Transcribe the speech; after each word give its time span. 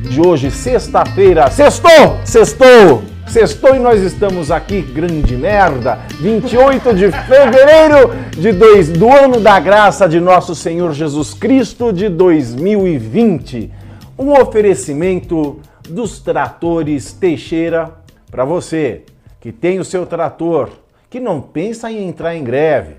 de 0.00 0.20
hoje, 0.20 0.50
sexta-feira. 0.50 1.50
Sextou! 1.50 2.18
Sextou! 2.24 3.02
Sextou 3.26 3.74
e 3.74 3.78
nós 3.78 4.00
estamos 4.00 4.50
aqui, 4.50 4.80
grande 4.80 5.36
merda, 5.36 5.98
28 6.20 6.94
de 6.94 7.10
fevereiro 7.10 8.14
de 8.30 8.52
dois, 8.52 8.88
do 8.88 9.12
ano 9.12 9.38
da 9.38 9.60
graça 9.60 10.08
de 10.08 10.18
nosso 10.18 10.54
Senhor 10.54 10.92
Jesus 10.94 11.34
Cristo 11.34 11.92
de 11.92 12.08
2020. 12.08 13.70
Um 14.18 14.32
oferecimento 14.32 15.60
dos 15.88 16.20
tratores 16.20 17.12
Teixeira 17.12 17.90
para 18.30 18.46
você 18.46 19.02
que 19.40 19.52
tem 19.52 19.78
o 19.78 19.84
seu 19.84 20.06
trator, 20.06 20.70
que 21.10 21.20
não 21.20 21.40
pensa 21.40 21.90
em 21.90 22.08
entrar 22.08 22.34
em 22.34 22.42
greve, 22.42 22.94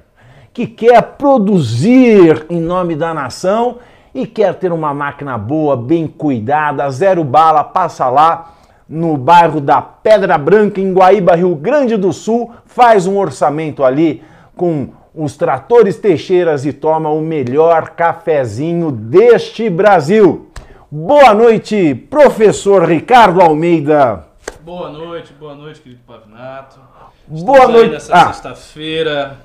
que 0.53 0.67
quer 0.67 1.01
produzir 1.01 2.45
em 2.49 2.59
nome 2.59 2.95
da 2.95 3.13
nação 3.13 3.77
e 4.13 4.25
quer 4.25 4.55
ter 4.55 4.71
uma 4.71 4.93
máquina 4.93 5.37
boa, 5.37 5.75
bem 5.75 6.07
cuidada, 6.07 6.89
zero 6.89 7.23
bala, 7.23 7.63
passa 7.63 8.09
lá 8.09 8.53
no 8.87 9.15
bairro 9.17 9.61
da 9.61 9.81
Pedra 9.81 10.37
Branca, 10.37 10.81
em 10.81 10.93
Guaíba, 10.93 11.35
Rio 11.35 11.55
Grande 11.55 11.95
do 11.95 12.11
Sul, 12.11 12.51
faz 12.65 13.05
um 13.05 13.17
orçamento 13.17 13.83
ali 13.83 14.23
com 14.55 14.89
os 15.13 15.37
tratores 15.37 15.97
Teixeiras 15.97 16.65
e 16.65 16.73
toma 16.73 17.09
o 17.09 17.21
melhor 17.21 17.89
cafezinho 17.89 18.91
deste 18.91 19.69
Brasil. 19.69 20.49
Boa 20.89 21.33
noite, 21.33 21.93
professor 21.93 22.83
Ricardo 22.83 23.41
Almeida. 23.41 24.25
Boa 24.61 24.89
noite, 24.89 25.33
boa 25.33 25.53
noite, 25.53 25.81
querido 25.81 26.01
Pavinato. 26.07 26.79
Boa 27.27 27.67
noite. 27.67 27.91
Nessa 27.91 28.13
ah. 28.13 28.33
sexta-feira. 28.33 29.37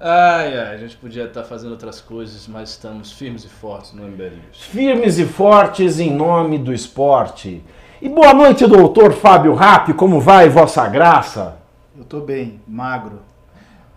Ai, 0.00 0.56
ai, 0.56 0.74
a 0.74 0.76
gente 0.76 0.96
podia 0.96 1.24
estar 1.24 1.42
fazendo 1.42 1.72
outras 1.72 2.00
coisas, 2.00 2.46
mas 2.46 2.70
estamos 2.70 3.10
firmes 3.10 3.44
e 3.44 3.48
fortes 3.48 3.92
no 3.92 4.04
MBL 4.04 4.30
News. 4.30 4.62
Firmes 4.62 5.18
e 5.18 5.24
fortes 5.24 5.98
em 5.98 6.14
nome 6.14 6.56
do 6.56 6.72
esporte. 6.72 7.64
E 8.00 8.08
boa 8.08 8.32
noite, 8.32 8.64
doutor 8.64 9.12
Fábio 9.12 9.54
Rapp, 9.54 9.92
como 9.94 10.20
vai, 10.20 10.48
vossa 10.48 10.86
graça? 10.86 11.56
Eu 11.96 12.02
estou 12.02 12.20
bem, 12.20 12.60
magro. 12.68 13.18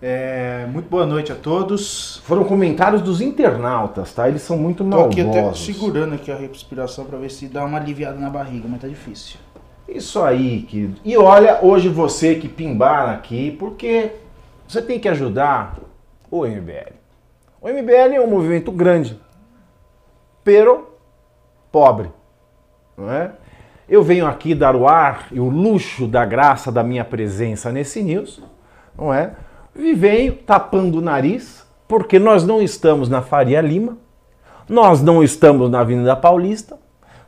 É, 0.01 0.65
muito 0.71 0.89
boa 0.89 1.05
noite 1.05 1.31
a 1.31 1.35
todos. 1.35 2.19
Foram 2.23 2.45
comentários 2.45 3.03
dos 3.03 3.21
internautas, 3.21 4.11
tá? 4.11 4.27
Eles 4.27 4.41
são 4.41 4.57
muito 4.57 4.83
maldosos. 4.83 5.15
Tô 5.15 5.29
aqui 5.29 5.37
até 5.37 5.53
segurando 5.53 6.15
aqui 6.15 6.31
a 6.31 6.35
respiração 6.35 7.05
para 7.05 7.19
ver 7.19 7.29
se 7.29 7.47
dá 7.47 7.63
uma 7.63 7.77
aliviada 7.77 8.17
na 8.17 8.31
barriga, 8.31 8.67
mas 8.67 8.81
tá 8.81 8.87
difícil. 8.87 9.37
Isso 9.87 10.19
aí, 10.23 10.63
querido. 10.63 10.99
E 11.05 11.15
olha, 11.15 11.59
hoje 11.61 11.89
você 11.89 12.33
que 12.33 12.47
pimbar 12.47 13.11
aqui, 13.11 13.51
porque 13.51 14.13
você 14.67 14.81
tem 14.81 14.99
que 14.99 15.07
ajudar 15.07 15.90
o 16.31 16.45
MBL. 16.45 16.93
O 17.61 17.67
MBL 17.67 18.15
é 18.15 18.21
um 18.21 18.29
movimento 18.29 18.71
grande, 18.71 19.19
pero 20.43 20.95
pobre, 21.71 22.09
não 22.97 23.11
é? 23.11 23.33
Eu 23.87 24.01
venho 24.01 24.25
aqui 24.25 24.55
dar 24.55 24.75
o 24.75 24.87
ar 24.87 25.27
e 25.31 25.39
o 25.39 25.49
luxo 25.49 26.07
da 26.07 26.23
graça 26.23 26.71
da 26.71 26.81
minha 26.81 27.03
presença 27.03 27.71
nesse 27.71 28.01
news, 28.01 28.41
não 28.97 29.13
é? 29.13 29.33
E 29.75 29.93
venho 29.93 30.33
tapando 30.33 30.99
o 30.99 31.01
nariz, 31.01 31.67
porque 31.87 32.17
nós 32.17 32.45
não 32.45 32.61
estamos 32.61 33.09
na 33.09 33.21
Faria 33.21 33.59
Lima, 33.59 33.97
nós 34.67 35.01
não 35.01 35.21
estamos 35.21 35.69
na 35.69 35.81
Avenida 35.81 36.15
Paulista, 36.15 36.79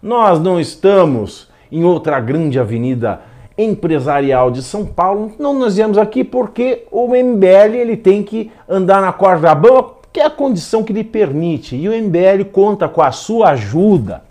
nós 0.01 0.39
não 0.39 0.59
estamos 0.59 1.51
em 1.69 1.83
outra 1.83 2.19
grande 2.19 2.57
avenida 2.57 3.21
empresarial 3.57 4.51
de 4.51 4.61
São 4.61 4.85
Paulo. 4.85 5.33
Não 5.37 5.53
nós 5.53 5.75
viemos 5.75 5.97
aqui 5.97 6.23
porque 6.23 6.85
o 6.91 7.07
MBL 7.07 7.75
ele 7.75 7.97
tem 7.97 8.23
que 8.23 8.51
andar 8.67 9.01
na 9.01 9.13
corda 9.13 9.53
bamba, 9.53 9.93
que 10.11 10.19
é 10.19 10.25
a 10.25 10.29
condição 10.29 10.83
que 10.83 10.93
lhe 10.93 11.03
permite. 11.03 11.75
E 11.75 11.87
o 11.87 11.91
MBL 11.91 12.45
conta 12.51 12.87
com 12.87 13.01
a 13.01 13.11
sua 13.11 13.49
ajuda 13.49 14.23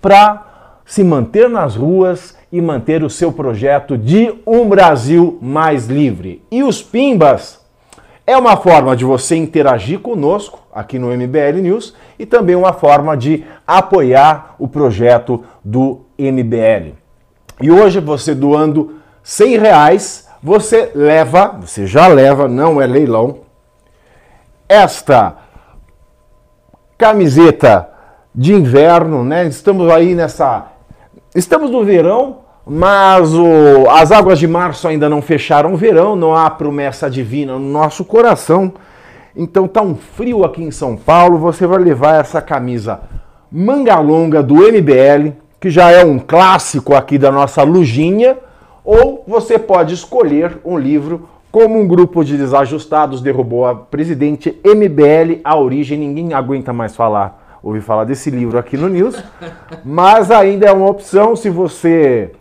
para 0.00 0.46
se 0.84 1.04
manter 1.04 1.48
nas 1.48 1.76
ruas 1.76 2.36
e 2.50 2.60
manter 2.60 3.02
o 3.02 3.10
seu 3.10 3.30
projeto 3.30 3.96
de 3.96 4.34
um 4.46 4.68
Brasil 4.68 5.38
mais 5.42 5.86
livre. 5.86 6.42
E 6.50 6.62
os 6.62 6.82
Pimbas 6.82 7.60
é 8.26 8.36
uma 8.36 8.56
forma 8.56 8.96
de 8.96 9.04
você 9.04 9.36
interagir 9.36 10.00
conosco 10.00 10.60
aqui 10.72 10.98
no 10.98 11.08
MBL 11.08 11.60
News 11.62 11.94
e 12.18 12.24
também 12.24 12.56
uma 12.56 12.72
forma 12.72 13.16
de 13.16 13.44
apoiar 13.66 14.54
o 14.58 14.68
projeto 14.68 15.44
do 15.64 16.00
MBL. 16.18 17.07
E 17.60 17.70
hoje 17.70 18.00
você 18.00 18.34
doando 18.34 18.94
100 19.22 19.58
reais, 19.58 20.28
você 20.42 20.92
leva, 20.94 21.56
você 21.60 21.86
já 21.86 22.06
leva, 22.06 22.46
não 22.46 22.80
é 22.80 22.86
leilão, 22.86 23.40
esta 24.68 25.36
camiseta 26.96 27.88
de 28.34 28.54
inverno, 28.54 29.24
né? 29.24 29.46
Estamos 29.46 29.90
aí 29.90 30.14
nessa. 30.14 30.66
Estamos 31.34 31.70
no 31.70 31.84
verão, 31.84 32.38
mas 32.66 33.34
o... 33.34 33.88
as 33.90 34.12
águas 34.12 34.38
de 34.38 34.46
março 34.46 34.86
ainda 34.86 35.08
não 35.08 35.20
fecharam 35.20 35.74
o 35.74 35.76
verão, 35.76 36.14
não 36.14 36.34
há 36.34 36.48
promessa 36.50 37.10
divina 37.10 37.54
no 37.54 37.58
nosso 37.58 38.04
coração. 38.04 38.72
Então 39.34 39.66
tá 39.66 39.82
um 39.82 39.94
frio 39.94 40.44
aqui 40.44 40.62
em 40.62 40.70
São 40.70 40.96
Paulo, 40.96 41.38
você 41.38 41.66
vai 41.66 41.78
levar 41.78 42.20
essa 42.20 42.40
camisa 42.40 43.00
manga 43.50 43.98
longa 43.98 44.42
do 44.42 44.56
MBL, 44.56 45.32
que 45.60 45.70
já 45.70 45.90
é 45.90 46.04
um 46.04 46.18
clássico 46.18 46.94
aqui 46.94 47.18
da 47.18 47.30
nossa 47.32 47.62
lujinha, 47.62 48.36
ou 48.84 49.24
você 49.26 49.58
pode 49.58 49.94
escolher 49.94 50.58
um 50.64 50.78
livro 50.78 51.28
como 51.50 51.78
um 51.78 51.88
grupo 51.88 52.22
de 52.24 52.36
desajustados 52.36 53.22
derrubou 53.22 53.66
a 53.66 53.74
presidente 53.74 54.60
MBL, 54.64 55.40
a 55.42 55.56
origem, 55.56 55.98
ninguém 55.98 56.34
aguenta 56.34 56.72
mais 56.72 56.94
falar, 56.94 57.58
ouvir 57.62 57.80
falar 57.80 58.04
desse 58.04 58.30
livro 58.30 58.58
aqui 58.58 58.76
no 58.76 58.88
News, 58.88 59.22
mas 59.84 60.30
ainda 60.30 60.66
é 60.66 60.72
uma 60.72 60.88
opção 60.88 61.34
se 61.34 61.48
você 61.48 62.32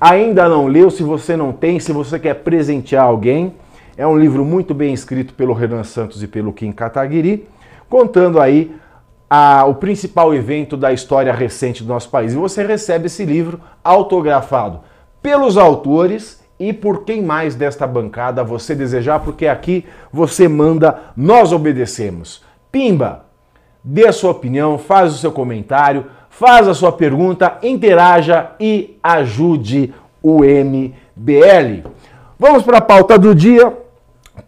ainda 0.00 0.48
não 0.48 0.66
leu, 0.66 0.90
se 0.90 1.02
você 1.02 1.36
não 1.36 1.52
tem, 1.52 1.80
se 1.80 1.92
você 1.92 2.18
quer 2.18 2.34
presentear 2.34 3.04
alguém. 3.04 3.54
É 3.96 4.06
um 4.06 4.18
livro 4.18 4.44
muito 4.44 4.74
bem 4.74 4.92
escrito 4.92 5.34
pelo 5.34 5.52
Renan 5.52 5.84
Santos 5.84 6.22
e 6.22 6.26
pelo 6.26 6.52
Kim 6.52 6.72
Kataguiri, 6.72 7.48
contando 7.88 8.40
aí 8.40 8.74
a, 9.28 9.64
o 9.64 9.74
principal 9.74 10.34
evento 10.34 10.76
da 10.76 10.92
história 10.92 11.32
recente 11.32 11.82
do 11.82 11.88
nosso 11.88 12.08
país. 12.08 12.32
E 12.32 12.36
você 12.36 12.64
recebe 12.64 13.06
esse 13.06 13.24
livro 13.24 13.60
autografado 13.82 14.80
pelos 15.22 15.56
autores 15.56 16.42
e 16.58 16.72
por 16.72 17.04
quem 17.04 17.22
mais 17.22 17.54
desta 17.54 17.86
bancada 17.86 18.44
você 18.44 18.74
desejar, 18.74 19.20
porque 19.20 19.46
aqui 19.46 19.84
você 20.12 20.46
manda, 20.46 20.98
nós 21.16 21.52
obedecemos. 21.52 22.42
Pimba, 22.70 23.24
dê 23.82 24.06
a 24.06 24.12
sua 24.12 24.30
opinião, 24.30 24.78
faz 24.78 25.12
o 25.14 25.18
seu 25.18 25.32
comentário, 25.32 26.06
faz 26.30 26.68
a 26.68 26.74
sua 26.74 26.92
pergunta, 26.92 27.58
interaja 27.62 28.52
e 28.60 28.98
ajude 29.02 29.92
o 30.22 30.40
MBL. 30.42 31.88
Vamos 32.38 32.62
para 32.62 32.78
a 32.78 32.82
pauta 32.82 33.18
do 33.18 33.34
dia. 33.34 33.83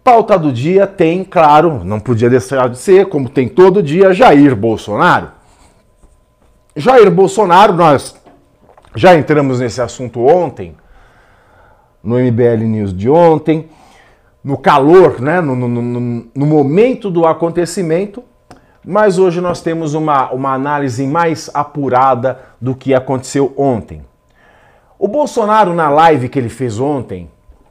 Pauta 0.06 0.38
do 0.38 0.52
dia 0.52 0.86
tem, 0.86 1.24
claro, 1.24 1.82
não 1.82 1.98
podia 1.98 2.30
deixar 2.30 2.68
de 2.68 2.78
ser, 2.78 3.08
como 3.08 3.28
tem 3.28 3.48
todo 3.48 3.82
dia, 3.82 4.14
Jair 4.14 4.54
Bolsonaro. 4.54 5.32
Jair 6.76 7.10
Bolsonaro, 7.10 7.72
nós 7.72 8.14
já 8.94 9.16
entramos 9.16 9.58
nesse 9.58 9.82
assunto 9.82 10.24
ontem, 10.24 10.76
no 12.04 12.20
MBL 12.20 12.62
News 12.68 12.96
de 12.96 13.10
ontem, 13.10 13.68
no 14.44 14.56
calor, 14.56 15.20
né, 15.20 15.40
no, 15.40 15.56
no, 15.56 15.66
no, 15.66 16.26
no 16.32 16.46
momento 16.46 17.10
do 17.10 17.26
acontecimento, 17.26 18.22
mas 18.84 19.18
hoje 19.18 19.40
nós 19.40 19.60
temos 19.60 19.92
uma, 19.92 20.30
uma 20.30 20.54
análise 20.54 21.04
mais 21.04 21.50
apurada 21.52 22.38
do 22.60 22.76
que 22.76 22.94
aconteceu 22.94 23.52
ontem. 23.56 24.02
O 25.00 25.08
Bolsonaro, 25.08 25.74
na 25.74 25.90
live 25.90 26.28
que 26.28 26.38
ele 26.38 26.48
fez 26.48 26.78
ontem, 26.78 27.28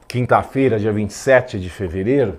quinta-feira, 0.08 0.78
dia 0.78 0.92
27 0.92 1.58
de 1.58 1.68
fevereiro, 1.68 2.38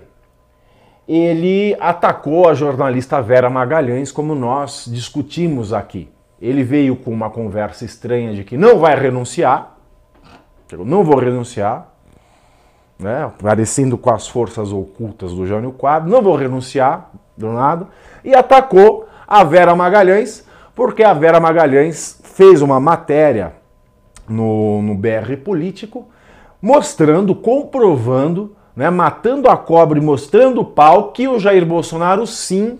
ele 1.06 1.76
atacou 1.80 2.48
a 2.48 2.54
jornalista 2.54 3.20
Vera 3.22 3.48
Magalhães, 3.48 4.12
como 4.12 4.34
nós 4.34 4.84
discutimos 4.86 5.72
aqui. 5.72 6.10
Ele 6.40 6.62
veio 6.62 6.94
com 6.96 7.10
uma 7.10 7.30
conversa 7.30 7.84
estranha 7.84 8.34
de 8.34 8.44
que 8.44 8.56
não 8.56 8.78
vai 8.78 8.94
renunciar, 8.94 9.76
não 10.72 11.02
vou 11.02 11.18
renunciar, 11.18 11.88
né, 12.98 13.30
parecendo 13.40 13.96
com 13.96 14.10
as 14.10 14.28
forças 14.28 14.72
ocultas 14.72 15.32
do 15.32 15.46
Jânio 15.46 15.72
Quadro, 15.72 16.10
não 16.10 16.20
vou 16.20 16.36
renunciar 16.36 17.10
do 17.36 17.52
nada, 17.52 17.86
e 18.24 18.34
atacou 18.34 19.08
a 19.26 19.42
Vera 19.44 19.74
Magalhães, 19.74 20.44
porque 20.74 21.02
a 21.02 21.14
Vera 21.14 21.40
Magalhães 21.40 22.20
fez 22.22 22.60
uma 22.60 22.78
matéria 22.78 23.54
no, 24.28 24.82
no 24.82 24.94
BR 24.94 25.36
Político 25.42 26.06
mostrando, 26.60 27.34
comprovando, 27.34 28.56
né, 28.74 28.90
matando 28.90 29.48
a 29.48 29.56
cobra 29.56 29.98
e 29.98 30.02
mostrando 30.02 30.60
o 30.60 30.64
pau 30.64 31.12
que 31.12 31.28
o 31.28 31.38
Jair 31.38 31.64
Bolsonaro 31.64 32.26
sim 32.26 32.78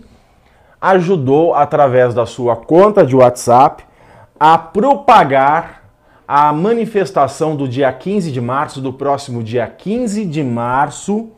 ajudou 0.81 1.53
através 1.53 2.13
da 2.13 2.25
sua 2.25 2.55
conta 2.55 3.05
de 3.05 3.15
WhatsApp 3.15 3.83
a 4.39 4.57
propagar 4.57 5.83
a 6.27 6.53
manifestação 6.53 7.55
do 7.55 7.67
dia 7.67 7.91
15 7.91 8.31
de 8.31 8.39
março, 8.39 8.79
do 8.79 8.93
próximo 8.93 9.43
dia 9.43 9.67
15 9.67 10.25
de 10.25 10.43
março, 10.43 11.29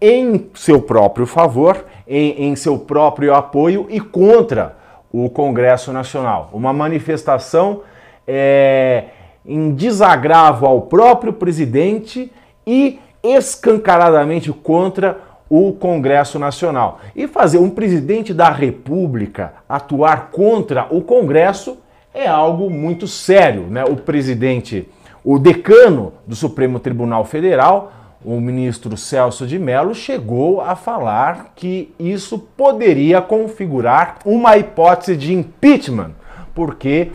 em 0.00 0.50
seu 0.54 0.82
próprio 0.82 1.26
favor, 1.26 1.84
em, 2.06 2.48
em 2.48 2.56
seu 2.56 2.78
próprio 2.78 3.34
apoio 3.34 3.86
e 3.88 4.00
contra 4.00 4.76
o 5.12 5.30
Congresso 5.30 5.92
Nacional. 5.92 6.50
Uma 6.52 6.72
manifestação 6.72 7.82
é, 8.26 9.04
em 9.44 9.72
desagravo 9.72 10.66
ao 10.66 10.82
próprio 10.82 11.32
presidente 11.32 12.32
e 12.66 12.98
escancaradamente 13.22 14.52
contra 14.52 15.18
o 15.48 15.72
Congresso 15.72 16.38
Nacional. 16.38 17.00
E 17.14 17.26
fazer 17.26 17.58
um 17.58 17.68
presidente 17.68 18.32
da 18.32 18.50
República 18.50 19.54
atuar 19.68 20.30
contra 20.30 20.86
o 20.90 21.02
Congresso 21.02 21.78
é 22.14 22.26
algo 22.26 22.70
muito 22.70 23.06
sério. 23.06 23.62
Né? 23.68 23.84
O 23.84 23.96
presidente, 23.96 24.88
o 25.22 25.38
decano 25.38 26.14
do 26.26 26.34
Supremo 26.34 26.80
Tribunal 26.80 27.24
Federal, 27.24 27.92
o 28.24 28.40
ministro 28.40 28.96
Celso 28.96 29.46
de 29.46 29.58
Mello, 29.58 29.94
chegou 29.94 30.60
a 30.60 30.76
falar 30.76 31.52
que 31.56 31.92
isso 31.98 32.38
poderia 32.38 33.20
configurar 33.20 34.18
uma 34.24 34.56
hipótese 34.56 35.16
de 35.16 35.34
impeachment, 35.34 36.12
porque 36.54 37.10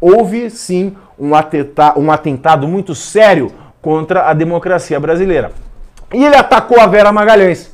houve 0.00 0.48
sim 0.50 0.94
um, 1.20 1.32
um 1.96 2.10
atentado 2.10 2.66
muito 2.66 2.94
sério 2.94 3.52
contra 3.82 4.28
a 4.28 4.32
democracia 4.32 4.98
brasileira. 4.98 5.52
E 6.12 6.24
ele 6.24 6.34
atacou 6.34 6.80
a 6.80 6.86
Vera 6.86 7.12
Magalhães. 7.12 7.70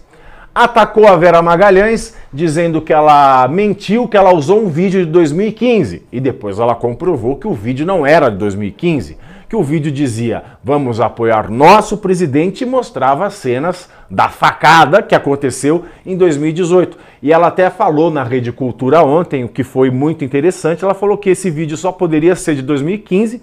Atacou 0.55 1.07
a 1.07 1.17
Vera 1.17 1.41
Magalhães 1.41 2.15
dizendo 2.33 2.81
que 2.81 2.93
ela 2.93 3.47
mentiu, 3.49 4.09
que 4.09 4.17
ela 4.17 4.33
usou 4.33 4.63
um 4.65 4.69
vídeo 4.69 5.05
de 5.05 5.11
2015. 5.13 6.07
E 6.11 6.19
depois 6.19 6.59
ela 6.59 6.75
comprovou 6.75 7.37
que 7.37 7.47
o 7.47 7.55
vídeo 7.55 7.87
não 7.87 8.05
era 8.05 8.31
de 8.31 8.37
2015 8.39 9.17
que 9.49 9.57
o 9.57 9.63
vídeo 9.63 9.91
dizia: 9.91 10.43
vamos 10.63 11.01
apoiar 11.01 11.51
nosso 11.51 11.99
presidente 11.99 12.63
e 12.63 12.67
mostrava 12.67 13.31
cenas 13.31 13.89
da 14.11 14.29
facada 14.29 15.03
que 15.03 15.15
aconteceu 15.15 15.85
em 16.05 16.17
2018. 16.17 16.99
E 17.23 17.33
ela 17.33 17.49
até 17.49 17.71
falou 17.71 18.11
na 18.11 18.23
Rede 18.23 18.53
Cultura 18.53 19.03
ontem, 19.03 19.45
o 19.45 19.49
que 19.49 19.65
foi 19.65 19.91
muito 19.91 20.25
interessante. 20.25 20.85
Ela 20.85 20.95
falou 20.95 21.17
que 21.17 21.31
esse 21.31 21.51
vídeo 21.51 21.77
só 21.77 21.93
poderia 21.93 22.37
ser 22.37 22.55
de 22.55 22.63
2015 22.63 23.43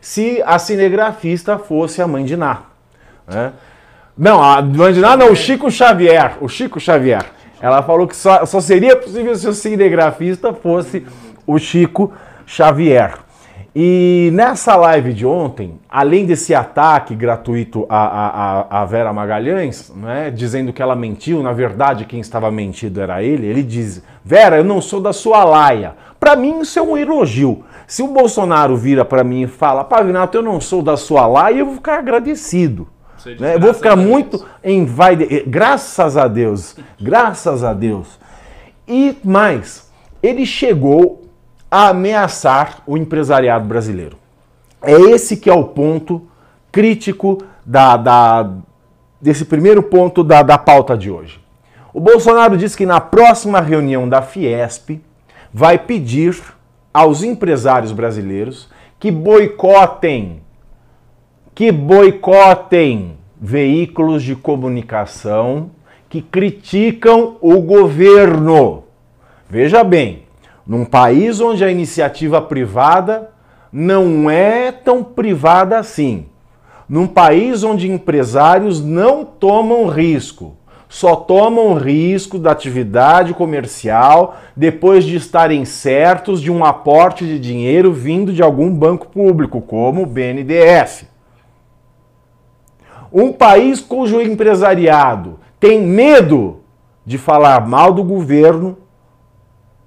se 0.00 0.42
a 0.44 0.58
cinegrafista 0.58 1.58
fosse 1.58 2.02
a 2.02 2.06
mãe 2.06 2.24
de 2.24 2.36
Ná. 2.36 2.62
Né? 3.26 3.52
Não, 4.16 4.42
a 4.42 4.60
mãe 4.60 4.92
de 4.92 5.00
Ná 5.00 5.16
não, 5.16 5.32
o 5.32 5.36
Chico 5.36 5.70
Xavier. 5.70 6.36
O 6.40 6.48
Chico 6.48 6.78
Xavier. 6.78 7.24
Ela 7.60 7.82
falou 7.82 8.06
que 8.06 8.14
só, 8.14 8.44
só 8.44 8.60
seria 8.60 8.94
possível 8.94 9.34
se 9.34 9.48
o 9.48 9.54
cinegrafista 9.54 10.52
fosse 10.52 11.06
o 11.46 11.58
Chico 11.58 12.12
Xavier. 12.46 13.23
E 13.76 14.30
nessa 14.32 14.76
live 14.76 15.12
de 15.12 15.26
ontem, 15.26 15.80
além 15.88 16.24
desse 16.24 16.54
ataque 16.54 17.12
gratuito 17.12 17.84
a, 17.88 18.68
a, 18.70 18.82
a 18.82 18.84
Vera 18.84 19.12
Magalhães, 19.12 19.92
né, 19.96 20.30
dizendo 20.30 20.72
que 20.72 20.80
ela 20.80 20.94
mentiu, 20.94 21.42
na 21.42 21.52
verdade 21.52 22.04
quem 22.04 22.20
estava 22.20 22.52
mentindo 22.52 23.00
era 23.00 23.20
ele, 23.20 23.48
ele 23.48 23.64
diz: 23.64 24.00
Vera, 24.24 24.58
eu 24.58 24.64
não 24.64 24.80
sou 24.80 25.00
da 25.00 25.12
sua 25.12 25.42
laia. 25.42 25.96
Para 26.20 26.36
mim 26.36 26.60
isso 26.60 26.78
é 26.78 26.82
um 26.82 26.96
elogio. 26.96 27.64
Se 27.84 28.00
o 28.00 28.06
Bolsonaro 28.06 28.76
vira 28.76 29.04
para 29.04 29.24
mim 29.24 29.42
e 29.42 29.48
fala, 29.48 29.82
Pavinato, 29.82 30.38
eu 30.38 30.42
não 30.42 30.60
sou 30.60 30.80
da 30.80 30.96
sua 30.96 31.26
laia, 31.26 31.58
eu 31.58 31.66
vou 31.66 31.74
ficar 31.74 31.98
agradecido. 31.98 32.86
Né? 33.40 33.56
Eu 33.56 33.60
vou 33.60 33.74
ficar 33.74 33.96
muito 33.96 34.46
em 34.62 34.84
vai. 34.84 35.16
De... 35.16 35.42
Graças 35.46 36.16
a 36.16 36.28
Deus, 36.28 36.76
graças 37.00 37.64
a 37.64 37.72
Deus. 37.72 38.20
E 38.86 39.16
mais, 39.24 39.90
ele 40.22 40.46
chegou 40.46 41.23
ameaçar 41.82 42.82
o 42.86 42.96
empresariado 42.96 43.64
brasileiro. 43.64 44.16
É 44.82 44.92
esse 44.92 45.36
que 45.36 45.50
é 45.50 45.52
o 45.52 45.64
ponto 45.64 46.22
crítico 46.70 47.38
da, 47.64 47.96
da, 47.96 48.50
desse 49.20 49.44
primeiro 49.44 49.82
ponto 49.82 50.22
da, 50.22 50.42
da 50.42 50.58
pauta 50.58 50.96
de 50.96 51.10
hoje. 51.10 51.40
O 51.92 52.00
Bolsonaro 52.00 52.56
diz 52.56 52.76
que 52.76 52.84
na 52.84 53.00
próxima 53.00 53.60
reunião 53.60 54.08
da 54.08 54.22
Fiesp 54.22 55.00
vai 55.52 55.78
pedir 55.78 56.36
aos 56.92 57.22
empresários 57.22 57.92
brasileiros 57.92 58.68
que 59.00 59.10
boicotem, 59.10 60.42
que 61.54 61.72
boicotem 61.72 63.16
veículos 63.40 64.22
de 64.22 64.36
comunicação 64.36 65.70
que 66.08 66.22
criticam 66.22 67.36
o 67.40 67.60
governo. 67.60 68.84
Veja 69.48 69.82
bem, 69.82 70.23
num 70.66 70.84
país 70.84 71.40
onde 71.40 71.64
a 71.64 71.70
iniciativa 71.70 72.40
privada 72.40 73.30
não 73.72 74.30
é 74.30 74.72
tão 74.72 75.02
privada 75.02 75.78
assim. 75.78 76.26
Num 76.88 77.06
país 77.06 77.64
onde 77.64 77.90
empresários 77.90 78.82
não 78.82 79.24
tomam 79.24 79.86
risco, 79.88 80.56
só 80.88 81.16
tomam 81.16 81.74
risco 81.74 82.38
da 82.38 82.52
atividade 82.52 83.34
comercial 83.34 84.36
depois 84.56 85.04
de 85.04 85.16
estarem 85.16 85.64
certos 85.64 86.40
de 86.40 86.52
um 86.52 86.64
aporte 86.64 87.26
de 87.26 87.38
dinheiro 87.38 87.92
vindo 87.92 88.32
de 88.32 88.42
algum 88.42 88.70
banco 88.70 89.08
público, 89.08 89.60
como 89.60 90.02
o 90.02 90.06
BNDES. 90.06 91.06
Um 93.12 93.32
país 93.32 93.80
cujo 93.80 94.20
empresariado 94.20 95.38
tem 95.58 95.80
medo 95.80 96.60
de 97.04 97.18
falar 97.18 97.66
mal 97.66 97.92
do 97.92 98.04
governo 98.04 98.76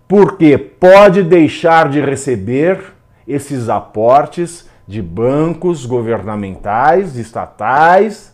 porque 0.08 0.58
pode 0.58 1.22
deixar 1.24 1.90
de 1.90 2.00
receber 2.00 2.94
esses 3.28 3.68
aportes 3.68 4.70
de 4.88 5.02
bancos 5.02 5.86
governamentais, 5.86 7.18
estatais. 7.18 8.34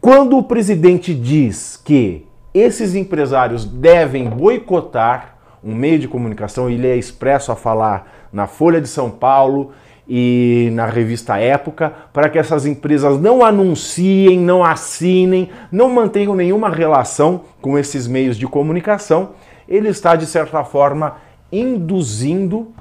Quando 0.00 0.38
o 0.38 0.42
presidente 0.42 1.12
diz 1.12 1.76
que 1.76 2.26
esses 2.54 2.94
empresários 2.94 3.64
devem 3.64 4.28
boicotar 4.28 5.36
um 5.62 5.74
meio 5.74 5.98
de 5.98 6.08
comunicação, 6.08 6.70
ele 6.70 6.86
é 6.86 6.96
expresso 6.96 7.52
a 7.52 7.56
falar 7.56 8.28
na 8.32 8.46
Folha 8.46 8.80
de 8.80 8.88
São 8.88 9.10
Paulo 9.10 9.72
e 10.12 10.70
na 10.72 10.86
revista 10.86 11.38
Época, 11.38 11.92
para 12.12 12.28
que 12.28 12.36
essas 12.36 12.66
empresas 12.66 13.20
não 13.20 13.44
anunciem, 13.44 14.40
não 14.40 14.64
assinem, 14.64 15.48
não 15.70 15.88
mantenham 15.88 16.34
nenhuma 16.34 16.68
relação 16.68 17.42
com 17.62 17.78
esses 17.78 18.08
meios 18.08 18.36
de 18.36 18.44
comunicação, 18.44 19.30
ele 19.68 19.88
está, 19.88 20.16
de 20.16 20.26
certa 20.26 20.64
forma, 20.64 21.18
induzindo 21.52 22.72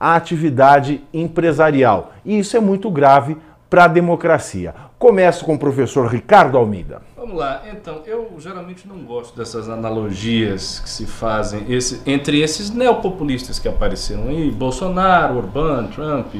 a 0.00 0.16
atividade 0.16 1.04
empresarial. 1.12 2.14
E 2.24 2.38
isso 2.38 2.56
é 2.56 2.60
muito 2.60 2.90
grave 2.90 3.36
para 3.68 3.84
a 3.84 3.88
democracia. 3.88 4.74
Começo 4.98 5.44
com 5.44 5.56
o 5.56 5.58
professor 5.58 6.06
Ricardo 6.06 6.56
Almeida. 6.56 7.02
Vamos 7.16 7.36
lá, 7.36 7.62
então, 7.70 8.02
eu 8.04 8.32
geralmente 8.38 8.88
não 8.88 8.98
gosto 9.04 9.36
dessas 9.36 9.68
analogias 9.68 10.80
que 10.80 10.90
se 10.90 11.06
fazem 11.06 11.64
esse, 11.68 12.00
entre 12.04 12.40
esses 12.40 12.70
neopopulistas 12.70 13.58
que 13.58 13.68
apareceram 13.68 14.28
aí, 14.28 14.50
Bolsonaro, 14.50 15.36
Orbán, 15.36 15.86
Trump 15.86 16.34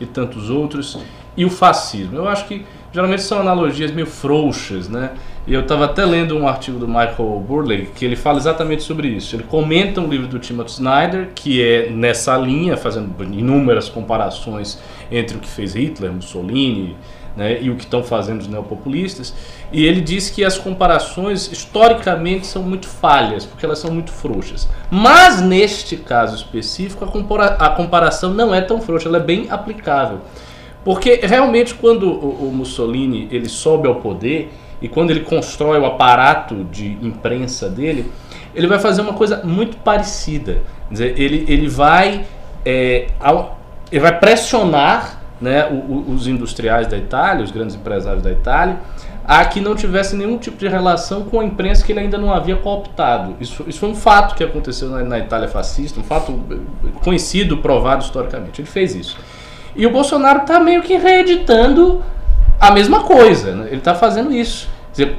e, 0.00 0.06
tantos 0.06 0.50
outros, 0.50 0.98
e 1.36 1.44
o 1.44 1.50
fascismo. 1.50 2.16
Eu 2.16 2.28
acho 2.28 2.46
que 2.46 2.64
geralmente 2.92 3.22
são 3.22 3.40
analogias 3.40 3.90
meio 3.90 4.06
frouxas, 4.06 4.88
né? 4.88 5.12
E 5.46 5.54
eu 5.54 5.60
estava 5.60 5.84
até 5.84 6.04
lendo 6.04 6.36
um 6.36 6.48
artigo 6.48 6.78
do 6.78 6.88
Michael 6.88 7.44
Burley 7.46 7.90
que 7.94 8.04
ele 8.04 8.16
fala 8.16 8.38
exatamente 8.38 8.82
sobre 8.82 9.08
isso. 9.08 9.36
Ele 9.36 9.44
comenta 9.44 10.00
um 10.00 10.08
livro 10.08 10.26
do 10.26 10.38
Timothy 10.38 10.72
Snyder, 10.72 11.28
que 11.34 11.62
é 11.62 11.90
nessa 11.90 12.36
linha, 12.36 12.76
fazendo 12.76 13.12
inúmeras 13.22 13.88
comparações 13.88 14.78
entre 15.10 15.36
o 15.36 15.40
que 15.40 15.48
fez 15.48 15.74
Hitler, 15.74 16.12
Mussolini, 16.12 16.96
né, 17.36 17.60
e 17.60 17.70
o 17.70 17.76
que 17.76 17.84
estão 17.84 18.02
fazendo 18.02 18.40
os 18.40 18.48
neopopulistas. 18.48 19.34
E 19.70 19.84
ele 19.84 20.00
diz 20.00 20.30
que 20.30 20.44
as 20.44 20.56
comparações 20.56 21.50
historicamente 21.52 22.46
são 22.46 22.62
muito 22.62 22.86
falhas, 22.88 23.44
porque 23.44 23.66
elas 23.66 23.78
são 23.78 23.90
muito 23.90 24.10
frouxas. 24.10 24.68
Mas 24.90 25.42
neste 25.42 25.96
caso 25.96 26.36
específico, 26.36 27.04
a, 27.04 27.08
compara 27.08 27.46
a 27.46 27.68
comparação 27.70 28.32
não 28.32 28.54
é 28.54 28.60
tão 28.60 28.80
frouxa, 28.80 29.08
ela 29.08 29.18
é 29.18 29.22
bem 29.22 29.48
aplicável. 29.50 30.20
Porque 30.84 31.20
realmente 31.22 31.74
quando 31.74 32.08
o, 32.08 32.48
o 32.48 32.52
Mussolini 32.54 33.28
ele 33.30 33.48
sobe 33.48 33.86
ao 33.86 33.96
poder 33.96 34.52
e 34.80 34.88
quando 34.88 35.10
ele 35.10 35.20
constrói 35.20 35.78
o 35.80 35.86
aparato 35.86 36.64
de 36.64 36.92
imprensa 37.02 37.68
dele, 37.68 38.10
ele 38.54 38.66
vai 38.66 38.78
fazer 38.78 39.02
uma 39.02 39.12
coisa 39.12 39.42
muito 39.44 39.76
parecida. 39.78 40.62
Quer 40.88 40.92
dizer, 40.92 41.20
ele, 41.20 41.44
ele 41.48 41.68
vai 41.68 42.24
é, 42.64 43.08
ao, 43.20 43.58
ele 43.90 44.00
vai 44.00 44.18
pressionar 44.18 45.15
né, 45.40 45.66
os 46.08 46.26
industriais 46.26 46.86
da 46.86 46.96
Itália, 46.96 47.44
os 47.44 47.50
grandes 47.50 47.76
empresários 47.76 48.22
da 48.22 48.30
Itália, 48.30 48.78
a 49.24 49.44
que 49.44 49.60
não 49.60 49.74
tivesse 49.74 50.14
nenhum 50.14 50.38
tipo 50.38 50.56
de 50.56 50.68
relação 50.68 51.24
com 51.24 51.40
a 51.40 51.44
imprensa 51.44 51.84
que 51.84 51.92
ele 51.92 52.00
ainda 52.00 52.16
não 52.16 52.32
havia 52.32 52.56
cooptado. 52.56 53.34
Isso, 53.40 53.64
isso 53.66 53.80
foi 53.80 53.88
um 53.88 53.94
fato 53.94 54.34
que 54.34 54.44
aconteceu 54.44 54.88
na, 54.88 55.02
na 55.02 55.18
Itália 55.18 55.48
fascista, 55.48 55.98
um 55.98 56.04
fato 56.04 56.38
conhecido, 57.02 57.58
provado 57.58 58.04
historicamente. 58.04 58.60
Ele 58.60 58.68
fez 58.68 58.94
isso. 58.94 59.18
E 59.74 59.86
o 59.86 59.90
Bolsonaro 59.90 60.40
está 60.40 60.60
meio 60.60 60.82
que 60.82 60.96
reeditando 60.96 62.02
a 62.60 62.70
mesma 62.70 63.02
coisa. 63.02 63.52
Né? 63.52 63.66
Ele 63.66 63.78
está 63.78 63.94
fazendo 63.94 64.32
isso. 64.32 64.68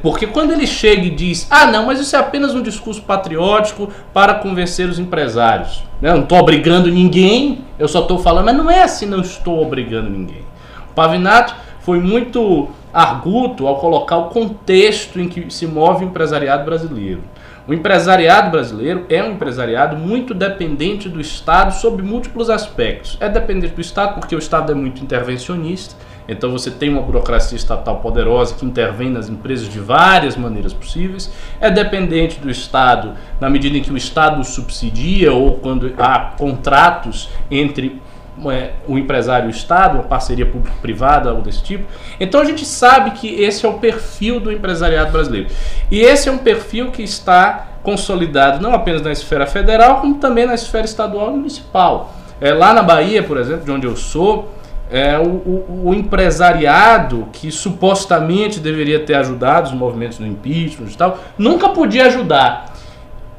Porque 0.01 0.25
quando 0.25 0.51
ele 0.51 0.65
chega 0.65 1.03
e 1.03 1.09
diz, 1.09 1.47
ah 1.49 1.67
não, 1.67 1.85
mas 1.85 1.99
isso 1.99 2.15
é 2.15 2.19
apenas 2.19 2.55
um 2.55 2.61
discurso 2.61 3.01
patriótico 3.03 3.89
para 4.13 4.33
convencer 4.35 4.89
os 4.89 4.97
empresários. 4.97 5.83
Eu 6.01 6.15
não 6.15 6.23
estou 6.23 6.39
obrigando 6.39 6.89
ninguém, 6.89 7.65
eu 7.77 7.87
só 7.87 8.01
estou 8.01 8.17
falando, 8.17 8.45
mas 8.45 8.57
não 8.57 8.71
é 8.71 8.83
assim, 8.83 9.05
não 9.05 9.21
estou 9.21 9.61
obrigando 9.61 10.09
ninguém. 10.09 10.41
O 10.89 10.93
Pavinato 10.93 11.55
foi 11.81 11.99
muito 11.99 12.69
arguto 12.91 13.67
ao 13.67 13.77
colocar 13.77 14.17
o 14.17 14.29
contexto 14.29 15.19
em 15.19 15.27
que 15.27 15.53
se 15.53 15.67
move 15.67 16.05
o 16.05 16.07
empresariado 16.07 16.65
brasileiro. 16.65 17.21
O 17.67 17.73
empresariado 17.73 18.49
brasileiro 18.49 19.05
é 19.09 19.21
um 19.21 19.33
empresariado 19.33 19.97
muito 19.97 20.33
dependente 20.33 21.09
do 21.09 21.19
Estado 21.19 21.73
sob 21.73 22.01
múltiplos 22.01 22.49
aspectos. 22.49 23.17
É 23.19 23.27
dependente 23.27 23.73
do 23.73 23.81
Estado 23.81 24.15
porque 24.15 24.33
o 24.33 24.39
Estado 24.39 24.71
é 24.71 24.75
muito 24.75 25.03
intervencionista, 25.03 25.95
então 26.27 26.51
você 26.51 26.69
tem 26.69 26.89
uma 26.89 27.01
burocracia 27.01 27.55
estatal 27.55 27.97
poderosa 27.99 28.55
que 28.55 28.65
intervém 28.65 29.09
nas 29.09 29.29
empresas 29.29 29.69
de 29.69 29.79
várias 29.79 30.35
maneiras 30.35 30.73
possíveis. 30.73 31.31
É 31.61 31.71
dependente 31.71 32.39
do 32.39 32.49
Estado 32.49 33.13
na 33.39 33.49
medida 33.49 33.77
em 33.77 33.81
que 33.81 33.91
o 33.91 33.97
Estado 33.97 34.43
subsidia 34.43 35.31
ou 35.31 35.53
quando 35.53 35.93
há 35.97 36.33
contratos 36.37 37.29
entre 37.49 38.01
é, 38.45 38.73
o 38.87 38.97
empresário 38.97 39.47
e 39.47 39.47
o 39.47 39.55
Estado, 39.55 39.95
uma 39.95 40.03
parceria 40.03 40.45
público-privada, 40.45 41.29
algo 41.29 41.41
desse 41.41 41.63
tipo. 41.63 41.85
Então 42.19 42.41
a 42.41 42.45
gente 42.45 42.65
sabe 42.65 43.11
que 43.11 43.27
esse 43.41 43.65
é 43.65 43.69
o 43.69 43.73
perfil 43.73 44.39
do 44.39 44.51
empresariado 44.51 45.11
brasileiro. 45.11 45.49
E 45.89 46.01
esse 46.01 46.29
é 46.29 46.31
um 46.31 46.37
perfil 46.37 46.91
que 46.91 47.01
está 47.01 47.67
consolidado 47.81 48.61
não 48.61 48.73
apenas 48.73 49.01
na 49.01 49.11
esfera 49.11 49.47
federal, 49.47 50.01
como 50.01 50.15
também 50.15 50.45
na 50.45 50.53
esfera 50.53 50.85
estadual 50.85 51.29
e 51.29 51.37
municipal. 51.37 52.13
É, 52.39 52.53
lá 52.53 52.73
na 52.73 52.83
Bahia, 52.83 53.23
por 53.23 53.37
exemplo, 53.37 53.65
de 53.65 53.71
onde 53.71 53.87
eu 53.87 53.95
sou, 53.95 54.51
é, 54.89 55.17
o, 55.17 55.85
o, 55.85 55.93
empresariado 55.93 57.27
que 57.33 57.51
supostamente 57.51 58.59
deveria 58.59 58.99
ter 58.99 59.15
ajudado 59.15 59.67
os 59.67 59.73
movimentos 59.73 60.17
do 60.17 60.25
impeachment 60.25 60.87
e 60.87 60.97
tal, 60.97 61.19
nunca 61.37 61.69
podia 61.69 62.05
ajudar. 62.05 62.73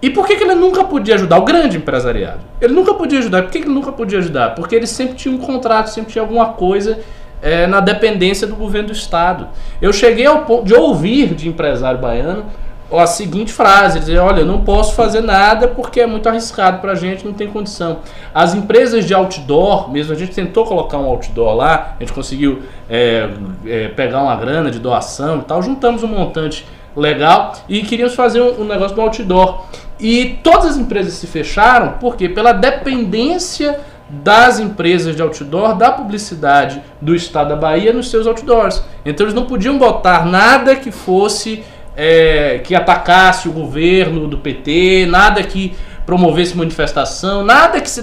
E 0.00 0.10
por 0.10 0.26
que, 0.26 0.36
que 0.36 0.44
ele 0.44 0.54
nunca 0.54 0.84
podia 0.84 1.14
ajudar? 1.14 1.38
O 1.38 1.44
grande 1.44 1.76
empresariado. 1.76 2.40
Ele 2.60 2.72
nunca 2.72 2.94
podia 2.94 3.18
ajudar. 3.18 3.42
Por 3.42 3.50
que, 3.50 3.60
que 3.60 3.64
ele 3.64 3.74
nunca 3.74 3.90
podia 3.90 4.18
ajudar? 4.18 4.54
Porque 4.54 4.76
ele 4.76 4.86
sempre 4.86 5.16
tinha 5.16 5.34
um 5.34 5.38
contrato, 5.38 5.88
sempre 5.88 6.12
tinha 6.12 6.22
alguma 6.22 6.52
coisa 6.52 7.00
é, 7.42 7.66
na 7.66 7.80
dependência 7.80 8.46
do 8.46 8.54
governo 8.54 8.88
do 8.88 8.94
Estado. 8.94 9.48
Eu 9.80 9.92
cheguei 9.92 10.26
ao 10.26 10.44
ponto 10.44 10.64
de 10.64 10.74
ouvir 10.74 11.34
de 11.34 11.48
empresário 11.48 12.00
baiano 12.00 12.44
a 12.92 13.06
seguinte 13.06 13.52
frase: 13.52 13.98
dizer, 14.00 14.18
olha, 14.18 14.44
não 14.44 14.62
posso 14.62 14.94
fazer 14.94 15.20
nada 15.20 15.68
porque 15.68 16.00
é 16.00 16.06
muito 16.06 16.28
arriscado 16.28 16.80
para 16.80 16.92
a 16.92 16.94
gente, 16.94 17.26
não 17.26 17.32
tem 17.32 17.48
condição. 17.48 17.98
As 18.34 18.54
empresas 18.54 19.04
de 19.04 19.12
outdoor, 19.12 19.90
mesmo 19.90 20.12
a 20.12 20.16
gente 20.16 20.34
tentou 20.34 20.64
colocar 20.64 20.98
um 20.98 21.06
outdoor 21.06 21.54
lá, 21.54 21.96
a 21.98 22.02
gente 22.02 22.12
conseguiu 22.12 22.62
é, 22.88 23.28
é, 23.66 23.88
pegar 23.88 24.22
uma 24.22 24.36
grana 24.36 24.70
de 24.70 24.78
doação 24.78 25.38
e 25.38 25.42
tal, 25.42 25.62
juntamos 25.62 26.02
um 26.02 26.08
montante 26.08 26.66
legal 26.96 27.52
e 27.68 27.82
queríamos 27.82 28.14
fazer 28.14 28.40
um, 28.40 28.62
um 28.62 28.64
negócio 28.64 28.94
do 28.94 29.02
outdoor. 29.02 29.64
E 30.00 30.38
todas 30.42 30.66
as 30.66 30.76
empresas 30.76 31.14
se 31.14 31.26
fecharam 31.26 31.94
porque 32.00 32.28
pela 32.28 32.52
dependência 32.52 33.80
das 34.08 34.58
empresas 34.58 35.14
de 35.14 35.20
outdoor, 35.20 35.76
da 35.76 35.92
publicidade 35.92 36.82
do 37.00 37.14
estado 37.14 37.50
da 37.50 37.56
Bahia 37.56 37.92
nos 37.92 38.10
seus 38.10 38.26
outdoors. 38.26 38.82
Então 39.04 39.24
eles 39.26 39.34
não 39.34 39.44
podiam 39.44 39.76
botar 39.76 40.24
nada 40.24 40.74
que 40.76 40.90
fosse 40.90 41.62
é, 42.00 42.60
que 42.62 42.76
atacasse 42.76 43.48
o 43.48 43.52
governo 43.52 44.28
do 44.28 44.38
PT, 44.38 45.04
nada 45.10 45.42
que 45.42 45.74
promovesse 46.06 46.56
manifestação, 46.56 47.44
nada 47.44 47.80
que 47.80 47.90
se 47.90 48.02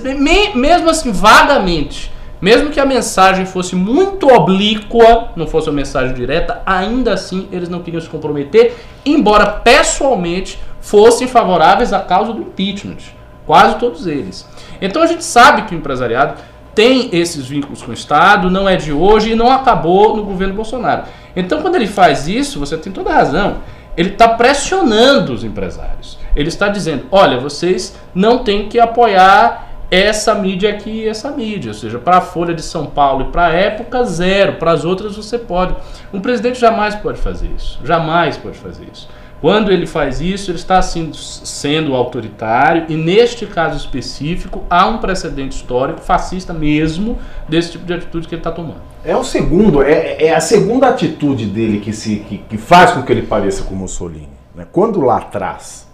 mesmo 0.53 0.89
assim 0.89 1.13
vagamente, 1.13 2.11
mesmo 2.41 2.69
que 2.71 2.79
a 2.79 2.85
mensagem 2.85 3.45
fosse 3.45 3.73
muito 3.73 4.27
oblíqua, 4.27 5.29
não 5.37 5.47
fosse 5.47 5.69
uma 5.69 5.77
mensagem 5.77 6.13
direta, 6.13 6.61
ainda 6.65 7.13
assim 7.13 7.47
eles 7.53 7.69
não 7.69 7.81
queriam 7.81 8.01
se 8.01 8.09
comprometer, 8.09 8.75
embora 9.05 9.45
pessoalmente 9.45 10.59
fossem 10.81 11.25
favoráveis 11.25 11.93
à 11.93 12.01
causa 12.01 12.33
do 12.33 12.41
impeachment. 12.41 12.97
Quase 13.45 13.75
todos 13.77 14.05
eles. 14.07 14.45
Então 14.81 15.01
a 15.01 15.07
gente 15.07 15.23
sabe 15.23 15.61
que 15.61 15.73
o 15.73 15.77
empresariado 15.77 16.33
tem 16.75 17.09
esses 17.13 17.47
vínculos 17.47 17.81
com 17.81 17.91
o 17.91 17.93
Estado, 17.93 18.51
não 18.51 18.67
é 18.67 18.75
de 18.75 18.91
hoje 18.91 19.31
e 19.31 19.35
não 19.35 19.49
acabou 19.49 20.17
no 20.17 20.23
governo 20.23 20.53
Bolsonaro. 20.53 21.03
Então 21.33 21.61
quando 21.61 21.75
ele 21.75 21.87
faz 21.87 22.27
isso, 22.27 22.59
você 22.59 22.75
tem 22.75 22.91
toda 22.91 23.09
a 23.09 23.13
razão. 23.13 23.57
Ele 23.97 24.09
está 24.09 24.29
pressionando 24.29 25.33
os 25.33 25.43
empresários. 25.43 26.17
Ele 26.35 26.49
está 26.49 26.67
dizendo: 26.67 27.05
olha, 27.11 27.39
vocês 27.39 27.97
não 28.13 28.39
têm 28.39 28.67
que 28.67 28.79
apoiar 28.79 29.65
essa 29.89 30.33
mídia 30.35 30.71
aqui 30.71 30.89
e 30.89 31.07
essa 31.07 31.31
mídia. 31.31 31.71
Ou 31.71 31.77
seja, 31.77 31.99
para 31.99 32.17
a 32.17 32.21
Folha 32.21 32.53
de 32.53 32.61
São 32.61 32.87
Paulo 32.87 33.27
e 33.27 33.31
para 33.31 33.47
a 33.47 33.51
época, 33.51 34.03
zero. 34.03 34.53
Para 34.53 34.71
as 34.71 34.83
outras, 34.83 35.15
você 35.15 35.37
pode. 35.37 35.75
Um 36.13 36.19
presidente 36.19 36.59
jamais 36.59 36.95
pode 36.95 37.19
fazer 37.19 37.49
isso. 37.55 37.79
Jamais 37.83 38.37
pode 38.37 38.57
fazer 38.57 38.87
isso. 38.91 39.07
Quando 39.41 39.71
ele 39.71 39.85
faz 39.85 40.21
isso, 40.21 40.49
ele 40.49 40.57
está 40.57 40.81
sendo, 40.81 41.15
sendo 41.15 41.93
autoritário 41.93 42.85
e, 42.89 42.95
neste 42.95 43.45
caso 43.45 43.77
específico, 43.77 44.63
há 44.69 44.87
um 44.87 44.97
precedente 44.97 45.55
histórico, 45.55 45.99
fascista 45.99 46.53
mesmo, 46.53 47.19
desse 47.47 47.73
tipo 47.73 47.85
de 47.85 47.93
atitude 47.93 48.27
que 48.27 48.33
ele 48.33 48.39
está 48.39 48.51
tomando. 48.51 48.81
É 49.05 49.15
o 49.15 49.23
segundo, 49.23 49.83
é, 49.83 50.23
é, 50.23 50.33
a 50.33 50.39
segunda 50.39 50.87
atitude 50.89 51.45
dele 51.45 51.79
que, 51.79 51.93
se, 51.93 52.17
que, 52.17 52.39
que 52.39 52.57
faz 52.57 52.91
com 52.91 53.03
que 53.03 53.11
ele 53.11 53.21
pareça 53.21 53.63
com 53.63 53.75
Mussolini. 53.75 54.29
Né? 54.55 54.65
Quando 54.71 54.99
lá 55.01 55.17
atrás 55.17 55.87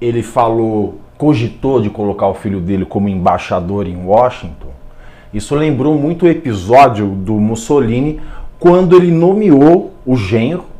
ele 0.00 0.22
falou, 0.22 1.00
cogitou 1.18 1.80
de 1.80 1.90
colocar 1.90 2.28
o 2.28 2.34
filho 2.34 2.60
dele 2.60 2.84
como 2.84 3.08
embaixador 3.08 3.88
em 3.88 3.96
Washington, 3.96 4.68
isso 5.34 5.54
lembrou 5.54 5.96
muito 5.96 6.24
o 6.24 6.28
episódio 6.28 7.08
do 7.08 7.34
Mussolini 7.34 8.20
quando 8.58 8.96
ele 8.96 9.10
nomeou 9.10 9.92
o 10.06 10.16
genro 10.16 10.76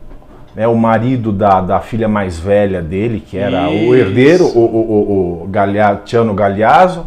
né, 0.57 0.67
o 0.67 0.75
marido 0.75 1.31
da, 1.31 1.61
da 1.61 1.81
filha 1.81 2.09
mais 2.09 2.39
velha 2.41 2.81
dele, 2.81 3.21
que 3.21 3.37
era 3.37 3.71
Isso. 3.71 3.91
o 3.91 3.95
herdeiro, 3.95 4.45
o, 4.47 4.59
o, 4.59 5.43
o, 5.43 5.43
o 5.43 5.49
Galha, 5.49 6.01
Tiano 6.03 6.33
Galhazo, 6.33 7.07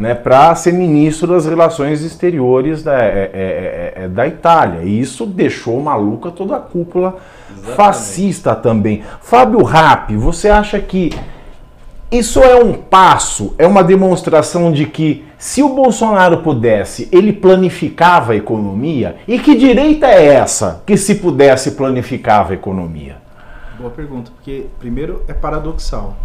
né, 0.00 0.14
para 0.14 0.54
ser 0.54 0.72
ministro 0.72 1.28
das 1.28 1.44
relações 1.44 2.02
exteriores 2.02 2.82
da, 2.82 2.98
é, 2.98 3.06
é, 3.06 3.30
é, 3.34 3.92
é, 4.04 4.08
da 4.08 4.26
Itália. 4.26 4.80
E 4.82 4.98
isso 4.98 5.26
deixou 5.26 5.78
maluca 5.78 6.30
toda 6.30 6.56
a 6.56 6.58
cúpula 6.58 7.16
Exatamente. 7.50 7.76
fascista 7.76 8.54
também. 8.54 9.04
Fábio 9.20 9.62
Rapp, 9.62 10.16
você 10.16 10.48
acha 10.48 10.80
que 10.80 11.10
isso 12.10 12.42
é 12.42 12.56
um 12.64 12.72
passo, 12.72 13.54
é 13.58 13.66
uma 13.66 13.84
demonstração 13.84 14.72
de 14.72 14.86
que 14.86 15.26
se 15.36 15.62
o 15.62 15.74
Bolsonaro 15.74 16.38
pudesse, 16.38 17.06
ele 17.12 17.30
planificava 17.30 18.32
a 18.32 18.36
economia? 18.36 19.16
E 19.28 19.38
que 19.38 19.54
direita 19.54 20.06
é 20.06 20.28
essa 20.28 20.82
que 20.86 20.96
se 20.96 21.16
pudesse 21.16 21.72
planificava 21.72 22.52
a 22.52 22.54
economia? 22.54 23.16
Boa 23.78 23.90
pergunta, 23.90 24.30
porque 24.34 24.64
primeiro 24.78 25.22
é 25.28 25.34
paradoxal. 25.34 26.16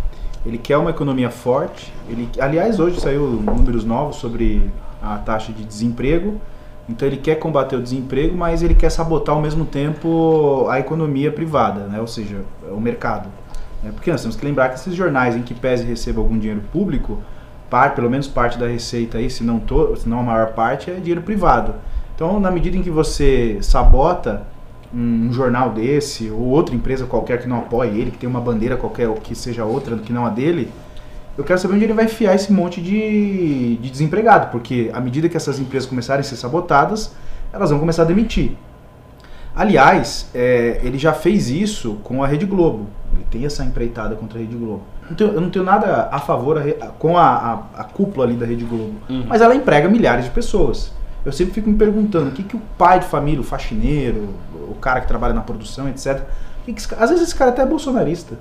Ele 0.46 0.58
quer 0.58 0.78
uma 0.78 0.92
economia 0.92 1.30
forte. 1.30 1.92
Ele, 2.08 2.30
aliás, 2.40 2.80
hoje 2.80 3.00
saiu 3.00 3.25
números 3.28 3.84
novos 3.84 4.18
sobre 4.18 4.70
a 5.02 5.18
taxa 5.18 5.52
de 5.52 5.64
desemprego. 5.64 6.40
Então 6.88 7.08
ele 7.08 7.18
quer 7.18 7.36
combater 7.36 7.75
o 7.75 7.82
desemprego, 7.82 8.38
mas 8.38 8.62
ele 8.62 8.75
quer 8.75 8.92
sabotar 8.92 9.34
ao 9.36 9.42
mesmo 9.42 9.66
tempo 9.66 10.68
a 10.70 10.80
economia 10.80 11.32
privada, 11.32 11.82
né? 11.88 12.00
ou 12.00 12.08
seja, 12.08 12.42
o 12.70 12.80
mercado. 12.80 13.28
Né? 13.82 13.92
Porque 13.92 14.12
nós 14.12 14.22
temos 14.22 14.36
que 14.36 14.46
lembrar 14.46 14.70
que 14.70 14.75
esses 14.75 14.94
jornais 14.94 15.36
em 15.36 15.42
que 15.42 15.56
pese 15.56 15.84
receba 15.84 16.22
algum 16.22 16.38
dinheiro 16.38 16.62
público, 16.72 17.20
par, 17.72 17.96
pelo 17.96 18.08
menos 18.10 18.28
parte 18.28 18.60
da 18.60 18.68
receita 18.68 19.18
aí, 19.18 19.32
se 19.32 19.44
não, 19.44 19.60
to, 19.60 19.96
se 19.96 20.08
não 20.08 20.20
a 20.20 20.24
maior 20.24 20.54
parte, 20.54 20.92
é 20.92 20.96
dinheiro 20.96 21.24
privado. 21.24 21.74
Então, 22.14 22.40
na 22.40 22.52
medida 22.52 22.78
em 22.78 22.84
que 22.84 22.92
você 22.92 23.58
sabota 23.62 24.46
um, 24.96 25.28
um, 25.28 25.34
jornal 25.34 25.72
desse, 25.72 26.30
ou 26.30 26.42
outra 26.42 26.75
empresa 26.75 27.06
qualquer 27.06 27.42
que 27.42 27.48
não 27.48 27.60
apoie 27.60 27.90
ele, 27.90 28.12
que 28.12 28.18
tem 28.18 28.30
uma 28.30 28.40
bandeira 28.40 28.78
qualquer, 28.78 29.10
ou 29.10 29.16
que 29.16 29.36
seja 29.36 29.66
outra 29.66 29.98
que 29.98 30.14
não 30.14 30.25
a 30.25 30.30
dele, 30.30 30.72
eu 31.38 31.44
quero 31.44 31.60
saber 31.60 31.75
onde 31.75 31.84
ele 31.84 31.94
vai 31.94 32.06
enfiar 32.06 32.34
esse 32.34 32.52
monte 32.52 32.82
de, 32.82 33.75
de 33.75 33.90
desempregado, 33.92 34.52
porque 34.52 34.90
à 34.94 35.02
medida 35.02 35.28
que 35.28 35.36
essas 35.36 35.60
empresas 35.60 35.88
começarem 35.88 36.22
a 36.22 36.24
ser 36.24 36.38
sabotadas, 36.38 37.14
elas 37.52 37.70
vão 37.70 37.80
começar 37.80 38.04
a 38.04 38.06
demitir. 38.06 38.56
Aliás, 39.56 40.30
é, 40.34 40.82
ele 40.84 40.98
já 40.98 41.14
fez 41.14 41.50
isso 41.50 41.98
com 42.04 42.22
a 42.22 42.28
Rede 42.28 42.46
Globo. 42.46 42.88
Ele 43.14 43.25
tem 43.32 43.46
essa 43.46 43.64
empreitada 43.64 44.16
contra 44.16 44.38
a 44.38 44.42
Rede 44.42 44.56
Globo. 44.56 44.84
Não 45.10 45.16
tenho, 45.16 45.32
eu 45.32 45.42
não 45.42 45.50
tenho 45.50 45.64
nada 45.64 46.10
a 46.12 46.20
favor 46.20 46.58
a, 46.58 46.88
com 46.88 47.18
a, 47.18 47.24
a, 47.24 47.54
a, 47.82 47.84
cúpula 47.86 48.25
ali 48.25 48.36
da 48.36 48.46
Rede 48.46 48.66
Globo. 48.66 48.96
Uhum. 49.10 49.25
Mas 49.28 49.42
ela 49.42 49.56
emprega 49.56 49.88
milhares 49.88 50.25
de 50.25 50.32
pessoas. 50.32 50.92
Eu 51.24 51.32
sempre 51.32 51.54
fico 51.54 51.70
me 51.70 51.78
perguntando 51.78 52.30
o 52.30 52.32
que, 52.34 52.44
que 52.44 52.56
o 52.56 52.62
pai 52.78 53.00
de 53.00 53.06
família, 53.06 53.40
o 53.40 53.44
faxineiro, 53.44 54.30
o 54.69 54.75
cara 54.75 55.01
que 55.01 55.07
trabalha 55.07 55.34
na 55.34 55.41
produção, 55.41 55.88
etc. 55.89 56.22
Que, 56.65 56.74
às 57.00 57.10
vezes 57.10 57.27
esse 57.27 57.36
cara 57.36 57.51
até 57.51 57.62
é 57.62 57.65
bolsonarista. 57.65 58.36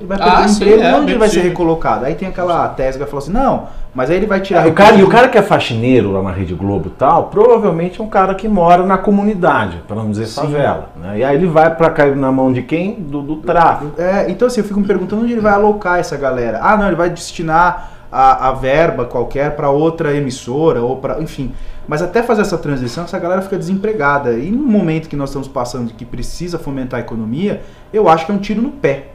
Ele 0.00 0.08
vai 0.08 0.18
perder 0.18 0.32
ah, 0.32 0.48
sim, 0.48 0.64
emprego, 0.64 0.82
é, 0.82 0.94
onde 0.96 1.12
ele 1.12 1.18
vai 1.18 1.28
ser 1.28 1.42
recolocado? 1.42 2.04
Aí 2.04 2.14
tem 2.14 2.26
aquela 2.26 2.68
tese 2.70 2.92
que 2.92 3.04
vai 3.04 3.08
falar 3.08 3.22
assim, 3.22 3.32
não, 3.32 3.68
mas 3.94 4.10
aí 4.10 4.16
ele 4.16 4.26
vai 4.26 4.40
tirar... 4.40 4.66
É, 4.66 4.70
o 4.70 4.72
cara, 4.72 4.96
e 4.96 5.02
o 5.04 5.08
cara 5.08 5.28
que 5.28 5.38
é 5.38 5.42
faxineiro 5.42 6.10
lá 6.10 6.22
na 6.22 6.32
Rede 6.32 6.54
Globo 6.54 6.88
e 6.88 6.90
tal, 6.90 7.24
provavelmente 7.24 8.00
é 8.00 8.04
um 8.04 8.08
cara 8.08 8.34
que 8.34 8.48
mora 8.48 8.84
na 8.84 8.98
comunidade, 8.98 9.80
para 9.86 9.96
não 9.96 10.10
dizer 10.10 10.26
sim. 10.26 10.40
favela. 10.40 10.88
Né? 10.96 11.18
E 11.18 11.24
aí 11.24 11.36
ele 11.36 11.46
vai 11.46 11.72
para 11.72 11.88
cair 11.90 12.16
na 12.16 12.32
mão 12.32 12.52
de 12.52 12.62
quem? 12.62 12.94
Do, 12.94 13.22
do 13.22 13.36
tráfico. 13.36 13.92
É, 14.00 14.28
então 14.28 14.48
assim, 14.48 14.60
eu 14.60 14.66
fico 14.66 14.80
me 14.80 14.86
perguntando 14.86 15.22
onde 15.22 15.32
ele 15.32 15.40
vai 15.40 15.52
alocar 15.52 16.00
essa 16.00 16.16
galera. 16.16 16.58
Ah, 16.60 16.76
não, 16.76 16.86
ele 16.88 16.96
vai 16.96 17.08
destinar 17.08 17.90
a, 18.10 18.48
a 18.48 18.52
verba 18.52 19.04
qualquer 19.04 19.54
para 19.54 19.70
outra 19.70 20.12
emissora, 20.16 20.82
ou 20.82 20.96
para... 20.96 21.20
Enfim... 21.22 21.52
Mas 21.86 22.00
até 22.00 22.22
fazer 22.22 22.42
essa 22.42 22.58
transição, 22.58 23.04
essa 23.04 23.18
galera 23.18 23.42
fica 23.42 23.58
desempregada. 23.58 24.32
E 24.32 24.50
no 24.50 24.64
momento 24.64 25.08
que 25.08 25.16
nós 25.16 25.30
estamos 25.30 25.48
passando, 25.48 25.92
que 25.92 26.04
precisa 26.04 26.58
fomentar 26.58 27.00
a 27.00 27.02
economia, 27.02 27.62
eu 27.92 28.08
acho 28.08 28.26
que 28.26 28.32
é 28.32 28.34
um 28.34 28.38
tiro 28.38 28.62
no 28.62 28.70
pé. 28.70 29.08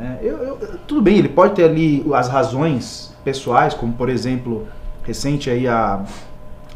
É, 0.00 0.18
eu, 0.22 0.36
eu, 0.38 0.78
tudo 0.86 1.00
bem, 1.00 1.18
ele 1.18 1.28
pode 1.28 1.54
ter 1.54 1.64
ali 1.64 2.04
as 2.12 2.28
razões 2.28 3.14
pessoais, 3.24 3.74
como 3.74 3.92
por 3.92 4.08
exemplo, 4.08 4.66
recente 5.04 5.48
aí 5.48 5.68
a, 5.68 6.02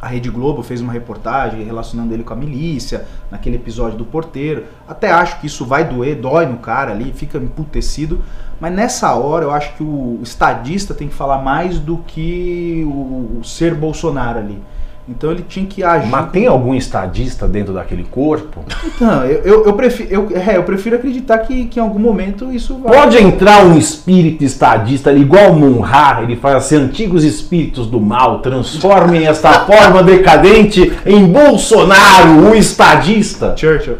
a 0.00 0.06
Rede 0.06 0.30
Globo 0.30 0.62
fez 0.62 0.80
uma 0.80 0.92
reportagem 0.92 1.64
relacionando 1.64 2.14
ele 2.14 2.22
com 2.22 2.32
a 2.32 2.36
milícia, 2.36 3.06
naquele 3.30 3.56
episódio 3.56 3.98
do 3.98 4.04
porteiro. 4.04 4.64
Até 4.86 5.10
acho 5.10 5.40
que 5.40 5.46
isso 5.46 5.66
vai 5.66 5.84
doer, 5.84 6.16
dói 6.16 6.46
no 6.46 6.58
cara 6.58 6.92
ali, 6.92 7.12
fica 7.12 7.38
emputecido. 7.38 8.20
Mas 8.60 8.72
nessa 8.72 9.12
hora 9.14 9.44
eu 9.44 9.50
acho 9.50 9.74
que 9.74 9.82
o 9.82 10.20
estadista 10.22 10.94
tem 10.94 11.08
que 11.08 11.14
falar 11.14 11.38
mais 11.38 11.78
do 11.78 11.98
que 11.98 12.84
o, 12.86 13.40
o 13.40 13.44
ser 13.44 13.74
Bolsonaro 13.74 14.38
ali. 14.38 14.62
Então 15.08 15.30
ele 15.30 15.42
tinha 15.48 15.64
que 15.64 15.82
agir. 15.82 16.08
Mas 16.08 16.30
tem 16.30 16.46
algum 16.46 16.74
estadista 16.74 17.48
dentro 17.48 17.72
daquele 17.72 18.04
corpo? 18.04 18.62
Então, 18.84 19.24
eu, 19.24 19.40
eu, 19.42 19.64
eu 19.64 19.72
prefiro, 19.72 20.08
eu, 20.12 20.28
é, 20.36 20.56
eu 20.56 20.62
prefiro 20.64 20.96
acreditar 20.96 21.38
que, 21.38 21.64
que 21.66 21.80
em 21.80 21.82
algum 21.82 21.98
momento 21.98 22.52
isso 22.52 22.78
vai. 22.78 22.92
Pode 22.94 23.16
entrar 23.16 23.64
um 23.64 23.78
espírito 23.78 24.44
estadista 24.44 25.08
ali, 25.08 25.22
igual 25.22 25.54
Munhar, 25.54 26.22
ele 26.22 26.36
faz 26.36 26.56
assim, 26.56 26.76
antigos 26.76 27.24
espíritos 27.24 27.86
do 27.86 28.00
mal, 28.00 28.40
transformem 28.42 29.26
esta 29.26 29.60
forma 29.66 30.02
decadente 30.02 30.92
em 31.06 31.26
Bolsonaro, 31.26 32.50
o 32.50 32.54
estadista. 32.54 33.56
Churchill. 33.56 33.96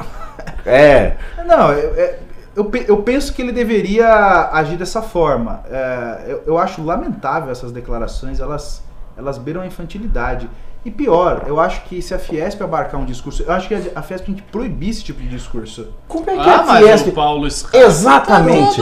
É. 0.67 1.15
Não, 1.47 1.73
eu, 1.73 1.95
é, 1.97 2.19
eu, 2.55 2.71
eu 2.87 2.97
penso 2.99 3.33
que 3.33 3.41
ele 3.41 3.53
deveria 3.53 4.51
agir 4.53 4.77
dessa 4.77 5.01
forma. 5.01 5.63
É, 5.71 6.25
eu, 6.27 6.43
eu 6.47 6.59
acho 6.59 6.83
lamentável 6.83 7.51
essas 7.51 7.73
declarações, 7.73 8.41
elas, 8.41 8.83
elas 9.17 9.39
beiram 9.39 9.63
a 9.63 9.67
infantilidade. 9.67 10.51
E 10.89 10.91
pior, 10.91 11.45
eu 11.47 11.61
acho 11.61 11.83
que 11.83 12.01
se 12.01 12.15
a 12.15 12.19
Fiesp 12.19 12.63
abarcar 12.63 12.99
um 12.99 13.05
discurso, 13.05 13.43
eu 13.43 13.53
acho 13.53 13.69
que 13.69 13.75
a 13.95 14.01
Fiesp 14.01 14.25
tem 14.25 14.35
que 14.35 14.41
proibir 14.41 14.89
esse 14.89 15.05
tipo 15.05 15.21
de 15.21 15.29
discurso. 15.29 15.89
Como 16.09 16.25
é 16.31 16.33
que 16.33 16.49
Ah, 16.49 16.61
a 16.61 16.65
mas 16.65 16.83
Fiesp... 16.83 17.09
o 17.09 17.13
Paulo 17.13 17.51
Scarpa 17.51 17.77
Exatamente. 17.77 18.81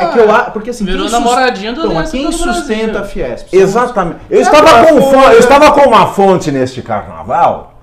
É 0.00 0.06
que 0.08 0.18
eu 0.18 0.34
acho, 0.34 0.50
porque 0.50 0.70
assim, 0.70 0.84
Virou 0.84 1.02
quem 1.06 1.12
namoradinha 1.12 1.72
do 1.72 1.82
então, 1.82 1.94
mas 1.94 2.10
quem 2.10 2.32
sustenta 2.32 2.98
Brasil. 2.98 2.98
a 2.98 3.04
Fiesp? 3.04 3.54
Exatamente. 3.54 4.18
Eu 4.28 4.38
É 4.40 4.42
estava, 4.42 4.84
com, 4.84 4.98
eu 4.98 5.38
estava 5.38 5.70
com 5.70 5.88
uma 5.88 6.08
fonte 6.08 6.50
neste 6.50 6.82
carnaval, 6.82 7.74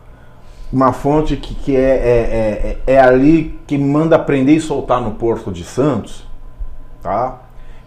uma 0.70 0.92
fonte 0.92 1.38
que, 1.38 1.56
que 1.56 1.74
é, 1.74 1.80
é, 1.80 2.78
é, 2.88 2.94
é 2.96 3.00
ali 3.00 3.58
que 3.66 3.78
manda 3.78 4.20
prender 4.20 4.58
e 4.58 4.60
soltar 4.60 5.00
no 5.00 5.12
Porto 5.12 5.50
de 5.50 5.64
Santos, 5.64 6.28
tá? 7.02 7.40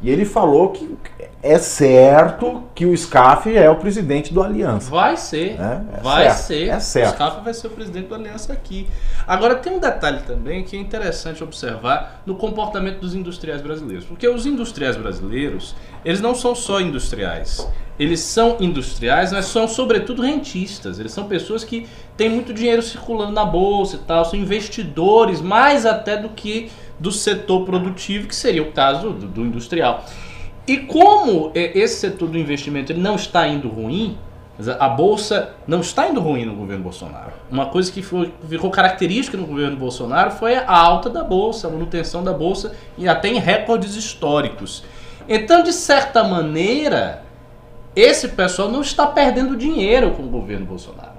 E 0.02 0.10
ele 0.10 0.24
falou 0.24 0.68
que 0.70 0.96
é 1.42 1.58
certo 1.58 2.62
que 2.74 2.86
o 2.86 2.96
SCAF 2.96 3.54
é 3.54 3.68
o 3.68 3.76
presidente 3.76 4.32
do 4.32 4.42
Aliança. 4.42 4.90
Vai 4.90 5.16
ser. 5.16 5.60
É, 5.60 5.98
é 5.98 6.00
vai 6.02 6.24
certo, 6.24 6.38
ser. 6.38 6.68
é 6.68 6.80
certo. 6.80 7.12
O 7.12 7.14
Scafa 7.14 7.40
vai 7.40 7.54
ser 7.54 7.66
o 7.66 7.70
presidente 7.70 8.08
da 8.08 8.16
Aliança 8.16 8.52
aqui. 8.52 8.88
Agora, 9.26 9.54
tem 9.56 9.74
um 9.74 9.78
detalhe 9.78 10.20
também 10.26 10.64
que 10.64 10.74
é 10.74 10.80
interessante 10.80 11.44
observar 11.44 12.22
no 12.24 12.34
comportamento 12.34 12.98
dos 13.00 13.14
industriais 13.14 13.60
brasileiros. 13.60 14.06
Porque 14.06 14.26
os 14.26 14.46
industriais 14.46 14.96
brasileiros, 14.96 15.76
eles 16.02 16.20
não 16.20 16.34
são 16.34 16.54
só 16.54 16.80
industriais. 16.80 17.66
Eles 17.98 18.20
são 18.20 18.56
industriais, 18.58 19.32
mas 19.32 19.44
são 19.44 19.68
sobretudo 19.68 20.22
rentistas. 20.22 20.98
Eles 20.98 21.12
são 21.12 21.24
pessoas 21.28 21.62
que 21.62 21.86
têm 22.16 22.28
muito 22.28 22.52
dinheiro 22.52 22.82
circulando 22.82 23.32
na 23.32 23.44
bolsa 23.44 23.96
e 23.96 23.98
tal, 24.00 24.24
são 24.24 24.38
investidores 24.38 25.40
mais 25.40 25.84
até 25.86 26.16
do 26.16 26.30
que 26.30 26.70
do 27.04 27.12
setor 27.12 27.66
produtivo, 27.66 28.26
que 28.26 28.34
seria 28.34 28.62
o 28.62 28.72
caso 28.72 29.10
do, 29.10 29.26
do 29.26 29.42
industrial. 29.42 30.06
E 30.66 30.78
como 30.78 31.52
é, 31.54 31.78
esse 31.78 32.00
setor 32.00 32.30
do 32.30 32.38
investimento 32.38 32.90
ele 32.90 33.00
não 33.00 33.14
está 33.14 33.46
indo 33.46 33.68
ruim, 33.68 34.16
a 34.78 34.88
bolsa 34.88 35.50
não 35.66 35.80
está 35.80 36.08
indo 36.08 36.18
ruim 36.20 36.46
no 36.46 36.54
governo 36.54 36.82
Bolsonaro. 36.82 37.32
Uma 37.50 37.66
coisa 37.66 37.92
que 37.92 38.00
foi, 38.00 38.32
ficou 38.48 38.70
característica 38.70 39.36
no 39.36 39.46
governo 39.46 39.76
Bolsonaro 39.76 40.30
foi 40.30 40.54
a 40.54 40.72
alta 40.72 41.10
da 41.10 41.22
bolsa, 41.22 41.66
a 41.66 41.70
manutenção 41.70 42.24
da 42.24 42.32
bolsa 42.32 42.74
e 42.96 43.06
até 43.06 43.28
em 43.28 43.38
recordes 43.38 43.96
históricos. 43.96 44.82
Então, 45.28 45.62
de 45.62 45.72
certa 45.74 46.24
maneira, 46.24 47.22
esse 47.94 48.28
pessoal 48.28 48.70
não 48.70 48.80
está 48.80 49.06
perdendo 49.06 49.56
dinheiro 49.56 50.12
com 50.12 50.22
o 50.22 50.28
governo 50.28 50.64
Bolsonaro. 50.64 51.12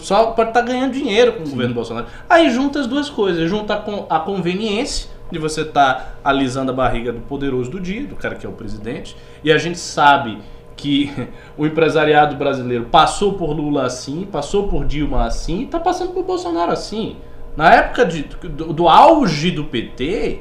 Só 0.00 0.32
pode 0.32 0.50
estar 0.50 0.62
ganhando 0.62 0.92
dinheiro 0.92 1.34
com 1.34 1.44
o 1.44 1.50
governo 1.50 1.74
Bolsonaro. 1.74 2.06
Aí 2.28 2.50
junta 2.50 2.80
as 2.80 2.88
duas 2.88 3.08
coisas, 3.08 3.48
junta 3.48 3.74
a 4.08 4.18
conveniência 4.18 5.19
de 5.30 5.38
você 5.38 5.62
estar 5.62 6.18
alisando 6.24 6.72
a 6.72 6.74
barriga 6.74 7.12
do 7.12 7.20
poderoso 7.20 7.70
do 7.70 7.80
dia, 7.80 8.06
do 8.06 8.16
cara 8.16 8.34
que 8.34 8.44
é 8.46 8.48
o 8.48 8.52
presidente, 8.52 9.16
e 9.44 9.52
a 9.52 9.58
gente 9.58 9.78
sabe 9.78 10.38
que 10.76 11.12
o 11.56 11.66
empresariado 11.66 12.36
brasileiro 12.36 12.84
passou 12.86 13.34
por 13.34 13.50
Lula 13.52 13.84
assim, 13.84 14.26
passou 14.30 14.68
por 14.68 14.84
Dilma 14.84 15.24
assim, 15.24 15.60
e 15.60 15.64
está 15.64 15.78
passando 15.78 16.12
por 16.12 16.24
Bolsonaro 16.24 16.72
assim. 16.72 17.16
Na 17.56 17.72
época 17.74 18.04
de- 18.04 18.22
do, 18.22 18.72
do 18.72 18.88
auge 18.88 19.50
do 19.50 19.64
PT, 19.64 20.40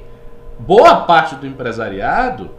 boa 0.59 1.01
parte 1.01 1.35
do 1.35 1.47
empresariado 1.47 2.51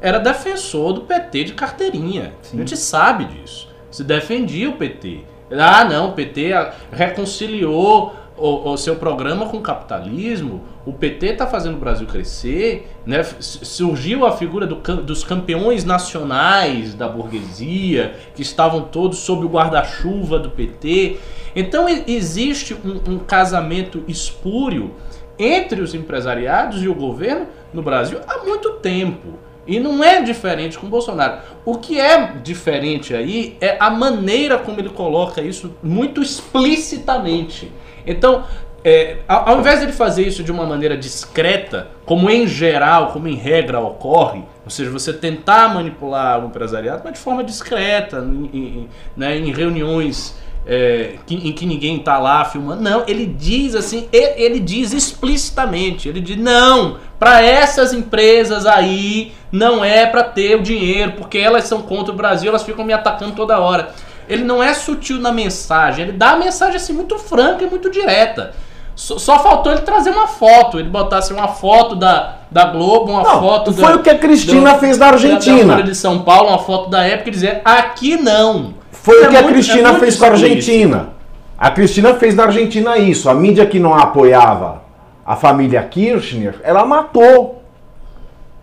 era 0.00 0.18
defensor 0.18 0.92
do 0.92 1.00
PT 1.02 1.44
de 1.44 1.52
carteirinha. 1.54 2.32
A 2.52 2.56
gente 2.56 2.76
sabe 2.76 3.24
disso. 3.24 3.68
Se 3.90 4.04
defendia 4.04 4.68
o 4.70 4.74
PT. 4.74 5.20
Ah, 5.50 5.84
não, 5.84 6.10
o 6.10 6.12
PT 6.12 6.52
reconciliou 6.92 8.14
o, 8.36 8.70
o 8.70 8.76
seu 8.76 8.96
programa 8.96 9.46
com 9.46 9.56
o 9.56 9.60
capitalismo. 9.62 10.62
O 10.88 10.92
PT 10.94 11.26
está 11.26 11.46
fazendo 11.46 11.74
o 11.74 11.78
Brasil 11.78 12.06
crescer. 12.06 12.88
Né? 13.04 13.22
Surgiu 13.22 14.24
a 14.24 14.32
figura 14.34 14.66
do 14.66 14.76
dos 15.02 15.22
campeões 15.22 15.84
nacionais 15.84 16.94
da 16.94 17.06
burguesia, 17.06 18.14
que 18.34 18.40
estavam 18.40 18.80
todos 18.82 19.18
sob 19.18 19.44
o 19.44 19.48
guarda-chuva 19.50 20.38
do 20.38 20.50
PT. 20.50 21.18
Então 21.54 21.86
existe 22.06 22.74
um- 22.74 23.12
um 23.12 23.18
casamento 23.18 24.02
espúrio 24.08 24.94
entre 25.38 25.82
os 25.82 25.94
empresariados 25.94 26.82
e 26.82 26.88
o 26.88 26.94
governo 26.94 27.46
no 27.72 27.82
Brasil 27.82 28.18
há 28.26 28.44
muito 28.44 28.70
tempo. 28.74 29.34
E 29.66 29.78
não 29.78 30.02
é 30.02 30.22
diferente 30.22 30.78
com 30.78 30.86
o 30.86 30.90
Bolsonaro. 30.90 31.42
O 31.66 31.76
que 31.76 32.00
é 32.00 32.32
diferente 32.42 33.14
aí 33.14 33.58
é 33.60 33.76
a 33.78 33.90
maneira 33.90 34.56
como 34.56 34.80
ele 34.80 34.88
coloca 34.88 35.42
isso 35.42 35.70
muito 35.82 36.22
explicitamente. 36.22 37.70
Então, 38.06 38.44
é, 38.84 39.18
ao, 39.26 39.50
ao 39.50 39.58
invés 39.60 39.80
de 39.80 39.86
ele 39.86 39.92
fazer 39.92 40.22
isso 40.26 40.42
de 40.42 40.52
uma 40.52 40.64
maneira 40.64 40.96
discreta, 40.96 41.88
como 42.06 42.30
em 42.30 42.46
geral, 42.46 43.08
como 43.12 43.28
em 43.28 43.34
regra 43.36 43.80
ocorre, 43.80 44.42
ou 44.64 44.70
seja, 44.70 44.90
você 44.90 45.12
tentar 45.12 45.72
manipular 45.74 46.42
o 46.42 46.46
empresariado, 46.46 47.02
mas 47.04 47.14
de 47.14 47.18
forma 47.18 47.42
discreta, 47.42 48.18
em, 48.18 48.44
em- 48.56 48.88
né, 49.16 49.36
em 49.36 49.52
reuniões 49.52 50.36
é, 50.70 51.14
que- 51.26 51.34
em 51.34 51.52
que 51.52 51.64
ninguém 51.64 51.98
tá 51.98 52.18
lá 52.18 52.44
filmando. 52.44 52.82
Não, 52.82 53.02
ele 53.08 53.24
diz 53.24 53.74
assim, 53.74 54.06
e- 54.12 54.34
ele 54.42 54.60
diz 54.60 54.92
explicitamente, 54.92 56.08
ele 56.10 56.20
diz 56.20 56.36
não, 56.36 56.98
para 57.18 57.42
essas 57.42 57.94
empresas 57.94 58.66
aí 58.66 59.32
não 59.50 59.82
é 59.82 60.04
para 60.04 60.22
ter 60.22 60.56
o 60.56 60.62
dinheiro, 60.62 61.12
porque 61.12 61.38
elas 61.38 61.64
são 61.64 61.80
contra 61.80 62.12
o 62.12 62.16
Brasil, 62.16 62.50
elas 62.50 62.64
ficam 62.64 62.84
me 62.84 62.92
atacando 62.92 63.32
toda 63.32 63.58
hora. 63.58 63.92
Ele 64.28 64.44
não 64.44 64.62
é 64.62 64.74
sutil 64.74 65.18
na 65.18 65.32
mensagem, 65.32 66.04
ele 66.04 66.12
dá 66.12 66.32
a 66.32 66.36
mensagem 66.36 66.76
assim 66.76 66.92
muito 66.92 67.18
franca 67.18 67.64
e 67.64 67.70
muito 67.70 67.90
direta. 67.90 68.52
Só, 68.98 69.16
só 69.16 69.38
faltou 69.38 69.70
ele 69.70 69.82
trazer 69.82 70.10
uma 70.10 70.26
foto, 70.26 70.80
ele 70.80 70.88
botasse 70.88 71.32
uma 71.32 71.46
foto 71.46 71.94
da, 71.94 72.38
da 72.50 72.64
Globo, 72.64 73.12
uma 73.12 73.22
Não, 73.22 73.40
foto 73.40 73.72
foi 73.72 73.92
da- 73.92 73.94
o 73.94 74.02
que 74.02 74.10
a 74.10 74.18
Cristina 74.18 74.72
do- 74.74 74.80
fez 74.80 74.98
na 74.98 75.06
Da, 75.06 75.12
Argentina. 75.12 75.76
da 75.76 75.82
de 75.82 75.94
São 75.94 76.22
Paulo, 76.22 76.48
uma 76.48 76.58
foto 76.58 76.90
da 76.90 77.04
época 77.04 77.28
e 77.28 77.32
dizer 77.32 77.62
aqui 77.64 78.16
não. 78.16 78.74
Foi 78.90 79.22
É 79.22 79.26
o 79.26 79.30
que 79.30 79.36
a 79.36 79.42
muito- 79.42 79.54
Cristina 79.54 79.90
é 79.90 79.94
fez 80.00 80.16
com 80.16 80.24
a. 80.24 80.28
Argentina. 80.30 81.10
A 81.56 81.70
Cristina 81.70 82.14
fez 82.14 82.34
na 82.34 82.42
Argentina 82.44 82.98
isso. 82.98 83.30
A 83.30 83.34
mídia 83.34 83.64
que 83.66 83.78
não 83.78 83.94
apoiava 83.94 84.82
a 85.24 85.36
família 85.36 85.80
Kirchner, 85.84 86.56
ela 86.64 86.84
matou 86.84 87.62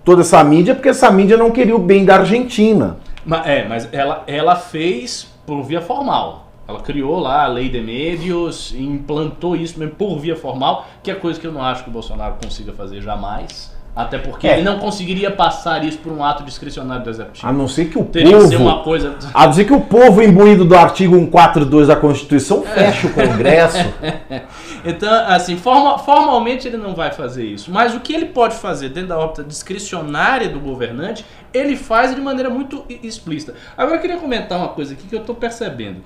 toda 0.04 0.20
essa 0.22 0.44
mídia 0.44 0.76
porque 0.76 0.90
essa 0.90 1.10
mídia 1.12 1.38
não 1.38 1.50
queria 1.50 1.76
o 1.78 1.80
bem 1.80 2.04
da 2.04 2.16
Argentina. 2.18 2.98
Ma- 3.26 3.44
é, 3.46 3.66
mas 3.68 3.88
ela, 3.94 4.24
ela 4.28 4.58
fez 4.58 5.28
por 5.48 5.64
via 5.64 5.80
formal. 5.82 6.45
Ela 6.68 6.80
criou 6.82 7.20
lá 7.20 7.44
a 7.44 7.48
lei 7.48 7.70
de 7.70 7.80
médios 7.80 8.72
e 8.76 8.84
implantou 8.84 9.56
isso 9.56 9.78
mesmo 9.80 9.96
por 9.96 10.18
via 10.18 10.36
formal, 10.36 10.88
que 11.04 11.12
é 11.12 11.14
coisa 11.16 11.40
que 11.40 11.46
eu 11.46 11.52
não 11.52 11.62
acho 11.62 11.84
que 11.84 11.90
o 11.90 11.94
Bolsonaro 11.94 12.36
consiga 12.44 12.74
fazer 12.74 13.02
jamais. 13.02 13.74
Até 13.96 14.18
porque 14.18 14.46
É. 14.46 14.56
ele 14.56 14.64
não 14.64 14.78
conseguiria 14.78 15.32
passar 15.32 15.86
isso 15.86 16.00
por 16.00 16.12
um 16.12 16.22
ato 16.22 16.44
discricionário 16.44 17.06
do 17.06 17.10
executivo. 17.10 17.48
A 17.48 17.54
não 17.54 17.66
ser 17.66 17.86
que 17.86 17.98
o 17.98 18.04
Teria 18.04 18.38
que 18.40 18.48
ser 18.48 18.58
uma 18.58 18.74
povo. 18.74 18.84
coisa. 18.84 19.16
A 19.34 19.46
não 19.46 19.54
ser 19.54 19.64
que 19.64 19.72
o 19.74 19.80
povo 19.80 20.22
imbuído 20.22 20.66
do 20.66 20.76
artigo 20.76 21.16
142 21.16 21.88
da 21.88 21.96
Constituição 21.96 22.62
feche 22.64 23.08
o 23.08 23.14
Congresso. 23.14 23.78
Então, 24.88 25.12
assim, 25.28 25.58
forma- 25.58 25.98
formalmente 25.98 26.68
ele 26.68 26.78
não 26.78 26.94
vai 26.94 27.12
fazer 27.12 27.44
isso. 27.46 27.72
Mas 27.72 27.96
o 27.96 28.00
que 28.00 28.14
ele 28.14 28.26
pode 28.28 28.56
fazer 28.56 28.90
dentro 28.90 29.10
da 29.10 29.18
órbita 29.18 29.44
discricionária 29.44 30.48
do 30.50 30.60
governante, 30.60 31.26
ele 31.54 31.76
faz 31.76 32.14
de 32.14 32.22
maneira 32.22 32.50
muito 32.52 32.84
explícita. 33.02 33.56
Agora 33.78 33.98
eu 33.98 34.02
queria 34.02 34.18
comentar 34.18 34.58
uma 34.60 34.68
coisa 34.68 34.94
aqui 34.94 35.08
que 35.08 35.16
eu 35.16 35.22
estou 35.22 35.34
percebendo. 35.36 36.02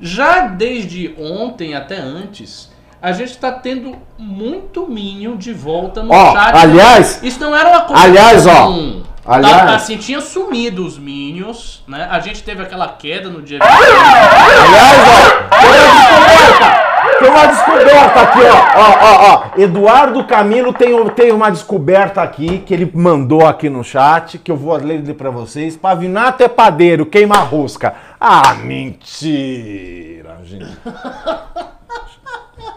Já 0.00 0.42
desde 0.48 1.14
ontem 1.18 1.74
até 1.74 1.96
antes, 1.96 2.70
a 3.00 3.12
gente 3.12 3.30
está 3.30 3.52
tendo 3.52 3.96
muito 4.18 4.86
Minion 4.88 5.36
de 5.36 5.52
volta 5.52 6.02
no 6.02 6.12
Ó, 6.12 6.32
chat. 6.32 6.56
aliás- 6.56 7.20
isso 7.22 7.40
não 7.40 7.54
era 7.54 7.68
uma 7.70 7.80
coisa 7.82 8.02
aliás, 8.02 8.46
ó, 8.46 8.66
comum. 8.66 9.02
aliás- 9.24 9.56
Tá- 9.56 9.74
assim, 9.76 9.96
tinha 9.96 10.20
sumido 10.20 10.84
os 10.86 10.98
Minions, 10.98 11.82
né? 11.86 12.08
A 12.10 12.18
gente 12.20 12.42
teve 12.42 12.62
aquela 12.62 12.88
queda 12.88 13.28
no 13.28 13.40
dia 13.42 13.58
Aliás, 13.62 14.98
ó, 15.08 15.58
tem 15.60 15.68
uma 15.70 15.86
descoberta! 15.86 16.84
Tem 17.20 17.28
uma 17.30 17.46
descoberta 17.46 18.20
aqui, 18.20 18.40
ó. 18.40 18.80
Ó, 18.80 18.90
ó, 19.00 19.32
ó. 19.32 19.60
Eduardo 19.60 20.24
Camilo 20.24 20.72
tem, 20.72 21.08
tem 21.10 21.32
uma 21.32 21.50
descoberta 21.50 22.22
aqui 22.22 22.58
que 22.58 22.72
ele 22.74 22.90
mandou 22.94 23.46
aqui 23.46 23.68
no 23.70 23.84
chat, 23.84 24.38
que 24.38 24.50
eu 24.50 24.56
vou 24.56 24.74
ler 24.76 25.00
pra 25.14 25.30
vocês. 25.30 25.76
Pavinato 25.76 26.42
é 26.42 26.48
padeiro, 26.48 27.06
queima 27.06 27.36
rosca. 27.36 27.94
Ah, 28.26 28.54
mentira, 28.54 30.38
gente. 30.44 30.78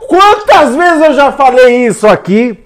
Quantas 0.10 0.76
vezes 0.76 1.06
eu 1.06 1.14
já 1.14 1.32
falei 1.32 1.88
isso 1.88 2.06
aqui? 2.06 2.60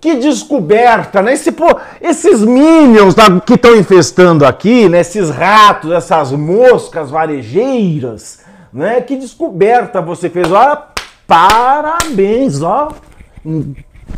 Que 0.00 0.14
descoberta, 0.14 1.20
né? 1.20 1.34
Esse, 1.34 1.52
pô, 1.52 1.66
esses 2.00 2.40
minions 2.40 3.14
tá, 3.14 3.38
que 3.40 3.56
estão 3.56 3.76
infestando 3.76 4.46
aqui, 4.46 4.88
né? 4.88 5.00
esses 5.00 5.28
ratos, 5.28 5.92
essas 5.92 6.32
moscas 6.32 7.10
varejeiras, 7.10 8.40
né? 8.72 9.02
Que 9.02 9.16
descoberta 9.16 10.00
você 10.00 10.30
fez. 10.30 10.50
Olha, 10.50 10.82
parabéns, 11.26 12.62
ó. 12.62 12.88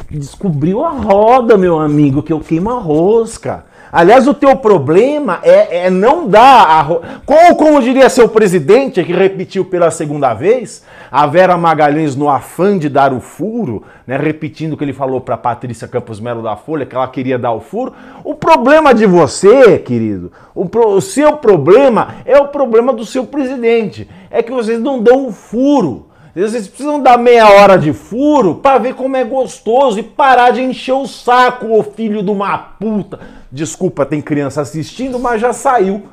Descobriu 0.08 0.84
a 0.84 0.90
roda, 0.90 1.58
meu 1.58 1.80
amigo, 1.80 2.22
que 2.22 2.32
eu 2.32 2.38
queimo 2.38 2.70
a 2.70 2.78
rosca. 2.78 3.68
Aliás, 3.92 4.29
o 4.29 4.35
teu 4.35 4.57
problema 4.57 5.40
é, 5.42 5.87
é 5.87 5.90
não 5.90 6.29
dar 6.29 6.62
a. 6.62 6.85
Como, 7.26 7.57
como 7.57 7.83
diria 7.83 8.09
seu 8.09 8.29
presidente, 8.29 9.03
que 9.03 9.12
repetiu 9.12 9.64
pela 9.64 9.90
segunda 9.90 10.33
vez, 10.33 10.85
a 11.11 11.26
Vera 11.26 11.57
Magalhães, 11.57 12.14
no 12.14 12.29
afã 12.29 12.79
de 12.79 12.88
dar 12.88 13.12
o 13.12 13.20
furo, 13.20 13.83
né, 14.07 14.16
repetindo 14.16 14.74
o 14.74 14.76
que 14.76 14.85
ele 14.85 14.92
falou 14.92 15.20
para 15.20 15.37
Patrícia 15.37 15.88
Campos 15.88 16.20
Melo 16.20 16.42
da 16.42 16.55
Folha, 16.57 16.87
que 16.87 16.94
ela 16.94 17.09
queria 17.09 17.37
dar 17.37 17.53
o 17.53 17.61
furo. 17.61 17.92
O 18.22 18.35
problema 18.35 18.94
de 18.94 19.07
você, 19.07 19.79
querido, 19.79 20.31
o, 20.55 20.68
pro, 20.68 20.90
o 20.90 21.00
seu 21.00 21.37
problema 21.38 22.14
é 22.24 22.38
o 22.38 22.46
problema 22.46 22.92
do 22.92 23.05
seu 23.05 23.26
presidente. 23.26 24.09
É 24.31 24.40
que 24.40 24.53
vocês 24.53 24.79
não 24.79 25.03
dão 25.03 25.26
o 25.26 25.33
furo. 25.33 26.10
Vocês 26.34 26.68
precisam 26.68 27.02
dar 27.02 27.18
meia 27.18 27.48
hora 27.48 27.76
de 27.76 27.92
furo 27.92 28.56
para 28.56 28.78
ver 28.78 28.94
como 28.94 29.16
é 29.16 29.24
gostoso 29.24 29.98
e 29.98 30.02
parar 30.02 30.52
de 30.52 30.62
encher 30.62 30.92
o 30.92 31.06
saco, 31.06 31.76
ô 31.76 31.82
filho 31.82 32.22
de 32.22 32.30
uma 32.30 32.56
puta. 32.56 33.18
Desculpa, 33.50 34.06
tem 34.06 34.22
criança 34.22 34.60
assistindo, 34.60 35.18
mas 35.18 35.40
já 35.40 35.52
saiu. 35.52 36.08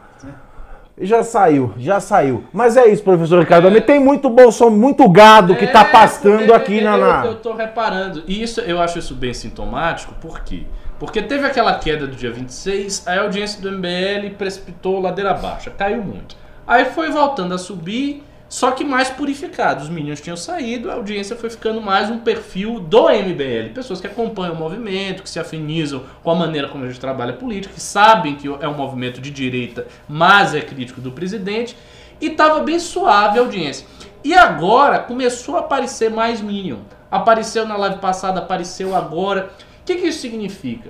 Já 0.99 1.23
saiu, 1.23 1.73
já 1.77 1.99
saiu. 1.99 2.43
Mas 2.51 2.75
é 2.75 2.87
isso, 2.87 3.03
professor 3.03 3.39
Ricardo. 3.39 3.67
É. 3.67 3.79
Tem 3.79 3.99
muito 3.99 4.31
bolso, 4.31 4.67
muito 4.71 5.07
gado 5.07 5.55
que 5.55 5.65
está 5.65 5.81
é, 5.81 5.91
pastando 5.91 6.51
é, 6.51 6.55
aqui 6.55 6.81
na, 6.81 6.97
na. 6.97 7.25
Eu, 7.25 7.33
estou 7.33 7.55
reparando. 7.55 8.23
E 8.25 8.41
isso, 8.41 8.61
eu 8.61 8.81
acho 8.81 8.97
isso 8.97 9.13
bem 9.13 9.31
sintomático, 9.31 10.15
por 10.19 10.39
quê? 10.39 10.63
Porque 10.97 11.21
teve 11.21 11.45
aquela 11.45 11.77
queda 11.77 12.07
do 12.07 12.15
dia 12.15 12.31
26, 12.31 13.07
a 13.07 13.19
audiência 13.19 13.61
do 13.61 13.71
MBL 13.71 14.35
precipitou 14.35 14.99
ladeira 14.99 15.29
abaixo, 15.29 15.69
caiu 15.77 16.01
muito. 16.01 16.35
Aí 16.65 16.85
foi 16.85 17.11
voltando 17.11 17.53
a 17.53 17.59
subir 17.59 18.23
só 18.49 18.71
que 18.71 18.83
mais 18.83 19.09
purificado. 19.09 19.83
Os 19.83 19.89
Minions 19.89 20.21
tinham 20.21 20.37
saído, 20.37 20.89
a 20.89 20.93
audiência 20.93 21.35
foi 21.35 21.49
ficando 21.49 21.81
mais 21.81 22.09
um 22.09 22.19
perfil 22.19 22.79
do 22.79 23.09
MBL. 23.09 23.73
Pessoas 23.73 23.99
que 23.99 24.07
acompanham 24.07 24.53
o 24.53 24.57
movimento, 24.57 25.23
que 25.23 25.29
se 25.29 25.39
afinizam 25.39 26.03
com 26.23 26.31
a 26.31 26.35
maneira 26.35 26.69
como 26.69 26.85
a 26.85 26.87
gente 26.87 26.99
trabalha 26.99 27.33
política, 27.33 27.73
que 27.73 27.81
sabem 27.81 28.35
que 28.35 28.47
é 28.47 28.67
um 28.67 28.73
movimento 28.73 29.19
de 29.19 29.29
direita, 29.31 29.85
mas 30.07 30.55
é 30.55 30.61
crítico 30.61 31.01
do 31.01 31.11
presidente. 31.11 31.75
E 32.21 32.27
estava 32.27 32.61
bem 32.61 32.79
suave 32.79 33.37
a 33.37 33.41
audiência. 33.41 33.85
E 34.23 34.33
agora 34.33 34.99
começou 34.99 35.57
a 35.57 35.59
aparecer 35.59 36.09
mais 36.09 36.41
Minion. 36.41 36.79
Apareceu 37.11 37.65
na 37.65 37.77
live 37.77 37.99
passada, 37.99 38.39
apareceu 38.39 38.95
agora. 38.95 39.51
O 39.81 39.85
que, 39.85 39.95
que 39.95 40.07
isso 40.07 40.19
significa? 40.19 40.89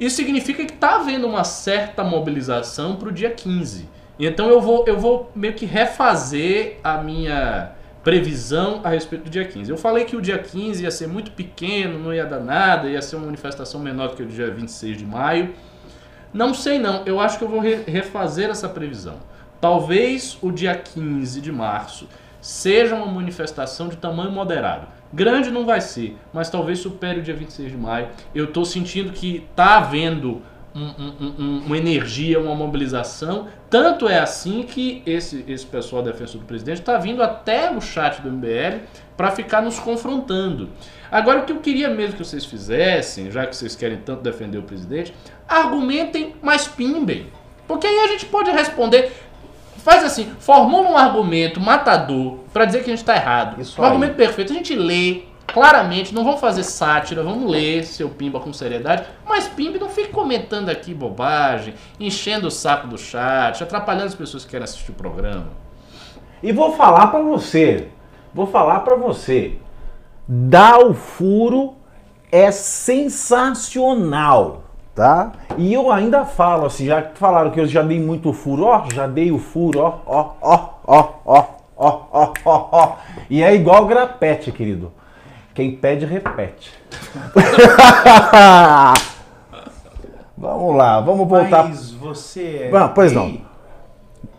Isso 0.00 0.16
significa 0.16 0.64
que 0.64 0.72
está 0.72 0.96
havendo 0.96 1.26
uma 1.26 1.44
certa 1.44 2.02
mobilização 2.02 2.96
para 2.96 3.08
o 3.08 3.12
dia 3.12 3.30
15. 3.30 3.88
Então 4.18 4.48
eu 4.48 4.60
vou, 4.60 4.84
eu 4.86 4.98
vou 4.98 5.30
meio 5.34 5.54
que 5.54 5.64
refazer 5.64 6.78
a 6.82 6.98
minha 6.98 7.72
previsão 8.02 8.80
a 8.82 8.88
respeito 8.88 9.24
do 9.24 9.30
dia 9.30 9.44
15. 9.44 9.70
Eu 9.70 9.76
falei 9.76 10.04
que 10.04 10.16
o 10.16 10.20
dia 10.20 10.38
15 10.38 10.82
ia 10.82 10.90
ser 10.90 11.06
muito 11.06 11.30
pequeno, 11.32 11.98
não 11.98 12.12
ia 12.12 12.24
dar 12.24 12.40
nada, 12.40 12.88
ia 12.88 13.02
ser 13.02 13.16
uma 13.16 13.26
manifestação 13.26 13.80
menor 13.80 14.08
do 14.08 14.16
que 14.16 14.22
o 14.22 14.26
dia 14.26 14.50
26 14.50 14.96
de 14.96 15.04
maio. 15.04 15.54
Não 16.32 16.52
sei 16.52 16.78
não, 16.78 17.02
eu 17.06 17.20
acho 17.20 17.38
que 17.38 17.44
eu 17.44 17.48
vou 17.48 17.60
re 17.60 17.76
refazer 17.86 18.50
essa 18.50 18.68
previsão. 18.68 19.16
Talvez 19.60 20.38
o 20.40 20.50
dia 20.50 20.74
15 20.74 21.40
de 21.40 21.50
março 21.50 22.08
seja 22.40 22.94
uma 22.94 23.06
manifestação 23.06 23.88
de 23.88 23.96
tamanho 23.96 24.30
moderado. 24.30 24.86
Grande 25.12 25.50
não 25.50 25.64
vai 25.64 25.80
ser, 25.80 26.16
mas 26.32 26.50
talvez 26.50 26.78
supere 26.78 27.20
o 27.20 27.22
dia 27.22 27.34
26 27.34 27.70
de 27.72 27.76
maio. 27.76 28.08
Eu 28.34 28.44
estou 28.44 28.64
sentindo 28.64 29.12
que 29.12 29.46
está 29.50 29.78
havendo 29.78 30.42
um, 30.74 31.42
um, 31.42 31.62
uma 31.66 31.76
energia, 31.76 32.38
uma 32.40 32.54
mobilização. 32.54 33.48
Tanto 33.70 34.08
é 34.08 34.18
assim 34.18 34.62
que 34.62 35.02
esse, 35.06 35.44
esse 35.48 35.66
pessoal 35.66 36.02
defensor 36.02 36.40
do 36.40 36.46
presidente 36.46 36.80
está 36.80 36.96
vindo 36.98 37.22
até 37.22 37.70
o 37.70 37.80
chat 37.80 38.20
do 38.22 38.30
MBL 38.30 38.80
para 39.16 39.30
ficar 39.30 39.60
nos 39.60 39.78
confrontando. 39.78 40.70
Agora, 41.10 41.40
o 41.40 41.44
que 41.44 41.52
eu 41.52 41.58
queria 41.58 41.88
mesmo 41.88 42.16
que 42.16 42.24
vocês 42.24 42.44
fizessem, 42.44 43.30
já 43.30 43.46
que 43.46 43.56
vocês 43.56 43.74
querem 43.74 43.98
tanto 43.98 44.22
defender 44.22 44.58
o 44.58 44.62
presidente, 44.62 45.14
argumentem, 45.48 46.34
mas 46.42 46.68
pimbem. 46.68 47.26
Porque 47.66 47.86
aí 47.86 48.00
a 48.00 48.06
gente 48.08 48.26
pode 48.26 48.50
responder. 48.50 49.12
Faz 49.78 50.04
assim, 50.04 50.30
formula 50.38 50.88
um 50.90 50.96
argumento 50.96 51.60
matador 51.60 52.38
para 52.52 52.64
dizer 52.64 52.78
que 52.78 52.90
a 52.90 52.92
gente 52.92 53.00
está 53.00 53.14
errado. 53.16 53.60
Isso 53.60 53.80
um 53.80 53.84
aí. 53.84 53.90
argumento 53.90 54.14
perfeito. 54.14 54.52
A 54.52 54.56
gente 54.56 54.74
lê, 54.74 55.22
claramente, 55.52 56.14
não 56.14 56.24
vamos 56.24 56.40
fazer 56.40 56.62
sátira, 56.62 57.22
vamos 57.22 57.50
ler 57.50 57.84
seu 57.84 58.08
Pimba 58.08 58.38
com 58.38 58.52
seriedade, 58.52 59.04
mas 59.26 59.48
Pimba 59.48 59.78
não 59.78 59.88
fique 59.88 60.10
comentando 60.10 60.68
aqui 60.68 60.94
bobagem, 60.94 61.74
enchendo 61.98 62.48
o 62.48 62.50
saco 62.50 62.86
do 62.86 62.98
chat, 62.98 63.62
atrapalhando 63.62 64.06
as 64.06 64.14
pessoas 64.14 64.44
que 64.44 64.50
querem 64.50 64.64
assistir 64.64 64.90
o 64.90 64.94
programa. 64.94 65.48
E 66.42 66.52
vou 66.52 66.76
falar 66.76 67.06
para 67.08 67.20
você, 67.20 67.88
vou 68.32 68.46
falar 68.46 68.80
para 68.80 68.96
você, 68.96 69.58
dar 70.28 70.78
o 70.78 70.94
furo 70.94 71.74
é 72.30 72.52
sensacional, 72.52 74.64
tá? 74.94 75.32
E 75.56 75.72
eu 75.72 75.90
ainda 75.90 76.26
falo 76.26 76.66
assim, 76.66 76.84
já 76.86 77.02
falaram 77.14 77.50
que 77.50 77.58
eu 77.58 77.66
já 77.66 77.82
dei 77.82 77.98
muito 77.98 78.34
furo, 78.34 78.66
ó, 78.66 78.84
já 78.92 79.06
dei 79.06 79.32
o 79.32 79.38
furo, 79.38 79.80
ó, 79.80 80.00
ó, 80.06 80.34
ó, 80.42 80.68
ó, 80.86 81.08
ó, 81.24 81.44
ó, 81.76 82.00
ó, 82.12 82.32
ó, 82.44 82.68
ó. 82.70 82.96
E 83.30 83.42
é 83.42 83.54
igual 83.54 83.86
grapete, 83.86 84.52
querido. 84.52 84.92
Quem 85.58 85.72
pede, 85.72 86.06
repete. 86.06 86.72
vamos 90.38 90.76
lá, 90.76 91.00
vamos 91.00 91.26
voltar. 91.26 91.64
Mas 91.64 91.90
você 91.90 92.70
é. 92.72 92.76
Ah, 92.76 92.86
pois 92.86 93.12
não. 93.12 93.40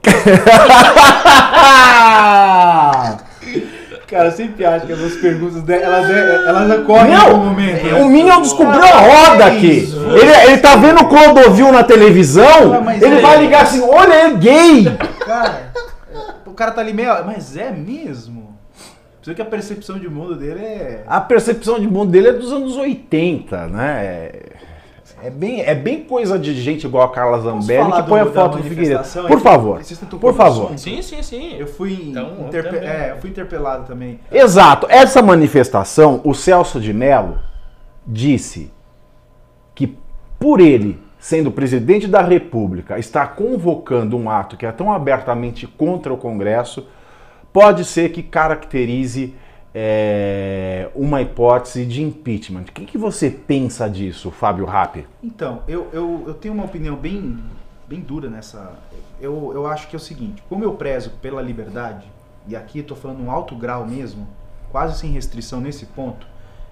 Cara, 4.07 4.27
eu 4.27 4.31
sempre 4.31 4.65
acho 4.65 4.85
que 4.85 4.93
as 4.93 5.17
perguntas 5.17 5.61
dela, 5.63 5.83
elas, 5.83 6.09
elas 6.47 6.79
ocorrem 6.79 7.17
no 7.17 7.37
momento. 7.37 7.83
Né? 7.83 8.01
O 8.01 8.07
Minion 8.07 8.41
descobriu 8.41 8.81
a 8.81 8.99
roda 8.99 9.45
aqui. 9.45 9.93
Ele, 10.21 10.31
ele 10.47 10.57
tá 10.59 10.77
vendo 10.77 11.01
o 11.01 11.09
Clodovil 11.09 11.73
na 11.73 11.83
televisão, 11.83 12.81
ah, 12.87 12.95
ele 12.95 13.17
é... 13.17 13.21
vai 13.21 13.41
ligar 13.41 13.63
assim, 13.63 13.81
olha, 13.81 14.13
é 14.13 14.33
gay. 14.35 14.85
Cara, 15.25 15.73
o 16.45 16.53
cara 16.53 16.71
tá 16.71 16.79
ali 16.79 16.93
meio. 16.93 17.25
Mas 17.25 17.57
é 17.57 17.71
mesmo? 17.71 18.48
Você 19.29 19.35
que 19.35 19.41
a 19.43 19.45
percepção 19.45 19.99
de 19.99 20.09
mundo 20.09 20.35
dele 20.35 20.59
é. 20.59 21.03
A 21.05 21.21
percepção 21.21 21.79
de 21.79 21.87
mundo 21.87 22.11
dele 22.11 22.29
é 22.29 22.33
dos 22.33 22.51
anos 22.51 22.75
80, 22.75 23.67
né? 23.67 24.03
É, 24.03 24.45
é 25.21 25.29
bem, 25.29 25.61
é 25.61 25.75
bem 25.75 26.03
coisa 26.03 26.39
de 26.39 26.59
gente 26.59 26.87
igual 26.87 27.03
a 27.03 27.11
Carla 27.11 27.39
Zambelli 27.39 27.91
que 27.91 28.03
põe 28.03 28.21
a 28.21 28.25
foto 28.25 28.57
do 28.57 28.63
Figueiredo. 28.63 29.03
Por 29.27 29.39
favor. 29.39 29.81
Por 30.19 30.33
favor. 30.33 30.77
Sim, 30.79 31.03
sim, 31.03 31.21
sim. 31.21 31.55
Eu 31.59 31.67
fui, 31.67 32.09
então, 32.09 32.47
interpe... 32.47 32.77
é, 32.77 33.11
eu 33.11 33.21
fui 33.21 33.29
interpelado 33.29 33.85
também. 33.85 34.19
Exato. 34.31 34.87
Essa 34.89 35.21
manifestação, 35.21 36.21
o 36.23 36.33
Celso 36.33 36.81
de 36.81 36.91
Mello 36.91 37.37
disse 38.07 38.73
que 39.75 39.95
por 40.39 40.59
ele 40.59 40.99
sendo 41.19 41.51
presidente 41.51 42.07
da 42.07 42.21
República, 42.21 42.97
estar 42.97 43.35
convocando 43.35 44.17
um 44.17 44.27
ato 44.27 44.57
que 44.57 44.65
é 44.65 44.71
tão 44.71 44.91
abertamente 44.91 45.67
contra 45.67 46.11
o 46.11 46.17
Congresso, 46.17 46.87
pode 47.51 47.85
ser 47.85 48.11
que 48.11 48.23
caracterize 48.23 49.33
é, 49.73 50.89
uma 50.95 51.21
hipótese 51.21 51.85
de 51.85 52.01
impeachment. 52.01 52.63
O 52.63 52.71
que, 52.71 52.85
que 52.85 52.97
você 52.97 53.29
pensa 53.29 53.89
disso, 53.89 54.31
Fábio 54.31 54.65
Rappi? 54.65 55.07
Então, 55.23 55.63
eu, 55.67 55.87
eu, 55.93 56.23
eu 56.27 56.33
tenho 56.33 56.53
uma 56.53 56.65
opinião 56.65 56.95
bem, 56.95 57.39
bem 57.87 57.99
dura 57.99 58.29
nessa. 58.29 58.73
Eu, 59.21 59.51
eu 59.53 59.67
acho 59.67 59.87
que 59.87 59.95
é 59.95 59.97
o 59.97 60.01
seguinte: 60.01 60.43
como 60.49 60.63
eu 60.63 60.73
prezo 60.73 61.11
pela 61.21 61.41
liberdade, 61.41 62.07
e 62.47 62.55
aqui 62.55 62.79
estou 62.79 62.97
falando 62.97 63.21
um 63.21 63.31
alto 63.31 63.55
grau 63.55 63.85
mesmo, 63.85 64.27
quase 64.71 64.99
sem 64.99 65.11
restrição 65.11 65.61
nesse 65.61 65.85
ponto, 65.85 66.25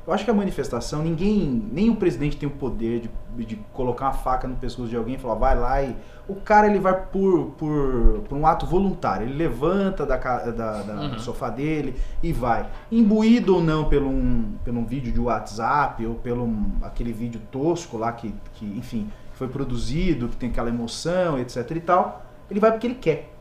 eu 0.08 0.14
acho 0.14 0.24
que 0.24 0.32
a 0.32 0.34
manifestação, 0.34 1.04
ninguém, 1.04 1.68
nem 1.70 1.90
o 1.90 1.96
presidente 1.98 2.38
tem 2.38 2.48
o 2.48 2.52
poder 2.54 3.02
de, 3.36 3.46
de 3.46 3.58
colocar 3.74 4.06
uma 4.06 4.14
faca 4.14 4.48
no 4.48 4.56
pescoço 4.56 4.88
de 4.88 4.96
alguém 4.96 5.16
e 5.16 5.18
falar, 5.18 5.36
vai 5.36 5.60
lá 5.60 5.84
e. 5.84 5.96
O 6.30 6.36
cara 6.36 6.68
ele 6.68 6.80
vai 6.80 6.94
por, 7.08 7.52
por, 7.58 8.24
por 8.28 8.38
um 8.38 8.46
ato 8.46 8.66
voluntário, 8.66 9.28
ele 9.28 9.36
levanta 9.36 10.06
da, 10.06 10.18
da, 10.18 10.82
da 10.82 10.94
uhum. 10.94 11.10
do 11.12 11.20
sofá 11.20 11.50
dele 11.50 11.96
e 12.24 12.32
vai. 12.32 12.70
Imbuído 12.90 13.56
ou 13.56 13.62
não 13.62 13.90
pelo 13.90 14.10
um, 14.10 14.56
pelo 14.64 14.80
um 14.80 14.86
vídeo 14.86 15.12
de 15.12 15.20
WhatsApp 15.20 16.06
ou 16.06 16.16
pelo 16.16 16.46
um, 16.46 16.72
aquele 16.82 17.12
vídeo 17.12 17.42
tosco 17.52 17.98
lá 17.98 18.12
que, 18.12 18.34
que, 18.54 18.66
enfim, 18.66 19.10
foi 19.34 19.48
produzido, 19.48 20.30
que 20.30 20.36
tem 20.38 20.50
aquela 20.50 20.70
emoção, 20.70 21.38
etc 21.40 21.70
e 21.72 21.80
tal, 21.82 22.26
ele 22.50 22.60
vai 22.62 22.72
porque 22.72 22.88
ele 22.88 22.96
quer. 22.96 23.34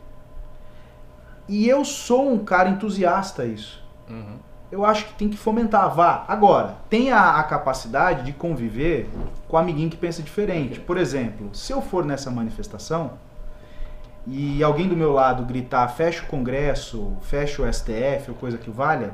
E 1.47 1.67
eu 1.67 1.83
sou 1.85 2.29
um 2.29 2.39
cara 2.39 2.69
entusiasta 2.69 3.43
a 3.43 3.45
isso. 3.45 3.83
Uhum 4.09 4.46
eu 4.71 4.85
acho 4.85 5.05
que 5.05 5.13
tem 5.13 5.29
que 5.29 5.37
fomentar. 5.37 5.93
Vá. 5.93 6.25
Agora, 6.27 6.75
tenha 6.89 7.17
a, 7.17 7.43
capacidade 7.43 8.23
de 8.23 8.33
conviver 8.33 9.09
com 9.47 9.55
o 9.55 9.59
amiguinho 9.59 9.89
que 9.89 9.97
pensa 9.97 10.21
diferente. 10.21 10.79
Por 10.79 10.97
exemplo, 10.97 11.49
se 11.53 11.71
eu 11.71 11.81
for 11.81 12.03
nessa 12.05 12.29
manifestação, 12.29 13.13
e 14.25 14.61
alguém 14.61 14.89
do 14.89 14.95
meu 14.95 15.13
lado 15.13 15.45
gritar 15.45 15.87
fecha 15.87 16.23
o 16.23 16.27
Congresso, 16.27 17.13
fecha 17.21 17.61
o 17.61 17.73
STF 17.73 18.29
ou 18.29 18.35
coisa 18.35 18.57
que 18.57 18.69
valha, 18.69 19.13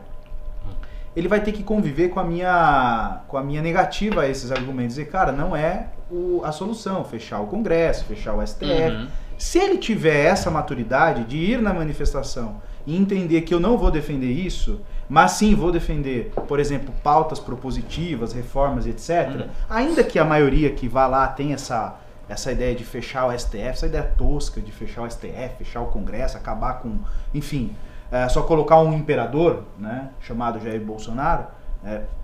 ele 1.16 1.28
vai 1.28 1.40
ter 1.40 1.52
que 1.52 1.62
conviver 1.62 2.10
com 2.10 2.20
a 2.20 2.24
minha, 2.24 3.22
com 3.28 3.38
a 3.38 3.44
minha 3.44 3.62
negativa 3.62 4.22
a 4.22 4.28
esses 4.28 4.52
argumentos. 4.52 4.96
Dizer, 4.96 5.12
cara, 5.12 5.32
não 5.32 5.56
é 5.56 5.90
o, 6.10 6.42
a 6.44 6.52
solução 6.52 7.04
fechar 7.04 7.40
o 7.42 7.46
Congresso, 7.46 8.06
fechar 8.06 8.34
o 8.34 8.46
STF. 8.46 8.66
Uhum. 8.66 9.08
Se 9.38 9.60
ele 9.60 9.78
tiver 9.78 10.26
essa 10.26 10.50
maturidade 10.50 11.26
de 11.26 11.38
ir 11.38 11.62
na 11.62 11.74
manifestação 11.74 12.62
e 12.86 12.98
entender 12.98 13.42
que 13.42 13.54
eu 13.54 13.60
não 13.60 13.78
vou 13.78 13.92
defender 13.92 14.32
isso, 14.32 14.82
mas 15.10 15.32
sim 15.34 15.54
vou 15.56 15.72
defender, 15.72 16.32
por 16.48 16.60
exemplo, 16.60 16.94
pautas 17.04 17.40
propositivas, 17.40 18.34
reformas, 18.34 18.86
etc., 18.88 19.30
Uhum. 19.30 19.48
ainda 19.70 20.04
que 20.04 20.18
a 20.20 20.26
maioria 20.26 20.70
que 20.72 20.88
vá 20.88 21.08
lá 21.08 21.28
tenha 21.28 21.56
essa, 21.56 21.96
essa 22.30 22.52
ideia 22.52 22.74
de 22.76 22.84
fechar 22.84 23.28
o 23.28 23.38
STF, 23.38 23.58
essa 23.58 23.86
ideia 23.86 24.04
tosca 24.18 24.62
de 24.62 24.72
fechar 24.72 25.04
o 25.04 25.10
STF, 25.10 25.58
fechar 25.60 25.82
o 25.82 25.88
Congresso, 25.88 26.38
acabar 26.38 26.76
com. 26.80 27.00
Enfim, 27.34 27.76
é, 28.12 28.28
só 28.30 28.44
colocar 28.44 28.80
um 28.80 28.94
imperador, 28.94 29.64
né, 29.78 30.10
chamado 30.22 30.60
Jair 30.60 30.82
Bolsonaro, 30.82 31.46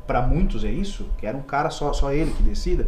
para 0.07 0.21
muitos 0.21 0.63
é 0.63 0.69
isso, 0.69 1.09
que 1.17 1.27
era 1.27 1.35
um 1.37 1.41
cara 1.41 1.69
só, 1.69 1.91
só 1.93 2.11
ele 2.11 2.31
que 2.31 2.41
decida. 2.41 2.87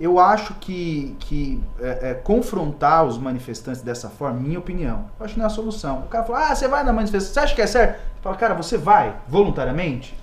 Eu 0.00 0.18
acho 0.18 0.54
que, 0.54 1.14
que 1.20 1.60
é, 1.80 2.10
é, 2.10 2.14
confrontar 2.14 3.04
os 3.04 3.16
manifestantes 3.16 3.80
dessa 3.80 4.08
forma, 4.08 4.40
minha 4.40 4.58
opinião, 4.58 5.04
eu 5.18 5.24
acho 5.24 5.34
que 5.34 5.38
não 5.40 5.46
é 5.46 5.48
a 5.48 5.50
solução. 5.50 6.00
O 6.00 6.08
cara 6.08 6.24
fala, 6.24 6.48
ah, 6.50 6.54
você 6.54 6.66
vai 6.66 6.82
na 6.82 6.92
manifestação, 6.92 7.32
você 7.34 7.40
acha 7.40 7.54
que 7.54 7.62
é 7.62 7.66
certo? 7.66 8.00
Fala, 8.20 8.36
cara, 8.36 8.54
você 8.54 8.76
vai 8.76 9.14
voluntariamente? 9.28 10.16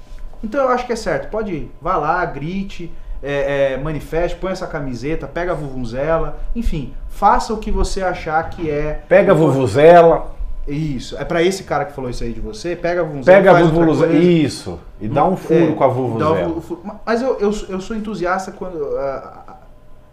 Então 0.44 0.62
eu 0.62 0.70
acho 0.70 0.86
que 0.86 0.92
é 0.94 0.96
certo, 0.96 1.30
pode 1.30 1.54
ir, 1.54 1.72
vá 1.82 1.96
lá, 1.98 2.26
grite, 2.26 2.92
é, 3.24 3.74
é, 3.74 3.78
manifeste, 3.78 4.38
põe 4.38 4.52
essa 4.52 4.66
camiseta, 4.68 5.28
pega 5.28 5.52
a 5.52 5.56
vuvuzela, 5.56 6.40
enfim, 6.56 6.94
faça 7.08 7.54
o 7.54 7.58
que 7.58 7.70
você 7.72 8.02
achar 8.02 8.50
que 8.50 8.70
é. 8.70 9.04
Pega 9.08 9.32
a 9.32 9.36
vuvuzela, 9.36 10.34
Isso, 10.68 11.18
é 11.18 11.24
pra 11.26 11.42
esse 11.42 11.64
cara 11.64 11.86
que 11.86 11.94
falou 11.94 12.10
isso 12.10 12.24
aí 12.24 12.34
de 12.34 12.40
você, 12.42 12.76
pega 12.76 13.02
a 13.02 13.04
vuvuzela, 13.04 13.38
pega 13.38 13.52
a 13.58 13.62
vuvuzela, 13.64 14.14
isso, 14.14 14.80
e 15.00 15.08
dá 15.08 15.24
um 15.26 15.36
furo 15.38 15.72
É, 15.72 15.74
com 15.74 15.84
a 15.84 15.88
vuvuzela. 15.88 16.62
fu- 16.62 16.80
Mas 17.06 17.22
eu, 17.22 17.40
eu, 17.40 17.52
eu 17.70 17.80
sou 17.82 17.96
entusiasta 17.96 18.52
quando, 18.52 18.84
ah, 18.98 19.58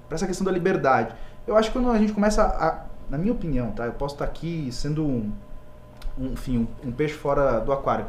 pra 0.09 0.17
essa 0.17 0.27
questão 0.27 0.45
da 0.45 0.51
liberdade. 0.51 1.15
Eu 1.47 1.57
acho 1.57 1.71
que 1.71 1.79
quando 1.79 1.91
a 1.91 1.99
gente 1.99 2.13
começa 2.13 2.43
a. 2.43 2.89
Na 3.11 3.17
minha 3.17 3.33
opinião, 3.33 3.71
tá? 3.71 3.87
Eu 3.87 3.93
posso 3.93 4.17
estar 4.17 4.27
aqui 4.27 4.69
sendo 4.71 5.03
um, 5.03 5.33
um, 6.19 6.33
enfim, 6.33 6.69
um, 6.85 6.89
um 6.89 6.93
peixe 6.93 7.15
fora 7.15 7.59
do 7.61 7.73
aquário. 7.73 8.05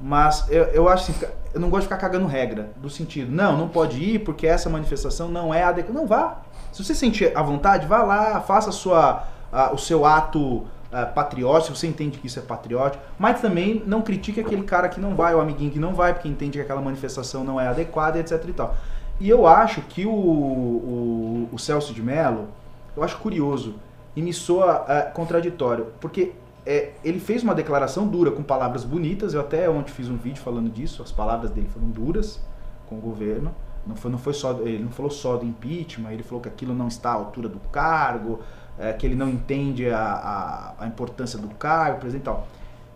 Mas 0.00 0.46
eu, 0.48 0.64
eu 0.64 0.88
acho 0.88 1.10
assim, 1.10 1.26
eu 1.52 1.60
não 1.60 1.68
gosto 1.68 1.82
de 1.82 1.88
ficar 1.88 1.98
cagando 1.98 2.26
regra, 2.26 2.70
do 2.76 2.88
sentido, 2.88 3.30
não, 3.32 3.56
não 3.56 3.68
pode 3.68 4.02
ir 4.02 4.20
porque 4.20 4.46
essa 4.46 4.70
manifestação 4.70 5.28
não 5.28 5.52
é 5.52 5.64
adequada. 5.64 5.98
Não 5.98 6.06
vá. 6.06 6.38
Se 6.72 6.84
você 6.84 6.94
sentir 6.94 7.36
à 7.36 7.42
vontade, 7.42 7.86
vá 7.86 8.02
lá, 8.02 8.40
faça 8.40 8.70
a 8.70 8.72
sua, 8.72 9.24
ah, 9.52 9.70
o 9.72 9.78
seu 9.78 10.06
ato 10.06 10.66
ah, 10.92 11.04
patriótico, 11.04 11.74
se 11.74 11.80
você 11.80 11.86
entende 11.86 12.18
que 12.18 12.26
isso 12.26 12.38
é 12.38 12.42
patriótico, 12.42 13.02
mas 13.18 13.40
também 13.40 13.82
não 13.86 14.00
critique 14.00 14.40
aquele 14.40 14.62
cara 14.62 14.88
que 14.88 15.00
não 15.00 15.14
vai, 15.14 15.34
o 15.34 15.40
amiguinho 15.40 15.70
que 15.70 15.78
não 15.78 15.94
vai, 15.94 16.14
porque 16.14 16.28
entende 16.28 16.52
que 16.52 16.60
aquela 16.62 16.80
manifestação 16.80 17.42
não 17.42 17.60
é 17.60 17.66
adequada, 17.66 18.18
etc 18.18 18.42
e 18.46 18.52
tal. 18.52 18.76
E 19.20 19.28
eu 19.28 19.46
acho 19.46 19.82
que 19.82 20.06
o, 20.06 20.10
o, 20.10 21.48
o 21.52 21.58
Celso 21.58 21.92
de 21.92 22.02
Mello, 22.02 22.48
eu 22.96 23.02
acho 23.02 23.18
curioso 23.18 23.74
e 24.14 24.22
me 24.22 24.32
soa 24.32 24.84
ah, 24.88 25.02
contraditório, 25.02 25.86
porque 26.00 26.32
é, 26.64 26.92
ele 27.04 27.18
fez 27.18 27.42
uma 27.42 27.54
declaração 27.54 28.06
dura, 28.06 28.30
com 28.30 28.42
palavras 28.42 28.84
bonitas, 28.84 29.34
eu 29.34 29.40
até 29.40 29.68
ontem 29.68 29.90
fiz 29.90 30.08
um 30.08 30.16
vídeo 30.16 30.42
falando 30.42 30.70
disso, 30.70 31.02
as 31.02 31.10
palavras 31.10 31.50
dele 31.50 31.68
foram 31.72 31.88
duras 31.88 32.40
com 32.86 32.96
o 32.96 33.00
governo, 33.00 33.54
não 33.86 33.96
foi, 33.96 34.10
não 34.10 34.18
foi 34.18 34.34
só, 34.34 34.52
ele 34.60 34.82
não 34.82 34.90
falou 34.90 35.10
só 35.10 35.36
do 35.36 35.46
impeachment, 35.46 36.12
ele 36.12 36.22
falou 36.22 36.40
que 36.40 36.48
aquilo 36.48 36.74
não 36.74 36.88
está 36.88 37.10
à 37.10 37.14
altura 37.14 37.48
do 37.48 37.58
cargo, 37.70 38.40
é, 38.78 38.92
que 38.92 39.06
ele 39.06 39.14
não 39.14 39.28
entende 39.28 39.88
a, 39.88 39.98
a, 39.98 40.84
a 40.84 40.86
importância 40.86 41.38
do 41.38 41.48
cargo, 41.48 42.00
presidente 42.00 42.22
e 42.22 42.24
tal. 42.24 42.46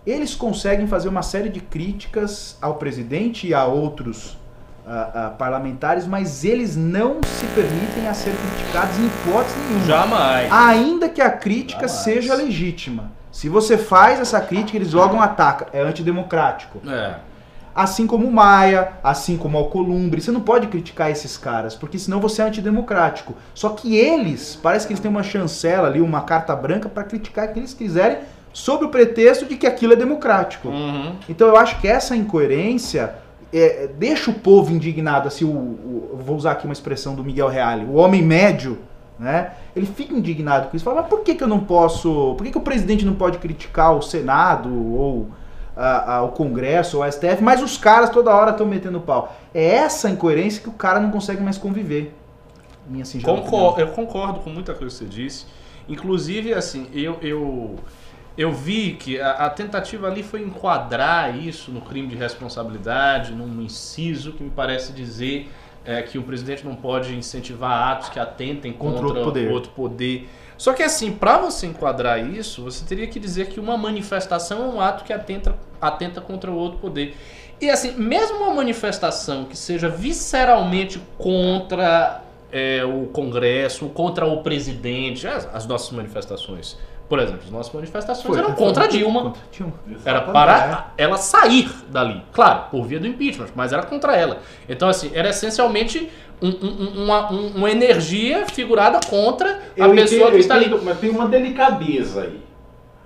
Eles 0.05 0.35
conseguem 0.35 0.87
fazer 0.87 1.09
uma 1.09 1.23
série 1.23 1.49
de 1.49 1.61
críticas 1.61 2.59
ao 2.61 2.75
presidente 2.75 3.47
e 3.47 3.55
a 3.55 3.65
outros 3.65 4.37
ah, 4.87 5.11
ah, 5.15 5.31
parlamentares, 5.31 6.07
mas 6.07 6.45
eles 6.45 6.77
não 6.77 7.21
se 7.23 7.47
permitem 7.47 8.09
a 8.09 8.15
ser 8.15 8.35
criticados 8.35 8.99
em 8.99 9.07
hipótese 9.07 9.59
nenhuma. 9.69 9.87
Jamais. 9.87 10.53
Ainda 10.53 11.09
que 11.09 11.21
a 11.21 11.31
crítica 11.31 11.87
Jamais. 11.87 12.05
seja 12.05 12.35
legítima. 12.35 13.13
Se 13.31 13.49
você 13.49 13.79
faz 13.79 14.21
essa 14.21 14.41
crítica, 14.41 14.77
eles 14.77 14.93
logo 14.93 15.19
atacam. 15.19 15.69
É 15.73 15.81
antidemocrático. 15.81 16.81
É. 16.87 17.15
Assim 17.75 18.07
como 18.07 18.27
o 18.27 18.33
Maia, 18.33 18.93
assim 19.03 19.39
como 19.39 19.57
o 19.57 19.61
Alcolumbre. 19.61 20.21
Você 20.21 20.31
não 20.31 20.43
pode 20.43 20.67
criticar 20.67 21.11
esses 21.11 21.39
caras, 21.39 21.75
porque 21.75 21.99
senão 21.99 22.21
você 22.21 22.43
é 22.43 22.45
antidemocrático. 22.45 23.35
Só 23.55 23.71
que 23.71 23.97
eles, 23.97 24.59
parece 24.63 24.87
que 24.87 24.93
eles 24.93 25.01
têm 25.01 25.11
uma 25.11 25.23
chancela 25.23 25.89
ali, 25.89 26.01
uma 26.01 26.23
carta 26.23 26.55
branca 26.55 26.89
para 26.89 27.05
criticar 27.05 27.49
o 27.49 27.53
que 27.53 27.61
eles 27.61 27.73
quiserem, 27.73 28.19
sob 28.53 28.85
o 28.85 28.89
pretexto 28.91 29.47
de 29.47 29.57
que 29.57 29.67
aquilo 29.67 29.95
é 29.95 29.97
democrático. 29.97 30.69
Uhum. 30.69 31.17
Então 31.29 31.49
eu 31.49 31.57
acho 31.57 31.81
que 31.81 31.89
essa 31.89 32.15
incoerência 32.15 33.15
é, 33.53 33.87
deixa 33.99 34.31
o 34.31 34.35
povo 34.35 34.73
indignado, 34.73 35.29
assim, 35.29 35.45
o, 35.45 35.49
o- 35.49 36.19
vou 36.25 36.37
usar 36.37 36.53
aqui 36.53 36.65
uma 36.67 36.73
expressão 36.73 37.15
do 37.15 37.23
Miguel 37.25 37.49
Reale, 37.49 37.85
o 37.85 37.95
homem 37.95 38.23
médio, 38.23 38.79
né? 39.19 39.53
Ele 39.77 39.87
fica 39.87 40.15
indignado 40.15 40.69
com 40.69 40.77
isso, 40.77 40.85
fala, 40.85 41.01
mas 41.03 41.09
por 41.11 41.21
que, 41.21 41.35
que 41.35 41.43
eu 41.45 41.49
não 41.49 41.61
posso, 41.61 42.35
por 42.37 42.45
que, 42.45 42.51
que 42.53 42.59
o 42.59 42.63
presidente 42.63 43.05
não 43.05 43.15
pode 43.15 43.39
criticar 43.39 43.95
o 43.97 44.03
Senado 44.03 44.69
ou 44.95 45.29
a- 45.77 46.17
a- 46.17 46.23
o 46.23 46.29
Congresso 46.31 46.99
ou 46.99 47.03
o 47.05 47.07
STF, 47.11 47.43
mas 47.43 47.63
os 47.63 47.77
caras 47.79 48.11
toda 48.11 48.35
hora 48.35 48.51
estão 48.51 48.67
metendo 48.67 49.01
pau. 49.01 49.35
É 49.55 49.65
essa 49.77 50.09
incoerência 50.11 50.63
que 50.63 50.69
o 50.69 50.73
cara 50.73 50.99
não 51.01 51.11
consegue 51.11 51.43
mais 51.43 51.57
conviver. 51.59 52.15
Minha 52.89 53.05
singela 53.05 53.41
Concor- 53.41 53.79
eu 53.79 53.89
concordo 53.89 54.41
com 54.41 54.51
muita 54.51 54.75
coisa 54.75 54.93
que 54.95 55.05
você 55.05 55.09
disse. 55.09 55.47
Inclusive, 55.89 56.53
assim, 56.55 56.87
eu, 56.93 57.17
eu, 57.23 57.77
eu 58.37 58.53
vi 58.53 58.93
que 58.93 59.21
a, 59.21 59.33
a 59.33 59.51
tentativa 59.51 60.07
ali 60.07 60.23
foi 60.23 60.43
enquadrar 60.43 61.37
isso 61.37 61.71
no 61.71 61.81
crime 61.81 62.09
de 62.09 62.17
responsabilidade, 62.17 63.33
num 63.33 63.63
inciso 63.63 64.33
que 64.33 64.43
me 64.43 64.51
parece 64.51 64.93
dizer 64.93 65.51
é, 65.85 66.03
que 66.03 66.19
o 66.19 66.23
presidente 66.23 66.65
não 66.65 66.75
pode 66.75 67.15
incentivar 67.15 67.91
atos 67.91 68.09
que 68.09 68.19
atentem 68.19 68.73
Contra 68.73 69.03
contra, 69.03 69.09
outro 69.09 69.25
poder. 69.25 69.53
outro 69.53 69.71
poder. 69.73 70.29
Só 70.57 70.73
que 70.73 70.83
assim, 70.83 71.13
para 71.13 71.39
você 71.39 71.67
enquadrar 71.67 72.25
isso, 72.25 72.63
você 72.63 72.85
teria 72.85 73.07
que 73.07 73.19
dizer 73.19 73.49
que 73.49 73.59
uma 73.59 73.77
manifestação 73.77 74.63
é 74.63 74.75
um 74.75 74.81
ato 74.81 75.05
que 75.05 75.13
atenta, 75.13 75.57
atenta 75.81 76.21
contra 76.21 76.51
o 76.51 76.55
outro 76.55 76.79
poder. 76.79 77.17
E 77.61 77.69
assim, 77.69 77.93
mesmo 77.93 78.39
uma 78.39 78.55
manifestação 78.55 79.45
que 79.45 79.57
seja 79.57 79.89
visceralmente 79.89 81.01
contra 81.19 82.23
é, 82.51 82.85
o 82.85 83.07
Congresso, 83.07 83.89
contra 83.89 84.27
o 84.27 84.43
presidente, 84.43 85.27
as, 85.27 85.49
as 85.53 85.67
nossas 85.67 85.91
manifestações. 85.91 86.77
Por 87.13 87.19
exemplo, 87.19 87.43
as 87.45 87.51
nossas 87.51 87.75
manifestações 87.75 88.39
eram 88.39 88.55
contra 88.55 88.85
a 88.85 88.87
Dilma. 88.87 89.21
Contra 89.25 89.43
Dilma. 89.53 89.75
Era 90.03 90.23
para 90.23 90.95
ela 90.97 91.19
sair 91.19 91.71
dali. 91.91 92.23
Claro, 92.33 92.71
por 92.71 92.87
via 92.87 92.99
do 92.99 93.07
impeachment, 93.07 93.49
mas 93.55 93.71
era 93.71 93.83
contra 93.83 94.17
ela. 94.17 94.39
Então, 94.67 94.89
assim, 94.89 95.11
era 95.13 95.29
essencialmente 95.29 96.09
um- 96.41 96.49
um- 96.49 97.05
uma, 97.05 97.31
um- 97.31 97.49
uma 97.49 97.71
energia 97.71 98.47
figurada 98.47 98.99
contra 99.07 99.61
a 99.79 99.83
Eu 99.87 99.95
pessoa 99.95 100.21
entendo, 100.23 100.33
que 100.33 100.39
está 100.39 100.55
ali. 100.55 100.65
entendo, 100.69 100.83
Mas 100.87 100.99
tem 101.01 101.11
uma 101.11 101.29
delicadeza 101.29 102.23
aí. 102.23 102.41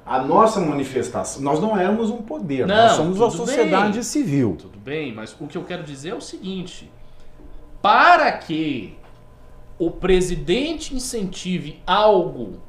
A 0.06 0.20
nossa 0.22 0.60
manifestação, 0.60 1.42
nós 1.42 1.58
não 1.58 1.76
éramos 1.76 2.08
um 2.08 2.18
poder, 2.18 2.64
Não, 2.64 2.76
nós 2.76 2.92
somos 2.92 3.20
a 3.20 3.24
tudo 3.26 3.36
sociedade 3.38 3.94
bem. 3.94 4.02
civil. 4.04 4.56
Tudo 4.56 4.78
bem, 4.78 5.12
mas 5.12 5.34
o 5.40 5.48
que 5.48 5.58
eu 5.58 5.64
quero 5.64 5.82
dizer 5.82 6.10
é 6.10 6.14
o 6.14 6.20
seguinte: 6.20 6.88
para 7.82 8.30
que 8.30 8.96
o 9.80 9.90
presidente 9.90 10.94
incentive 10.94 11.82
algo 11.84 12.64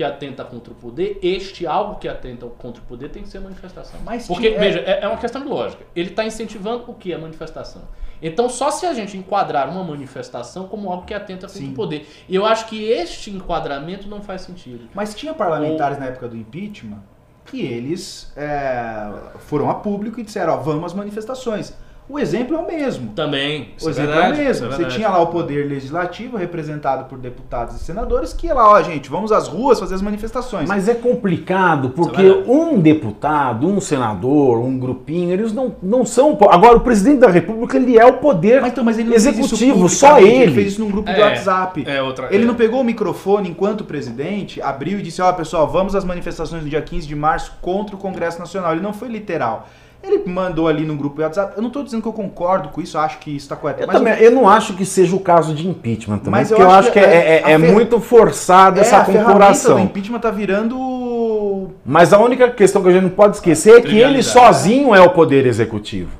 que 0.00 0.04
atenta 0.04 0.42
contra 0.46 0.72
o 0.72 0.76
poder, 0.76 1.18
este 1.22 1.66
algo 1.66 1.96
que 1.96 2.08
atenta 2.08 2.46
contra 2.46 2.82
o 2.82 2.86
poder 2.86 3.10
tem 3.10 3.22
que 3.22 3.28
ser 3.28 3.38
manifestação. 3.38 4.00
Mas 4.02 4.26
Porque, 4.26 4.48
tinha- 4.48 4.58
veja, 4.58 4.78
é, 4.78 5.04
é 5.04 5.06
uma 5.06 5.18
questão 5.18 5.42
de 5.42 5.46
lógica. 5.46 5.84
Ele 5.94 6.08
está 6.08 6.24
incentivando 6.24 6.84
o 6.90 6.94
que? 6.94 7.12
A 7.12 7.18
manifestação. 7.18 7.82
Então, 8.22 8.48
só 8.48 8.70
se 8.70 8.86
a 8.86 8.94
gente 8.94 9.14
enquadrar 9.18 9.68
uma 9.68 9.84
manifestação 9.84 10.66
como 10.68 10.90
algo 10.90 11.04
que 11.04 11.12
atenta 11.12 11.46
contra 11.46 11.60
Sim. 11.60 11.72
o 11.72 11.74
poder. 11.74 12.08
E 12.26 12.34
eu 12.34 12.46
acho 12.46 12.66
que 12.66 12.82
este 12.82 13.30
enquadramento 13.30 14.08
não 14.08 14.22
faz 14.22 14.40
sentido. 14.40 14.88
Mas 14.94 15.14
tinha 15.14 15.34
parlamentares 15.34 15.98
na 15.98 16.06
época 16.06 16.26
do 16.26 16.34
impeachment 16.34 17.02
que 17.44 17.60
eles 17.60 18.32
é, 18.38 19.06
foram 19.40 19.68
a 19.68 19.74
público 19.74 20.18
e 20.18 20.22
disseram, 20.22 20.54
ó, 20.54 20.56
vamos 20.56 20.84
às 20.86 20.94
manifestações. 20.94 21.74
O 22.10 22.18
exemplo 22.18 22.56
é 22.56 22.58
o 22.58 22.66
mesmo. 22.66 23.12
Também. 23.14 23.68
O 23.80 23.86
é 23.86 23.90
exemplo 23.90 24.10
verdade, 24.10 24.40
é 24.40 24.42
o 24.42 24.46
mesmo. 24.46 24.66
é 24.66 24.70
Você 24.70 24.84
tinha 24.86 25.08
lá 25.08 25.20
o 25.20 25.28
poder 25.28 25.68
legislativo, 25.68 26.36
representado 26.36 27.04
por 27.04 27.16
deputados 27.18 27.76
e 27.76 27.78
senadores, 27.78 28.32
que 28.32 28.48
ia 28.48 28.54
lá, 28.54 28.68
ó, 28.68 28.82
gente, 28.82 29.08
vamos 29.08 29.30
às 29.30 29.46
ruas 29.46 29.78
fazer 29.78 29.94
as 29.94 30.02
manifestações. 30.02 30.68
Mas 30.68 30.88
é 30.88 30.94
complicado, 30.94 31.90
porque 31.90 32.20
Isso 32.20 32.44
é 32.48 32.50
um 32.52 32.80
deputado, 32.80 33.68
um 33.68 33.80
senador, 33.80 34.58
um 34.58 34.76
grupinho, 34.76 35.30
eles 35.30 35.52
não, 35.52 35.76
não 35.80 36.04
são. 36.04 36.36
Agora, 36.50 36.76
o 36.76 36.80
presidente 36.80 37.20
da 37.20 37.28
República, 37.28 37.76
ele 37.76 37.96
é 37.96 38.04
o 38.04 38.14
poder 38.14 38.60
Mas, 38.60 38.72
então, 38.72 38.82
mas 38.82 38.98
ele 38.98 39.10
não 39.10 39.20
fez 39.20 39.26
isso 39.38 39.54
executivo, 39.54 39.88
só 39.88 40.18
ele. 40.18 40.30
Ele 40.30 40.52
fez 40.52 40.72
isso 40.72 40.80
num 40.80 40.90
grupo 40.90 41.08
de 41.12 41.20
É, 41.20 41.24
WhatsApp. 41.24 41.84
É 41.86 42.02
outra. 42.02 42.26
Ele 42.34 42.42
é. 42.42 42.46
não 42.46 42.56
pegou 42.56 42.80
o 42.80 42.84
microfone 42.84 43.48
enquanto 43.48 43.84
presidente, 43.84 44.60
abriu 44.60 44.98
e 44.98 45.02
disse: 45.02 45.22
Ó, 45.22 45.32
pessoal, 45.32 45.68
vamos 45.68 45.94
às 45.94 46.04
manifestações 46.04 46.64
do 46.64 46.68
dia 46.68 46.82
15 46.82 47.06
de 47.06 47.14
março 47.14 47.52
contra 47.62 47.94
o 47.94 47.98
Congresso 47.98 48.40
Nacional. 48.40 48.72
Ele 48.72 48.80
não 48.82 48.92
foi 48.92 49.06
literal. 49.08 49.68
Ele 50.02 50.22
mandou 50.26 50.66
ali 50.66 50.86
no 50.86 50.96
grupo 50.96 51.16
de 51.16 51.22
WhatsApp. 51.22 51.52
Eu 51.56 51.62
não 51.62 51.68
tô 51.68 51.82
dizendo 51.82 52.00
que 52.00 52.08
eu 52.08 52.12
concordo 52.12 52.70
com 52.70 52.80
isso, 52.80 52.96
eu 52.96 53.00
acho 53.02 53.18
que 53.18 53.36
isso 53.36 53.48
tá 53.48 53.54
correto. 53.54 53.82
Eu, 53.82 53.86
mas 53.86 53.96
também, 53.96 54.14
eu 54.18 54.30
não 54.30 54.48
acho 54.48 54.72
que 54.74 54.84
seja 54.86 55.14
o 55.14 55.20
caso 55.20 55.52
de 55.54 55.68
impeachment 55.68 56.18
também, 56.18 56.32
Mas 56.40 56.48
porque 56.48 56.62
eu 56.62 56.66
eu 56.66 56.70
acho 56.72 56.90
que 56.90 56.98
que 56.98 57.04
é, 57.04 57.42
é- 57.46 57.52
é 57.52 57.58
fer- 57.58 57.72
muito 57.72 58.00
forçada 58.00 58.80
é, 58.80 58.82
essa 58.82 59.00
do 59.02 59.12
comparação. 59.12 59.78
impeachment 59.78 60.18
tá 60.20 60.30
virando 60.30 61.68
Mas 61.84 62.12
a 62.12 62.18
única 62.18 62.48
questão 62.50 62.82
que 62.82 62.88
a 62.88 62.92
gente 62.92 63.02
não 63.02 63.10
pode 63.10 63.36
esquecer 63.36 63.70
é 63.70 63.72
que 63.74 63.88
ele 63.88 63.88
Trivialidade, 63.88 64.24
sozinho 64.26 64.94
é 64.94 65.00
o 65.02 65.10
poder 65.10 65.46
executivo. 65.46 66.10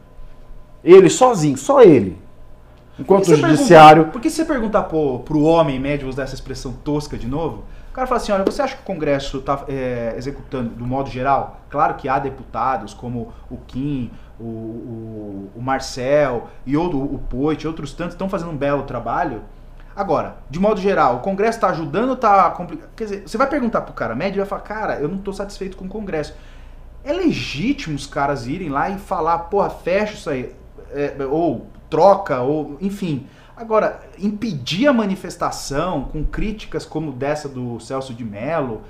Ele 0.85 1.09
sozinho, 1.09 1.57
só 1.57 1.83
ele. 1.83 2.19
Enquanto 2.99 3.25
Por 3.27 3.33
o 3.33 3.37
judiciário. 3.37 4.03
pergunta- 4.03 4.13
Por 4.13 4.21
que 4.21 4.29
você 4.31 4.45
perguntar 4.45 4.83
pro, 4.83 5.21
pro 5.21 5.41
homem 5.43 5.79
médio, 5.81 6.03
vou 6.03 6.11
usar 6.11 6.25
essa 6.25 6.35
expressão 6.35 6.73
tosca 6.85 7.17
de 7.17 7.27
novo? 7.27 7.65
O 7.91 7.93
cara 7.93 8.07
fala 8.07 8.21
assim: 8.21 8.33
olha, 8.33 8.45
você 8.45 8.63
acha 8.63 8.77
que 8.77 8.83
o 8.83 8.85
Congresso 8.85 9.39
está 9.39 9.65
executando 10.17 10.71
do 10.71 10.87
modo 10.87 11.11
geral? 11.11 11.61
Claro 11.69 11.95
que 11.95 12.09
há 12.09 12.19
deputados 12.19 12.95
como 12.95 13.33
o 13.51 13.57
Kim, 13.67 14.11
o, 14.39 14.45
o, 14.45 15.51
o 15.57 15.63
Marcel 15.63 16.49
e 16.65 16.77
outro, 16.77 16.99
o 16.99 17.19
Poit, 17.19 17.67
outros 17.67 17.93
tantos 17.93 18.15
estão 18.15 18.29
fazendo 18.29 18.53
um 18.53 18.57
belo 18.57 18.85
trabalho. 18.85 19.43
Agora, 19.95 20.37
de 20.49 20.61
modo 20.61 20.81
geral, 20.81 21.17
o 21.17 21.19
Congresso 21.21 21.59
está 21.59 21.69
ajudando 21.71 22.11
ou 22.11 22.15
está 22.15 22.51
complicando? 22.53 22.91
Quer 22.97 23.05
dizer, 23.05 23.23
você 23.27 23.37
vai 23.37 23.49
perguntar 23.49 23.81
pro 23.81 23.93
cara 23.93 24.15
médio 24.15 24.39
e 24.39 24.41
vai 24.41 24.47
falar: 24.47 24.63
cara, 24.63 24.95
eu 25.01 25.09
não 25.09 25.19
estou 25.19 25.35
satisfeito 25.35 25.77
com 25.77 25.85
o 25.85 25.89
Congresso. 25.89 26.35
É 27.03 27.13
legítimo 27.13 27.97
os 27.97 28.07
caras 28.07 28.47
irem 28.47 28.69
lá 28.69 28.89
e 28.89 28.99
falar: 28.99 29.39
porra, 29.41 29.69
fecha 29.69 30.15
isso 30.15 30.31
aí. 30.31 30.55
é, 30.93 31.17
ou 31.29 31.67
troca, 31.89 32.41
ou 32.41 32.79
enfim. 32.81 33.27
Agora, 33.61 34.01
impedir 34.19 34.87
a 34.89 34.93
manifestação 34.93 36.05
com 36.05 36.25
críticas 36.25 36.87
como 36.87 37.13
dessa 37.13 37.47
do 37.47 37.79
Celso 37.79 38.15
de 38.15 38.25
Mello, 38.25 38.81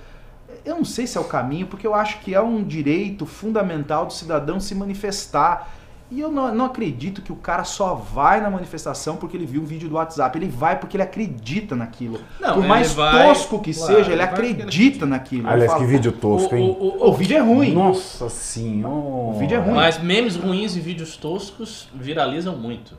eu 0.65 0.77
não 0.77 0.85
sei 0.85 1.09
se 1.09 1.19
é 1.19 1.21
o 1.21 1.25
caminho, 1.25 1.67
porque 1.67 1.85
eu 1.85 1.93
acho 1.93 2.21
que 2.21 2.37
é 2.37 2.41
um 2.41 2.63
direito 2.63 3.27
fundamental 3.27 4.07
do 4.07 4.13
cidadão 4.13 4.61
se 4.61 4.73
manifestar. 4.77 5.69
E 6.09 6.21
eu 6.21 6.31
não, 6.31 6.55
não 6.55 6.67
acredito 6.67 7.21
que 7.21 7.33
o 7.33 7.37
cara 7.37 7.65
só 7.65 7.95
vai 7.95 8.41
na 8.41 8.49
manifestação 8.49 9.17
porque 9.17 9.37
ele 9.37 9.45
viu 9.47 9.61
um 9.61 9.65
vídeo 9.65 9.89
do 9.89 9.97
WhatsApp. 9.97 10.39
Ele 10.39 10.47
vai 10.49 10.79
porque 10.79 10.97
ele 10.97 11.03
acredita 11.03 11.75
naquilo. 11.75 12.21
Não, 12.41 12.55
Por 12.55 12.65
mais 12.65 12.93
vai- 12.93 13.27
tosco 13.27 13.59
que 13.59 13.75
claro, 13.75 13.93
seja, 13.93 14.13
ele 14.13 14.15
ele 14.15 14.23
acredita 14.23 15.05
naquilo. 15.05 15.49
Aliás, 15.49 15.73
falo, 15.73 15.85
que 15.85 15.91
vídeo 15.91 16.13
tosco, 16.13 16.55
O, 16.55 16.59
hein? 16.59 16.77
o, 16.79 16.85
o, 16.85 17.09
O 17.11 17.13
vídeo 17.13 17.37
é 17.37 17.41
ruim. 17.41 17.73
Nossa 17.75 18.29
senhora. 18.29 18.95
O 18.95 19.37
vídeo 19.37 19.57
é 19.57 19.61
ruim. 19.61 19.75
Mas 19.75 20.01
memes 20.01 20.37
ruins 20.37 20.77
e 20.77 20.81
vídeos 20.81 21.17
toscos 21.17 21.89
viralizam 21.93 22.57
muito. 22.57 22.95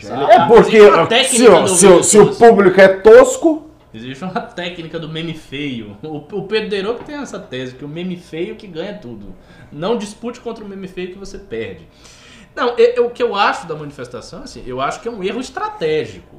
Sabe? 0.00 0.24
É 0.32 0.46
porque 0.46 1.24
se, 1.36 1.46
o- 1.48 1.68
se 1.68 1.86
o- 1.86 2.02
se 2.02 2.18
o 2.18 2.34
público 2.34 2.80
é 2.80 2.88
tosco, 2.88 3.62
Existe 3.94 4.24
uma 4.24 4.40
técnica 4.42 4.98
do 4.98 5.08
meme 5.08 5.32
feio. 5.32 5.96
O, 6.02 6.16
o 6.18 6.42
Pedro 6.42 6.96
que 6.96 7.04
tem 7.04 7.14
essa 7.16 7.38
tese, 7.38 7.76
que 7.76 7.84
o 7.84 7.88
meme 7.88 8.16
feio 8.18 8.54
que 8.54 8.66
ganha 8.66 8.92
tudo. 8.92 9.34
Não 9.72 9.96
dispute 9.96 10.38
contra 10.40 10.62
o 10.62 10.68
meme 10.68 10.86
feio 10.86 11.12
que 11.12 11.18
você 11.18 11.38
perde. 11.38 11.88
Não, 12.54 12.74
e- 12.78 12.94
e 12.96 13.00
o 13.00 13.08
que 13.08 13.22
eu 13.22 13.34
acho 13.34 13.66
da 13.66 13.74
manifestação, 13.74 14.42
assim, 14.42 14.62
eu 14.66 14.82
acho 14.82 15.00
que 15.00 15.08
é 15.08 15.10
um 15.10 15.22
erro 15.24 15.40
estratégico. 15.40 16.36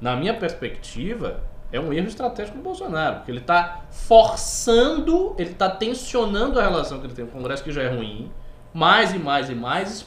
Na 0.00 0.14
minha 0.16 0.34
perspectiva, 0.34 1.42
é 1.72 1.80
um 1.80 1.94
erro 1.94 2.08
estratégico 2.08 2.58
do 2.58 2.62
Bolsonaro, 2.62 3.16
porque 3.16 3.30
ele 3.30 3.38
está 3.40 3.84
forçando, 3.90 5.34
ele 5.38 5.50
está 5.52 5.70
tensionando 5.70 6.58
a 6.58 6.62
relação 6.62 6.98
que 6.98 7.06
ele 7.06 7.14
tem 7.14 7.24
com 7.24 7.30
o 7.38 7.40
Congresso, 7.40 7.64
que 7.64 7.72
já 7.72 7.82
é 7.82 7.88
ruim, 7.88 8.30
mais 8.74 9.14
e 9.14 9.18
mais 9.18 9.48
e 9.48 9.54
mais, 9.54 10.06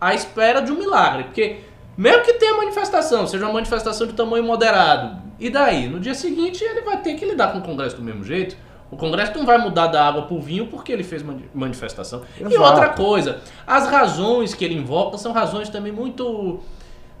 à 0.00 0.14
espera 0.14 0.60
de 0.60 0.72
um 0.72 0.76
milagre. 0.76 1.24
Porque 1.24 1.58
mesmo 1.96 2.22
que 2.24 2.34
tenha 2.34 2.56
manifestação, 2.56 3.26
seja 3.26 3.44
uma 3.46 3.52
manifestação 3.54 4.06
de 4.06 4.12
tamanho 4.14 4.44
moderado, 4.44 5.20
e 5.38 5.50
daí? 5.50 5.88
No 5.88 6.00
dia 6.00 6.14
seguinte 6.14 6.62
ele 6.64 6.82
vai 6.82 6.98
ter 6.98 7.14
que 7.14 7.24
lidar 7.24 7.52
com 7.52 7.58
o 7.58 7.62
Congresso 7.62 7.96
do 7.96 8.02
mesmo 8.02 8.24
jeito. 8.24 8.56
O 8.90 8.96
Congresso 8.96 9.32
não 9.38 9.46
vai 9.46 9.56
mudar 9.56 9.86
da 9.86 10.04
água 10.06 10.22
pro 10.22 10.40
vinho 10.40 10.66
porque 10.66 10.90
ele 10.90 11.04
fez 11.04 11.22
mani- 11.22 11.48
manifestação. 11.54 12.22
E 12.38 12.42
Exato. 12.42 12.60
outra 12.62 12.88
coisa, 12.88 13.40
as 13.66 13.86
razões 13.86 14.52
que 14.52 14.64
ele 14.64 14.74
invoca 14.74 15.16
são 15.16 15.30
razões 15.32 15.68
também 15.68 15.92
muito. 15.92 16.58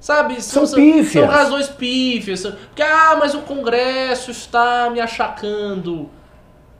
Sabe? 0.00 0.40
São 0.42 0.66
pífias. 0.66 1.12
São 1.12 1.26
razões 1.26 1.68
pífias. 1.68 2.40
são- 2.40 2.52
Porque, 2.52 2.82
ah, 2.82 3.16
mas 3.20 3.34
o 3.34 3.40
Congresso 3.42 4.30
está 4.30 4.90
me 4.90 4.98
achacando. 5.00 6.10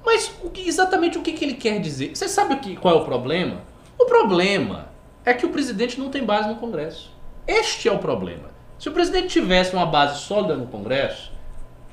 Mas 0.04 0.32
o 0.42 0.50
que- 0.50 0.66
exatamente 0.66 1.18
o 1.18 1.22
que, 1.22 1.32
que 1.34 1.44
ele 1.44 1.54
quer 1.54 1.78
dizer? 1.80 2.16
Você 2.16 2.26
sabe 2.26 2.54
o 2.54 2.58
que, 2.58 2.74
qual 2.76 2.94
é 2.96 2.98
o 2.98 3.04
problema? 3.04 3.58
O 3.98 4.06
problema 4.06 4.86
é 5.24 5.32
que 5.34 5.44
o 5.46 5.50
presidente 5.50 6.00
não 6.00 6.08
tem 6.08 6.24
base 6.24 6.48
no 6.48 6.56
Congresso. 6.56 7.12
Este 7.46 7.88
é 7.88 7.92
o 7.92 7.98
problema. 7.98 8.50
Se 8.78 8.88
o 8.88 8.92
presidente 8.92 9.28
tivesse 9.28 9.74
uma 9.74 9.86
base 9.86 10.20
sólida 10.20 10.54
no 10.56 10.66
Congresso, 10.66 11.32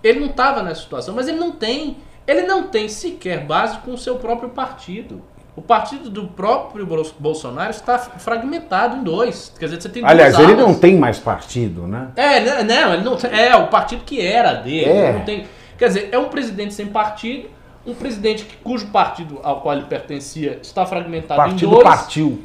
ele 0.04 0.20
não 0.20 0.28
estava 0.28 0.62
nessa 0.64 0.82
situação, 0.82 1.16
mas 1.16 1.28
ele 1.28 1.38
não 1.40 1.52
tem. 1.52 1.98
Ele 2.26 2.42
não 2.44 2.64
tem 2.68 2.90
sequer 2.90 3.46
base 3.46 3.78
com 3.80 3.92
o 3.92 3.98
seu 3.98 4.16
próprio 4.18 4.50
partido. 4.50 5.22
O 5.56 5.62
partido 5.62 6.10
do 6.10 6.28
próprio 6.28 6.86
Bol- 6.86 7.12
Bolsonaro 7.18 7.72
está 7.72 7.98
fragmentado 7.98 8.98
em 8.98 9.04
dois. 9.04 9.52
Quer 9.58 9.66
dizer, 9.66 9.82
você 9.82 9.90
tem 9.90 10.04
duas 10.04 10.12
aliás, 10.12 10.36
ele 10.38 10.54
alas. 10.54 10.68
não 10.68 10.76
tem 10.76 10.96
mais 10.98 11.18
partido, 11.18 11.88
né? 11.88 12.10
É, 12.16 12.40
né, 12.42 12.64
não, 12.64 12.94
ele 12.94 13.04
não 13.04 13.18
é 13.32 13.56
o 13.56 13.68
partido 13.68 14.04
que 14.04 14.22
era 14.22 14.54
dele. 14.54 14.86
É. 14.90 15.14
Não 15.14 15.22
tem, 15.22 15.48
quer 15.78 15.88
dizer, 15.88 16.10
é 16.12 16.18
um 16.20 16.28
presidente 16.30 16.74
sem 16.76 16.86
partido, 16.88 17.50
um 17.86 17.96
presidente 17.96 18.44
que, 18.44 18.56
cujo 18.58 18.88
partido 18.88 19.40
ao 19.42 19.62
qual 19.62 19.74
ele 19.76 19.86
pertencia 19.86 20.60
está 20.62 20.86
fragmentado 20.86 21.38
partido 21.42 21.66
em 21.66 21.70
dois. 21.72 21.84
partiu. 21.84 22.44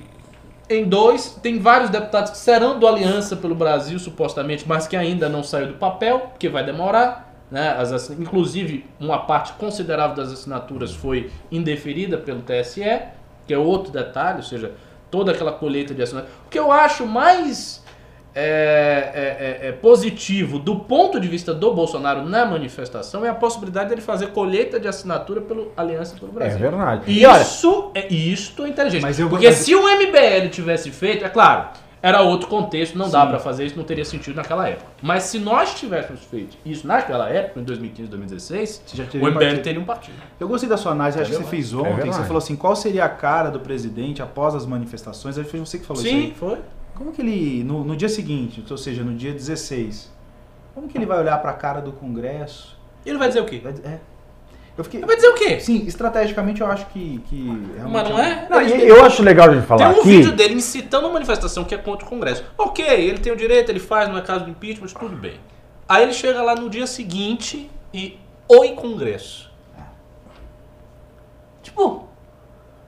Em 0.73 0.85
dois, 0.85 1.39
tem 1.43 1.59
vários 1.59 1.91
deputados 1.91 2.31
que 2.31 2.39
serão 2.39 2.79
do 2.79 2.87
Aliança 2.87 3.37
pelo 3.37 3.55
Brasil, 3.55 3.99
supostamente, 3.99 4.65
mas 4.67 4.87
que 4.87 4.97
ainda 4.97 5.29
não 5.29 5.43
saiu 5.43 5.67
do 5.67 5.75
papel, 5.75 6.21
porque 6.31 6.49
vai 6.49 6.65
demorar. 6.65 7.31
Né? 7.51 7.69
As 7.69 8.09
inclusive, 8.09 8.87
uma 8.99 9.19
parte 9.19 9.53
considerável 9.53 10.17
das 10.17 10.33
assinaturas 10.33 10.95
foi 10.95 11.31
indeferida 11.51 12.17
pelo 12.17 12.41
TSE, 12.41 13.03
que 13.47 13.53
é 13.53 13.59
outro 13.59 13.93
detalhe, 13.93 14.39
ou 14.39 14.43
seja, 14.43 14.73
toda 15.11 15.33
aquela 15.33 15.53
colheita 15.53 15.93
de 15.93 16.01
assinaturas. 16.01 16.35
O 16.47 16.49
que 16.49 16.59
eu 16.59 16.73
acho 16.73 17.07
mais 17.07 17.82
é, 18.35 19.61
é, 19.63 19.67
é, 19.67 19.69
é 19.69 19.73
positivo 19.73 20.59
do 20.59 20.77
ponto 20.77 21.21
de 21.21 21.29
vista 21.29 21.53
do 21.53 21.73
Bolsonaro 21.75 22.23
na 22.25 22.47
manifestação 22.47 23.25
é 23.25 23.29
a 23.29 23.35
possibilidade 23.35 23.91
dele 23.91 24.01
fazer 24.01 24.29
colheita 24.29 24.81
de 24.81 24.89
assinatura 24.89 25.41
pelo 25.41 25.71
Aliança 25.77 26.17
pelo 26.19 26.31
É 26.33 26.35
Brasil. 26.35 26.59
verdade. 26.59 27.03
E 27.07 27.25
olha, 27.27 27.43
Isso 27.43 27.91
é, 27.95 28.13
isto 28.13 28.65
é 28.65 28.69
inteligente. 28.69 29.03
Mas 29.03 29.19
eu- 29.19 29.29
Porque 29.29 29.47
mas- 29.47 29.57
se 29.57 29.75
o 29.75 29.87
MBL 29.89 30.49
tivesse 30.51 30.91
feito, 30.91 31.25
é 31.25 31.29
claro, 31.29 31.69
era 32.01 32.21
outro 32.23 32.49
contexto, 32.49 32.97
não 32.99 33.09
dá 33.09 33.25
pra 33.27 33.39
fazer 33.39 33.65
isso, 33.67 33.77
não 33.77 33.85
teria 33.85 34.05
sentido 34.05 34.35
naquela 34.37 34.69
época. 34.69 34.91
Mas 35.03 35.25
se 35.25 35.39
nós 35.39 35.75
tivéssemos 35.75 36.23
feito 36.25 36.57
isso 36.65 36.87
naquela 36.87 37.29
época, 37.29 37.61
em 37.61 37.65
2015, 37.65 38.09
2016, 38.09 38.83
Você 38.85 38.97
já 38.97 39.05
o 39.05 39.07
teria 39.07 39.25
um 39.27 39.31
MBL 39.31 39.45
partido. 39.45 39.63
teria 39.63 39.81
um 39.81 39.85
partido. 39.85 40.17
Eu 40.41 40.49
gostei 40.49 40.69
da 40.69 40.77
sua 40.77 40.93
análise, 40.93 41.21
acho 41.21 41.31
que 41.31 41.37
você 41.37 41.45
fez 41.45 41.73
É 41.73 41.77
ontem. 41.77 42.11
você 42.11 42.23
falou 42.25 42.39
assim: 42.39 42.57
qual 42.57 42.75
seria 42.75 43.05
a 43.05 43.09
cara 43.09 43.51
do 43.51 43.61
presidente 43.61 44.21
após 44.23 44.55
as 44.55 44.67
manifestações? 44.67 45.37
Que 45.37 45.45
foi 45.45 45.61
você 45.61 45.79
que 45.79 45.85
falou 45.87 46.03
isso 46.03 46.13
aí. 46.13 46.23
Sim, 46.23 46.35
foi. 46.35 46.59
Como 46.95 47.13
que 47.13 47.23
ele, 47.23 47.65
no, 47.65 47.85
no 47.85 47.97
dia 47.97 48.09
seguinte, 48.09 48.63
ou 48.69 48.77
seja, 48.77 49.03
no 49.03 49.15
dia 49.15 49.33
16, 49.33 50.13
como 50.75 50.89
que 50.89 50.97
ele 50.97 51.07
vai 51.07 51.19
olhar 51.19 51.39
pra 51.39 51.53
cara 51.53 51.81
do 51.81 51.93
Congresso? 51.93 52.79
Ele 53.05 53.19
vai 53.19 53.29
dizer 53.29 53.41
o 53.41 53.47
quê? 53.47 53.61
Vai 53.63 53.73
É. 53.85 54.01
Eu 54.77 54.85
fiquei. 54.85 55.01
Ele 55.01 55.07
vai 55.07 55.17
dizer 55.17 55.29
o 55.29 55.35
quê? 55.35 55.61
Sim, 55.61 55.85
estrategicamente 55.87 56.61
eu 56.63 56.67
acho 56.67 56.87
que. 56.87 57.23
que 57.27 57.45
realmente 57.77 57.93
Mas 57.93 58.09
não 58.09 58.19
é? 58.19 58.47
não, 58.49 58.63
e 58.63 58.89
eu 58.89 59.05
acho 59.05 59.23
legal 59.23 59.51
a 59.51 59.55
gente 59.55 59.67
falar 59.67 59.89
Tem 59.89 59.99
um 59.99 60.01
aqui. 60.01 60.09
vídeo 60.17 60.33
dele 60.33 60.55
incitando 60.55 61.05
uma 61.05 61.13
manifestação 61.13 61.65
que 61.65 61.75
é 61.75 61.79
contra 61.79 62.07
o 62.07 62.09
Congresso. 62.09 62.45
Ok, 62.57 62.85
ele 62.85 63.19
tem 63.19 63.33
o 63.33 63.37
direito, 63.37 63.71
ele 63.71 63.81
faz, 63.81 64.09
não 64.09 64.17
é 64.17 64.23
caso 64.23 64.45
do 64.45 64.51
impeachment, 64.51 64.87
tudo 64.89 65.15
bem. 65.17 65.35
Aí 65.87 66.03
ele 66.05 66.15
chega 66.15 66.43
lá 66.43 66.55
no 66.55 66.71
dia 66.71 66.87
seguinte 66.87 67.71
e. 67.93 68.19
Oi, 68.49 68.71
Congresso. 68.71 69.51
Tipo. 71.63 72.09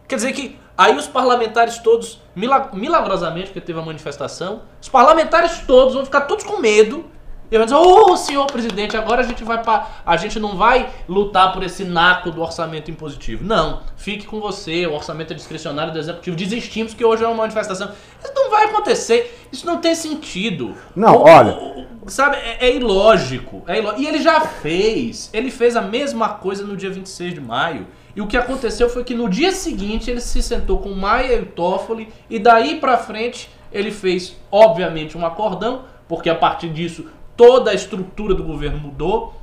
Quer 0.08 0.16
dizer 0.16 0.32
que. 0.32 0.58
Aí 0.76 0.96
os 0.96 1.06
parlamentares 1.06 1.78
todos, 1.78 2.20
mila- 2.34 2.70
milagrosamente, 2.72 3.46
porque 3.46 3.60
teve 3.60 3.78
a 3.78 3.82
manifestação, 3.82 4.62
os 4.82 4.88
parlamentares 4.88 5.60
todos 5.66 5.94
vão 5.94 6.04
ficar 6.04 6.22
todos 6.22 6.44
com 6.44 6.58
medo. 6.58 7.04
E 7.50 7.56
vão 7.58 7.66
dizer, 7.66 7.76
ô 7.76 8.16
senhor 8.16 8.46
presidente, 8.46 8.96
agora 8.96 9.20
a 9.20 9.24
gente 9.24 9.44
vai 9.44 9.62
pa- 9.62 9.86
A 10.04 10.16
gente 10.16 10.40
não 10.40 10.56
vai 10.56 10.88
lutar 11.08 11.52
por 11.52 11.62
esse 11.62 11.84
naco 11.84 12.30
do 12.32 12.40
orçamento 12.42 12.90
impositivo. 12.90 13.44
Não, 13.44 13.82
fique 13.96 14.26
com 14.26 14.40
você, 14.40 14.86
o 14.86 14.94
orçamento 14.94 15.32
é 15.32 15.36
discricionário 15.36 15.92
do 15.92 15.98
executivo. 15.98 16.36
Desistimos 16.36 16.94
que 16.94 17.04
hoje 17.04 17.22
é 17.22 17.26
uma 17.28 17.36
manifestação. 17.36 17.90
Isso 18.22 18.32
não 18.34 18.50
vai 18.50 18.64
acontecer. 18.64 19.46
Isso 19.52 19.66
não 19.66 19.76
tem 19.78 19.94
sentido. 19.94 20.74
Não, 20.96 21.16
O- 21.18 21.28
olha. 21.28 21.52
o- 21.52 21.86
sabe, 22.10 22.36
é, 22.38 22.66
é 22.70 22.74
ilógico, 22.76 23.62
é 23.68 23.78
iló- 23.78 23.94
E 23.98 24.06
ele 24.06 24.20
já 24.20 24.40
fez. 24.40 25.30
Ele 25.32 25.50
fez 25.50 25.76
a 25.76 25.82
mesma 25.82 26.30
coisa 26.30 26.64
no 26.64 26.76
dia 26.76 26.90
26 26.90 27.34
de 27.34 27.40
maio. 27.40 27.86
E 28.16 28.20
o 28.20 28.26
que 28.26 28.36
aconteceu 28.36 28.88
foi 28.88 29.02
que 29.04 29.14
no 29.14 29.28
dia 29.28 29.50
seguinte 29.52 30.10
ele 30.10 30.20
se 30.20 30.42
sentou 30.42 30.78
com 30.78 30.90
Maia 30.90 31.34
e 31.36 31.44
Toffoli. 31.44 32.08
E 32.30 32.38
daí 32.38 32.78
pra 32.80 32.96
frente 32.96 33.50
ele 33.72 33.90
fez, 33.90 34.36
obviamente, 34.50 35.16
um 35.18 35.24
acordão. 35.26 35.82
Porque 36.06 36.28
a 36.30 36.34
partir 36.34 36.68
disso 36.70 37.06
toda 37.36 37.70
a 37.70 37.74
estrutura 37.74 38.34
do 38.34 38.44
governo 38.44 38.78
mudou. 38.78 39.34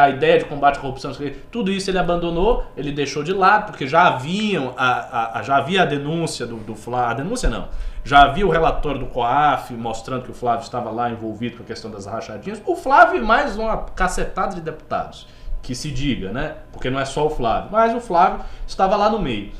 A 0.00 0.10
ideia 0.10 0.36
de 0.36 0.46
combate 0.46 0.78
à 0.78 0.80
corrupção, 0.80 1.12
tudo 1.48 1.70
isso 1.70 1.88
ele 1.88 1.98
abandonou, 1.98 2.64
ele 2.76 2.90
deixou 2.90 3.22
de 3.22 3.32
lado, 3.32 3.66
porque 3.66 3.86
já 3.86 4.08
haviam 4.08 4.74
a, 4.76 5.38
a- 5.38 5.42
já 5.44 5.58
havia 5.58 5.82
a 5.82 5.84
denúncia 5.84 6.44
do, 6.44 6.56
do 6.56 6.74
Flávio, 6.74 7.10
a 7.10 7.14
denúncia 7.14 7.48
não, 7.48 7.68
já 8.02 8.22
havia 8.24 8.44
o 8.44 8.50
relatório 8.50 8.98
do 8.98 9.06
COAF 9.06 9.72
mostrando 9.74 10.24
que 10.24 10.30
o 10.32 10.34
Flávio 10.34 10.64
estava 10.64 10.90
lá 10.90 11.08
envolvido 11.08 11.56
com 11.58 11.62
a 11.62 11.66
questão 11.66 11.88
das 11.88 12.04
rachadinhas. 12.04 12.60
O 12.66 12.74
Flávio 12.74 13.18
e 13.18 13.24
mais 13.24 13.56
uma 13.56 13.76
cacetada 13.76 14.56
de 14.56 14.60
deputados, 14.60 15.28
que 15.62 15.74
se 15.74 15.90
diga, 15.90 16.32
né? 16.32 16.54
Porque 16.72 16.90
não 16.90 17.00
é 17.00 17.04
só 17.04 17.26
o 17.26 17.30
Flávio, 17.30 17.70
mas 17.72 17.94
o 17.94 18.00
Flávio 18.00 18.44
estava 18.66 18.96
lá 18.96 19.10
no 19.10 19.18
meio. 19.18 19.52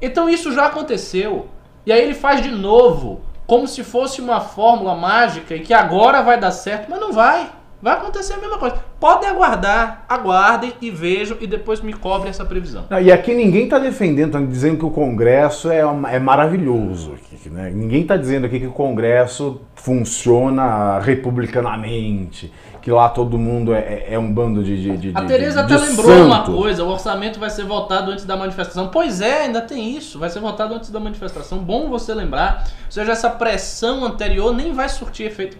Então 0.00 0.28
isso 0.28 0.52
já 0.52 0.66
aconteceu. 0.66 1.48
E 1.84 1.92
aí 1.92 2.02
ele 2.02 2.14
faz 2.14 2.42
de 2.42 2.50
novo, 2.50 3.20
como 3.46 3.66
se 3.66 3.82
fosse 3.82 4.20
uma 4.20 4.40
fórmula 4.40 4.94
mágica 4.94 5.54
e 5.54 5.60
que 5.60 5.74
agora 5.74 6.22
vai 6.22 6.38
dar 6.38 6.52
certo, 6.52 6.88
mas 6.88 7.00
não 7.00 7.12
vai. 7.12 7.50
Vai 7.82 7.94
acontecer 7.94 8.34
a 8.34 8.36
mesma 8.36 8.58
coisa. 8.58 8.76
Podem 8.98 9.26
aguardar, 9.26 10.04
aguardem 10.06 10.74
e 10.82 10.90
vejam 10.90 11.38
e 11.40 11.46
depois 11.46 11.80
me 11.80 11.94
cobrem 11.94 12.28
essa 12.28 12.44
previsão. 12.44 12.84
Não, 12.90 13.00
e 13.00 13.10
aqui 13.10 13.34
ninguém 13.34 13.64
está 13.64 13.78
defendendo, 13.78 14.32
tá 14.32 14.40
dizendo 14.40 14.76
que 14.76 14.84
o 14.84 14.90
Congresso 14.90 15.70
é, 15.70 15.78
é 15.78 16.18
maravilhoso. 16.18 17.14
aqui, 17.14 17.48
né? 17.48 17.70
Ninguém 17.74 18.02
está 18.02 18.18
dizendo 18.18 18.44
aqui 18.44 18.60
que 18.60 18.66
o 18.66 18.72
Congresso 18.72 19.62
funciona 19.74 20.98
republicanamente, 20.98 22.52
que 22.80 22.90
lá 22.90 23.08
todo 23.08 23.36
mundo 23.38 23.74
é, 23.74 23.78
é- 23.78 24.06
é 24.14 24.18
um 24.18 24.32
bando 24.32 24.62
de. 24.62 24.80
de, 24.80 24.96
de 24.96 25.12
A 25.14 25.22
Tereza 25.24 25.60
até 25.60 25.76
lembrou 25.76 26.24
uma 26.24 26.44
santo. 26.44 26.56
coisa: 26.56 26.84
o 26.84 26.88
orçamento 26.88 27.38
vai 27.38 27.50
ser 27.50 27.64
votado 27.64 28.10
antes 28.10 28.24
da 28.24 28.36
manifestação. 28.36 28.88
Pois 28.88 29.20
é, 29.20 29.42
ainda 29.42 29.60
tem 29.60 29.96
isso. 29.96 30.18
Vai 30.18 30.30
ser 30.30 30.40
votado 30.40 30.74
antes 30.74 30.90
da 30.90 30.98
manifestação. 31.00 31.58
Bom 31.58 31.88
você 31.88 32.14
lembrar. 32.14 32.64
Ou 32.86 32.92
seja, 32.92 33.12
essa 33.12 33.30
pressão 33.30 34.04
anterior 34.04 34.54
nem 34.54 34.72
vai 34.72 34.88
surtir 34.88 35.26
efeito. 35.26 35.56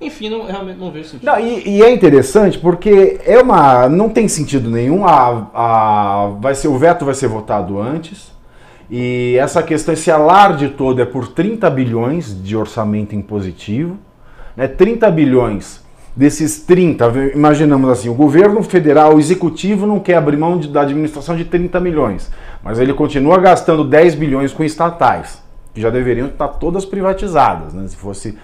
Enfim, 0.00 0.28
não, 0.28 0.44
realmente 0.44 0.78
não 0.78 0.90
vejo 0.90 1.08
sentido. 1.10 1.26
Não, 1.26 1.38
e, 1.38 1.68
e 1.68 1.82
é 1.82 1.90
interessante 1.90 2.58
porque 2.58 3.20
é 3.24 3.38
uma. 3.38 3.88
não 3.88 4.08
tem 4.08 4.26
sentido 4.26 4.70
nenhum. 4.70 5.06
A, 5.06 5.46
a, 5.54 6.26
vai 6.40 6.54
ser, 6.54 6.68
o 6.68 6.78
veto 6.78 7.04
vai 7.04 7.14
ser 7.14 7.28
votado 7.28 7.80
antes. 7.80 8.32
E 8.90 9.36
essa 9.38 9.62
questão, 9.62 9.94
esse 9.94 10.10
alarde 10.10 10.68
todo 10.70 11.00
é 11.00 11.04
por 11.04 11.28
30 11.28 11.70
bilhões 11.70 12.42
de 12.42 12.56
orçamento 12.56 13.14
impositivo. 13.14 13.96
Né? 14.56 14.68
30 14.68 15.10
bilhões. 15.10 15.83
Desses 16.16 16.60
30, 16.60 17.12
imaginamos 17.34 17.90
assim, 17.90 18.08
o 18.08 18.14
governo 18.14 18.62
federal, 18.62 19.16
o 19.16 19.18
executivo 19.18 19.84
não 19.84 19.98
quer 19.98 20.14
abrir 20.14 20.36
mão 20.36 20.56
de- 20.56 20.68
da 20.68 20.82
administração 20.82 21.34
de 21.34 21.44
30 21.44 21.80
milhões, 21.80 22.30
mas 22.62 22.78
ele 22.78 22.94
continua 22.94 23.36
gastando 23.38 23.82
10 23.82 24.14
bilhões 24.14 24.52
com 24.52 24.62
estatais, 24.62 25.42
que 25.74 25.80
já 25.80 25.90
deveriam 25.90 26.28
estar 26.28 26.46
todas 26.46 26.84
privatizadas, 26.84 27.74
né? 27.74 27.88
se, 27.88 27.96
fosse, 27.96 28.38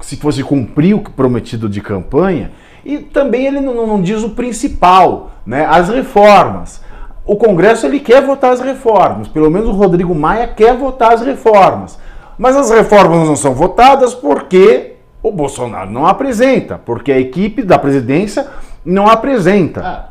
se 0.00 0.16
fosse 0.16 0.42
cumprir 0.42 0.94
o 0.94 1.00
prometido 1.00 1.68
de 1.68 1.82
campanha. 1.82 2.52
E 2.82 2.96
também 2.96 3.44
ele 3.44 3.60
não, 3.60 3.86
não 3.86 4.00
diz 4.00 4.22
o 4.22 4.30
principal, 4.30 5.32
né? 5.44 5.66
as 5.66 5.90
reformas. 5.90 6.80
O 7.26 7.36
Congresso 7.36 7.84
ele 7.84 8.00
quer 8.00 8.24
votar 8.24 8.52
as 8.54 8.60
reformas, 8.60 9.28
pelo 9.28 9.50
menos 9.50 9.68
o 9.68 9.72
Rodrigo 9.72 10.14
Maia 10.14 10.48
quer 10.48 10.74
votar 10.74 11.12
as 11.12 11.20
reformas. 11.20 11.98
Mas 12.38 12.56
as 12.56 12.70
reformas 12.70 13.28
não 13.28 13.36
são 13.36 13.52
votadas 13.52 14.14
porque 14.14 14.95
o 15.28 15.32
Bolsonaro 15.32 15.90
não 15.90 16.06
apresenta, 16.06 16.78
porque 16.78 17.10
a 17.10 17.18
equipe 17.18 17.62
da 17.62 17.76
presidência 17.76 18.46
não 18.84 19.08
apresenta. 19.08 19.80
Ah, 19.84 20.08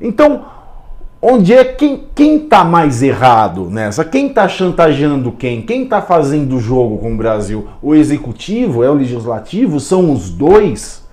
Então, 0.00 0.44
onde 1.20 1.52
é 1.52 1.64
quem 1.64 2.04
quem 2.14 2.36
está 2.36 2.62
mais 2.62 3.02
errado 3.02 3.68
nessa? 3.68 4.04
Quem 4.04 4.28
está 4.28 4.46
chantageando 4.46 5.32
quem? 5.32 5.62
Quem 5.62 5.82
está 5.84 6.00
fazendo 6.00 6.56
o 6.56 6.60
jogo 6.60 6.98
com 6.98 7.14
o 7.14 7.16
Brasil? 7.16 7.66
O 7.82 7.96
executivo 7.96 8.84
é 8.84 8.90
o 8.90 8.94
legislativo? 8.94 9.80
São 9.80 10.12
os 10.12 10.30
dois? 10.30 11.04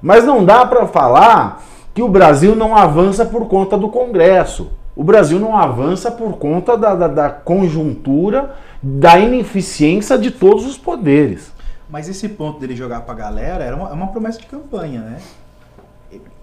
Mas 0.00 0.24
não 0.24 0.44
dá 0.44 0.64
para 0.64 0.86
falar 0.86 1.64
que 1.92 2.02
o 2.02 2.08
Brasil 2.08 2.54
não 2.54 2.76
avança 2.76 3.24
por 3.24 3.48
conta 3.48 3.76
do 3.76 3.88
Congresso. 3.88 4.70
O 4.94 5.02
Brasil 5.02 5.40
não 5.40 5.56
avança 5.56 6.10
por 6.10 6.38
conta 6.38 6.76
da, 6.76 6.94
da, 6.94 7.08
da 7.08 7.30
conjuntura, 7.30 8.54
da 8.80 9.18
ineficiência 9.18 10.16
de 10.16 10.30
todos 10.30 10.64
os 10.64 10.78
poderes. 10.78 11.55
Mas 11.88 12.08
esse 12.08 12.28
ponto 12.28 12.58
dele 12.58 12.74
jogar 12.74 13.02
pra 13.02 13.14
galera 13.14 13.62
era 13.64 13.76
uma, 13.76 13.88
é 13.90 13.92
uma 13.92 14.08
promessa 14.08 14.40
de 14.40 14.46
campanha, 14.46 15.00
né? 15.00 15.18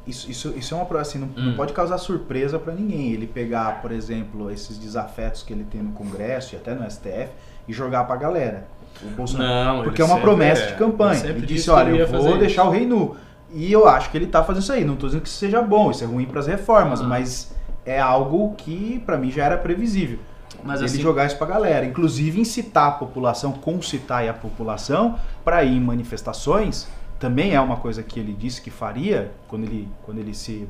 Isso, 0.05 0.29
isso, 0.29 0.53
isso 0.57 0.73
é 0.73 0.77
uma 0.77 0.85
promessa, 0.85 1.11
assim, 1.11 1.19
não, 1.19 1.29
não 1.43 1.53
Hum. 1.53 1.55
pode 1.55 1.71
causar 1.71 1.97
surpresa 1.97 2.59
pra 2.59 2.73
ninguém. 2.73 3.13
Ele 3.13 3.25
pegar, 3.25 3.81
por 3.81 3.91
exemplo, 3.91 4.51
esses 4.51 4.77
desafetos 4.77 5.43
que 5.43 5.53
ele 5.53 5.63
tem 5.63 5.81
no 5.81 5.93
Congresso 5.93 6.55
e 6.55 6.57
até 6.57 6.73
no 6.75 6.89
STF 6.89 7.29
e 7.67 7.71
jogar 7.73 8.03
pra 8.03 8.17
galera. 8.17 8.65
O 9.01 9.07
Bolsonaro. 9.11 9.77
não, 9.77 9.83
Porque 9.83 10.01
é 10.01 10.05
uma 10.05 10.19
promessa 10.19 10.63
é, 10.63 10.65
de 10.67 10.73
campanha. 10.75 11.25
ele 11.25 11.45
disse 11.45 11.69
olha, 11.69 11.89
eu 11.91 12.07
vou 12.07 12.37
deixar 12.37 12.63
isso. 12.63 12.69
o 12.71 12.73
rei 12.73 12.85
nu. 12.85 13.15
E 13.53 13.71
eu 13.71 13.87
acho 13.87 14.09
que 14.11 14.17
ele 14.17 14.27
tá 14.27 14.43
fazendo 14.43 14.63
isso 14.63 14.73
aí. 14.73 14.83
Não 14.83 14.95
tô 14.97 15.05
dizendo 15.07 15.21
que 15.21 15.29
isso 15.29 15.37
seja 15.37 15.61
bom, 15.61 15.89
isso 15.89 16.03
é 16.03 16.07
ruim 16.07 16.25
pras 16.25 16.47
reformas, 16.47 16.99
Ah. 16.99 17.05
mas 17.05 17.55
é 17.85 17.99
algo 17.99 18.53
que 18.57 19.01
pra 19.05 19.17
mim 19.17 19.31
já 19.31 19.45
era 19.45 19.57
previsível. 19.57 20.19
Mas 20.63 20.79
ele 20.79 20.85
assim, 20.85 21.01
jogar 21.01 21.25
isso 21.25 21.37
pra 21.37 21.47
galera, 21.47 21.85
inclusive 21.85 22.39
incitar 22.39 22.87
a 22.87 22.91
população, 22.91 23.51
concitar 23.51 24.27
a 24.27 24.33
população 24.33 25.17
para 25.43 25.63
ir 25.63 25.75
em 25.77 25.79
manifestações, 25.81 26.87
também 27.19 27.53
é 27.53 27.61
uma 27.61 27.77
coisa 27.77 28.03
que 28.03 28.19
ele 28.19 28.33
disse 28.33 28.61
que 28.61 28.69
faria 28.69 29.31
quando 29.47 29.63
ele 29.63 29.87
quando 30.03 30.17
ele 30.19 30.33
se 30.33 30.67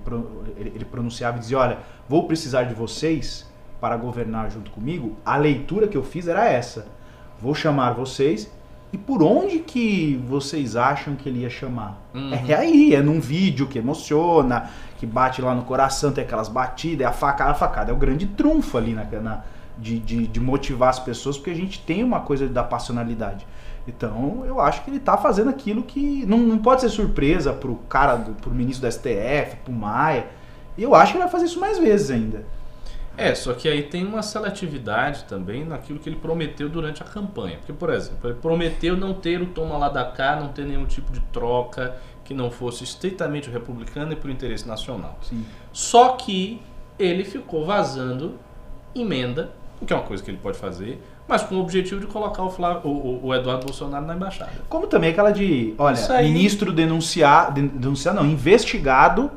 ele, 0.58 0.72
ele 0.76 0.86
pronunciava 0.86 1.38
e 1.38 1.40
dizia, 1.40 1.58
olha, 1.60 1.78
vou 2.08 2.28
precisar 2.28 2.64
de 2.64 2.74
vocês 2.74 3.50
para 3.82 3.98
governar 3.98 4.50
junto 4.52 4.72
comigo. 4.72 5.16
A 5.26 5.36
leitura 5.38 5.88
que 5.88 5.98
eu 5.98 6.04
fiz 6.04 6.28
era 6.28 6.46
essa. 6.48 6.88
Vou 7.42 7.54
chamar 7.54 7.92
vocês 7.94 8.50
e 8.94 8.98
por 8.98 9.24
onde 9.24 9.60
que 9.60 10.24
vocês 10.28 10.76
acham 10.76 11.16
que 11.16 11.28
ele 11.28 11.40
ia 11.40 11.50
chamar? 11.50 12.00
Uhum. 12.14 12.32
É 12.48 12.54
aí, 12.54 12.94
é 12.94 13.02
num 13.02 13.20
vídeo 13.20 13.68
que 13.68 13.80
emociona, 13.80 14.70
que 15.00 15.06
bate 15.06 15.42
lá 15.42 15.54
no 15.56 15.64
coração, 15.64 16.12
tem 16.12 16.24
aquelas 16.24 16.48
batidas, 16.48 17.02
é 17.06 17.10
a 17.10 17.12
facada, 17.12 17.52
a 17.52 17.56
facada 17.56 17.92
é 17.92 17.94
o 17.94 17.98
grande 17.98 18.28
trunfo 18.28 18.78
ali 18.78 18.94
na, 18.94 19.04
na- 19.04 19.44
de, 19.78 20.00
de, 20.00 20.28
de 20.28 20.40
motivar 20.40 20.90
as 20.90 21.00
pessoas, 21.00 21.38
porque 21.38 21.52
a 21.52 21.56
gente 21.56 21.80
tem 21.80 22.04
uma 22.04 22.22
coisa 22.22 22.48
da 22.48 22.64
passionalidade. 22.64 23.46
Então, 23.88 24.44
eu 24.46 24.60
acho 24.62 24.84
que 24.84 24.90
ele 24.90 25.00
tá 25.00 25.18
fazendo 25.18 25.50
aquilo 25.50 25.84
que 25.84 26.26
não, 26.26 26.38
não 26.38 26.58
pode 26.58 26.82
ser 26.82 26.90
surpresa 26.90 27.52
pro 27.52 27.76
cara, 27.90 28.16
do, 28.16 28.34
pro 28.34 28.52
ministro 28.52 28.88
do 28.88 28.92
STF, 28.92 29.58
pro 29.64 29.74
Maia. 29.74 30.28
E 30.78 30.84
eu 30.84 30.96
acho 30.96 31.12
que 31.12 31.18
ele 31.18 31.24
vai 31.24 31.32
fazer 31.32 31.46
isso 31.46 31.60
mais 31.60 31.78
vezes 31.78 32.10
ainda. 32.10 32.46
É, 33.16 33.36
só 33.36 33.54
que 33.54 33.68
aí 33.68 33.84
tem 33.84 34.06
uma 34.06 34.24
seletividade 34.24 35.26
também 35.26 35.64
naquilo 35.64 36.00
que 36.00 36.10
ele 36.10 36.16
prometeu 36.16 36.68
durante 36.68 37.04
a 37.04 37.06
campanha. 37.06 37.58
Porque, 37.58 37.74
por 37.74 37.92
exemplo, 37.92 38.30
ele 38.30 38.40
prometeu 38.40 38.98
não 38.98 39.14
ter 39.14 39.42
o 39.42 39.48
toma 39.48 39.78
lá 39.78 39.90
da 39.90 40.06
cá, 40.06 40.36
não 40.36 40.48
ter 40.48 40.66
nenhum 40.66 40.86
tipo 40.86 41.12
de 41.12 41.20
troca 41.32 41.96
que 42.24 42.34
não 42.34 42.50
fosse 42.50 42.84
estritamente 42.84 43.50
republicano 43.50 44.14
e 44.14 44.16
por 44.16 44.30
interesse 44.30 44.68
nacional. 44.68 45.20
Sim. 45.22 45.46
Só 45.72 46.14
que 46.14 46.62
ele 46.98 47.24
ficou 47.24 47.66
vazando 47.66 48.40
emenda, 48.96 49.52
o 49.84 49.86
que 49.86 49.94
é 49.94 49.96
uma 49.96 50.04
coisa 50.06 50.24
que 50.24 50.32
ele 50.32 50.40
pode 50.42 50.58
fazer, 50.58 51.02
mas 51.28 51.44
com 51.44 51.56
o 51.56 51.62
objetivo 51.62 52.02
de 52.02 52.08
colocar 52.08 52.44
o, 52.44 52.50
Flávio, 52.50 52.82
o, 52.90 53.28
o- 53.28 53.34
Eduardo 53.36 53.66
Bolsonaro 53.66 54.06
na 54.06 54.16
embaixada. 54.16 54.52
Como 54.70 54.88
também 54.88 55.12
aquela 55.12 55.32
de, 55.32 55.74
olha, 55.78 55.98
aí. 56.14 56.32
ministro 56.32 56.72
denunciar, 56.72 57.52
den- 57.52 57.68
denunciar 57.68 58.14
não, 58.16 58.26
investigado, 58.26 59.30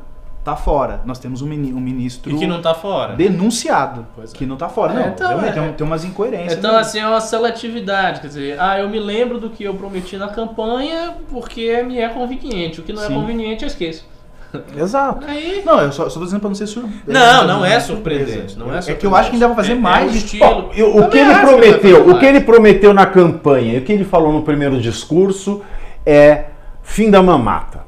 tá 0.43 0.55
fora. 0.55 1.01
Nós 1.05 1.19
temos 1.19 1.41
um, 1.41 1.45
mini- 1.47 1.71
ministro 1.73 2.31
E 2.31 2.37
que 2.39 2.47
não 2.47 2.61
tá 2.61 2.73
fora. 2.73 3.15
denunciado, 3.15 4.05
é. 4.17 4.27
que 4.33 4.45
não 4.45 4.55
tá 4.55 4.69
fora. 4.69 4.93
É, 4.93 4.95
Não, 4.95 5.07
então, 5.09 5.27
realmente, 5.27 5.57
é. 5.59 5.61
tem, 5.61 5.73
tem 5.73 5.85
umas 5.87 6.05
incoerências. 6.05 6.57
Então, 6.57 6.71
aí. 6.71 6.77
assim, 6.81 6.99
é 6.99 7.07
uma 7.07 7.19
seletividade. 7.19 8.21
Quer 8.21 8.27
dizer, 8.27 8.59
ah, 8.59 8.79
eu 8.79 8.87
me 8.89 8.99
lembro 8.99 9.39
do 9.39 9.49
que 9.49 9.63
eu 9.65 9.73
prometi 9.73 10.15
na 10.17 10.29
campanha 10.29 11.15
porque 11.29 11.83
me 11.83 11.97
é 11.99 12.07
conveniente. 12.09 12.79
O 12.79 12.83
que 12.83 12.93
não 12.93 13.03
é 13.03 13.07
Sim. 13.07 13.13
conveniente, 13.15 13.63
eu 13.63 13.67
esqueço. 13.67 14.05
Exato. 14.77 15.25
Aí. 15.27 15.61
Não, 15.65 15.79
eu 15.81 15.91
só, 15.91 16.09
só 16.09 16.19
tô 16.19 16.25
dizendo 16.25 16.39
pra 16.39 16.49
não 16.49 16.55
ser 16.55 16.67
surpresa. 16.67 17.01
Não, 17.05 17.47
não 17.47 17.65
é 17.65 17.79
surpreendente, 17.79 18.57
não 18.57 18.73
é 18.73 18.79
É 18.79 18.93
que 18.93 19.05
eu 19.05 19.15
acho 19.15 19.29
que 19.29 19.35
ainda 19.35 19.47
vai 19.47 19.55
fazer 19.57 19.73
É- 19.73 19.75
é 19.75 19.79
mais 19.79 20.09
o 20.09 20.11
de- 20.11 20.17
estilo. 20.17 20.69
Eu- 20.75 20.95
o 20.97 21.09
que 21.09 21.17
ele 21.17 21.33
prometeu, 21.35 21.97
fazer 22.03 22.11
o 22.11 22.19
que 22.19 22.25
ele 22.25 22.39
prometeu 22.41 22.93
na 22.93 23.05
campanha 23.05 23.73
e 23.73 23.77
o 23.79 23.81
que 23.83 23.91
ele 23.91 24.03
falou 24.05 24.31
no 24.31 24.41
primeiro 24.43 24.79
discurso 24.79 25.61
é 26.05 26.45
fim 26.81 27.09
da 27.11 27.21
mamata. 27.21 27.85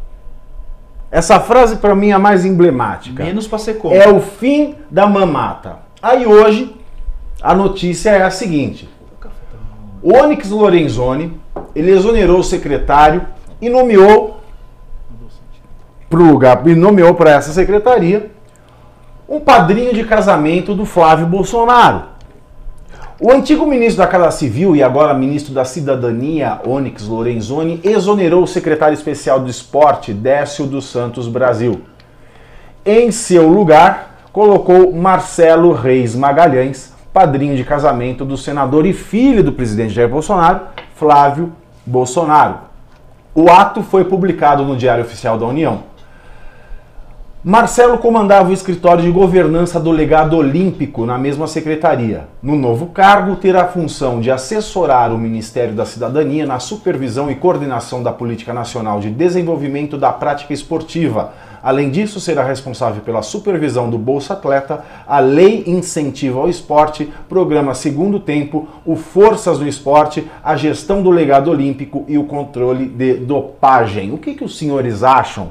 Essa 1.12 1.40
frase 1.40 1.78
para 1.78 1.96
mim 1.96 2.10
é 2.10 2.14
a 2.14 2.20
mais 2.20 2.46
emblemática. 2.46 3.24
Menos 3.24 3.48
pra 3.48 3.58
ser 3.58 3.76
contra. 3.76 3.98
É 3.98 4.10
o 4.10 4.20
fim 4.20 4.76
da 4.92 5.08
mamata. 5.08 5.78
Aí 6.02 6.26
hoje 6.28 6.76
a 7.42 7.56
notícia 7.56 8.12
é 8.12 8.22
a 8.22 8.30
seguinte: 8.30 8.88
o 10.04 10.14
Onyx 10.14 10.50
Lorenzoni 10.50 11.40
ele 11.76 11.92
exonerou 11.92 12.40
o 12.40 12.44
secretário 12.44 13.26
e 13.62 13.70
nomeou 13.70 14.39
para 16.10 16.20
lugar 16.20 16.66
e 16.66 16.76
nomeou 16.76 17.14
para 17.14 17.32
essa 17.32 17.52
secretaria 17.52 18.32
um 19.28 19.40
padrinho 19.40 19.94
de 19.94 20.04
casamento 20.04 20.74
do 20.74 20.86
Flávio 20.86 21.28
Bolsonaro. 21.28 22.04
O 23.22 23.32
antigo 23.32 23.66
ministro 23.66 23.98
da 23.98 24.08
Casa 24.08 24.32
Civil 24.32 24.76
e 24.76 24.82
agora 24.82 25.14
ministro 25.14 25.54
da 25.54 25.66
Cidadania, 25.66 26.60
Onyx 26.66 27.06
Lorenzoni, 27.06 27.82
exonerou 27.84 28.44
o 28.44 28.48
secretário 28.48 28.94
especial 28.94 29.40
do 29.42 29.50
esporte, 29.50 30.14
Décio 30.14 30.66
dos 30.66 30.86
Santos 30.86 31.28
Brasil. 31.28 31.82
Em 32.86 33.12
seu 33.12 33.48
lugar, 33.48 34.22
colocou 34.32 34.94
Marcelo 34.94 35.74
Reis 35.74 36.16
Magalhães, 36.16 36.94
padrinho 37.14 37.58
de 37.58 37.64
casamento 37.66 38.24
do 38.24 38.38
senador 38.38 38.86
e 38.86 38.94
filho 38.94 39.44
do 39.44 39.52
presidente 39.52 39.94
Jair 39.94 40.08
Bolsonaro, 40.08 40.62
Flávio 40.96 41.52
Bolsonaro. 41.86 42.56
O 43.36 43.50
ato 43.50 43.84
foi 43.84 44.06
publicado 44.06 44.64
no 44.64 44.78
Diário 44.78 45.04
Oficial 45.04 45.38
da 45.38 45.46
União. 45.46 45.89
Marcelo 47.42 47.98
comandava 48.00 48.50
o 48.50 48.54
escritório 48.54 49.02
de 49.02 49.10
governança 49.10 49.80
do 49.80 49.92
legado 49.92 50.36
olímpico 50.36 51.06
na 51.06 51.18
mesma 51.18 51.48
secretaria. 51.48 52.28
No 52.44 52.58
novo 52.58 52.88
cargo, 52.88 53.38
terá 53.38 53.62
a 53.62 53.68
função 53.68 54.20
de 54.20 54.30
assessorar 54.30 55.14
o 55.14 55.18
Ministério 55.18 55.74
da 55.74 55.86
Cidadania 55.86 56.46
na 56.46 56.60
supervisão 56.60 57.32
e 57.32 57.36
coordenação 57.36 58.04
da 58.04 58.12
Política 58.12 58.54
Nacional 58.54 59.00
de 59.00 59.10
Desenvolvimento 59.10 59.98
da 59.98 60.12
Prática 60.12 60.54
Esportiva, 60.54 61.32
Além 61.62 61.90
disso, 61.90 62.22
será 62.22 62.42
responsável 62.42 63.02
pela 63.02 63.22
supervisão 63.22 63.90
do 63.90 63.98
Bolsa 63.98 64.32
Atleta, 64.32 64.82
a 65.06 65.20
Lei 65.20 65.66
Incentivo 65.68 66.40
ao 66.40 66.50
Esporte, 66.50 67.12
Programa 67.28 67.74
Segundo 67.74 68.18
Tempo, 68.18 68.66
o 68.86 68.96
Forças 68.96 69.60
no 69.60 69.68
Esporte, 69.68 70.26
a 70.42 70.56
gestão 70.56 71.04
do 71.04 71.10
legado 71.10 71.52
olímpico 71.52 72.06
e 72.08 72.18
o 72.18 72.24
controle 72.24 72.88
de 72.88 73.16
dopagem. 73.16 74.14
O 74.14 74.18
que, 74.18 74.36
que 74.36 74.44
os 74.46 74.58
senhores 74.58 75.04
acham 75.04 75.50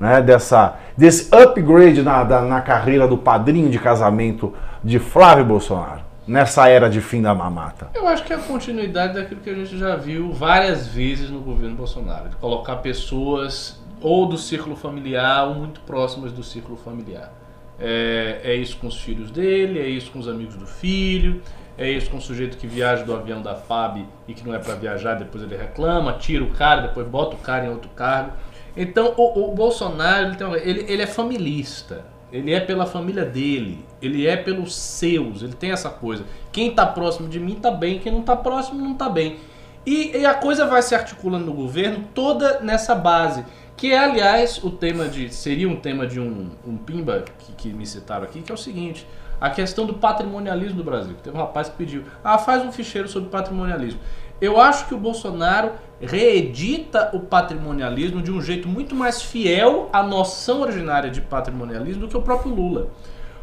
né, 0.00 0.22
dessa, 0.22 0.76
desse 1.00 1.34
upgrade 1.34 2.02
na, 2.02 2.22
da, 2.22 2.42
na 2.42 2.60
carreira 2.60 3.08
do 3.08 3.16
padrinho 3.16 3.70
de 3.70 3.78
casamento 3.78 4.52
de 4.84 4.98
Flávio 4.98 5.46
Bolsonaro? 5.46 6.10
nessa 6.28 6.68
era 6.68 6.88
de 6.88 7.00
fim 7.00 7.20
da 7.20 7.34
mamata? 7.34 7.90
Eu 7.92 8.06
acho 8.06 8.22
que 8.22 8.32
é 8.32 8.36
a 8.36 8.38
continuidade 8.38 9.14
daquilo 9.14 9.40
que 9.40 9.50
a 9.50 9.54
gente 9.54 9.76
já 9.76 9.96
viu 9.96 10.30
várias 10.30 10.86
vezes 10.86 11.28
no 11.28 11.40
governo 11.40 11.74
Bolsonaro, 11.74 12.28
de 12.28 12.36
colocar 12.36 12.76
pessoas 12.76 13.82
ou 14.00 14.28
do 14.28 14.38
círculo 14.38 14.76
familiar 14.76 15.48
ou 15.48 15.54
muito 15.56 15.80
próximas 15.80 16.30
do 16.30 16.44
círculo 16.44 16.76
familiar. 16.76 17.32
É, 17.80 18.42
é 18.44 18.54
isso 18.54 18.76
com 18.76 18.86
os 18.86 19.00
filhos 19.00 19.30
dele, 19.30 19.80
é 19.80 19.88
isso 19.88 20.12
com 20.12 20.20
os 20.20 20.28
amigos 20.28 20.54
do 20.54 20.66
filho, 20.66 21.42
é 21.76 21.90
isso 21.90 22.08
com 22.10 22.18
o 22.18 22.20
sujeito 22.20 22.58
que 22.58 22.66
viaja 22.66 23.02
do 23.02 23.12
avião 23.12 23.42
da 23.42 23.56
FAB 23.56 24.06
e 24.28 24.34
que 24.34 24.46
não 24.46 24.54
é 24.54 24.58
para 24.58 24.74
viajar, 24.74 25.14
depois 25.14 25.42
ele 25.42 25.56
reclama, 25.56 26.12
tira 26.12 26.44
o 26.44 26.50
cara, 26.50 26.82
depois 26.82 27.08
bota 27.08 27.34
o 27.34 27.38
cara 27.38 27.66
em 27.66 27.70
outro 27.70 27.90
cargo. 27.90 28.32
Então 28.76 29.14
o, 29.16 29.50
o 29.50 29.54
Bolsonaro 29.54 30.36
ele, 30.62 30.84
ele 30.88 31.02
é 31.02 31.06
familista. 31.06 32.04
Ele 32.32 32.52
é 32.52 32.60
pela 32.60 32.86
família 32.86 33.24
dele, 33.24 33.84
ele 34.00 34.24
é 34.24 34.36
pelos 34.36 34.76
seus, 34.76 35.42
ele 35.42 35.52
tem 35.52 35.72
essa 35.72 35.90
coisa. 35.90 36.24
Quem 36.52 36.68
está 36.68 36.86
próximo 36.86 37.28
de 37.28 37.40
mim 37.40 37.54
está 37.54 37.72
bem, 37.72 37.98
quem 37.98 38.12
não 38.12 38.20
está 38.20 38.36
próximo 38.36 38.80
não 38.80 38.92
está 38.92 39.08
bem. 39.08 39.38
E, 39.84 40.16
e, 40.16 40.26
a 40.26 40.34
coisa 40.34 40.66
vai 40.66 40.82
se 40.82 40.94
articulando 40.94 41.46
no 41.46 41.52
governo 41.52 42.04
toda 42.14 42.60
nessa 42.60 42.94
base. 42.94 43.44
Que 43.76 43.92
é, 43.92 43.98
aliás, 43.98 44.62
o 44.62 44.70
tema 44.70 45.08
de. 45.08 45.34
Seria 45.34 45.68
um 45.68 45.76
tema 45.76 46.06
de 46.06 46.20
um, 46.20 46.50
um 46.66 46.76
Pimba 46.76 47.24
que, 47.38 47.52
que 47.52 47.68
me 47.70 47.86
citaram 47.86 48.24
aqui, 48.24 48.42
que 48.42 48.52
é 48.52 48.54
o 48.54 48.58
seguinte: 48.58 49.06
a 49.40 49.48
questão 49.48 49.86
do 49.86 49.94
patrimonialismo 49.94 50.76
do 50.76 50.84
Brasil. 50.84 51.16
Teve 51.22 51.34
um 51.36 51.40
rapaz 51.40 51.70
que 51.70 51.76
pediu, 51.76 52.04
ah, 52.22 52.36
faz 52.36 52.62
um 52.62 52.70
ficheiro 52.70 53.08
sobre 53.08 53.30
patrimonialismo. 53.30 53.98
Eu 54.40 54.60
acho 54.60 54.86
que 54.86 54.94
o 54.94 54.98
Bolsonaro 54.98 55.72
reedita 56.00 57.10
o 57.12 57.20
patrimonialismo 57.20 58.22
de 58.22 58.32
um 58.32 58.40
jeito 58.40 58.66
muito 58.66 58.94
mais 58.94 59.20
fiel 59.20 59.90
à 59.92 60.02
noção 60.02 60.62
originária 60.62 61.10
de 61.10 61.20
patrimonialismo 61.20 62.02
do 62.02 62.08
que 62.08 62.16
o 62.16 62.22
próprio 62.22 62.54
Lula. 62.54 62.88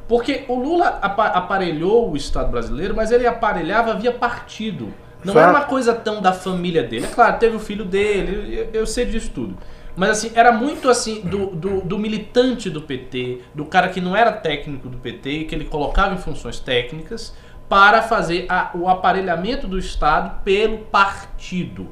Porque 0.08 0.46
o 0.48 0.56
Lula 0.56 0.88
aparelhou 0.88 2.10
o 2.12 2.16
Estado 2.16 2.50
brasileiro, 2.50 2.96
mas 2.96 3.12
ele 3.12 3.28
aparelhava 3.28 3.94
via 3.94 4.12
partido. 4.12 4.94
Não 5.24 5.38
era 5.38 5.52
uma 5.52 5.66
coisa 5.66 5.94
tão 5.94 6.22
da 6.22 6.32
família 6.32 6.84
dele. 6.84 7.06
É 7.06 7.10
claro, 7.10 7.38
teve 7.38 7.56
o 7.56 7.60
filho 7.60 7.84
dele, 7.84 8.70
eu 8.74 8.86
sei 8.88 9.06
disso 9.06 9.32
tudo. 9.34 9.58
Mas 9.96 10.12
assim, 10.12 10.32
era 10.36 10.52
muito 10.52 10.90
assim 10.90 11.22
do, 11.22 11.48
do, 11.48 11.82
do, 11.82 11.98
militante 11.98 12.70
do 12.70 12.82
PT, 12.84 13.42
do 13.54 13.66
cara 13.66 13.90
que 13.90 14.00
não 14.00 14.16
era 14.16 14.32
técnico 14.32 14.88
do 14.88 14.98
PT, 14.98 15.46
que 15.46 15.56
ele 15.56 15.66
colocava 15.66 16.14
em 16.14 16.20
funções 16.20 16.60
técnicas, 16.60 17.36
para 17.70 18.02
fazer 18.02 18.46
a, 18.50 18.72
o 18.74 18.88
aparelhamento 18.88 19.68
do 19.68 19.78
Estado 19.78 20.42
pelo 20.44 20.80
partido. 20.80 21.88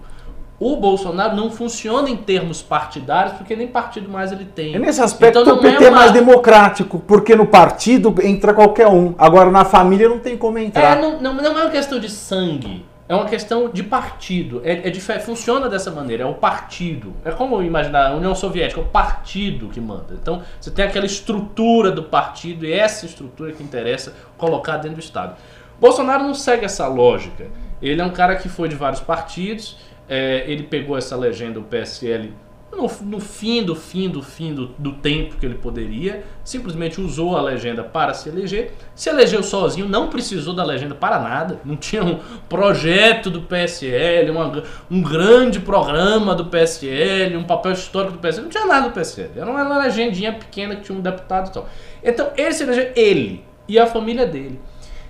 O 0.57 0.77
Bolsonaro 0.77 1.35
não 1.35 1.51
funciona 1.51 2.09
em 2.09 2.15
termos 2.15 2.61
partidários, 2.61 3.33
porque 3.33 3.55
nem 3.57 3.67
partido 3.67 4.09
mais 4.09 4.31
ele 4.31 4.45
tem. 4.45 4.73
E 4.73 4.79
nesse 4.79 5.01
aspecto 5.01 5.39
então, 5.39 5.57
o 5.57 5.59
PT 5.59 5.75
é, 5.75 5.79
uma... 5.79 5.87
é, 5.87 5.91
mais 5.91 6.11
democrático, 6.13 6.99
porque 6.99 7.35
no 7.35 7.45
partido 7.45 8.15
entra 8.23 8.53
qualquer 8.53 8.87
um. 8.87 9.13
Agora 9.17 9.51
na 9.51 9.65
família 9.65 10.07
não 10.07 10.19
tem 10.19 10.37
como 10.37 10.57
entrar. 10.57 10.97
É, 10.97 11.01
não, 11.01 11.21
não, 11.21 11.33
não 11.33 11.59
é 11.59 11.63
uma 11.63 11.69
questão 11.69 11.99
de 11.99 12.09
sangue. 12.09 12.85
É 13.07 13.13
uma 13.13 13.25
questão 13.25 13.69
de 13.69 13.83
partido. 13.83 14.61
É, 14.63 14.89
é, 14.89 15.19
funciona 15.19 15.69
dessa 15.69 15.91
maneira. 15.91 16.23
É 16.23 16.25
o 16.25 16.33
partido. 16.33 17.13
É 17.23 17.31
como 17.31 17.61
imaginar 17.61 18.07
a 18.07 18.15
União 18.15 18.33
Soviética, 18.33 18.79
é 18.79 18.83
o 18.83 18.87
partido 18.87 19.67
que 19.67 19.79
manda. 19.79 20.13
Então 20.19 20.41
você 20.59 20.71
tem 20.71 20.85
aquela 20.85 21.05
estrutura 21.05 21.91
do 21.91 22.03
partido 22.03 22.65
e 22.65 22.73
essa 22.73 23.05
estrutura 23.05 23.51
que 23.51 23.61
interessa 23.61 24.15
colocar 24.37 24.77
dentro 24.77 24.97
do 24.97 25.01
Estado. 25.01 25.35
Bolsonaro 25.79 26.23
não 26.23 26.33
segue 26.33 26.65
essa 26.65 26.87
lógica. 26.87 27.47
Ele 27.81 28.01
é 28.01 28.05
um 28.05 28.11
cara 28.11 28.35
que 28.35 28.49
foi 28.49 28.67
de 28.67 28.75
vários 28.75 29.01
partidos, 29.01 29.77
é, 30.07 30.43
ele 30.47 30.63
pegou 30.63 30.97
essa 30.97 31.15
legenda, 31.15 31.59
o 31.59 31.63
PSL, 31.63 32.33
no, 32.71 32.89
no, 33.03 33.19
fim 33.19 33.63
do 33.63 33.75
fim 33.75 34.09
do 34.09 34.21
fim 34.21 34.53
do, 34.53 34.67
do, 34.77 34.93
tempo 34.93 35.37
que 35.37 35.45
ele 35.45 35.55
poderia, 35.55 36.23
simplesmente 36.43 36.99
usou 36.99 37.37
a 37.37 37.41
legenda 37.41 37.83
para 37.83 38.13
se 38.13 38.27
eleger, 38.27 38.73
se 38.93 39.09
elegeu 39.09 39.41
sozinho, 39.41 39.87
não 39.87 40.09
precisou 40.09 40.53
da 40.53 40.63
legenda 40.63 40.93
para 40.93 41.19
nada, 41.19 41.59
não 41.63 41.75
tinha 41.75 42.03
um 42.03 42.19
projeto 42.49 43.29
do 43.29 43.43
PSL, 43.43 44.29
uma, 44.29 44.63
um 44.91 45.01
grande 45.01 45.59
programa 45.59 46.35
do 46.35 46.45
PSL, 46.45 47.37
um 47.37 47.43
papel 47.43 47.71
histórico 47.71 48.13
do 48.13 48.19
PSL, 48.19 48.43
não 48.43 48.49
tinha 48.49 48.65
nada 48.65 48.89
do 48.89 48.93
PSL, 48.93 49.31
era 49.37 49.49
uma 49.49 49.77
legendinha 49.77 50.33
pequena 50.33 50.75
que 50.75 50.83
tinha 50.83 50.97
um 50.97 51.01
deputado 51.01 51.49
e 51.49 51.53
tal. 51.53 51.69
Então 52.03 52.31
ele 52.35 52.53
se 52.53 52.63
elegeu, 52.63 52.91
ele 52.95 53.43
e 53.67 53.79
a 53.79 53.87
família 53.87 54.25
dele. 54.25 54.59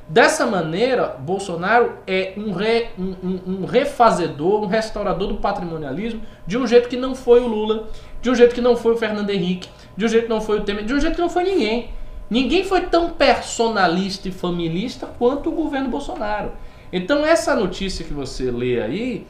Dessa 0.08 0.46
maneira, 0.46 1.16
Bolsonaro 1.20 1.98
é 2.06 2.34
um, 2.38 2.52
re, 2.52 2.90
um, 2.98 3.40
um, 3.48 3.66
refazedor, 3.66 4.64
um 4.64 4.68
restaurador 4.68 5.30
do 5.30 5.38
patrimonialismo 5.38 6.22
de 6.46 6.58
um 6.58 6.68
jeito 6.68 6.88
que 6.88 6.96
não 6.96 7.16
foi 7.16 7.42
o 7.42 7.48
Lula, 7.48 7.88
de 8.22 8.30
um 8.30 8.36
jeito 8.36 8.54
que 8.54 8.62
não 8.62 8.78
foi 8.78 8.94
o 8.94 8.98
Fernando 8.98 9.32
Henrique, 9.32 9.68
de 9.98 10.06
um 10.06 10.08
jeito 10.08 10.26
que 10.26 10.30
não 10.30 10.42
foi 10.42 10.60
o 10.60 10.64
Temer, 10.64 10.86
de 10.86 10.94
um 10.94 11.00
jeito 11.00 11.16
que 11.16 11.22
não 11.22 11.30
foi 11.30 11.44
ninguém. 11.44 11.90
Ninguém 12.30 12.64
foi 12.64 12.82
tão 12.82 13.10
personalista 13.10 14.28
e 14.28 14.32
familista 14.32 15.08
quanto 15.18 15.50
o 15.50 15.54
governo 15.54 15.90
Bolsonaro. 15.90 16.52
Então 16.94 17.26
essa 17.26 17.56
notícia 17.56 18.06
que 18.06 18.14
você 18.14 18.52
lê 18.52 18.82
aí 18.82 19.28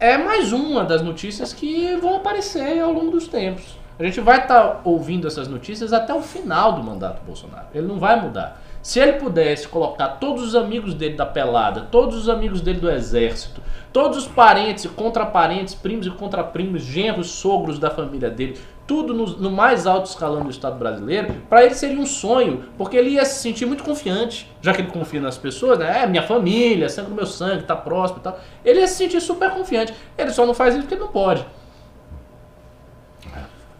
é 0.00 0.16
mais 0.16 0.52
uma 0.52 0.84
das 0.84 1.02
notícias 1.02 1.52
que 1.52 1.96
vão 1.96 2.16
aparecer 2.16 2.80
ao 2.80 2.92
longo 2.92 3.10
dos 3.10 3.28
tempos. 3.28 3.78
A 3.98 4.04
gente 4.04 4.20
vai 4.20 4.40
estar 4.40 4.62
tá 4.62 4.80
ouvindo 4.84 5.26
essas 5.26 5.48
notícias 5.48 5.92
até 5.92 6.14
o 6.14 6.20
final 6.20 6.72
do 6.72 6.82
mandato 6.82 7.22
Bolsonaro. 7.24 7.66
Ele 7.74 7.86
não 7.86 7.98
vai 7.98 8.20
mudar. 8.20 8.60
Se 8.84 9.00
ele 9.00 9.14
pudesse 9.14 9.66
colocar 9.66 10.06
todos 10.20 10.42
os 10.42 10.54
amigos 10.54 10.92
dele 10.92 11.14
da 11.14 11.24
pelada, 11.24 11.88
todos 11.90 12.18
os 12.18 12.28
amigos 12.28 12.60
dele 12.60 12.80
do 12.80 12.90
exército, 12.90 13.62
todos 13.90 14.18
os 14.18 14.26
parentes 14.26 14.84
e 14.84 14.88
contraparentes, 14.90 15.74
primos 15.74 16.06
e 16.06 16.10
contraprimos, 16.10 16.82
genros, 16.82 17.30
sogros 17.30 17.78
da 17.78 17.90
família 17.90 18.28
dele, 18.28 18.60
tudo 18.86 19.14
no, 19.14 19.24
no 19.38 19.50
mais 19.50 19.86
alto 19.86 20.10
escalão 20.10 20.42
do 20.42 20.50
Estado 20.50 20.78
brasileiro, 20.78 21.32
para 21.48 21.64
ele 21.64 21.74
seria 21.74 21.98
um 21.98 22.04
sonho, 22.04 22.66
porque 22.76 22.94
ele 22.94 23.08
ia 23.08 23.24
se 23.24 23.40
sentir 23.40 23.64
muito 23.64 23.82
confiante, 23.82 24.52
já 24.60 24.74
que 24.74 24.82
ele 24.82 24.90
confia 24.90 25.18
nas 25.18 25.38
pessoas, 25.38 25.78
né? 25.78 26.02
É 26.02 26.06
minha 26.06 26.22
família, 26.22 26.86
sangue 26.90 27.08
do 27.08 27.14
meu 27.14 27.24
sangue, 27.24 27.62
tá 27.62 27.74
próximo 27.74 28.20
e 28.20 28.22
tal. 28.22 28.38
Ele 28.62 28.80
ia 28.80 28.86
se 28.86 28.96
sentir 28.96 29.18
super 29.22 29.50
confiante. 29.52 29.94
Ele 30.18 30.30
só 30.30 30.44
não 30.44 30.52
faz 30.52 30.74
isso 30.74 30.82
porque 30.86 31.02
não 31.02 31.08
pode. 31.08 31.42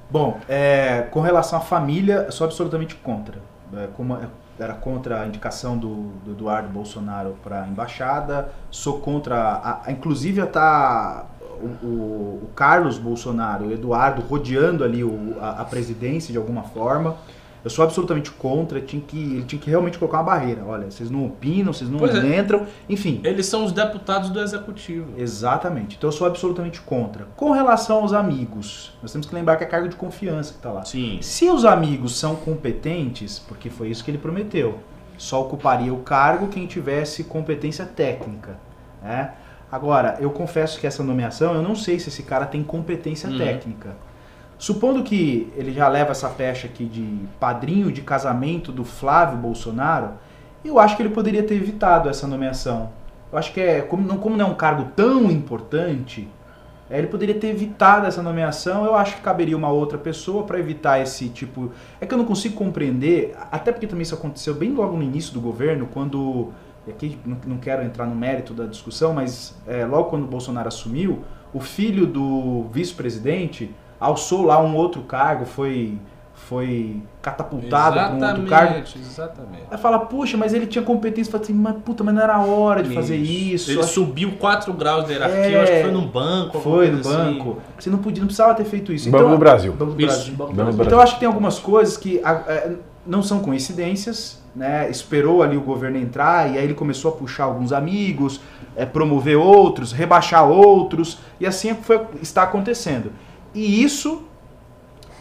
Bom, 0.09 0.41
é, 0.49 1.03
com 1.11 1.21
relação 1.21 1.59
à 1.59 1.63
família, 1.63 2.31
sou 2.31 2.47
absolutamente 2.47 2.95
contra. 2.95 3.39
É, 3.77 3.89
como, 3.95 4.15
é, 4.17 4.29
era 4.59 4.75
contra 4.75 5.23
a 5.23 5.27
indicação 5.27 5.77
do, 5.77 6.13
do 6.25 6.33
Eduardo 6.33 6.69
Bolsonaro 6.69 7.37
para 7.43 7.63
a 7.63 7.69
embaixada, 7.69 8.53
sou 8.71 9.01
contra, 9.01 9.37
a, 9.37 9.81
a, 9.87 9.93
inclusive 9.93 10.41
está 10.41 11.27
o, 11.61 11.87
o, 11.87 12.41
o, 12.45 12.51
Carlos 12.55 12.99
Bolsonaro, 12.99 13.67
o 13.67 13.73
Eduardo 13.73 14.23
rodeando 14.23 14.85
ali 14.85 15.03
o, 15.03 15.37
a, 15.41 15.63
a 15.63 15.65
presidência 15.65 16.33
de 16.33 16.39
alguma 16.39 16.63
forma. 16.63 17.17
Eu 17.65 17.71
sou 17.71 17.83
absolutamente 17.83 18.31
contra, 18.31 18.79
tinha 18.79 19.01
que, 19.01 19.19
ele 19.19 19.45
tinha 19.45 19.61
que 19.61 19.71
realmente 19.71 19.99
colocar 19.99 20.19
uma 20.19 20.25
barreira. 20.25 20.63
Olha, 20.67 20.91
vocês 20.91 21.11
não 21.11 21.25
opinam, 21.25 21.73
vocês 21.73 21.89
não 21.89 22.07
é. 22.07 22.39
entram, 22.39 22.67
enfim. 22.89 23.23
Eles 23.25 23.47
são 23.47 23.65
os 23.65 23.73
deputados 23.73 24.29
do 24.29 24.39
executivo. 24.39 25.19
Exatamente. 25.19 25.97
Então 25.97 26.09
eu 26.09 26.13
sou 26.13 26.27
absolutamente 26.27 26.83
contra. 26.83 27.27
Com 27.37 27.53
relação 27.53 28.03
aos 28.03 28.13
amigos, 28.13 28.93
nós 29.01 29.11
temos 29.11 29.27
que 29.27 29.35
lembrar 29.35 29.57
que 29.57 29.65
é 29.65 29.67
cargo 29.67 29.89
de 29.89 29.97
confiança 29.97 30.53
que 30.53 30.59
está 30.59 30.71
lá. 30.71 30.85
Sim. 30.85 31.19
Se 31.23 31.49
os 31.49 31.65
amigos 31.65 32.19
são 32.19 32.37
competentes, 32.37 33.39
porque 33.39 33.71
foi 33.71 33.89
isso 33.89 34.05
que 34.05 34.11
ele 34.11 34.19
prometeu, 34.19 34.79
só 35.17 35.41
ocuparia 35.41 35.93
o 35.93 35.99
cargo 35.99 36.49
quem 36.49 36.67
tivesse 36.67 37.25
competência 37.25 37.87
técnica. 37.87 38.59
Né? 39.03 39.33
Agora, 39.73 40.17
eu 40.21 40.31
confesso 40.31 40.79
que 40.79 40.87
essa 40.87 41.03
nomeação, 41.03 41.55
eu 41.55 41.63
não 41.63 41.75
sei 41.75 41.99
se 41.99 42.09
esse 42.09 42.23
cara 42.23 42.47
tem 42.47 42.63
competência 42.63 43.29
uhum. 43.31 43.39
técnica. 43.39 43.97
Supondo 44.65 45.03
que 45.03 45.53
ele 45.59 45.75
já 45.75 45.87
leva 45.89 46.13
essa 46.13 46.27
pecha 46.27 46.67
aqui 46.67 46.87
de 46.87 47.19
padrinho 47.39 47.93
de 47.93 48.01
casamento 48.01 48.73
do 48.73 48.83
Flávio 48.83 49.37
Bolsonaro, 49.37 50.13
eu 50.65 50.79
acho 50.79 50.97
que 50.97 51.03
ele 51.03 51.11
poderia 51.11 51.43
ter 51.43 51.57
evitado 51.57 52.09
essa 52.09 52.27
nomeação. 52.27 52.91
Eu 53.31 53.37
acho 53.37 53.53
que 53.53 53.61
é, 53.61 53.83
como 53.83 54.09
não, 54.09 54.17
como 54.17 54.39
não 54.39 54.47
é 54.47 54.49
um 54.49 54.55
cargo 54.55 54.89
tão 54.97 55.31
importante, 55.31 56.27
é, 56.89 56.97
ele 56.97 57.09
poderia 57.09 57.35
ter 57.35 57.49
evitado 57.49 58.07
essa 58.07 58.23
nomeação. 58.23 58.87
Eu 58.87 58.95
acho 58.95 59.17
que 59.17 59.21
caberia 59.21 59.55
uma 59.55 59.69
outra 59.69 59.99
pessoa 59.99 60.45
para 60.45 60.59
evitar 60.59 60.99
esse 60.99 61.29
tipo. 61.29 61.71
É 62.01 62.07
que 62.07 62.15
eu 62.15 62.17
não 62.17 62.25
consigo 62.25 62.55
compreender, 62.55 63.37
até 63.53 63.71
porque 63.71 63.87
também 63.87 64.05
isso 64.05 64.15
aconteceu 64.15 64.55
bem 64.55 64.73
logo 64.73 64.97
no 64.97 65.03
início 65.03 65.35
do 65.35 65.43
governo, 65.43 65.87
quando. 65.93 66.55
E 66.89 66.91
aqui 66.91 67.19
não 67.45 67.59
quero 67.59 67.83
entrar 67.83 68.07
no 68.07 68.17
mérito 68.17 68.55
da 68.55 68.65
discussão, 68.65 69.13
mas 69.13 69.55
é, 69.67 69.85
logo 69.85 70.09
quando 70.09 70.23
o 70.23 70.27
Bolsonaro 70.27 70.69
assumiu, 70.69 71.23
o 71.53 71.61
filho 71.61 72.07
do 72.07 72.63
vice-presidente 72.73 73.71
alçou 74.01 74.43
lá 74.45 74.61
um 74.63 74.75
outro 74.77 75.03
cargo, 75.03 75.45
foi 75.45 75.99
foi 76.35 77.01
catapultado 77.23 77.95
para 77.95 78.11
um 78.13 78.29
outro 78.29 78.47
cargo. 78.47 78.79
Exatamente. 79.01 79.63
Aí 79.71 79.79
fala, 79.79 80.01
puxa, 80.01 80.37
mas 80.37 80.53
ele 80.53 80.67
tinha 80.67 80.85
competência. 80.85 81.31
Fala 81.33 81.43
assim, 81.43 81.55
mas 81.55 81.77
puta, 81.83 82.05
mas 82.05 82.15
não 82.15 82.21
era 82.23 82.39
hora 82.45 82.83
de 82.83 82.89
Isso. 82.89 82.95
fazer 82.97 83.17
isso. 83.17 83.71
Ele 83.71 83.81
Acho- 83.81 83.89
subiu 83.95 84.33
4 84.33 84.73
graus 84.75 85.07
de 85.07 85.13
hierarquia, 85.13 85.39
É. 85.41 85.55
eu 85.57 85.63
acho 85.63 85.73
que 85.73 85.83
foi 85.83 85.91
num 85.93 86.07
banco. 86.07 86.61
Foi 86.61 86.91
no 86.91 86.99
assim. 87.01 87.09
banco. 87.11 87.59
Você 87.79 87.89
não 87.89 87.99
podia, 87.99 88.21
não 88.21 88.27
precisava 88.27 88.53
ter 88.55 88.65
feito 88.65 88.93
isso. 88.93 89.11
Banco 89.11 89.31
do 89.31 89.39
Brasil. 89.39 89.73
Banco 89.73 89.93
do 89.93 89.97
Brasil. 89.97 90.35
Banco 90.35 90.53
do 90.53 90.57
do 90.57 90.63
Brasil. 90.65 90.85
Então 90.85 90.99
eu 90.99 91.03
acho 91.03 91.15
que 91.15 91.21
tem 91.21 91.27
algumas 91.27 91.59
coisas 91.59 91.97
que 91.97 92.21
a- 92.23 92.43
é, 92.47 92.73
não 93.07 93.23
são 93.23 93.39
coincidências, 93.41 94.43
né? 94.55 94.91
Esperou 94.91 95.43
ali 95.43 95.57
o 95.57 95.61
governo 95.63 95.97
entrar 95.97 96.51
e 96.53 96.59
aí 96.59 96.65
ele 96.65 96.75
começou 96.75 97.13
a 97.13 97.15
puxar 97.17 97.45
alguns 97.45 97.73
amigos, 97.73 98.41
é, 98.77 98.85
promover 98.85 99.37
outros, 99.39 99.93
rebaixar 99.93 100.47
outros 100.49 101.19
e 101.41 101.47
assim 101.47 101.75
foi, 101.75 102.01
está 102.21 102.43
acontecendo. 102.43 103.13
E 103.55 103.83
isso 103.83 104.23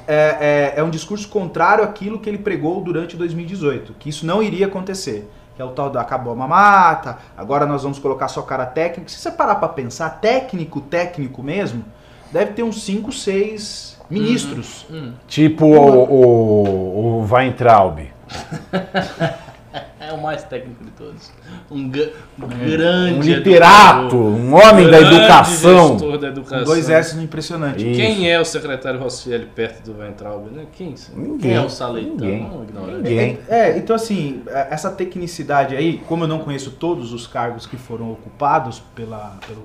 é, 0.07 0.73
é- 0.75 0.79
é 0.79 0.83
um 0.83 0.89
discurso 0.89 1.27
contrário 1.29 1.83
àquilo 1.83 2.19
que 2.19 2.29
ele 2.29 2.37
pregou 2.37 2.81
durante 2.81 3.15
2018, 3.15 3.93
que 3.99 4.09
isso 4.09 4.25
não 4.25 4.41
iria 4.41 4.65
acontecer. 4.67 5.29
Que 5.55 5.61
é 5.61 5.65
o 5.65 5.69
tal 5.69 5.89
da 5.91 6.01
acabou 6.01 6.33
a 6.33 6.35
mamata, 6.35 7.19
agora 7.37 7.65
nós 7.67 7.83
vamos 7.83 7.99
colocar 7.99 8.27
só 8.27 8.41
cara 8.41 8.65
técnico. 8.65 9.11
Se 9.11 9.19
você 9.19 9.29
parar 9.29 9.55
para 9.55 9.67
pensar, 9.69 10.09
técnico, 10.19 10.81
técnico 10.81 11.43
mesmo, 11.43 11.85
deve 12.31 12.53
ter 12.53 12.63
uns 12.63 12.81
5, 12.83 13.11
6 13.11 13.99
ministros. 14.09 14.83
Hum. 14.89 15.13
Tipo 15.27 15.67
o, 15.67 16.03
o, 16.11 17.19
o 17.21 17.27
Weintraub. 17.31 17.99
É 20.07 20.11
o 20.13 20.21
mais 20.21 20.43
técnico 20.43 20.83
de 20.83 20.91
todos. 20.91 21.31
Um, 21.71 21.77
um 21.79 22.47
grande 22.47 23.19
Um 23.19 23.21
literato, 23.21 24.05
educador, 24.07 24.25
um 24.25 24.53
homem 24.53 24.89
da 24.91 24.99
educação. 24.99 25.91
gestor 25.93 26.17
da 26.17 26.27
educação. 26.27 26.63
dois 26.65 26.89
S 26.89 27.15
no 27.15 27.23
impressionante. 27.23 27.85
E- 27.87 27.95
Quem 27.95 28.29
é 28.29 28.39
o 28.39 28.45
secretário 28.45 28.99
Rossielli 28.99 29.45
perto 29.45 29.83
do 29.91 29.97
Weintraub? 29.99 30.49
Né? 30.51 30.65
Quem? 30.73 30.93
Ninguém. 31.15 31.37
Quem 31.39 31.53
é 31.55 31.61
o 31.61 31.69
Saleitão? 31.69 32.11
Ninguém. 32.27 32.49
Não. 32.73 32.87
Ninguém. 32.87 33.39
É, 33.47 33.77
então 33.77 33.95
assim, 33.95 34.41
é, 34.47 34.67
essa 34.71 34.91
tecnicidade 34.91 35.75
aí, 35.75 35.99
como 36.07 36.23
eu 36.25 36.27
não 36.27 36.39
conheço 36.39 36.71
todos 36.71 37.13
os 37.13 37.25
cargos 37.27 37.65
que 37.65 37.77
foram 37.77 38.11
ocupados 38.11 38.79
pela, 38.93 39.37
pela 39.47 39.61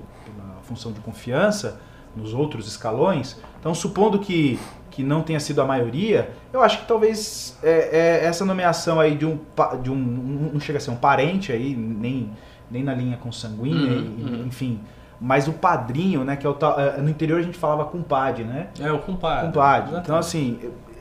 função 0.63 0.93
de 0.93 1.01
confiança 1.01 1.81
nos 2.15 2.35
outros 2.35 2.67
escalões, 2.69 3.37
então 3.61 3.75
supondo 3.75 4.19
que, 4.19 4.59
que 4.99 5.05
não 5.05 5.23
tenha 5.23 5.39
sido 5.39 5.63
a 5.63 5.65
maioria, 5.65 6.29
eu 6.53 6.61
acho 6.61 6.81
que 6.81 6.87
talvez 6.87 7.57
é, 7.63 8.21
é, 8.23 8.25
essa 8.27 8.45
nomeação 8.45 8.99
aí 8.99 9.15
de 9.15 9.25
um, 9.25 9.39
de 9.81 9.93
um, 9.93 10.51
não 10.53 10.59
chega 10.59 10.79
a 10.79 10.81
ser 10.81 10.91
um 10.91 10.97
parente 10.97 11.53
aí, 11.53 11.73
nem, 11.77 12.31
nem 12.69 12.83
na 12.83 12.93
linha 12.95 13.17
consanguínea, 13.17 13.93
Uhum, 13.93 14.15
e- 14.19 14.23
uhum. 14.25 14.47
enfim, 14.49 14.81
mas 15.21 15.47
o 15.47 15.53
padrinho, 15.53 16.25
né, 16.25 16.35
que 16.35 16.45
é 16.45 16.51
o 16.51 16.55
tal, 16.55 16.81
é, 16.81 17.01
no 17.01 17.09
interior 17.09 17.39
a 17.39 17.43
gente 17.45 17.57
falava 17.57 17.85
compadre, 17.85 18.43
né? 18.43 18.67
É 18.81 18.91
o 18.91 18.99
compadre. 18.99 19.47
compadre. 19.47 19.97
Então, 19.99 20.17
assim, 20.19 20.59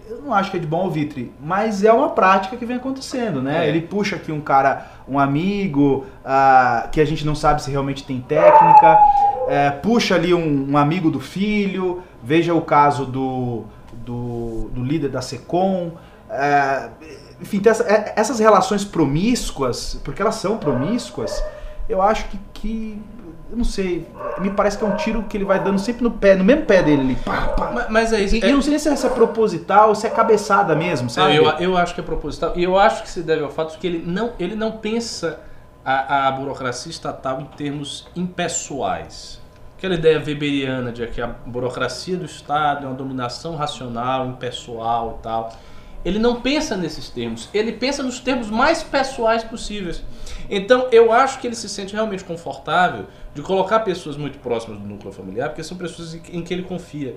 eu, 0.08 0.22
não 0.24 0.32
acho 0.32 0.52
que 0.52 0.58
é 0.58 0.60
de 0.60 0.68
bom 0.68 0.82
alvitre, 0.82 1.32
mas 1.42 1.84
é 1.84 1.92
uma 1.92 2.10
prática 2.10 2.56
que 2.56 2.66
vem 2.68 2.78
acontecendo, 2.78 3.42
né? 3.42 3.66
É. 3.66 3.70
Ele 3.70 3.82
puxa 3.82 4.16
aqui 4.16 4.32
um 4.32 4.42
cara, 4.42 4.86
um 5.10 5.18
amigo, 5.18 6.06
ah, 6.24 6.88
que 6.92 7.02
a 7.02 7.06
gente 7.06 7.26
não 7.26 7.34
sabe 7.34 7.64
se 7.64 7.72
realmente 7.72 8.04
tem 8.06 8.22
técnica, 8.22 8.96
é, 9.48 9.72
puxa 9.72 10.14
ali 10.14 10.36
um, 10.36 10.72
um 10.74 10.78
amigo 10.78 11.10
do 11.10 11.20
filho, 11.20 12.04
veja 12.24 12.54
o 12.54 12.62
caso 12.62 13.06
do, 13.06 13.64
do, 14.08 14.70
do 14.74 14.84
líder 14.84 15.10
da 15.10 15.22
SECOM. 15.22 15.92
é, 16.30 16.90
enfim, 17.42 17.62
essa- 17.66 17.84
é- 17.84 18.14
essas 18.18 18.40
relações 18.40 18.84
promíscuas, 18.84 20.00
porque 20.04 20.22
elas 20.22 20.36
são 20.36 20.58
promíscuas, 20.58 21.42
eu 21.88 22.02
acho 22.02 22.26
que, 22.26 22.38
que 22.54 23.02
eu 23.50 23.56
não 23.58 23.64
sei, 23.64 24.06
me 24.40 24.50
parece 24.50 24.78
que 24.78 24.84
é 24.84 24.88
um 24.88 24.96
tiro 24.98 25.24
que 25.24 25.38
ele 25.38 25.46
vai 25.46 25.64
dando 25.64 25.80
sempre 25.80 26.04
no 26.04 26.12
pé, 26.12 26.36
no 26.36 26.44
mesmo 26.44 26.66
pé 26.66 26.84
dele 26.84 27.02
ali. 27.02 27.16
Pá, 27.16 27.48
pá. 27.56 27.72
Mas, 27.74 27.90
mas 27.90 28.14
é 28.14 28.20
isso. 28.22 28.36
E, 28.36 28.42
é- 28.44 28.50
eu 28.52 28.56
não 28.56 28.62
sei 28.62 28.78
se 28.78 28.90
é 28.90 29.10
proposital 29.10 29.88
ou 29.90 29.96
se 29.96 30.06
é 30.06 30.10
cabeçada 30.10 30.76
mesmo, 30.76 31.10
sabe? 31.10 31.36
Eu, 31.38 31.46
eu 31.60 31.78
acho 31.78 31.94
que 31.96 32.02
é 32.02 32.04
proposital. 32.04 32.52
E 32.58 32.64
eu 32.64 32.78
acho 32.78 33.04
que 33.04 33.10
se 33.10 33.22
deve 33.22 33.44
ao 33.44 33.50
fato 33.50 33.72
de 33.74 33.78
que 33.78 33.88
ele 33.88 34.04
não, 34.06 34.32
ele 34.38 34.56
não 34.56 34.72
pensa 34.74 35.40
a, 35.86 36.28
a 36.28 36.32
burocracia 36.34 36.90
estatal 36.90 37.40
em 37.40 37.46
termos 37.56 38.06
impessoais. 38.16 39.40
Aquela 39.78 39.94
ideia 39.94 40.18
weberiana 40.26 40.92
de 40.92 41.06
que 41.06 41.22
a 41.22 41.28
burocracia 41.28 42.18
do 42.18 42.26
Estado 42.26 42.86
é 42.86 42.90
uma 42.90 42.96
dominação 42.96 43.56
racional, 43.56 44.28
impessoal 44.28 45.18
e 45.20 45.24
tal. 45.24 45.56
Ele 46.04 46.18
não 46.18 46.42
pensa 46.42 46.76
nesses 46.76 47.10
termos. 47.10 47.48
Ele 47.54 47.72
pensa 47.74 48.02
nos 48.02 48.20
termos 48.20 48.50
mais 48.50 48.82
pessoais 48.82 49.44
possíveis. 49.44 50.04
Então, 50.50 50.88
eu 50.92 51.12
acho 51.12 51.40
que 51.40 51.46
ele 51.46 51.56
se 51.56 51.70
sente 51.70 51.94
realmente 51.94 52.24
confortável 52.24 53.06
de 53.36 53.42
colocar 53.44 53.82
pessoas 53.82 54.18
muito 54.18 54.40
próximas 54.40 54.80
do 54.80 54.88
núcleo 54.88 55.12
familiar, 55.12 55.50
porque 55.50 55.64
são 55.64 55.78
pessoas 55.78 56.16
em 56.16 56.42
que- 56.42 56.54
ele 56.54 56.64
confia. 56.64 57.16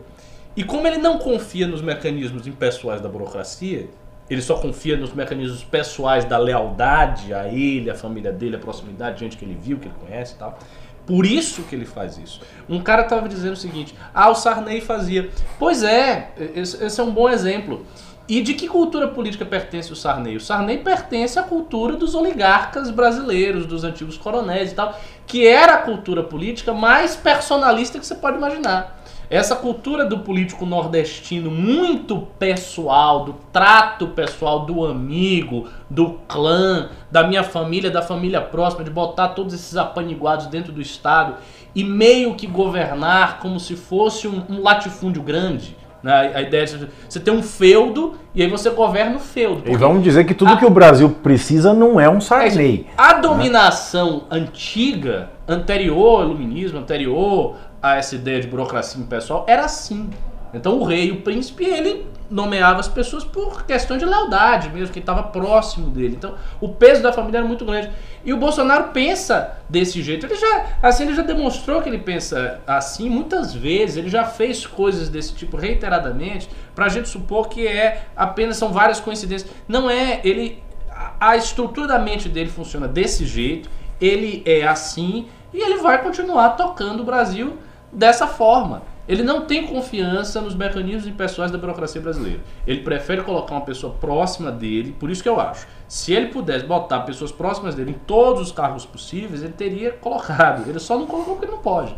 E 0.55 0.63
como 0.63 0.87
ele 0.87 0.99
não 0.99 1.17
confia 1.17 1.67
nos 1.67 1.81
mecanismos 1.81 2.47
impessoais 2.47 3.01
da 3.01 3.09
burocracia, 3.09 3.89
ele 4.29 4.43
só 4.43 4.57
confia 4.59 4.97
nos 4.97 5.15
mecanismos 5.15 5.65
pessoais 5.65 6.25
da 6.25 6.37
lealdade 6.37 7.33
a 7.33 7.49
ele, 7.49 7.89
a 7.91 7.95
família 7.95 8.33
dele, 8.33 8.57
a 8.57 8.59
proximidade, 8.59 9.21
gente 9.21 9.37
que 9.37 9.45
ele 9.45 9.59
viu, 9.61 9.79
que 9.79 9.87
ele 9.87 9.95
conhece 9.99 10.35
e 10.35 10.39
tal. 10.39 10.59
Por 11.07 11.27
isso 11.27 11.63
que 11.63 11.75
ele 11.75 11.87
faz 11.87 12.19
isso. 12.19 12.41
Um 12.69 12.81
cara 12.81 13.03
estava 13.03 13.29
dizendo 13.29 13.55
o 13.55 13.57
seguinte: 13.57 13.95
ah, 14.15 14.31
o 14.31 14.35
Sarney 14.35 14.81
fazia. 14.81 15.31
Pois 15.59 15.83
é, 15.83 16.33
esse, 16.55 17.01
é 17.01 17.05
um 17.05 17.11
bom 17.11 17.29
exemplo. 17.29 17.85
E 18.29 18.41
de 18.41 18.55
que 18.55 18.69
cultura 18.69 19.09
política 19.09 19.45
pertence 19.45 19.93
o 19.93 19.97
Sarney? 19.97 20.37
O 20.37 20.41
Sarney 20.41 20.79
pertence 20.79 21.37
à 21.37 21.43
cultura 21.43 21.97
dos 21.97 22.15
oligarcas 22.15 22.89
brasileiros, 22.89 23.67
dos 23.67 23.83
antigos 23.83 24.17
coronéis 24.17 24.71
e 24.71 24.75
tal, 24.77 24.97
que 25.27 25.49
era 25.49 25.75
a 25.75 25.79
cultura 25.79 26.23
política 26.23 26.73
mais 26.73 27.17
personalista 27.17 27.99
que 27.99 28.07
você 28.07 28.15
pode 28.15 28.37
imaginar. 28.37 29.00
Essa 29.31 29.55
cultura 29.55 30.05
do 30.05 30.19
político 30.19 30.67
nordestino 30.67 31.53
muito 31.53 32.27
pessoal, 32.37 33.25
do 33.25 33.37
trato 33.53 34.09
pessoal 34.09 34.67
do 34.67 34.85
amigo, 34.85 35.69
do 35.89 36.15
clã, 36.27 36.89
da 37.13 37.23
minha 37.23 37.45
família, 37.45 37.93
da 37.93 38.03
família 38.03 38.41
próxima, 38.41 38.83
de 38.83 38.91
botar 38.91 39.29
todos 39.29 39.55
esses 39.55 39.77
apaniguados 39.77 40.49
dentro 40.49 40.73
do 40.73 40.81
Estado 40.83 41.35
e 41.77 41.85
meio 41.85 42.35
que 42.35 42.49
governar 42.49 43.39
como 43.39 43.61
se 43.61 43.77
fosse 43.77 44.27
um, 44.27 44.43
um 44.51 44.61
latifúndio 44.65 45.23
grande. 45.23 45.77
Né? 46.03 46.33
A 46.35 46.43
ideia 46.43 46.67
de 46.67 46.89
você 47.09 47.21
ter 47.21 47.31
um 47.31 47.43
feudo 47.43 48.15
e 48.35 48.43
aí 48.43 48.49
você 48.51 48.71
governa 48.71 49.17
o 49.17 49.21
feudo. 49.21 49.63
E 49.71 49.77
vamos 49.77 50.03
dizer 50.03 50.25
que 50.25 50.35
tudo 50.35 50.53
Ah. 50.53 50.57
que 50.57 50.65
o 50.65 50.71
Brasil 50.71 51.09
precisa 51.23 51.73
não 51.73 52.01
é 52.01 52.09
um 52.09 52.21
Sarney. 52.21 52.87
a 52.99 53.13
dominação 53.13 54.23
antiga, 54.29 55.31
anterior 55.47 56.23
ao 56.23 56.25
iluminismo, 56.25 56.79
anterior 56.79 57.55
a 57.83 57.97
essa 57.97 58.15
ideia 58.15 58.41
de 58.41 58.47
burocracia 58.47 59.01
impessoal, 59.01 59.45
era 59.49 59.65
assim. 59.65 60.11
Então 60.53 60.79
o 60.79 60.85
rei, 60.85 61.13
o 61.13 61.23
príncipe, 61.23 61.65
ele 61.65 62.07
nomeava 62.29 62.81
as 62.81 62.89
pessoas 62.89 63.25
por 63.25 63.65
questão 63.65 63.97
de 63.97 64.05
lealdade 64.05 64.69
mesmo, 64.71 64.93
que 64.93 64.99
estava 64.99 65.23
próximo 65.23 65.89
dele. 65.91 66.15
Então 66.17 66.35
o 66.61 66.69
peso 66.69 67.03
da 67.03 67.13
família 67.13 67.39
era 67.39 67.47
muito 67.47 67.65
grande. 67.65 67.91
E 68.25 68.33
o 68.33 68.37
Bolsonaro 68.37 68.89
pensa 68.93 69.57
desse 69.69 70.03
jeito. 70.03 70.27
Ele 70.27 70.35
já, 70.35 70.67
assim, 70.83 71.05
ele 71.05 71.15
já 71.15 71.23
demonstrou 71.23 71.81
que 71.83 71.89
ele 71.89 71.99
pensa 71.99 72.61
assim 72.67 73.09
muitas 73.09 73.55
vezes. 73.55 73.97
Ele 73.97 74.09
já 74.09 74.25
fez 74.25 74.67
coisas 74.67 75.09
desse 75.09 75.35
tipo 75.35 75.57
reiteradamente 75.57 76.49
para 76.75 76.87
a 76.87 76.89
gente 76.89 77.09
supor 77.09 77.49
que 77.49 77.67
é 77.67 78.07
apenas 78.17 78.57
são 78.57 78.73
várias 78.73 79.01
coincidências. 79.01 79.51
Não 79.69 79.89
é. 79.89 80.21
Ele 80.25 80.63
a- 80.91 81.13
a 81.31 81.37
estrutura 81.37 81.87
da 81.87 81.99
mente 81.99 82.29
dele 82.29 82.51
funciona 82.51 82.87
desse 82.87 83.25
jeito, 83.25 83.71
ele 84.01 84.43
é 84.45 84.67
assim 84.67 85.29
e 85.53 85.59
ele 85.61 85.77
vai 85.79 86.03
continuar 86.03 86.51
tocando 86.51 87.01
o 87.01 87.05
Brasil 87.05 87.57
dessa 87.93 88.27
forma. 88.27 88.83
Ele 89.09 89.25
não 89.25 89.45
tem 89.45 89.67
confiança 89.67 90.41
nos 90.41 90.55
mecanismos 90.55 91.07
impessoais 91.07 91.51
da 91.51 91.59
burocracia 91.59 92.01
brasileira. 92.01 92.41
Ele 92.65 92.83
prefere 92.83 93.23
colocar 93.23 93.57
uma 93.57 93.61
pessoa 93.63 93.93
próxima 94.01 94.53
dele, 94.53 94.95
por 95.01 95.11
isso 95.11 95.21
que 95.21 95.29
eu 95.29 95.41
acho. 95.41 95.67
Se 95.89 96.13
ele 96.13 96.27
pudesse 96.27 96.65
botar 96.65 97.01
pessoas 97.01 97.33
próximas 97.33 97.75
dele 97.75 97.91
em 97.91 98.07
todos 98.07 98.41
os 98.41 98.53
cargos 98.53 98.87
possíveis, 98.87 99.43
ele 99.43 99.53
teria 99.53 99.91
colocado. 99.91 100.69
Ele 100.69 100.79
só 100.79 100.97
não 100.97 101.07
colocou 101.07 101.35
porque 101.35 101.51
não 101.51 101.59
pode. 101.59 101.97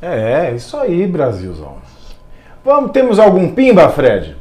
É, 0.00 0.46
é 0.48 0.54
isso 0.54 0.76
aí, 0.78 1.06
Brasilzão. 1.06 1.76
Vamos, 2.64 2.92
temos 2.92 3.18
algum 3.18 3.52
pimba, 3.52 3.90
Fred? 3.90 4.36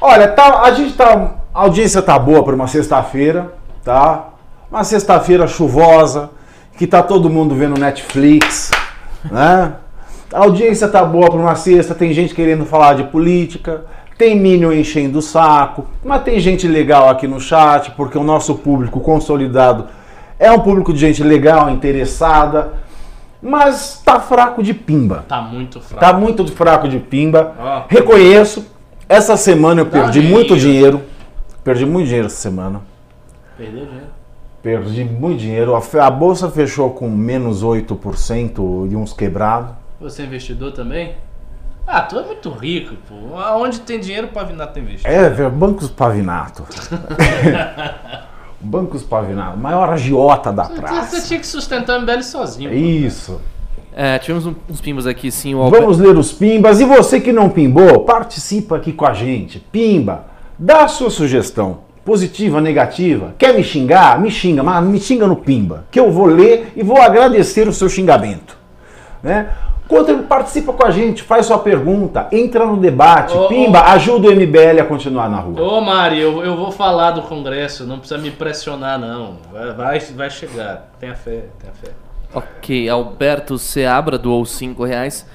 Olha, 0.00 0.28
tá, 0.28 0.62
a 0.62 0.70
gente 0.72 0.94
tá. 0.94 1.38
A 1.52 1.62
audiência 1.62 2.00
tá 2.00 2.18
boa 2.18 2.44
para 2.44 2.54
uma 2.54 2.68
sexta-feira, 2.68 3.52
tá? 3.82 4.28
Uma 4.70 4.84
sexta-feira 4.84 5.46
chuvosa, 5.48 6.30
que 6.78 6.86
tá 6.86 7.02
todo 7.02 7.28
mundo 7.28 7.54
vendo 7.54 7.78
Netflix, 7.78 8.70
né? 9.30 9.74
A 10.32 10.38
audiência 10.38 10.88
tá 10.88 11.04
boa 11.04 11.30
para 11.30 11.38
uma 11.38 11.54
sexta, 11.54 11.94
tem 11.94 12.12
gente 12.12 12.34
querendo 12.34 12.64
falar 12.64 12.94
de 12.94 13.04
política, 13.04 13.84
tem 14.16 14.38
Minion 14.38 14.72
enchendo 14.72 15.18
o 15.18 15.22
saco, 15.22 15.86
mas 16.02 16.22
tem 16.22 16.40
gente 16.40 16.66
legal 16.66 17.08
aqui 17.08 17.26
no 17.26 17.40
chat, 17.40 17.90
porque 17.92 18.16
o 18.16 18.22
nosso 18.22 18.54
público 18.54 19.00
consolidado 19.00 19.88
é 20.38 20.50
um 20.50 20.60
público 20.60 20.92
de 20.92 20.98
gente 20.98 21.22
legal, 21.22 21.70
interessada, 21.70 22.72
mas 23.42 24.00
tá 24.04 24.20
fraco 24.20 24.62
de 24.62 24.72
pimba. 24.72 25.24
Tá 25.28 25.40
muito 25.40 25.80
fraco. 25.80 26.00
Tá 26.00 26.12
muito 26.12 26.46
fraco 26.48 26.88
de 26.88 26.98
pimba. 26.98 27.84
Reconheço. 27.88 28.66
Essa 29.08 29.36
semana 29.36 29.82
eu 29.82 29.86
perdi 29.86 30.20
muito 30.20 30.56
dinheiro. 30.56 31.02
Perdi 31.62 31.84
muito 31.84 32.06
dinheiro 32.06 32.26
essa 32.26 32.36
semana. 32.36 32.80
Perdeu 33.56 33.84
dinheiro. 33.84 34.21
Perdi 34.62 35.04
muito 35.04 35.40
dinheiro. 35.40 35.74
A, 35.74 36.06
a 36.06 36.10
bolsa 36.10 36.48
fechou 36.50 36.90
com 36.90 37.10
menos 37.10 37.64
8% 37.64 38.90
e 38.90 38.94
uns 38.96 39.12
quebrados. 39.12 39.70
Você 40.00 40.22
é 40.22 40.26
investidor 40.26 40.72
também? 40.72 41.14
Ah, 41.86 42.00
tu 42.02 42.16
é 42.18 42.22
muito 42.24 42.48
rico, 42.50 42.94
pô. 43.08 43.14
Onde 43.56 43.80
tem 43.80 43.98
dinheiro, 43.98 44.28
o 44.28 44.30
Pavinato 44.30 44.78
investir. 44.78 45.10
É, 45.10 45.28
velho, 45.28 45.50
Bancos 45.50 45.90
Pavinato. 45.90 46.64
Bancos 48.60 49.02
Pavinato, 49.02 49.58
maior 49.58 49.88
agiota 49.90 50.52
da 50.52 50.64
Você- 50.64 50.74
Você 50.74 50.80
praça. 50.80 51.20
tinha 51.26 51.40
que 51.40 51.46
sustentar 51.46 51.98
o 51.98 52.02
MBL 52.02 52.22
sozinho. 52.22 52.70
pô. 52.70 52.76
Isso. 52.76 53.40
É, 53.94 54.18
tivemos 54.18 54.46
um- 54.46 54.54
uns 54.70 54.80
pimbas 54.80 55.06
aqui, 55.06 55.30
sim. 55.32 55.54
O 55.54 55.68
Vamos 55.68 55.98
ler 55.98 56.16
os 56.16 56.32
pimbas. 56.32 56.80
E 56.80 56.84
você 56.84 57.20
que 57.20 57.32
não 57.32 57.50
pimbou, 57.50 58.04
participa 58.04 58.76
aqui 58.76 58.92
com 58.92 59.04
a 59.04 59.12
gente. 59.12 59.58
Pimba, 59.58 60.24
dá 60.58 60.84
a 60.84 60.88
sua 60.88 61.10
sugestão. 61.10 61.78
Positiva, 62.04 62.60
negativa. 62.60 63.34
Quer 63.38 63.54
me 63.54 63.62
xingar? 63.62 64.20
Me 64.20 64.30
xinga, 64.30 64.62
mas 64.62 64.84
me 64.84 64.98
xinga 64.98 65.26
no 65.26 65.36
pimba. 65.36 65.84
Que 65.90 66.00
eu 66.00 66.10
vou 66.10 66.26
ler 66.26 66.72
e 66.74 66.82
vou 66.82 67.00
agradecer 67.00 67.68
o 67.68 67.72
seu 67.72 67.88
xingamento. 67.88 68.56
Né? 69.22 69.48
Contra- 69.86 70.16
Participa 70.18 70.72
com 70.72 70.84
a 70.84 70.90
gente, 70.90 71.22
faz 71.22 71.46
sua 71.46 71.58
pergunta, 71.58 72.26
entra 72.32 72.66
no 72.66 72.76
debate. 72.76 73.36
Ô, 73.36 73.44
ô. 73.44 73.48
Pimba, 73.48 73.82
ajuda 73.92 74.28
o 74.28 74.32
MBL 74.32 74.80
a 74.80 74.84
continuar 74.84 75.28
na 75.28 75.36
rua. 75.38 75.60
Ô 75.62 75.80
Mari, 75.80 76.18
eu, 76.18 76.42
eu 76.42 76.56
vou 76.56 76.72
falar 76.72 77.10
do 77.12 77.22
Congresso, 77.22 77.86
não 77.86 77.98
precisa 77.98 78.18
me 78.20 78.30
pressionar, 78.30 78.98
não. 78.98 79.36
Vai, 79.52 79.72
vai, 79.74 79.98
vai 80.00 80.30
chegar. 80.30 80.90
Tenha 80.98 81.14
fé, 81.14 81.44
tenha 81.60 81.72
fé. 81.74 81.90
Ok, 82.34 82.88
Alberto 82.88 83.58
Seabra 83.58 84.16
doou 84.18 84.44
5 84.46 84.82
reais. 84.84 85.26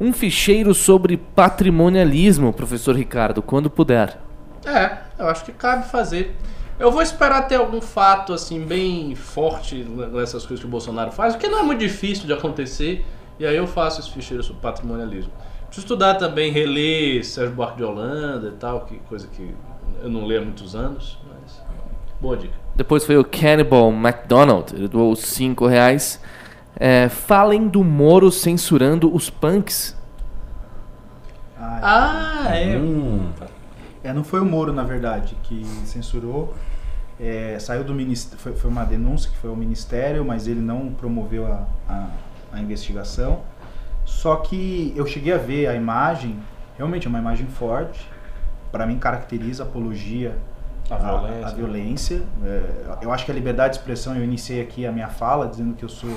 Um 0.00 0.12
ficheiro 0.12 0.72
sobre 0.72 1.16
patrimonialismo, 1.16 2.52
professor 2.52 2.94
Ricardo, 2.94 3.42
quando 3.42 3.68
puder. 3.68 4.18
É, 4.66 4.98
eu 5.18 5.28
acho 5.28 5.44
que 5.44 5.52
cabe 5.52 5.88
fazer. 5.88 6.36
Eu 6.78 6.90
vou 6.90 7.00
esperar 7.00 7.42
ter 7.48 7.54
algum 7.54 7.80
fato 7.80 8.34
assim 8.34 8.60
bem 8.60 9.14
forte 9.14 9.76
nessas 9.76 10.44
coisas 10.44 10.60
que 10.60 10.66
o 10.66 10.70
Bolsonaro 10.70 11.10
faz, 11.10 11.34
o 11.34 11.38
que 11.38 11.48
não 11.48 11.60
é 11.60 11.62
muito 11.62 11.78
difícil 11.78 12.26
de 12.26 12.32
acontecer, 12.34 13.06
e 13.38 13.46
aí 13.46 13.56
eu 13.56 13.66
faço 13.66 14.00
esse 14.00 14.10
ficheiro 14.10 14.42
sobre 14.42 14.60
patrimonialismo. 14.60 15.32
Preciso 15.66 15.86
estudar 15.86 16.16
também, 16.16 16.52
reler 16.52 17.24
Sérgio 17.24 17.54
Buarque 17.54 17.78
de 17.78 17.84
Holanda 17.84 18.48
e 18.48 18.58
tal, 18.58 18.80
que 18.84 18.98
coisa 19.08 19.26
que 19.28 19.54
eu 20.02 20.10
não 20.10 20.26
leio 20.26 20.42
há 20.42 20.44
muitos 20.44 20.76
anos, 20.76 21.18
mas 21.28 21.62
boa 22.20 22.36
dica. 22.36 22.54
Depois 22.74 23.06
foi 23.06 23.16
o 23.16 23.24
Cannibal 23.24 23.90
MacDonald, 23.90 24.74
ele 24.74 24.88
doou 24.88 25.16
5 25.16 25.66
reais. 25.66 26.20
É, 26.78 27.08
falem 27.08 27.68
do 27.68 27.82
Moro 27.82 28.30
censurando 28.30 29.14
os 29.14 29.30
punks. 29.30 29.96
Ah, 31.58 32.44
Ah, 32.48 32.54
é. 32.54 32.76
Hum, 32.76 33.30
É, 34.06 34.12
não 34.12 34.22
foi 34.24 34.40
o 34.40 34.44
Moro, 34.44 34.72
na 34.72 34.84
verdade, 34.84 35.36
que 35.42 35.64
censurou. 35.84 36.54
É, 37.18 37.56
saiu 37.58 37.82
do 37.82 37.94
ministério, 37.94 38.38
foi, 38.38 38.52
foi 38.54 38.70
uma 38.70 38.84
denúncia 38.84 39.30
que 39.30 39.36
foi 39.38 39.48
ao 39.50 39.56
ministério, 39.56 40.24
mas 40.24 40.46
ele 40.46 40.60
não 40.60 40.90
promoveu 40.92 41.46
a, 41.46 41.66
a, 41.88 42.06
a 42.52 42.60
investigação. 42.60 43.40
Só 44.04 44.36
que 44.36 44.92
eu 44.94 45.06
cheguei 45.06 45.32
a 45.32 45.38
ver 45.38 45.66
a 45.66 45.74
imagem, 45.74 46.38
realmente 46.76 47.06
é 47.06 47.10
uma 47.10 47.18
imagem 47.18 47.46
forte. 47.46 48.06
Para 48.70 48.86
mim 48.86 48.98
caracteriza 48.98 49.64
a 49.64 49.66
apologia 49.66 50.36
A 50.90 50.94
à- 50.94 50.98
violência. 50.98 51.46
à 51.46 51.50
violência. 51.50 52.22
É, 52.44 52.62
eu 53.02 53.12
acho 53.12 53.24
que 53.24 53.30
a 53.30 53.34
liberdade 53.34 53.74
de 53.74 53.78
expressão, 53.80 54.14
eu 54.14 54.22
iniciei 54.22 54.60
aqui 54.60 54.86
a 54.86 54.92
minha 54.92 55.08
fala 55.08 55.48
dizendo 55.48 55.74
que 55.74 55.84
eu 55.84 55.88
sou 55.88 56.10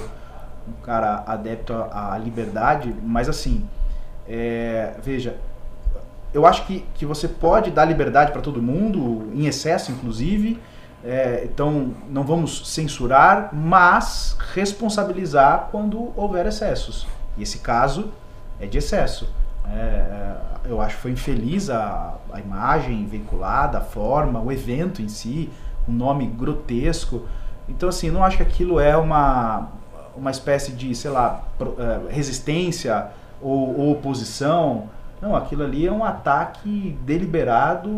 um 0.68 0.74
cara 0.84 1.24
adepto 1.26 1.74
à, 1.74 2.14
à 2.14 2.18
liberdade, 2.18 2.94
mas 3.02 3.28
assim, 3.30 3.66
é, 4.28 4.94
veja, 5.02 5.38
eu 6.34 6.46
acho 6.46 6.66
que, 6.66 6.86
que 6.96 7.06
você 7.06 7.28
pode 7.28 7.72
dar 7.72 7.86
liberdade 7.86 8.32
para 8.32 8.42
todo 8.42 8.62
mundo, 8.62 9.32
em 9.34 9.48
excesso 9.48 9.92
inclusive, 9.92 10.60
é, 11.04 11.44
então 11.46 11.94
não 12.10 12.24
vamos 12.24 12.70
censurar, 12.70 13.50
mas 13.54 14.38
responsabilizar 14.54 15.70
quando 15.72 16.12
houver 16.16 16.46
excessos. 16.46 17.08
E 17.38 17.44
esse 17.44 17.60
caso 17.60 18.12
é 18.60 18.66
de 18.66 18.78
excesso. 18.78 19.30
É, 19.66 19.78
é, 19.78 20.36
eu 20.66 20.82
acho 20.82 20.98
que 20.98 21.02
foi 21.02 21.12
infeliz 21.12 21.70
a, 21.70 22.16
a 22.32 22.40
imagem 22.40 23.06
veiculada, 23.06 23.78
a 23.78 23.82
forma, 23.82 24.40
o 24.40 24.52
evento 24.52 25.02
em 25.02 25.08
si, 25.08 25.50
um 25.88 25.94
nome 25.94 26.28
grotesco. 26.28 27.26
Então, 27.68 27.88
assim, 27.88 28.10
não 28.10 28.24
acho 28.24 28.38
que 28.38 28.44
aquilo 28.44 28.80
é 28.80 28.98
uma, 28.98 29.70
uma 30.16 30.32
espécie 30.32 30.72
de, 30.74 30.94
sei 30.96 31.12
lá, 31.12 31.44
eh, 31.60 32.00
resistência 32.14 33.08
ou, 33.42 33.80
ou 33.80 33.92
oposição. 33.92 34.90
Não, 35.22 35.36
aquilo 35.36 35.64
ali 35.64 35.86
é 35.86 35.92
um 35.92 36.04
ataque 36.04 36.98
deliberado, 37.06 37.90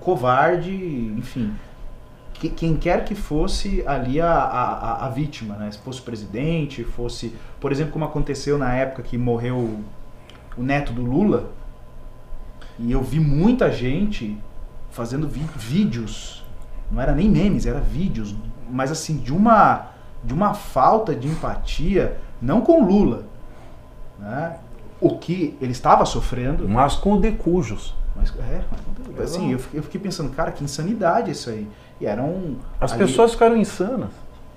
covarde, 0.00 0.72
enfim. 1.16 1.54
Que- 2.34 2.48
Quem 2.48 2.76
quer 2.76 3.04
que 3.04 3.14
fosse 3.16 3.82
ali 3.86 4.20
a, 4.20 4.30
a, 4.32 5.06
a- 5.06 5.08
vítima, 5.08 5.56
né? 5.56 5.70
Se 5.72 5.78
fosse 5.78 6.00
o 6.00 6.04
presidente, 6.04 6.84
fosse. 6.84 7.34
Por 7.60 7.72
exemplo, 7.72 7.92
como 7.92 8.04
aconteceu 8.04 8.56
na 8.56 8.72
época 8.74 9.02
que 9.02 9.18
morreu 9.18 9.80
o 10.56 10.62
neto 10.62 10.92
do 10.92 11.02
Lula. 11.02 11.50
E 12.78 12.92
eu 12.92 13.02
vi 13.02 13.18
muita 13.18 13.72
gente 13.72 14.38
fazendo 14.90 15.28
vídeos. 15.28 16.44
Não 16.92 17.02
era 17.02 17.12
nem 17.12 17.28
memes, 17.28 17.66
era 17.66 17.80
vídeos. 17.80 18.36
Mas 18.70 18.92
assim, 18.92 19.16
de 19.16 19.32
uma, 19.32 19.86
de 20.22 20.32
uma 20.32 20.54
falta 20.54 21.14
de 21.16 21.26
empatia, 21.26 22.18
não 22.40 22.60
com 22.60 22.84
Lula. 22.84 23.24
Né? 24.18 24.56
O 25.00 25.16
que 25.18 25.56
ele 25.60 25.72
estava 25.72 26.04
sofrendo. 26.04 26.68
mas 26.68 26.94
com 26.94 27.12
o 27.14 27.20
decujos. 27.20 27.94
Mas, 28.16 28.32
é, 28.40 28.62
mas, 29.16 29.32
assim, 29.32 29.52
eu 29.52 29.58
fiquei, 29.60 29.78
eu 29.78 29.82
fiquei 29.84 30.00
pensando, 30.00 30.30
cara, 30.30 30.50
que 30.50 30.64
insanidade 30.64 31.30
isso 31.30 31.50
aí. 31.50 31.68
E 32.00 32.06
eram. 32.06 32.56
As 32.80 32.92
ali- 32.92 33.04
pessoas 33.04 33.32
ficaram 33.32 33.56
insanas. 33.56 34.10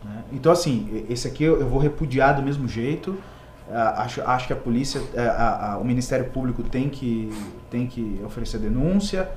né? 0.04 0.24
Então, 0.32 0.52
assim, 0.52 1.06
esse 1.10 1.28
aqui 1.28 1.44
eu 1.44 1.60
eu 1.62 1.68
vou 1.68 1.80
repudiar 1.80 2.36
do 2.36 2.42
mesmo 2.42 2.68
jeito. 2.68 3.16
Ah, 3.72 4.02
acho, 4.04 4.22
acho 4.24 4.48
que 4.48 4.54
a 4.54 4.56
polícia, 4.56 5.00
a- 5.16 5.78
o 5.80 5.86
Ministério 5.86 6.26
Público 6.26 6.64
tem 6.64 6.90
que, 6.90 7.32
tem 7.70 7.86
que 7.88 8.20
oferecer 8.26 8.58
denúncia, 8.58 9.30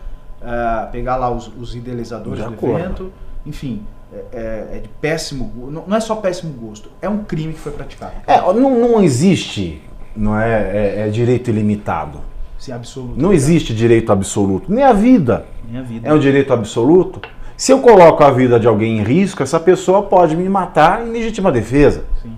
ah, 0.42 0.88
pegar 0.90 1.16
lá 1.16 1.30
os, 1.30 1.46
os 1.48 1.76
idealizadores 1.76 2.40
De 2.42 2.48
do 2.48 2.54
acordo. 2.54 2.78
evento. 2.78 3.12
Enfim, 3.46 3.82
é, 4.12 4.24
é- 4.32 4.76
é 4.76 4.80
de 4.80 4.88
péssimo 4.88 5.44
gosto. 5.44 5.70
Não, 5.70 5.84
não 5.86 5.96
é 5.96 6.00
só 6.00 6.16
péssimo 6.16 6.52
gosto, 6.54 6.90
é 7.02 7.08
um 7.08 7.22
crime 7.24 7.52
que 7.52 7.60
foi 7.60 7.72
praticado. 7.72 8.14
É, 8.26 8.40
não, 8.40 8.70
não 8.88 9.02
existe 9.02 9.82
não 10.16 10.38
é, 10.38 10.50
é- 10.50 11.06
é 11.06 11.10
direito 11.10 11.48
ilimitado. 11.50 12.18
Sim, 12.58 12.72
absoluto. 12.72 13.14
Não 13.20 13.32
existe 13.32 13.74
direito 13.74 14.10
absoluto. 14.12 14.72
Nem 14.72 14.84
a 14.84 14.92
vida 14.92 15.44
Minha 15.68 15.82
vida. 15.82 16.08
é 16.08 16.12
um 16.14 16.18
direito 16.18 16.52
absoluto. 16.52 17.20
Se 17.56 17.72
eu 17.72 17.80
coloco 17.80 18.24
a 18.24 18.30
vida 18.30 18.58
de 18.58 18.66
alguém 18.66 18.98
em 18.98 19.02
risco, 19.02 19.42
essa 19.42 19.60
pessoa 19.60 20.02
pode 20.02 20.36
me 20.36 20.48
matar 20.48 21.06
em 21.06 21.10
legítima 21.10 21.52
defesa. 21.52 22.04
Sim. 22.22 22.36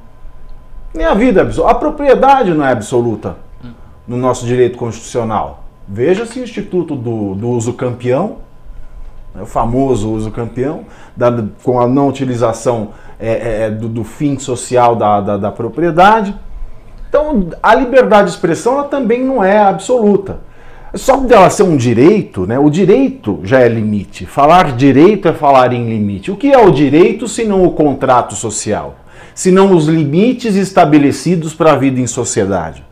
Nem 0.94 1.06
a 1.06 1.14
vida 1.14 1.40
é 1.40 1.42
absoluta. 1.42 1.70
A 1.70 1.74
propriedade 1.74 2.52
não 2.52 2.64
é 2.64 2.72
absoluta 2.72 3.36
no 4.06 4.16
nosso 4.16 4.46
direito 4.46 4.76
constitucional. 4.78 5.64
Veja-se 5.88 6.38
o 6.40 6.42
Instituto 6.42 6.94
do, 6.96 7.34
do 7.34 7.48
Uso 7.48 7.72
Campeão, 7.72 8.38
né, 9.34 9.42
o 9.42 9.46
famoso 9.46 10.10
uso 10.10 10.30
campeão, 10.30 10.84
da- 11.16 11.44
com 11.62 11.80
a 11.80 11.86
não 11.86 12.08
utilização 12.08 12.90
é, 13.20 13.64
é, 13.66 13.70
do, 13.70 13.88
do 13.88 14.02
fim 14.04 14.38
social 14.38 14.96
da, 14.96 15.20
da, 15.20 15.36
da 15.36 15.50
propriedade. 15.52 16.34
Então, 17.08 17.50
a 17.62 17.74
liberdade 17.74 18.28
de 18.28 18.34
expressão 18.34 18.74
ela 18.74 18.84
também 18.84 19.24
não 19.24 19.42
é 19.42 19.58
absoluta. 19.58 20.38
Só 20.94 21.16
dela 21.18 21.50
ser 21.50 21.62
um 21.62 21.76
direito, 21.76 22.46
né, 22.46 22.58
o 22.58 22.70
direito 22.70 23.40
já 23.44 23.60
é 23.60 23.68
limite. 23.68 24.24
Falar 24.24 24.72
direito 24.72 25.28
é 25.28 25.32
falar 25.32 25.72
em 25.72 25.88
limite. 25.88 26.30
O 26.30 26.36
que 26.36 26.52
é 26.52 26.58
o 26.58 26.70
direito 26.70 27.28
se 27.28 27.44
não 27.44 27.64
o 27.64 27.72
contrato 27.72 28.34
social? 28.34 28.96
Se 29.34 29.50
não 29.50 29.74
os 29.74 29.86
limites 29.86 30.54
estabelecidos 30.54 31.52
para 31.52 31.72
a 31.72 31.76
vida 31.76 32.00
em 32.00 32.06
sociedade? 32.06 32.82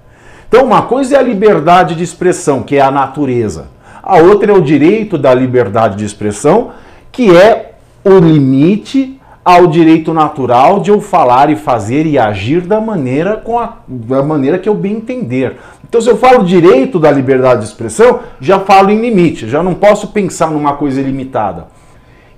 Então, 0.48 0.66
uma 0.66 0.82
coisa 0.82 1.16
é 1.16 1.18
a 1.18 1.22
liberdade 1.22 1.94
de 1.94 2.04
expressão, 2.04 2.62
que 2.62 2.76
é 2.76 2.80
a 2.80 2.90
natureza. 2.90 3.68
A 4.02 4.18
outra 4.18 4.52
é 4.52 4.54
o 4.54 4.60
direito 4.60 5.16
da 5.16 5.32
liberdade 5.32 5.96
de 5.96 6.04
expressão, 6.04 6.72
que 7.10 7.34
é 7.34 7.72
o 8.04 8.18
limite 8.18 9.18
ao 9.44 9.66
direito 9.66 10.14
natural 10.14 10.80
de 10.80 10.90
eu 10.90 11.00
falar 11.00 11.50
e 11.50 11.56
fazer 11.56 12.06
e 12.06 12.18
agir 12.18 12.62
da 12.62 12.80
maneira, 12.80 13.36
com 13.36 13.58
a, 13.58 13.78
da 13.86 14.22
maneira 14.22 14.58
que 14.58 14.68
eu 14.68 14.74
bem 14.74 14.96
entender. 14.96 15.58
Então, 15.86 16.00
se 16.00 16.08
eu 16.08 16.16
falo 16.16 16.44
direito 16.44 16.98
da 16.98 17.10
liberdade 17.10 17.60
de 17.60 17.66
expressão, 17.66 18.20
já 18.40 18.58
falo 18.58 18.90
em 18.90 19.00
limite, 19.00 19.46
já 19.46 19.62
não 19.62 19.74
posso 19.74 20.08
pensar 20.08 20.50
numa 20.50 20.72
coisa 20.72 21.00
ilimitada. 21.00 21.68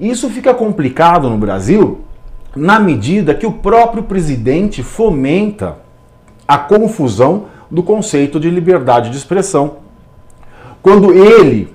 Isso 0.00 0.28
fica 0.28 0.52
complicado 0.52 1.30
no 1.30 1.38
Brasil 1.38 2.00
na 2.56 2.80
medida 2.80 3.34
que 3.34 3.46
o 3.46 3.52
próprio 3.52 4.02
presidente 4.02 4.82
fomenta 4.82 5.76
a 6.48 6.58
confusão 6.58 7.44
do 7.70 7.82
conceito 7.82 8.40
de 8.40 8.50
liberdade 8.50 9.10
de 9.10 9.16
expressão. 9.16 9.76
Quando 10.82 11.12
ele, 11.12 11.74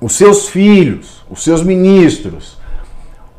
os 0.00 0.14
seus 0.14 0.48
filhos, 0.48 1.24
os 1.30 1.42
seus 1.42 1.62
ministros, 1.62 2.58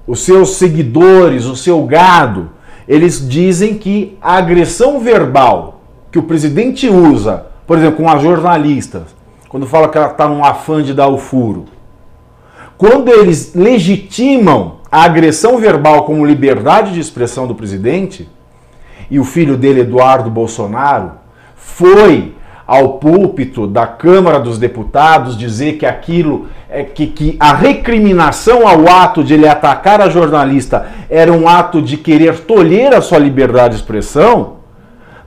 os 0.06 0.22
seus 0.22 0.58
seguidores, 0.58 1.46
o 1.46 1.56
seu 1.56 1.84
gado, 1.84 2.52
eles 2.88 3.28
dizem 3.28 3.76
que 3.76 4.18
a 4.22 4.36
agressão 4.36 5.00
verbal 5.00 5.82
que 6.12 6.20
o 6.20 6.24
presidente 6.24 6.88
usa, 6.90 7.48
por 7.66 7.78
exemplo, 7.78 7.98
com 7.98 8.10
as 8.10 8.22
jornalistas, 8.22 9.04
quando 9.48 9.66
fala 9.66 9.88
que 9.88 9.98
ela 9.98 10.08
está 10.08 10.28
num 10.28 10.44
afã 10.44 10.84
de 10.84 10.94
dar 10.94 11.08
o 11.08 11.18
furo, 11.18 11.66
quando 12.78 13.10
eles 13.10 13.54
legitimam 13.56 14.78
a 14.92 15.04
agressão 15.04 15.58
verbal 15.58 16.04
como 16.04 16.26
liberdade 16.26 16.94
de 16.94 17.00
expressão 17.00 17.48
do 17.48 17.56
presidente, 17.56 18.30
e 19.10 19.20
o 19.20 19.24
filho 19.24 19.58
dele, 19.58 19.82
Eduardo 19.82 20.30
Bolsonaro, 20.30 21.12
foi 21.56 22.33
ao 22.66 22.94
púlpito 22.94 23.68
da 23.68 23.86
Câmara 23.86 24.40
dos 24.40 24.58
Deputados 24.58 25.38
dizer 25.38 25.74
que 25.74 25.86
aquilo 25.86 26.48
é 26.70 26.84
que, 26.84 27.08
que 27.08 27.38
a 27.40 27.54
recriminação 27.54 28.68
ao 28.68 28.88
ato 28.88 29.24
de 29.24 29.34
ele 29.34 29.48
atacar 29.48 30.02
a 30.02 30.10
jornalista 30.10 30.88
era 31.10 31.32
um 31.32 31.48
ato 31.48 31.82
de 31.82 31.98
querer 31.98 32.40
tolher 32.42 32.94
a 32.94 33.02
sua 33.02 33.20
liberdade 33.20 33.76
de 33.76 33.82
expressão, 33.82 34.58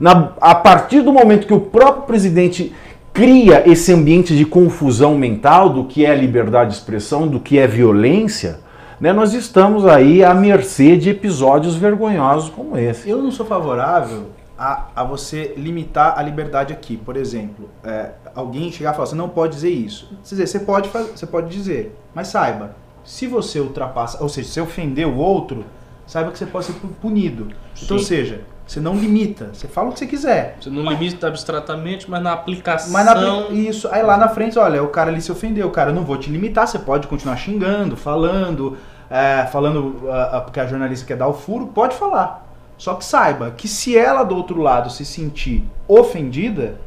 na, 0.01 0.31
a 0.41 0.55
partir 0.55 1.03
do 1.03 1.13
momento 1.13 1.47
que 1.47 1.55
o 1.55 1.61
próprio 1.61 2.05
presidente 2.05 2.75
cria 3.13 3.63
esse 3.67 3.93
ambiente 3.93 4.37
de 4.37 4.45
confusão 4.45 5.17
mental 5.17 5.71
do 5.71 5.85
que 5.85 6.05
é 6.05 6.15
liberdade 6.15 6.71
de 6.71 6.77
expressão, 6.77 7.27
do 7.27 7.41
que 7.41 7.59
é 7.59 7.67
violência, 7.67 8.61
né, 9.01 9.13
nós 9.13 9.35
estamos 9.35 9.87
aí 9.87 10.25
à 10.25 10.35
mercê 10.35 10.97
de 10.97 11.11
episódios 11.11 11.77
vergonhosos 11.77 12.49
como 12.49 12.79
esse. 12.79 13.09
Eu 13.09 13.23
não 13.23 13.31
sou 13.31 13.45
favorável 13.45 14.25
a, 14.59 14.87
a 14.97 15.05
você 15.05 15.55
limitar 15.57 16.19
a 16.19 16.23
liberdade 16.23 16.73
aqui. 16.73 16.97
Por 16.97 17.17
exemplo, 17.17 17.69
é, 17.85 18.13
alguém 18.35 18.73
chegar 18.73 18.93
e 18.93 18.95
falar, 18.95 19.07
você 19.07 19.15
não 19.15 19.29
pode 19.29 19.55
dizer 19.55 19.71
isso. 19.71 20.09
Quer 20.09 20.31
dizer, 20.31 20.47
você 20.47 20.61
pode, 20.61 20.89
fazer, 20.89 21.11
você 21.17 21.27
pode 21.27 21.49
dizer, 21.49 21.97
mas 22.15 22.29
saiba, 22.29 22.75
se 23.05 23.27
você 23.27 23.61
ultrapassa, 23.61 24.23
ou 24.23 24.29
seja, 24.29 24.49
se 24.49 24.61
ofender 24.61 25.07
o 25.07 25.17
outro, 25.17 25.65
saiba 26.07 26.31
que 26.31 26.39
você 26.39 26.47
pode 26.47 26.67
ser 26.67 26.75
punido. 27.01 27.49
Então, 27.83 27.97
ou 27.97 28.03
seja, 28.03 28.41
você 28.67 28.81
não 28.81 28.97
limita, 28.97 29.51
você 29.53 29.69
fala 29.69 29.91
o 29.91 29.93
que 29.93 30.01
você 30.01 30.07
quiser. 30.07 30.57
Você 30.61 30.71
não 30.71 30.83
mas, 30.83 30.99
limita 30.99 31.29
abstratamente, 31.29 32.11
mas 32.11 32.23
na 32.23 32.33
aplicação. 32.33 32.93
Mas 32.93 33.07
na, 33.07 33.49
isso, 33.51 33.89
aí 33.93 34.03
lá 34.03 34.17
na 34.17 34.29
frente, 34.29 34.59
olha, 34.59 34.83
o 34.83 34.89
cara 34.89 35.11
ali 35.11 35.21
se 35.21 35.31
ofendeu, 35.31 35.71
cara, 35.71 35.91
eu 35.91 35.95
não 35.95 36.03
vou 36.03 36.17
te 36.17 36.31
limitar, 36.31 36.67
você 36.67 36.79
pode 36.79 37.07
continuar 37.07 37.37
xingando, 37.37 37.97
falando, 37.97 38.77
é, 39.09 39.47
falando 39.53 39.99
uh, 40.03 40.43
porque 40.43 40.59
a 40.59 40.67
jornalista 40.67 41.07
quer 41.07 41.17
dar 41.17 41.29
o 41.29 41.33
furo, 41.33 41.69
pode 41.69 41.95
falar. 41.95 42.46
Só 42.79 42.95
que 42.95 43.05
saiba 43.05 43.51
que 43.51 43.67
se 43.67 43.97
ela 43.97 44.23
do 44.23 44.37
outro 44.37 44.61
lado 44.61 44.91
se 44.91 45.05
sentir 45.05 45.65
ofendida, 45.89 46.81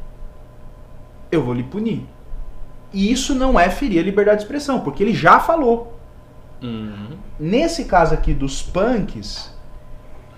eu 1.31 1.43
vou 1.43 1.53
lhe 1.53 1.63
punir. 1.63 2.05
E 2.93 3.11
isso 3.11 3.35
não 3.35 3.59
é 3.59 3.69
ferir 3.69 3.99
a 3.99 4.03
liberdade 4.03 4.37
de 4.37 4.43
expressão, 4.43 4.81
porque 4.81 5.03
ele 5.03 5.13
já 5.13 5.39
falou. 5.39 5.97
Uhum. 6.61 7.17
Nesse 7.39 7.85
caso 7.85 8.13
aqui 8.13 8.33
dos 8.33 8.61
punks, 8.61 9.53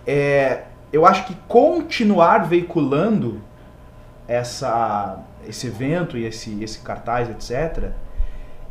é, 0.05 0.63
eu 0.91 1.05
acho 1.05 1.25
que 1.25 1.35
continuar 1.47 2.45
veiculando 2.45 3.41
essa, 4.27 5.19
esse 5.47 5.67
evento 5.67 6.17
e 6.17 6.25
esse, 6.25 6.63
esse 6.63 6.79
cartaz, 6.79 7.29
etc., 7.29 7.91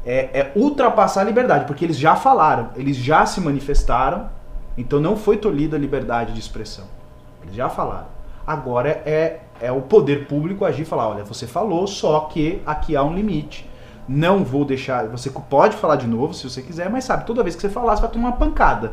é, 0.04 0.30
é, 0.32 0.52
ultrapassar 0.56 1.20
a 1.20 1.24
liberdade, 1.24 1.66
porque 1.66 1.84
eles 1.84 1.98
já 1.98 2.16
falaram, 2.16 2.70
eles 2.74 2.96
já 2.96 3.26
se 3.26 3.40
manifestaram, 3.40 4.30
então 4.80 5.00
não 5.00 5.16
foi 5.16 5.36
tolhida 5.36 5.76
a 5.76 5.78
liberdade 5.78 6.32
de 6.32 6.40
expressão. 6.40 6.86
Eles 7.42 7.54
já 7.54 7.68
falaram. 7.68 8.06
Agora 8.46 8.88
é, 8.88 9.40
é 9.60 9.70
o 9.70 9.82
poder 9.82 10.26
público 10.26 10.64
agir 10.64 10.82
e 10.82 10.86
falar: 10.86 11.08
olha, 11.08 11.24
você 11.24 11.46
falou, 11.46 11.86
só 11.86 12.20
que 12.20 12.62
aqui 12.64 12.96
há 12.96 13.02
um 13.02 13.14
limite. 13.14 13.68
Não 14.08 14.42
vou 14.42 14.64
deixar. 14.64 15.06
Você 15.08 15.30
pode 15.30 15.76
falar 15.76 15.96
de 15.96 16.06
novo 16.06 16.34
se 16.34 16.48
você 16.48 16.62
quiser, 16.62 16.88
mas 16.90 17.04
sabe, 17.04 17.26
toda 17.26 17.42
vez 17.42 17.54
que 17.54 17.60
você 17.60 17.68
falar, 17.68 17.94
você 17.94 18.02
vai 18.02 18.10
tomar 18.10 18.28
uma 18.28 18.36
pancada. 18.36 18.92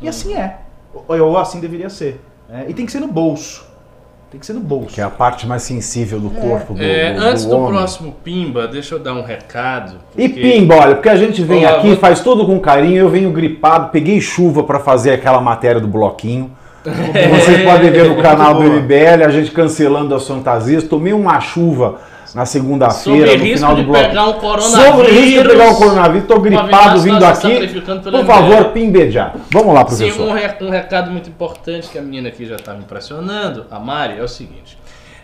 E 0.00 0.08
assim 0.08 0.34
é. 0.34 0.60
Ou, 0.94 1.18
ou 1.18 1.38
assim 1.38 1.58
deveria 1.60 1.88
ser. 1.88 2.20
É, 2.48 2.68
e 2.68 2.74
tem 2.74 2.84
que 2.84 2.92
ser 2.92 3.00
no 3.00 3.08
bolso. 3.08 3.66
Tem 4.32 4.40
que 4.40 4.46
ser 4.46 4.54
no 4.54 4.60
bolso. 4.60 4.94
Que 4.94 5.00
é 5.02 5.04
a 5.04 5.10
parte 5.10 5.46
mais 5.46 5.62
sensível 5.62 6.18
do 6.18 6.30
corpo 6.30 6.72
do, 6.72 6.82
é, 6.82 7.12
do, 7.12 7.20
do 7.20 7.26
Antes 7.26 7.44
do, 7.44 7.54
do 7.54 7.66
próximo 7.66 8.16
Pimba, 8.24 8.66
deixa 8.66 8.94
eu 8.94 8.98
dar 8.98 9.12
um 9.12 9.22
recado. 9.22 9.96
Porque... 10.10 10.22
E 10.22 10.28
Pimba, 10.30 10.74
olha, 10.76 10.94
porque 10.94 11.10
a 11.10 11.16
gente 11.16 11.42
vem 11.42 11.66
Olá, 11.66 11.76
aqui, 11.76 11.88
vou... 11.88 11.98
faz 11.98 12.20
tudo 12.20 12.46
com 12.46 12.58
carinho, 12.58 12.96
eu 12.96 13.10
venho 13.10 13.30
gripado, 13.30 13.90
peguei 13.90 14.22
chuva 14.22 14.62
para 14.62 14.80
fazer 14.80 15.10
aquela 15.10 15.38
matéria 15.38 15.80
do 15.80 15.86
bloquinho. 15.86 16.50
É. 17.14 17.28
Vocês 17.28 17.62
podem 17.62 17.92
ver 17.92 18.08
no 18.08 18.20
canal 18.20 18.54
do 18.54 18.62
MBL, 18.64 19.22
a 19.24 19.28
gente 19.28 19.52
cancelando 19.52 20.14
as 20.16 20.26
fantasias. 20.26 20.82
Tomei 20.82 21.12
uma 21.12 21.38
chuva 21.38 21.98
na 22.34 22.46
segunda-feira, 22.46 23.36
no 23.36 23.44
final 23.44 23.76
do 23.76 23.82
bloco. 23.84 24.08
Pegar 24.08 24.28
um 24.28 24.60
Sobre 24.60 25.10
risco 25.10 25.42
de 25.42 25.48
pegar 25.48 25.70
um 25.70 25.74
coronavírus, 25.74 26.22
estou 26.22 26.40
gripado 26.40 27.00
vindo 27.00 27.24
aqui. 27.24 27.82
Por 28.10 28.24
favor, 28.24 28.64
pimbejar. 28.72 29.36
Vamos 29.50 29.74
lá, 29.74 29.84
professor. 29.84 30.12
Sim, 30.12 30.22
um, 30.22 30.32
re 30.32 30.48
um, 30.60 30.70
recado 30.70 31.10
muito 31.10 31.28
importante 31.28 31.88
que 31.88 31.98
a 31.98 32.02
menina 32.02 32.28
aqui 32.28 32.46
já 32.46 32.56
está 32.56 32.74
me 32.74 32.80
impressionando, 32.80 33.66
a 33.70 33.78
Mari, 33.78 34.18
é 34.18 34.22
o 34.22 34.28
seguinte. 34.28 34.78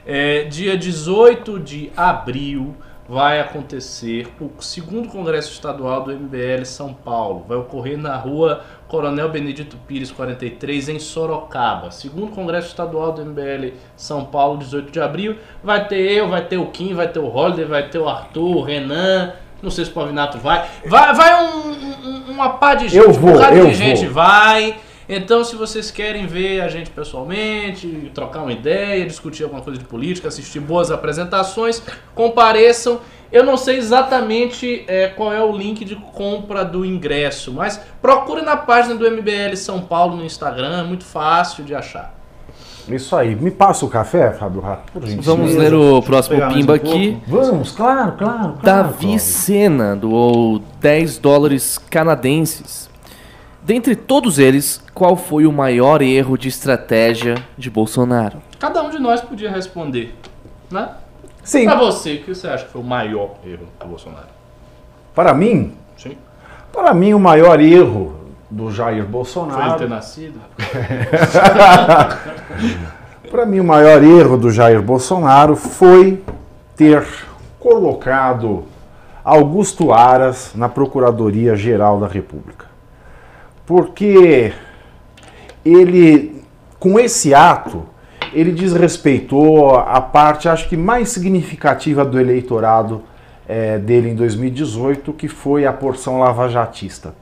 É, 0.06 0.44
dia 0.44 0.76
18 0.76 1.58
de 1.58 1.92
abril 1.96 2.74
vai 3.08 3.40
acontecer 3.40 4.28
o 4.38 4.50
segundo 4.62 5.08
Congresso 5.08 5.50
Estadual 5.52 6.04
do 6.04 6.12
MBL 6.12 6.64
São 6.64 6.92
Paulo. 6.92 7.44
Vai 7.48 7.56
ocorrer 7.56 7.96
na 7.96 8.16
rua 8.16 8.62
Coronel 8.88 9.28
Benedito 9.28 9.76
Pires 9.86 10.10
43, 10.10 10.88
em 10.88 10.98
Sorocaba. 10.98 11.90
Segundo 11.90 12.32
Congresso 12.32 12.68
Estadual 12.68 13.12
do 13.12 13.24
MBL 13.24 13.74
São 13.94 14.24
Paulo, 14.24 14.58
18 14.58 14.90
de 14.90 15.00
abril. 15.00 15.36
Vai 15.62 15.86
ter 15.86 16.00
eu, 16.10 16.28
vai 16.28 16.44
ter 16.44 16.56
o 16.56 16.66
Kim, 16.66 16.94
vai 16.94 17.06
ter 17.06 17.18
o 17.18 17.26
Holiday, 17.26 17.66
vai 17.66 17.88
ter 17.88 17.98
o 17.98 18.08
Arthur, 18.08 18.56
o 18.56 18.62
Renan. 18.62 19.32
Não 19.62 19.70
sei 19.70 19.84
se 19.84 19.90
o 19.90 19.94
Pavinato 19.94 20.38
vai. 20.38 20.68
Vai, 20.86 21.14
vai 21.14 21.44
um, 21.44 21.70
um, 21.70 22.30
uma 22.30 22.50
pá 22.50 22.74
de 22.74 22.88
gente. 22.88 23.04
Eu 23.04 23.12
vou, 23.12 23.36
um 23.36 23.42
eu 23.42 23.66
de 23.66 23.74
gente 23.74 24.06
vai. 24.06 24.76
Então, 25.08 25.42
se 25.42 25.56
vocês 25.56 25.90
querem 25.90 26.26
ver 26.26 26.60
a 26.60 26.68
gente 26.68 26.90
pessoalmente, 26.90 28.10
trocar 28.14 28.42
uma 28.42 28.52
ideia, 28.52 29.06
discutir 29.06 29.44
alguma 29.44 29.62
coisa 29.62 29.78
de 29.78 29.84
política, 29.86 30.28
assistir 30.28 30.60
boas 30.60 30.90
apresentações, 30.90 31.82
compareçam. 32.14 33.00
Eu 33.32 33.44
não 33.44 33.56
sei 33.56 33.76
exatamente 33.76 34.84
é, 34.86 35.08
qual 35.08 35.32
é 35.32 35.42
o 35.42 35.50
link 35.50 35.84
de 35.84 35.96
compra 35.96 36.64
do 36.64 36.84
ingresso, 36.84 37.52
mas 37.52 37.80
procure 38.02 38.42
na 38.42 38.56
página 38.56 38.94
do 38.94 39.10
MBL 39.10 39.54
São 39.56 39.80
Paulo 39.80 40.16
no 40.16 40.24
Instagram, 40.24 40.80
é 40.80 40.82
muito 40.82 41.04
fácil 41.04 41.64
de 41.64 41.74
achar. 41.74 42.18
Isso 42.88 43.14
aí. 43.14 43.36
Me 43.36 43.50
passa 43.50 43.84
o 43.84 43.88
café, 43.88 44.32
Fábio 44.32 44.60
Rato, 44.60 44.92
por 44.92 45.02
gentileza. 45.02 45.30
Vamos 45.30 45.54
ler 45.54 45.74
o 45.74 46.00
próximo 46.02 46.38
pimba 46.48 46.72
um 46.72 46.76
aqui. 46.76 47.18
Vamos, 47.26 47.72
claro, 47.72 48.12
claro. 48.12 48.38
claro 48.38 48.58
Davi 48.62 49.06
claro. 49.06 49.18
Sena 49.18 49.96
doou 49.96 50.62
10 50.80 51.18
dólares 51.18 51.78
canadenses. 51.90 52.87
Dentre 53.68 53.94
todos 53.94 54.38
eles, 54.38 54.82
qual 54.94 55.14
foi 55.14 55.44
o 55.44 55.52
maior 55.52 56.00
erro 56.00 56.38
de 56.38 56.48
estratégia 56.48 57.34
de 57.58 57.68
Bolsonaro? 57.68 58.38
Cada 58.58 58.82
um 58.82 58.88
de 58.88 58.98
nós 58.98 59.20
podia 59.20 59.50
responder, 59.50 60.16
né? 60.70 60.88
Sim. 61.44 61.66
Para 61.66 61.76
você, 61.76 62.14
o 62.14 62.22
que 62.22 62.34
você 62.34 62.48
acha 62.48 62.64
que 62.64 62.72
foi 62.72 62.80
o 62.80 62.84
maior 62.84 63.32
erro 63.44 63.66
do 63.78 63.86
Bolsonaro? 63.86 64.28
Para 65.14 65.34
mim? 65.34 65.74
Sim. 65.98 66.16
Para 66.72 66.94
mim, 66.94 67.12
o 67.12 67.20
maior 67.20 67.60
erro 67.60 68.14
do 68.50 68.70
Jair 68.70 69.04
Bolsonaro. 69.04 69.60
Foi 69.60 69.68
ele 69.68 69.78
ter 69.80 69.88
nascido? 69.90 70.40
Para 73.30 73.44
mim, 73.44 73.60
o 73.60 73.64
maior 73.64 74.02
erro 74.02 74.38
do 74.38 74.50
Jair 74.50 74.80
Bolsonaro 74.80 75.54
foi 75.54 76.24
ter 76.74 77.06
colocado 77.60 78.64
Augusto 79.22 79.92
Aras 79.92 80.52
na 80.54 80.70
Procuradoria-Geral 80.70 82.00
da 82.00 82.06
República 82.06 82.67
porque 83.68 84.50
ele, 85.62 86.42
com 86.78 86.98
esse 86.98 87.34
ato, 87.34 87.84
ele 88.32 88.50
desrespeitou 88.50 89.76
a 89.76 90.00
parte, 90.00 90.48
acho 90.48 90.70
que 90.70 90.76
mais 90.76 91.10
significativa 91.10 92.02
do 92.02 92.18
eleitorado 92.18 93.02
é, 93.46 93.76
dele 93.76 94.08
em 94.08 94.14
2018, 94.14 95.12
que 95.12 95.28
foi 95.28 95.66
a 95.66 95.72
porção 95.72 96.18
lavajatista, 96.18 97.14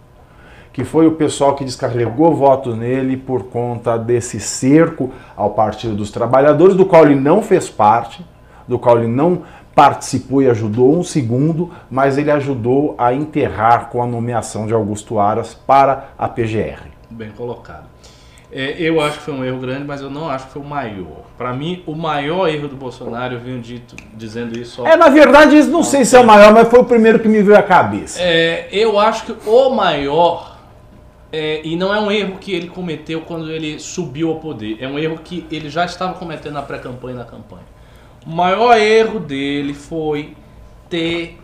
que 0.72 0.84
foi 0.84 1.08
o 1.08 1.12
pessoal 1.12 1.56
que 1.56 1.64
descarregou 1.64 2.32
votos 2.32 2.78
nele 2.78 3.16
por 3.16 3.46
conta 3.46 3.98
desse 3.98 4.38
cerco 4.38 5.10
ao 5.36 5.50
Partido 5.50 5.96
dos 5.96 6.12
Trabalhadores, 6.12 6.76
do 6.76 6.86
qual 6.86 7.06
ele 7.06 7.16
não 7.16 7.42
fez 7.42 7.68
parte, 7.68 8.24
do 8.68 8.78
qual 8.78 8.98
ele 8.98 9.08
não 9.08 9.42
participou 9.76 10.42
e 10.42 10.48
ajudou 10.48 10.98
um 10.98 11.04
segundo, 11.04 11.70
mas 11.90 12.16
ele 12.16 12.30
ajudou 12.30 12.94
a 12.96 13.12
enterrar 13.12 13.90
com 13.90 14.02
a 14.02 14.06
nomeação 14.06 14.66
de 14.66 14.72
Augusto 14.72 15.18
Aras 15.18 15.52
para 15.52 16.14
a 16.16 16.26
PGR. 16.26 16.80
Bem 17.10 17.30
colocado. 17.30 17.84
É, 18.50 18.80
eu 18.80 19.02
acho 19.02 19.18
que 19.18 19.24
foi 19.24 19.34
um 19.34 19.44
erro 19.44 19.58
grande, 19.58 19.84
mas 19.84 20.00
eu 20.00 20.08
não 20.08 20.30
acho 20.30 20.46
que 20.46 20.52
foi 20.54 20.62
o 20.62 20.64
maior. 20.64 21.26
Para 21.36 21.52
mim, 21.52 21.82
o 21.84 21.94
maior 21.94 22.48
erro 22.48 22.68
do 22.68 22.76
Bolsonaro, 22.76 23.34
eu 23.34 23.40
venho 23.40 23.60
dito, 23.60 23.94
dizendo 24.14 24.58
isso. 24.58 24.86
É, 24.86 24.96
na 24.96 25.10
verdade, 25.10 25.62
não 25.64 25.82
sei 25.82 26.06
se 26.06 26.16
é 26.16 26.20
o 26.20 26.26
maior, 26.26 26.54
mas 26.54 26.68
foi 26.68 26.80
o 26.80 26.84
primeiro 26.84 27.18
que 27.18 27.28
me 27.28 27.42
veio 27.42 27.58
à 27.58 27.62
cabeça. 27.62 28.18
É, 28.22 28.68
eu 28.72 28.98
acho 28.98 29.26
que 29.26 29.46
o 29.46 29.68
maior, 29.68 30.56
é, 31.30 31.60
e 31.62 31.76
não 31.76 31.94
é 31.94 32.00
um 32.00 32.10
erro 32.10 32.38
que 32.38 32.50
ele 32.54 32.68
cometeu 32.68 33.20
quando 33.20 33.50
ele 33.50 33.78
subiu 33.78 34.30
ao 34.30 34.36
poder, 34.36 34.78
é 34.80 34.88
um 34.88 34.98
erro 34.98 35.18
que 35.22 35.46
ele 35.52 35.68
já 35.68 35.84
estava 35.84 36.14
cometendo 36.14 36.54
na 36.54 36.62
pré-campanha 36.62 37.16
e 37.16 37.18
na 37.18 37.24
campanha. 37.24 37.75
O 38.26 38.30
maior 38.30 38.76
erro 38.76 39.20
dele 39.20 39.72
foi 39.72 40.34
ter 40.90 41.38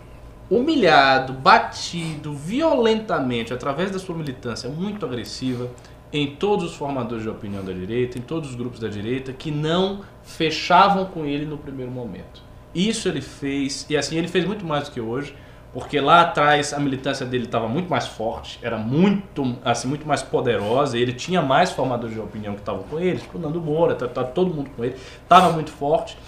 humilhado, 0.50 1.32
batido 1.32 2.34
violentamente 2.34 3.54
através 3.54 3.92
da 3.92 4.00
sua 4.00 4.16
militância 4.16 4.68
muito 4.68 5.06
agressiva 5.06 5.70
em 6.12 6.34
todos 6.34 6.72
os 6.72 6.74
formadores 6.74 7.22
de 7.22 7.30
opinião 7.30 7.64
da 7.64 7.72
direita, 7.72 8.18
em 8.18 8.20
todos 8.20 8.50
os 8.50 8.56
grupos 8.56 8.80
da 8.80 8.88
direita 8.88 9.32
que 9.32 9.52
não 9.52 10.00
fechavam 10.24 11.04
com 11.04 11.24
ele 11.24 11.46
no 11.46 11.56
primeiro 11.56 11.92
momento. 11.92 12.42
Isso 12.74 13.08
ele 13.08 13.20
fez, 13.20 13.86
e 13.88 13.96
assim, 13.96 14.18
ele 14.18 14.26
fez 14.26 14.44
muito 14.44 14.66
mais 14.66 14.88
do 14.88 14.90
que 14.90 15.00
hoje, 15.00 15.36
porque 15.72 16.00
lá 16.00 16.22
atrás 16.22 16.74
a 16.74 16.80
militância 16.80 17.24
dele 17.24 17.44
estava 17.44 17.68
muito 17.68 17.88
mais 17.88 18.08
forte, 18.08 18.58
era 18.60 18.76
muito, 18.76 19.56
assim, 19.64 19.86
muito 19.86 20.06
mais 20.06 20.20
poderosa, 20.20 20.98
ele 20.98 21.12
tinha 21.12 21.40
mais 21.40 21.70
formadores 21.70 22.12
de 22.12 22.20
opinião 22.20 22.54
que 22.54 22.60
estavam 22.60 22.82
com 22.82 22.98
ele, 22.98 23.20
tipo 23.20 23.38
o 23.38 23.40
Nando 23.40 23.60
Moura, 23.60 23.94
tá, 23.94 24.08
tá 24.08 24.24
todo 24.24 24.52
mundo 24.52 24.68
com 24.76 24.84
ele, 24.84 24.96
estava 25.22 25.52
muito 25.52 25.70
forte. 25.70 26.18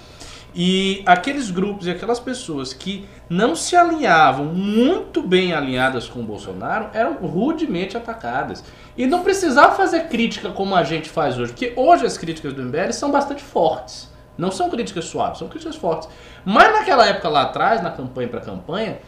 E 0.55 1.03
aqueles 1.05 1.51
grupos 1.51 1.87
e 1.87 1.91
aquelas 1.91 2.21
pessoas 2.21 2.73
que 2.73 3.09
não 3.29 3.57
se 3.57 3.75
alinhavam 3.75 4.45
muito 4.45 5.21
bem 5.21 5.53
alinhadas 5.53 6.07
com 6.09 6.21
o 6.21 6.23
Bolsonaro 6.23 6.91
eram 6.93 7.15
rudemente 7.15 7.97
atacadas. 7.97 8.63
E 8.97 9.05
não 9.05 9.25
precisava 9.25 9.75
fazer 9.75 10.05
crítica 10.09 10.51
como 10.51 10.77
a 10.77 10.85
gente 10.85 11.11
faz 11.11 11.37
hoje, 11.37 11.53
porque 11.53 11.73
hoje 11.75 12.07
as 12.07 12.17
críticas 12.17 12.53
do 12.53 12.63
MBL 12.63 12.93
são 12.93 13.11
bastante 13.11 13.43
fortes. 13.43 14.09
Não 14.39 14.53
são 14.53 14.71
críticas 14.71 15.07
suaves, 15.07 15.39
são 15.39 15.49
críticas 15.49 15.75
fortes. 15.75 16.09
Mas 16.45 16.73
naquela 16.73 17.07
época 17.07 17.29
lá 17.29 17.43
atrás, 17.43 17.83
na 17.83 17.91
campanha 17.91 18.29
para 18.29 18.41
campanha, 18.41 18.99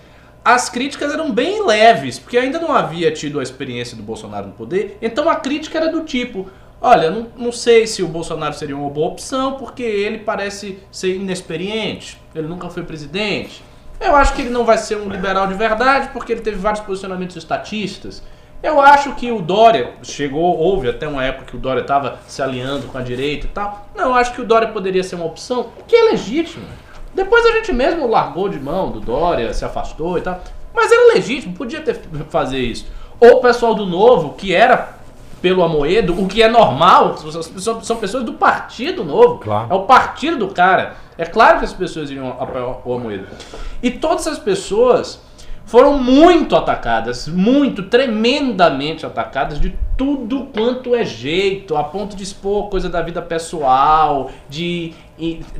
as 0.44 0.68
críticas 0.68 1.12
eram 1.12 1.32
bem 1.32 1.64
leves, 1.64 2.18
porque 2.18 2.38
ainda 2.38 2.60
não 2.60 2.72
havia 2.72 3.12
tido 3.12 3.40
a 3.40 3.42
experiência 3.42 3.96
do 3.96 4.02
Bolsonaro 4.02 4.46
no 4.46 4.52
poder. 4.52 4.96
Então 5.02 5.28
a 5.28 5.36
crítica 5.36 5.78
era 5.78 5.90
do 5.90 6.04
tipo: 6.04 6.48
olha, 6.80 7.10
não, 7.10 7.26
não 7.36 7.52
sei 7.52 7.86
se 7.86 8.02
o 8.02 8.08
Bolsonaro 8.08 8.54
seria 8.54 8.76
uma 8.76 8.90
boa 8.90 9.08
opção, 9.08 9.54
porque 9.54 9.82
ele 9.82 10.18
parece 10.18 10.78
ser 10.90 11.16
inexperiente, 11.16 12.20
ele 12.34 12.46
nunca 12.46 12.68
foi 12.68 12.82
presidente. 12.82 13.62
Eu 14.00 14.14
acho 14.14 14.34
que 14.34 14.42
ele 14.42 14.50
não 14.50 14.64
vai 14.64 14.76
ser 14.78 14.96
um 14.96 15.08
liberal 15.08 15.46
de 15.46 15.54
verdade, 15.54 16.10
porque 16.12 16.32
ele 16.32 16.42
teve 16.42 16.56
vários 16.56 16.80
posicionamentos 16.80 17.36
estatistas. 17.36 18.22
Eu 18.62 18.80
acho 18.80 19.14
que 19.14 19.30
o 19.30 19.40
Dória 19.40 19.92
chegou, 20.02 20.56
houve 20.58 20.88
até 20.88 21.06
uma 21.06 21.24
época 21.24 21.46
que 21.46 21.56
o 21.56 21.58
Dória 21.60 21.82
estava 21.82 22.18
se 22.26 22.42
alinhando 22.42 22.86
com 22.88 22.98
a 22.98 23.02
direita 23.02 23.46
e 23.46 23.50
tal. 23.50 23.88
Não, 23.94 24.06
eu 24.06 24.14
acho 24.14 24.32
que 24.32 24.40
o 24.40 24.44
Dória 24.44 24.68
poderia 24.68 25.04
ser 25.04 25.14
uma 25.16 25.26
opção, 25.26 25.68
que 25.86 25.94
é 25.94 26.02
legítimo. 26.10 26.64
Depois 27.14 27.46
a 27.46 27.52
gente 27.52 27.72
mesmo 27.72 28.06
largou 28.06 28.48
de 28.48 28.58
mão 28.58 28.90
do 28.90 29.00
Dória, 29.00 29.52
se 29.54 29.64
afastou 29.64 30.18
e 30.18 30.20
tal. 30.20 30.42
Mas 30.74 30.92
era 30.92 31.14
legítimo, 31.14 31.54
podia 31.54 31.80
ter 31.80 31.98
fazer 32.28 32.58
isso. 32.58 32.86
Ou 33.18 33.38
o 33.38 33.40
pessoal 33.40 33.74
do 33.74 33.86
Novo, 33.86 34.34
que 34.34 34.54
era 34.54 34.96
pelo 35.40 35.62
Amoedo, 35.62 36.20
o 36.20 36.26
que 36.26 36.42
é 36.42 36.48
normal, 36.48 37.16
são, 37.18 37.82
são 37.82 37.96
pessoas 37.96 38.24
do 38.24 38.34
Partido 38.34 39.04
Novo. 39.04 39.38
Claro. 39.38 39.68
É 39.70 39.74
o 39.74 39.82
partido 39.82 40.36
do 40.38 40.48
cara. 40.48 40.96
É 41.18 41.24
claro 41.24 41.58
que 41.58 41.64
as 41.64 41.72
pessoas 41.72 42.10
iriam 42.10 42.28
apoiar 42.28 42.78
o 42.84 42.94
Amoedo. 42.94 43.26
E 43.82 43.90
todas 43.90 44.26
essas 44.26 44.38
pessoas 44.38 45.20
foram 45.66 45.98
muito 45.98 46.54
atacadas, 46.54 47.26
muito, 47.26 47.82
tremendamente 47.82 49.04
atacadas 49.04 49.60
de 49.60 49.76
tudo 49.96 50.46
quanto 50.54 50.94
é 50.94 51.04
jeito, 51.04 51.76
a 51.76 51.82
ponto 51.82 52.14
de 52.14 52.22
expor 52.22 52.68
coisa 52.68 52.88
da 52.88 53.02
vida 53.02 53.20
pessoal, 53.20 54.30
de, 54.48 54.94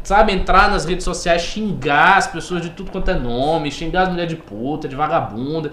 sabe, 0.04 0.32
entrar 0.32 0.70
nas 0.70 0.84
redes 0.84 1.04
sociais, 1.04 1.42
xingar 1.42 2.18
as 2.18 2.28
pessoas 2.28 2.62
de 2.62 2.70
tudo 2.70 2.92
quanto 2.92 3.10
é 3.10 3.14
nome, 3.14 3.70
xingar 3.72 4.02
as 4.02 4.08
mulheres 4.10 4.30
de 4.30 4.36
puta, 4.36 4.86
de 4.86 4.94
vagabunda. 4.94 5.72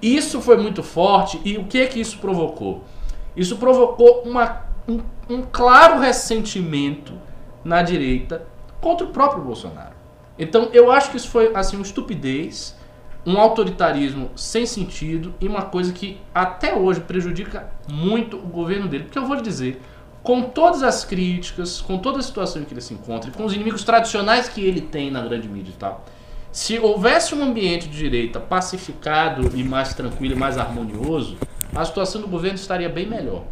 Isso 0.00 0.40
foi 0.40 0.56
muito 0.56 0.82
forte 0.82 1.38
e 1.44 1.58
o 1.58 1.64
que 1.64 1.80
é 1.80 1.86
que 1.86 2.00
isso 2.00 2.16
provocou? 2.18 2.82
Isso 3.36 3.56
provocou 3.56 4.22
uma, 4.22 4.62
um, 4.88 5.00
um 5.28 5.42
claro 5.42 6.00
ressentimento 6.00 7.12
na 7.64 7.82
direita 7.82 8.46
contra 8.80 9.06
o 9.06 9.10
próprio 9.10 9.42
Bolsonaro. 9.42 9.94
Então 10.38 10.70
eu 10.72 10.90
acho 10.90 11.10
que 11.10 11.16
isso 11.16 11.28
foi 11.28 11.54
assim 11.54 11.76
uma 11.76 11.84
estupidez 11.84 12.76
um 13.26 13.38
autoritarismo 13.38 14.30
sem 14.36 14.64
sentido 14.64 15.34
e 15.40 15.48
uma 15.48 15.62
coisa 15.62 15.92
que 15.92 16.20
até 16.32 16.72
hoje 16.72 17.00
prejudica 17.00 17.68
muito 17.90 18.36
o 18.36 18.42
governo 18.42 18.86
dele. 18.86 19.04
Porque 19.04 19.18
eu 19.18 19.26
vou 19.26 19.34
lhe 19.34 19.42
dizer, 19.42 19.82
com 20.22 20.42
todas 20.42 20.84
as 20.84 21.04
críticas, 21.04 21.80
com 21.80 21.98
toda 21.98 22.20
a 22.20 22.22
situação 22.22 22.62
em 22.62 22.64
que 22.64 22.72
ele 22.72 22.80
se 22.80 22.94
encontra, 22.94 23.32
com 23.32 23.44
os 23.44 23.52
inimigos 23.52 23.82
tradicionais 23.82 24.48
que 24.48 24.64
ele 24.64 24.80
tem 24.80 25.10
na 25.10 25.20
grande 25.22 25.48
mídia 25.48 25.72
e 25.72 25.76
tal, 25.76 26.04
se 26.52 26.78
houvesse 26.78 27.34
um 27.34 27.42
ambiente 27.42 27.88
de 27.88 27.98
direita 27.98 28.38
pacificado 28.38 29.50
e 29.58 29.64
mais 29.64 29.92
tranquilo 29.92 30.34
e 30.34 30.38
mais 30.38 30.56
harmonioso, 30.56 31.36
a 31.76 31.84
situação 31.84 32.20
do 32.20 32.28
governo 32.28 32.56
estaria 32.56 32.88
bem 32.88 33.06
melhor. 33.06 33.42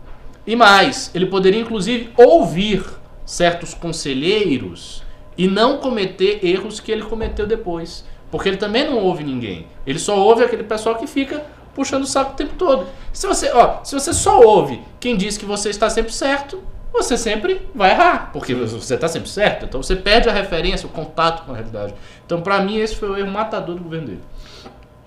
E 0.46 0.54
mais, 0.56 1.10
ele 1.14 1.26
poderia 1.26 1.60
inclusive 1.60 2.10
ouvir 2.16 2.84
certos 3.24 3.72
conselheiros 3.72 5.02
e 5.36 5.48
não 5.48 5.78
cometer 5.78 6.44
erros 6.44 6.80
que 6.80 6.92
ele 6.92 7.02
cometeu 7.02 7.46
depois. 7.46 8.04
Porque 8.30 8.48
ele 8.48 8.56
também 8.56 8.84
não 8.84 8.98
ouve 8.98 9.22
ninguém. 9.22 9.66
Ele 9.86 9.98
só 9.98 10.18
ouve 10.18 10.42
aquele 10.42 10.64
pessoal 10.64 10.96
que 10.96 11.06
fica 11.06 11.44
puxando 11.74 12.02
o 12.02 12.06
saco 12.06 12.32
o 12.32 12.36
tempo 12.36 12.54
todo. 12.56 12.86
Se 13.12 13.26
você, 13.26 13.50
ó, 13.52 13.82
se 13.82 13.94
você 13.94 14.12
só 14.12 14.40
ouve 14.40 14.80
quem 15.00 15.16
diz 15.16 15.36
que 15.36 15.44
você 15.44 15.70
está 15.70 15.88
sempre 15.88 16.12
certo, 16.12 16.62
você 16.92 17.18
sempre 17.18 17.62
vai 17.74 17.90
errar, 17.90 18.30
porque 18.32 18.54
você 18.54 18.94
está 18.94 19.08
sempre 19.08 19.28
certo. 19.28 19.64
Então 19.64 19.82
você 19.82 19.96
perde 19.96 20.28
a 20.28 20.32
referência, 20.32 20.86
o 20.86 20.90
contato 20.90 21.44
com 21.44 21.52
a 21.52 21.56
realidade. 21.56 21.94
Então, 22.24 22.40
para 22.40 22.60
mim, 22.60 22.76
esse 22.76 22.94
foi 22.94 23.10
o 23.10 23.16
erro 23.16 23.30
matador 23.30 23.74
do 23.74 23.82
governo 23.82 24.06
dele. 24.06 24.20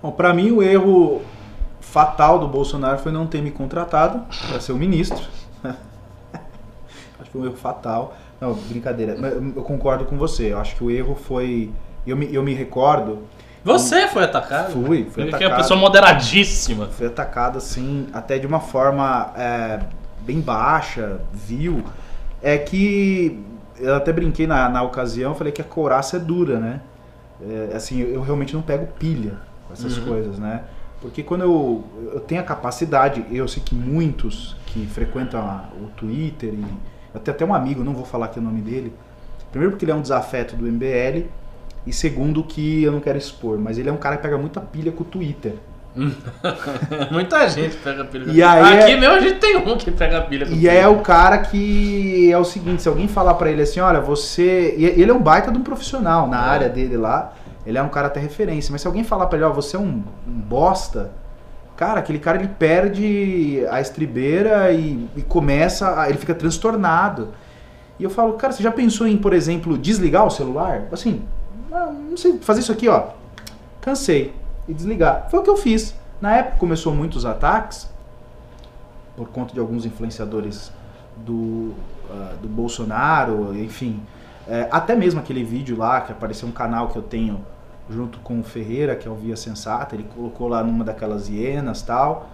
Bom, 0.02 0.12
para 0.12 0.32
mim, 0.34 0.50
o 0.50 0.62
erro 0.62 1.22
fatal 1.90 2.38
do 2.38 2.46
Bolsonaro 2.46 2.98
foi 2.98 3.10
não 3.10 3.26
ter 3.26 3.42
me 3.42 3.50
contratado 3.50 4.22
para 4.48 4.60
ser 4.60 4.72
o 4.72 4.76
ministro. 4.76 5.24
acho 5.64 7.24
que 7.24 7.30
foi 7.30 7.40
um 7.40 7.46
erro 7.46 7.56
fatal. 7.56 8.14
Não, 8.40 8.54
brincadeira. 8.54 9.14
Eu 9.14 9.62
concordo 9.62 10.04
com 10.04 10.16
você. 10.16 10.52
Eu 10.52 10.58
acho 10.58 10.76
que 10.76 10.84
o 10.84 10.90
erro 10.90 11.14
foi 11.14 11.70
eu 12.06 12.16
me, 12.16 12.32
eu 12.32 12.42
me 12.42 12.54
recordo. 12.54 13.20
Você 13.64 14.06
foi 14.08 14.24
atacado? 14.24 14.72
Fui, 14.72 15.06
fui 15.10 15.22
Ele 15.22 15.30
atacado. 15.30 15.38
que 15.38 15.44
é 15.44 15.48
uma 15.48 15.56
pessoa 15.56 15.78
moderadíssima. 15.78 16.86
Fui 16.86 17.06
atacado, 17.06 17.58
assim, 17.58 18.06
até 18.12 18.38
de 18.38 18.46
uma 18.46 18.60
forma 18.60 19.32
é, 19.36 19.80
bem 20.20 20.40
baixa, 20.40 21.20
vil. 21.32 21.82
É 22.42 22.56
que 22.56 23.42
eu 23.78 23.94
até 23.94 24.12
brinquei 24.12 24.46
na, 24.46 24.68
na 24.68 24.82
ocasião, 24.82 25.34
falei 25.34 25.52
que 25.52 25.60
a 25.60 25.64
couraça 25.64 26.16
é 26.16 26.20
dura, 26.20 26.58
né? 26.58 26.80
É, 27.42 27.76
assim, 27.76 28.00
eu 28.00 28.22
realmente 28.22 28.54
não 28.54 28.62
pego 28.62 28.86
pilha 28.98 29.34
com 29.66 29.72
essas 29.72 29.98
uhum. 29.98 30.06
coisas, 30.06 30.38
né? 30.38 30.62
Porque 31.00 31.22
quando 31.22 31.42
eu, 31.42 31.84
eu 32.12 32.20
tenho 32.20 32.40
a 32.40 32.44
capacidade, 32.44 33.24
eu 33.30 33.46
sei 33.46 33.62
que 33.64 33.74
muitos 33.74 34.56
que 34.66 34.86
frequentam 34.86 35.40
o 35.80 35.86
Twitter, 35.96 36.52
e 36.52 36.64
eu 37.14 37.20
tenho 37.20 37.34
até 37.34 37.44
um 37.44 37.54
amigo, 37.54 37.84
não 37.84 37.94
vou 37.94 38.04
falar 38.04 38.26
aqui 38.26 38.38
o 38.38 38.42
nome 38.42 38.60
dele, 38.60 38.92
primeiro 39.50 39.72
porque 39.72 39.84
ele 39.84 39.92
é 39.92 39.94
um 39.94 40.02
desafeto 40.02 40.56
do 40.56 40.66
MBL, 40.66 41.26
e 41.86 41.92
segundo, 41.92 42.42
que 42.42 42.82
eu 42.82 42.92
não 42.92 43.00
quero 43.00 43.16
expor, 43.16 43.58
mas 43.58 43.78
ele 43.78 43.88
é 43.88 43.92
um 43.92 43.96
cara 43.96 44.16
que 44.16 44.22
pega 44.22 44.36
muita 44.36 44.60
pilha 44.60 44.92
com 44.92 45.02
o 45.02 45.06
Twitter. 45.06 45.54
Muita 47.10 47.48
gente 47.48 47.76
pega 47.78 48.04
pilha 48.04 48.26
com 48.26 48.30
e 48.30 48.40
aí 48.40 48.78
Aqui 48.78 48.92
é... 48.92 48.96
mesmo 48.96 49.16
a 49.16 49.20
gente 49.20 49.40
tem 49.40 49.56
um 49.56 49.76
que 49.76 49.90
pega 49.90 50.20
pilha 50.20 50.46
com 50.46 50.52
E 50.52 50.56
pilha. 50.58 50.70
é 50.70 50.86
o 50.86 51.00
cara 51.00 51.38
que 51.38 52.30
é 52.30 52.38
o 52.38 52.44
seguinte, 52.44 52.82
se 52.82 52.88
alguém 52.88 53.08
falar 53.08 53.34
para 53.34 53.50
ele 53.50 53.62
assim, 53.62 53.80
olha, 53.80 54.00
você... 54.00 54.74
Ele 54.76 55.10
é 55.10 55.14
um 55.14 55.20
baita 55.20 55.50
de 55.50 55.58
um 55.58 55.62
profissional 55.62 56.28
na 56.28 56.36
é. 56.36 56.48
área 56.50 56.68
dele 56.68 56.96
lá, 56.96 57.32
ele 57.68 57.76
é 57.76 57.82
um 57.82 57.90
cara 57.90 58.06
até 58.06 58.18
referência, 58.18 58.72
mas 58.72 58.80
se 58.80 58.86
alguém 58.86 59.04
falar 59.04 59.26
para 59.26 59.36
ele, 59.36 59.44
ó, 59.44 59.52
você 59.52 59.76
é 59.76 59.78
um, 59.78 60.02
um, 60.26 60.40
bosta, 60.40 61.12
cara, 61.76 62.00
aquele 62.00 62.18
cara 62.18 62.38
ele 62.38 62.48
perde 62.48 63.62
a 63.70 63.78
estribeira 63.78 64.72
e, 64.72 65.06
e 65.14 65.20
começa, 65.20 66.00
a, 66.00 66.08
ele 66.08 66.16
fica 66.16 66.34
transtornado. 66.34 67.28
E 67.98 68.04
eu 68.04 68.08
falo, 68.08 68.32
cara, 68.34 68.54
você 68.54 68.62
já 68.62 68.72
pensou 68.72 69.06
em, 69.06 69.18
por 69.18 69.34
exemplo, 69.34 69.76
desligar 69.76 70.26
o 70.26 70.30
celular? 70.30 70.84
Assim, 70.90 71.22
não, 71.70 71.92
não 71.92 72.16
sei, 72.16 72.38
fazer 72.38 72.60
isso 72.60 72.72
aqui, 72.72 72.88
ó. 72.88 73.08
Cansei. 73.82 74.32
E 74.66 74.72
desligar. 74.72 75.28
Foi 75.30 75.40
o 75.40 75.42
que 75.42 75.50
eu 75.50 75.56
fiz. 75.58 75.94
Na 76.22 76.36
época 76.36 76.56
começou 76.56 76.94
muitos 76.94 77.26
ataques, 77.26 77.86
por 79.14 79.28
conta 79.28 79.52
de 79.52 79.60
alguns 79.60 79.84
influenciadores 79.84 80.72
do, 81.18 81.74
uh, 82.08 82.34
do 82.40 82.48
Bolsonaro, 82.48 83.54
enfim. 83.54 84.00
É, 84.48 84.66
até 84.70 84.96
mesmo 84.96 85.20
aquele 85.20 85.44
vídeo 85.44 85.76
lá, 85.76 86.00
que 86.00 86.12
apareceu 86.12 86.48
um 86.48 86.52
canal 86.52 86.88
que 86.88 86.96
eu 86.96 87.02
tenho 87.02 87.44
junto 87.90 88.18
com 88.20 88.40
o 88.40 88.42
Ferreira, 88.42 88.94
que 88.94 89.06
é 89.08 89.10
o 89.10 89.14
Via 89.14 89.36
Sensata, 89.36 89.94
ele 89.94 90.06
colocou 90.14 90.48
lá 90.48 90.62
numa 90.62 90.84
daquelas 90.84 91.28
hienas 91.28 91.82
tal. 91.82 92.30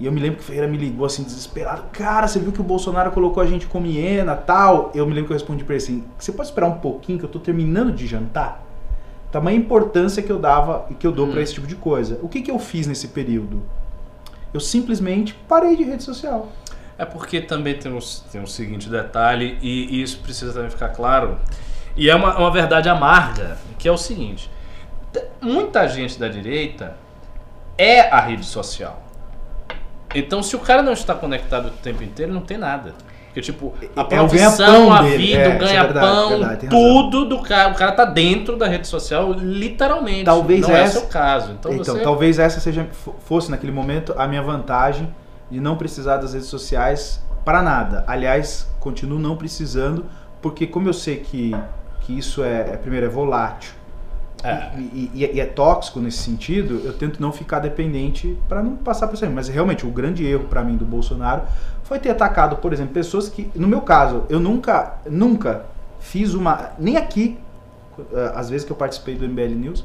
E 0.00 0.06
eu 0.06 0.12
me 0.12 0.20
lembro 0.20 0.36
que 0.36 0.44
o 0.44 0.46
Ferreira 0.46 0.68
me 0.68 0.76
ligou 0.76 1.04
assim, 1.04 1.24
desesperado. 1.24 1.84
Cara, 1.92 2.28
você 2.28 2.38
viu 2.38 2.52
que 2.52 2.60
o 2.60 2.64
Bolsonaro 2.64 3.10
colocou 3.10 3.42
a 3.42 3.46
gente 3.46 3.66
como 3.66 3.86
hiena 3.86 4.36
tal? 4.36 4.92
Eu 4.94 5.06
me 5.06 5.12
lembro 5.12 5.28
que 5.28 5.32
eu 5.32 5.36
respondi 5.36 5.64
pra 5.64 5.74
ele 5.74 5.82
assim: 5.82 6.04
você 6.16 6.30
pode 6.30 6.48
esperar 6.48 6.68
um 6.68 6.78
pouquinho 6.78 7.18
que 7.18 7.24
eu 7.24 7.28
tô 7.28 7.40
terminando 7.40 7.92
de 7.92 8.06
jantar? 8.06 8.68
tamanha 9.30 9.58
importância 9.58 10.22
que 10.22 10.32
eu 10.32 10.38
dava 10.38 10.86
e 10.90 10.94
que 10.94 11.06
eu 11.06 11.12
dou 11.12 11.26
hum. 11.26 11.32
para 11.32 11.42
esse 11.42 11.54
tipo 11.54 11.66
de 11.66 11.76
coisa. 11.76 12.18
O 12.22 12.28
que, 12.28 12.42
que 12.42 12.50
eu 12.50 12.58
fiz 12.58 12.86
nesse 12.86 13.08
período? 13.08 13.62
Eu 14.52 14.60
simplesmente 14.60 15.34
parei 15.46 15.76
de 15.76 15.84
rede 15.84 16.02
social. 16.02 16.50
É 16.96 17.04
porque 17.04 17.40
também 17.40 17.78
tem 17.78 17.92
um, 17.92 17.98
tem 18.32 18.40
um 18.40 18.46
seguinte 18.46 18.88
detalhe, 18.88 19.58
e, 19.62 19.96
e 19.96 20.02
isso 20.02 20.18
precisa 20.20 20.52
também 20.52 20.70
ficar 20.70 20.88
claro, 20.88 21.38
e 21.96 22.10
é 22.10 22.14
uma, 22.14 22.36
uma 22.36 22.50
verdade 22.50 22.88
amarga, 22.88 23.56
que 23.78 23.86
é 23.86 23.92
o 23.92 23.96
seguinte: 23.96 24.50
muita 25.40 25.88
gente 25.88 26.18
da 26.18 26.28
direita 26.28 26.96
é 27.76 28.00
a 28.00 28.20
rede 28.20 28.44
social. 28.44 29.02
Então, 30.14 30.42
se 30.42 30.56
o 30.56 30.58
cara 30.58 30.82
não 30.82 30.92
está 30.92 31.14
conectado 31.14 31.68
o 31.68 31.70
tempo 31.70 32.02
inteiro, 32.02 32.32
não 32.32 32.40
tem 32.40 32.56
nada. 32.56 32.94
Porque, 33.26 33.42
tipo, 33.42 33.74
a 33.94 34.00
é 34.00 34.04
profissão, 34.04 34.92
a 34.92 35.02
vida, 35.02 35.38
é, 35.38 35.56
o 35.56 35.58
ganha-pão, 35.58 36.50
é 36.50 36.56
tudo 36.56 37.26
do 37.26 37.42
cara. 37.42 37.70
O 37.70 37.74
cara 37.74 37.92
tá 37.92 38.04
dentro 38.04 38.56
da 38.56 38.66
rede 38.66 38.88
social, 38.88 39.32
literalmente. 39.32 40.24
Talvez 40.24 40.62
não 40.62 40.74
essa, 40.74 40.98
é 40.98 40.98
o 40.98 41.00
seu 41.02 41.10
caso. 41.10 41.52
Então, 41.52 41.72
então 41.72 41.94
você... 41.94 42.02
talvez 42.02 42.38
essa 42.38 42.58
seja 42.58 42.88
fosse 43.24 43.50
naquele 43.50 43.72
momento 43.72 44.14
a 44.16 44.26
minha 44.26 44.42
vantagem 44.42 45.14
de 45.50 45.60
não 45.60 45.76
precisar 45.76 46.16
das 46.16 46.32
redes 46.32 46.48
sociais 46.48 47.22
para 47.44 47.62
nada. 47.62 48.02
Aliás, 48.06 48.68
continuo 48.80 49.18
não 49.18 49.36
precisando, 49.36 50.06
porque 50.40 50.66
como 50.66 50.88
eu 50.88 50.94
sei 50.94 51.16
que, 51.18 51.54
que 52.00 52.18
isso 52.18 52.42
é, 52.42 52.60
é 52.72 52.76
primeiro, 52.76 53.06
é 53.06 53.08
volátil. 53.08 53.72
É. 54.44 54.70
E, 54.78 55.10
e, 55.14 55.30
e, 55.34 55.40
é 55.40 55.44
tóxico 55.46 55.98
nesse 56.00 56.18
sentido, 56.18 56.80
eu 56.84 56.92
tento 56.92 57.20
não 57.20 57.32
ficar 57.32 57.58
dependente 57.58 58.38
para 58.48 58.62
não 58.62 58.76
passar 58.76 59.08
por 59.08 59.14
isso. 59.14 59.26
Mas 59.30 59.48
realmente, 59.48 59.84
o 59.86 59.90
grande 59.90 60.24
erro 60.24 60.44
para 60.44 60.62
mim 60.62 60.76
do 60.76 60.84
Bolsonaro 60.84 61.42
foi 61.82 61.98
ter 61.98 62.10
atacado, 62.10 62.56
por 62.56 62.72
exemplo, 62.72 62.92
pessoas 62.94 63.28
que, 63.28 63.50
no 63.54 63.66
meu 63.66 63.80
caso, 63.80 64.22
eu 64.28 64.38
nunca, 64.38 64.94
nunca 65.10 65.62
fiz 65.98 66.34
uma, 66.34 66.70
nem 66.78 66.96
aqui, 66.96 67.36
eh, 68.12 68.32
às 68.34 68.48
vezes 68.48 68.64
que 68.64 68.70
eu 68.70 68.76
participei 68.76 69.16
do 69.16 69.24
MBL 69.28 69.54
News, 69.56 69.84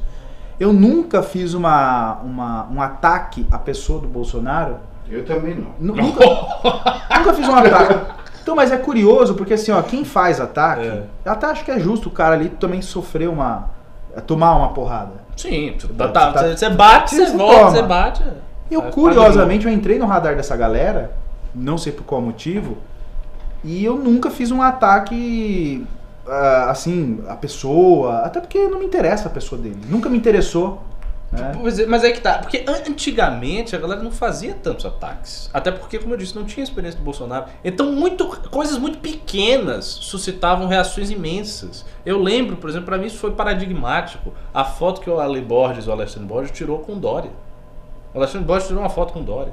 eu 0.60 0.72
nunca 0.72 1.20
fiz 1.22 1.52
uma, 1.54 2.14
uma, 2.22 2.66
um 2.70 2.80
ataque 2.80 3.44
à 3.50 3.58
pessoa 3.58 4.00
do 4.00 4.06
Bolsonaro. 4.06 4.76
Eu 5.10 5.24
também 5.24 5.56
não. 5.56 5.72
Nu- 5.80 5.96
Nunca, 6.00 6.24
nunca 7.18 7.34
fiz 7.34 7.48
um 7.48 7.54
ataque. 7.56 8.14
Então, 8.40 8.54
mas 8.54 8.70
é 8.70 8.76
curioso, 8.76 9.34
porque 9.34 9.54
assim, 9.54 9.72
ó, 9.72 9.82
quem 9.82 10.04
faz 10.04 10.40
ataque, 10.40 10.86
É. 10.86 11.04
eu 11.24 11.32
até 11.32 11.46
acho 11.46 11.64
que 11.64 11.70
é 11.72 11.80
justo 11.80 12.08
o 12.08 12.12
cara 12.12 12.34
ali 12.36 12.50
também 12.50 12.80
sofrer 12.82 13.28
uma. 13.28 13.73
É, 14.16 14.20
tomar 14.20 14.54
uma 14.56 14.68
porrada. 14.70 15.12
Sim, 15.36 15.74
tu- 15.78 15.88
Tá- 15.88 16.08
tá- 16.08 16.32
tá- 16.32 16.40
você 16.42 16.56
você 16.56 16.70
bate, 16.70 17.14
Você 17.14 17.26
você 17.26 17.36
volta, 17.36 17.56
toma. 17.58 17.70
você 17.70 17.82
bate. 17.82 18.22
é. 18.22 18.32
Eu, 18.70 18.82
curiosamente, 18.82 19.66
eu 19.66 19.72
entrei 19.72 19.98
no 19.98 20.06
radar 20.06 20.36
dessa 20.36 20.56
galera, 20.56 21.12
não 21.54 21.76
sei 21.78 21.92
por 21.92 22.04
qual 22.04 22.20
motivo, 22.20 22.78
e 23.62 23.84
eu 23.84 23.96
nunca 23.96 24.30
fiz 24.30 24.50
um 24.50 24.62
ataque, 24.62 25.86
ah, 26.26 26.70
assim, 26.70 27.20
a 27.28 27.34
pessoa, 27.34 28.20
até 28.20 28.40
porque 28.40 28.66
não 28.68 28.78
me 28.78 28.86
interessa 28.86 29.28
a 29.28 29.30
pessoa 29.30 29.60
dele, 29.60 29.78
nunca 29.88 30.08
me 30.08 30.16
interessou. 30.16 30.82
É, 31.36 31.86
Mas 31.86 32.04
é 32.04 32.12
que 32.12 32.20
tá, 32.20 32.38
porque 32.38 32.64
an- 32.66 32.82
antigamente 32.88 33.74
a 33.74 33.78
galera 33.78 34.02
não 34.02 34.10
fazia 34.10 34.54
tantos 34.54 34.84
ataques. 34.86 35.50
Até 35.52 35.70
porque, 35.72 35.98
como 35.98 36.14
eu 36.14 36.18
disse, 36.18 36.34
não 36.36 36.44
tinha 36.44 36.62
experiência 36.62 36.98
do 36.98 37.04
Bolsonaro. 37.04 37.46
Então, 37.64 37.90
muito, 37.92 38.26
coisas 38.50 38.78
muito 38.78 38.98
pequenas 38.98 39.84
suscitavam 39.84 40.66
reações 40.66 41.10
imensas. 41.10 41.84
Eu 42.04 42.20
lembro, 42.22 42.56
por 42.56 42.68
exemplo, 42.70 42.86
pra 42.86 42.98
mim 42.98 43.06
isso 43.06 43.18
foi 43.18 43.32
paradigmático. 43.32 44.32
A 44.52 44.64
foto 44.64 45.00
que 45.00 45.10
o 45.10 45.18
Ale 45.20 45.40
Borges, 45.40 45.86
o 45.86 45.92
Alexandre 45.92 46.28
Borges, 46.28 46.50
tirou 46.52 46.78
com 46.78 46.98
Dória. 46.98 47.30
O 48.12 48.18
Alexandre 48.18 48.46
Borges 48.46 48.68
tirou 48.68 48.82
uma 48.82 48.90
foto 48.90 49.12
com 49.12 49.22
Dória. 49.22 49.52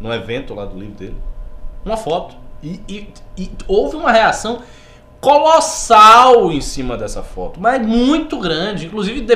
No 0.00 0.12
evento 0.14 0.54
lá 0.54 0.64
do 0.64 0.78
livro 0.78 0.94
dele. 0.94 1.16
Uma 1.84 1.96
foto. 1.96 2.36
E, 2.62 2.80
e- 2.88 3.12
e 3.36 3.50
houve 3.66 3.96
uma 3.96 4.10
reação 4.12 4.62
colossal 5.20 6.50
em 6.52 6.60
cima 6.60 6.96
dessa 6.96 7.22
foto, 7.22 7.60
mas 7.60 7.84
muito 7.86 8.38
grande. 8.38 8.86
Inclusive, 8.86 9.26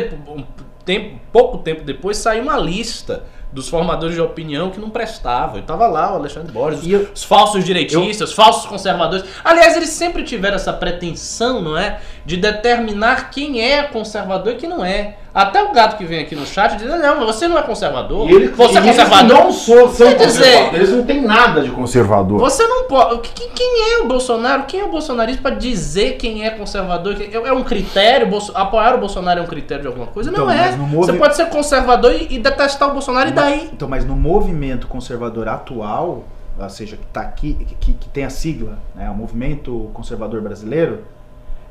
tempo- 0.85 1.21
pouco 1.33 1.59
tempo 1.59 1.83
depois, 1.85 2.17
saiu 2.17 2.43
uma 2.43 2.57
lista 2.59 3.25
dos 3.53 3.69
formadores 3.69 4.15
de 4.15 4.21
opinião 4.21 4.71
que 4.71 4.81
não 4.81 4.89
prestavam. 4.89 5.59
E 5.59 5.63
tava 5.63 5.87
lá 5.87 6.13
o 6.13 6.17
Alexandre 6.17 6.51
Borges, 6.51 6.81
os, 6.83 6.89
eu- 6.91 7.09
os 7.15 7.23
falsos 7.23 7.63
direitistas, 7.65 8.31
os 8.31 8.35
falsos 8.35 8.65
conservadores. 8.65 9.25
Aliás, 9.45 9.77
eles 9.77 9.91
sempre 9.91 10.23
tiveram 10.25 10.57
essa 10.57 10.73
pretensão, 10.73 11.61
não 11.61 11.77
é? 11.77 12.01
De 12.25 12.37
determinar 12.37 13.31
quem 13.31 13.61
é 13.61 13.83
conservador 13.83 14.53
e 14.53 14.57
quem 14.57 14.69
não 14.69 14.85
é. 14.85 15.17
Até 15.35 15.63
o 15.63 15.73
gato 15.73 15.97
que 15.97 16.05
vem 16.05 16.21
aqui 16.21 16.37
no 16.37 16.47
chat 16.47 16.77
diz: 16.77 16.87
não, 16.87 17.17
mas 17.17 17.25
você 17.27 17.49
não 17.49 17.57
é 17.59 17.63
conservador. 17.63 18.31
E 18.31 18.35
ele, 18.35 18.49
você 18.49 18.79
é 18.79 18.81
e 18.81 18.85
eles 18.85 18.97
conservador. 18.97 19.29
não 19.45 19.51
sou, 19.53 19.89
são 19.89 20.07
Quer 20.09 20.27
dizer- 20.27 20.39
conservadores. 20.45 20.75
Eles 20.75 20.91
não 20.91 21.05
têm 21.05 21.23
nada 21.23 21.63
de 21.63 21.71
conservador. 21.71 22.39
Você 22.39 22.67
não 22.67 22.85
pode. 22.87 23.21
que- 23.31 23.49
Quem 23.49 23.93
é 23.95 23.99
o 24.03 24.07
Bolsonaro? 24.07 24.65
Quem 24.65 24.81
é 24.81 24.85
o 24.85 24.91
bolsonarista 24.91 25.41
para 25.43 25.55
dizer 25.57 26.17
quem 26.17 26.45
é 26.45 26.51
conservador? 26.51 27.15
Quem- 27.17 27.33
É 27.35 27.53
um 27.53 27.65
critério? 27.65 28.29
Apoiar 28.55 28.95
o 28.95 28.99
Bolsonaro 28.99 29.41
é 29.41 29.43
um 29.43 29.47
critério 29.47 29.83
de 29.83 29.89
alguma 29.89 30.07
coisa? 30.07 30.31
Então, 30.31 30.45
não 30.47 30.53
é. 30.53 30.71
Você 30.73 31.15
pode 31.15 31.35
ser 31.35 31.47
conservador 31.47 32.13
e, 32.13 32.27
e 32.35 32.39
detestar 32.39 32.89
o 32.91 32.93
Bolsonaro 32.93 33.29
e 33.31 33.33
daí. 33.33 33.71
Então, 33.73 33.89
mas 33.89 34.05
no 34.05 34.15
movimento 34.15 34.87
conservador 34.87 35.49
atual, 35.49 36.25
ou 36.61 36.69
seja, 36.71 36.97
que 36.97 37.05
está 37.05 37.21
aqui, 37.23 37.55
que, 37.55 37.75
que- 37.77 37.93
que 37.95 38.09
tem 38.11 38.25
a 38.25 38.31
sigla, 38.31 38.79
né, 38.95 39.09
o 39.11 39.15
movimento 39.15 39.91
conservador 39.95 40.41
brasileiro, 40.43 41.05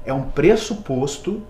é 0.05 0.13
um 0.13 0.21
pressuposto 0.23 1.41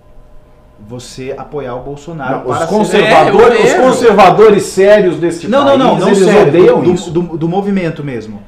você 0.88 1.36
apoiar 1.38 1.76
o 1.76 1.84
Bolsonaro 1.84 2.38
Não, 2.38 2.42
para 2.46 2.54
os, 2.54 2.60
ser- 2.60 2.68
conservadores, 2.68 3.60
É, 3.60 3.62
eu 3.62 3.66
os 3.66 3.86
conservadores 3.86 4.64
sérios 4.64 5.18
deste 5.18 5.48
Não, 5.48 5.64
país, 5.64 5.78
não, 5.78 5.88
não, 5.90 6.00
não 6.00 6.08
eles 6.08 6.20
sério, 6.24 6.48
odeiam 6.48 6.82
do, 6.82 6.92
isso. 6.92 7.12
do, 7.12 7.22
do 7.38 7.48
movimento 7.48 8.04
mesmo. 8.04 8.42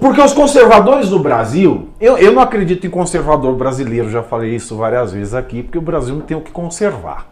Porque 0.00 0.20
os 0.20 0.32
conservadores 0.34 1.08
do 1.08 1.18
Brasil, 1.18 1.88
eu, 1.98 2.18
eu 2.18 2.32
não 2.32 2.42
acredito 2.42 2.86
em 2.86 2.90
conservador 2.90 3.54
brasileiro, 3.54 4.10
já 4.10 4.22
falei 4.22 4.54
isso 4.54 4.76
várias 4.76 5.12
vezes 5.12 5.32
aqui, 5.34 5.62
porque 5.62 5.78
o 5.78 5.82
Brasil 5.82 6.14
não 6.14 6.20
tem 6.22 6.36
o 6.36 6.42
que 6.42 6.50
conservar. 6.50 7.26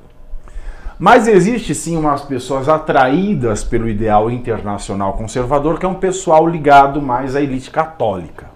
Mas 0.99 1.29
existe 1.29 1.75
sim 1.75 1.97
umas 1.97 2.23
pessoas 2.23 2.69
atraídas 2.71 3.62
pelo 3.62 3.89
ideal 3.89 4.31
internacional 4.31 5.12
conservador, 5.12 5.79
que 5.79 5.85
é 5.87 5.89
um 5.89 5.95
pessoal 5.95 6.47
ligado 6.47 7.01
mais 7.03 7.37
à 7.37 7.41
elite 7.43 7.71
católica. 7.71 8.47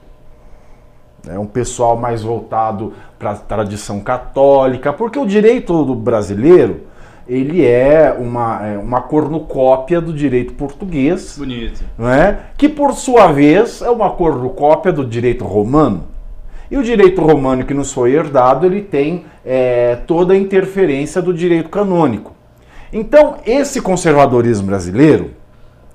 É 1.28 1.38
um 1.38 1.46
pessoal 1.46 1.96
mais 1.96 2.22
voltado 2.22 2.92
para 3.18 3.30
a 3.30 3.36
tradição 3.36 4.00
católica, 4.00 4.92
porque 4.92 5.18
o 5.18 5.26
direito 5.26 5.84
do 5.84 5.94
brasileiro 5.94 6.80
ele 7.28 7.64
é 7.64 8.14
uma, 8.18 8.66
é 8.66 8.78
uma 8.78 9.00
cornucópia 9.00 10.00
do 10.00 10.12
direito 10.12 10.54
português, 10.54 11.36
Bonito. 11.38 11.82
não 11.96 12.08
é? 12.08 12.40
que 12.56 12.68
por 12.68 12.92
sua 12.94 13.30
vez 13.30 13.80
é 13.80 13.90
uma 13.90 14.10
cornucópia 14.10 14.92
do 14.92 15.04
direito 15.04 15.44
romano. 15.44 16.04
E 16.70 16.76
o 16.76 16.82
direito 16.82 17.20
romano 17.20 17.64
que 17.64 17.74
nos 17.74 17.92
foi 17.92 18.12
herdado, 18.12 18.64
ele 18.64 18.80
tem 18.80 19.26
é, 19.44 19.96
toda 20.06 20.32
a 20.32 20.36
interferência 20.36 21.20
do 21.20 21.32
direito 21.32 21.68
canônico. 21.68 22.32
Então, 22.90 23.36
esse 23.46 23.80
conservadorismo 23.80 24.66
brasileiro, 24.66 25.32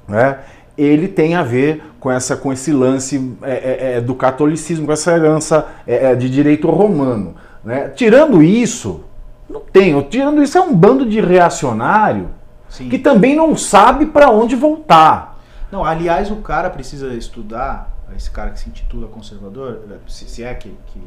né, 0.07 0.37
ele 0.77 1.07
tem 1.07 1.35
a 1.35 1.43
ver 1.43 1.83
com, 1.99 2.11
essa, 2.11 2.37
com 2.37 2.53
esse 2.53 2.71
lance 2.71 3.35
é, 3.41 3.51
é, 3.51 3.93
é, 3.93 4.01
do 4.01 4.13
catolicismo, 4.13 4.85
com 4.85 4.91
essa 4.91 5.11
herança 5.11 5.67
é, 5.87 6.11
é, 6.11 6.15
de 6.15 6.29
direito 6.29 6.69
romano. 6.69 7.35
Né? 7.63 7.89
Tirando 7.89 8.43
isso, 8.43 9.03
não 9.49 9.61
tem. 9.61 9.99
Tirando 10.03 10.41
isso, 10.43 10.57
é 10.57 10.61
um 10.61 10.75
bando 10.75 11.05
de 11.05 11.19
reacionário 11.19 12.29
Sim. 12.69 12.89
que 12.89 12.99
também 12.99 13.35
não 13.35 13.57
sabe 13.57 14.05
para 14.05 14.29
onde 14.29 14.55
voltar. 14.55 15.39
Não, 15.71 15.83
aliás, 15.83 16.29
o 16.31 16.37
cara 16.37 16.69
precisa 16.69 17.13
estudar, 17.13 17.91
esse 18.15 18.29
cara 18.29 18.51
que 18.51 18.59
se 18.59 18.69
intitula 18.69 19.07
conservador, 19.07 19.81
se, 20.07 20.25
se 20.25 20.43
é 20.43 20.53
que, 20.53 20.73
que. 20.87 21.01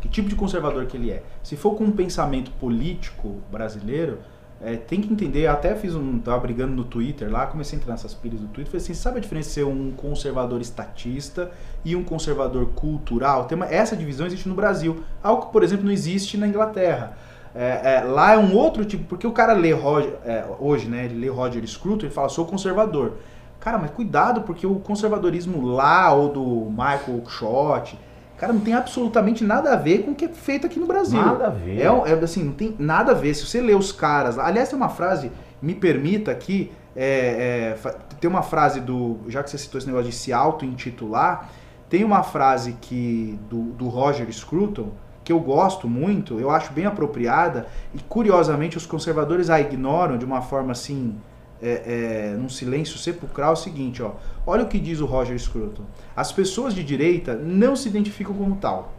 Que 0.00 0.08
tipo 0.10 0.28
de 0.28 0.34
conservador 0.34 0.84
que 0.84 0.98
ele 0.98 1.10
é? 1.10 1.22
Se 1.42 1.56
for 1.56 1.76
com 1.76 1.84
um 1.84 1.90
pensamento 1.90 2.50
político 2.60 3.36
brasileiro, 3.50 4.18
é, 4.64 4.76
tem 4.76 5.00
que 5.00 5.12
entender. 5.12 5.46
Até 5.46 5.74
fiz 5.74 5.94
um. 5.94 6.18
Tava 6.18 6.38
brigando 6.40 6.72
no 6.72 6.84
Twitter 6.84 7.30
lá, 7.30 7.46
comecei 7.46 7.78
a 7.78 7.80
entrar 7.80 7.92
nessas 7.92 8.14
pilhas 8.14 8.40
do 8.40 8.46
Twitter. 8.46 8.66
Falei 8.66 8.82
assim: 8.82 8.94
sabe 8.94 9.18
a 9.18 9.20
diferença 9.20 9.48
de 9.48 9.54
ser 9.54 9.64
um 9.64 9.90
conservador 9.92 10.60
estatista 10.60 11.50
e 11.84 11.94
um 11.94 12.02
conservador 12.02 12.66
cultural? 12.74 13.44
Tem 13.44 13.56
uma, 13.56 13.66
essa 13.66 13.94
divisão 13.94 14.26
existe 14.26 14.48
no 14.48 14.54
Brasil. 14.54 15.04
Algo 15.22 15.46
que, 15.46 15.52
por 15.52 15.62
exemplo, 15.62 15.84
não 15.84 15.92
existe 15.92 16.38
na 16.38 16.48
Inglaterra. 16.48 17.16
É, 17.54 17.96
é, 17.96 18.00
lá 18.00 18.32
é 18.32 18.38
um 18.38 18.56
outro 18.56 18.84
tipo, 18.84 19.04
porque 19.04 19.26
o 19.26 19.32
cara 19.32 19.52
lê 19.52 19.72
Roger, 19.72 20.14
é, 20.24 20.44
hoje, 20.58 20.88
né? 20.88 21.04
Ele 21.04 21.20
lê 21.20 21.28
Roger 21.28 21.64
Scruton 21.66 22.06
e 22.06 22.10
fala, 22.10 22.28
sou 22.28 22.46
conservador. 22.46 23.18
Cara, 23.60 23.78
mas 23.78 23.90
cuidado, 23.92 24.42
porque 24.42 24.66
o 24.66 24.76
conservadorismo 24.76 25.64
lá, 25.66 26.12
ou 26.12 26.28
do 26.30 26.70
Michael 26.70 27.22
Schott, 27.28 27.98
cara, 28.36 28.52
não 28.52 28.60
tem 28.60 28.74
absolutamente 28.74 29.44
nada 29.44 29.72
a 29.72 29.76
ver 29.76 30.02
com 30.02 30.10
o 30.12 30.14
que 30.14 30.24
é 30.24 30.28
feito 30.28 30.66
aqui 30.66 30.78
no 30.78 30.86
Brasil. 30.86 31.20
Nada 31.20 31.46
a 31.46 31.50
ver. 31.50 31.80
É, 31.80 31.84
é, 31.84 32.24
assim, 32.24 32.44
não 32.44 32.52
tem 32.52 32.74
nada 32.78 33.12
a 33.12 33.14
ver. 33.14 33.34
Se 33.34 33.46
você 33.46 33.60
lê 33.60 33.74
os 33.74 33.92
caras. 33.92 34.38
Aliás, 34.38 34.68
tem 34.68 34.76
uma 34.76 34.88
frase, 34.88 35.30
me 35.60 35.74
permita 35.74 36.30
aqui, 36.30 36.72
é, 36.96 37.76
é, 37.84 37.90
tem 38.20 38.28
uma 38.28 38.42
frase 38.42 38.80
do. 38.80 39.18
Já 39.28 39.42
que 39.42 39.50
você 39.50 39.58
citou 39.58 39.78
esse 39.78 39.86
negócio 39.86 40.10
de 40.10 40.16
se 40.16 40.32
auto-intitular, 40.32 41.48
tem 41.88 42.04
uma 42.04 42.22
frase 42.22 42.76
que 42.80 43.38
do, 43.48 43.72
do 43.72 43.88
Roger 43.88 44.30
Scruton 44.32 44.92
que 45.24 45.32
eu 45.32 45.40
gosto 45.40 45.88
muito, 45.88 46.38
eu 46.38 46.50
acho 46.50 46.72
bem 46.72 46.84
apropriada, 46.84 47.66
e 47.94 47.98
curiosamente 47.98 48.76
os 48.76 48.84
conservadores 48.84 49.48
a 49.48 49.58
ignoram 49.58 50.18
de 50.18 50.24
uma 50.24 50.42
forma 50.42 50.72
assim, 50.72 51.16
é, 51.64 52.32
é, 52.32 52.36
num 52.36 52.48
silêncio 52.50 52.98
sepulcral, 52.98 53.50
é 53.50 53.52
o 53.54 53.56
seguinte, 53.56 54.02
ó. 54.02 54.12
Olha 54.46 54.64
o 54.64 54.68
que 54.68 54.78
diz 54.78 55.00
o 55.00 55.06
Roger 55.06 55.38
Scruton. 55.38 55.84
As 56.14 56.30
pessoas 56.30 56.74
de 56.74 56.84
direita 56.84 57.34
não 57.34 57.74
se 57.74 57.88
identificam 57.88 58.34
como 58.34 58.56
tal. 58.56 58.92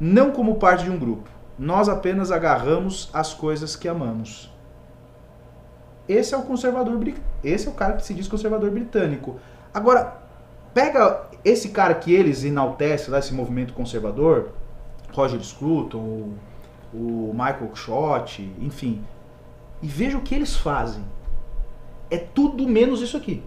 Não 0.00 0.32
como 0.32 0.56
parte 0.56 0.84
de 0.84 0.90
um 0.90 0.98
grupo. 0.98 1.30
Nós 1.56 1.88
apenas 1.88 2.32
agarramos 2.32 3.08
as 3.12 3.32
coisas 3.32 3.76
que 3.76 3.86
amamos. 3.86 4.50
Esse 6.08 6.34
é 6.34 6.36
o 6.36 6.42
conservador 6.42 7.00
esse 7.44 7.68
é 7.68 7.70
o 7.70 7.74
cara 7.74 7.92
que 7.94 8.04
se 8.04 8.12
diz 8.12 8.26
conservador 8.26 8.70
britânico. 8.70 9.38
Agora, 9.72 10.16
pega 10.74 11.26
esse 11.44 11.68
cara 11.68 11.94
que 11.94 12.12
eles 12.12 12.42
enaltecem, 12.42 13.10
lá, 13.10 13.20
esse 13.20 13.32
movimento 13.32 13.72
conservador, 13.72 14.50
Roger 15.12 15.40
Scruton, 15.42 16.32
o, 16.92 17.30
o 17.30 17.32
Michael 17.32 17.70
Schott, 17.74 18.42
enfim, 18.58 19.04
e 19.80 19.86
veja 19.86 20.18
o 20.18 20.22
que 20.22 20.34
eles 20.34 20.56
fazem. 20.56 21.04
É 22.12 22.18
tudo 22.18 22.68
menos 22.68 23.00
isso 23.00 23.16
aqui. 23.16 23.42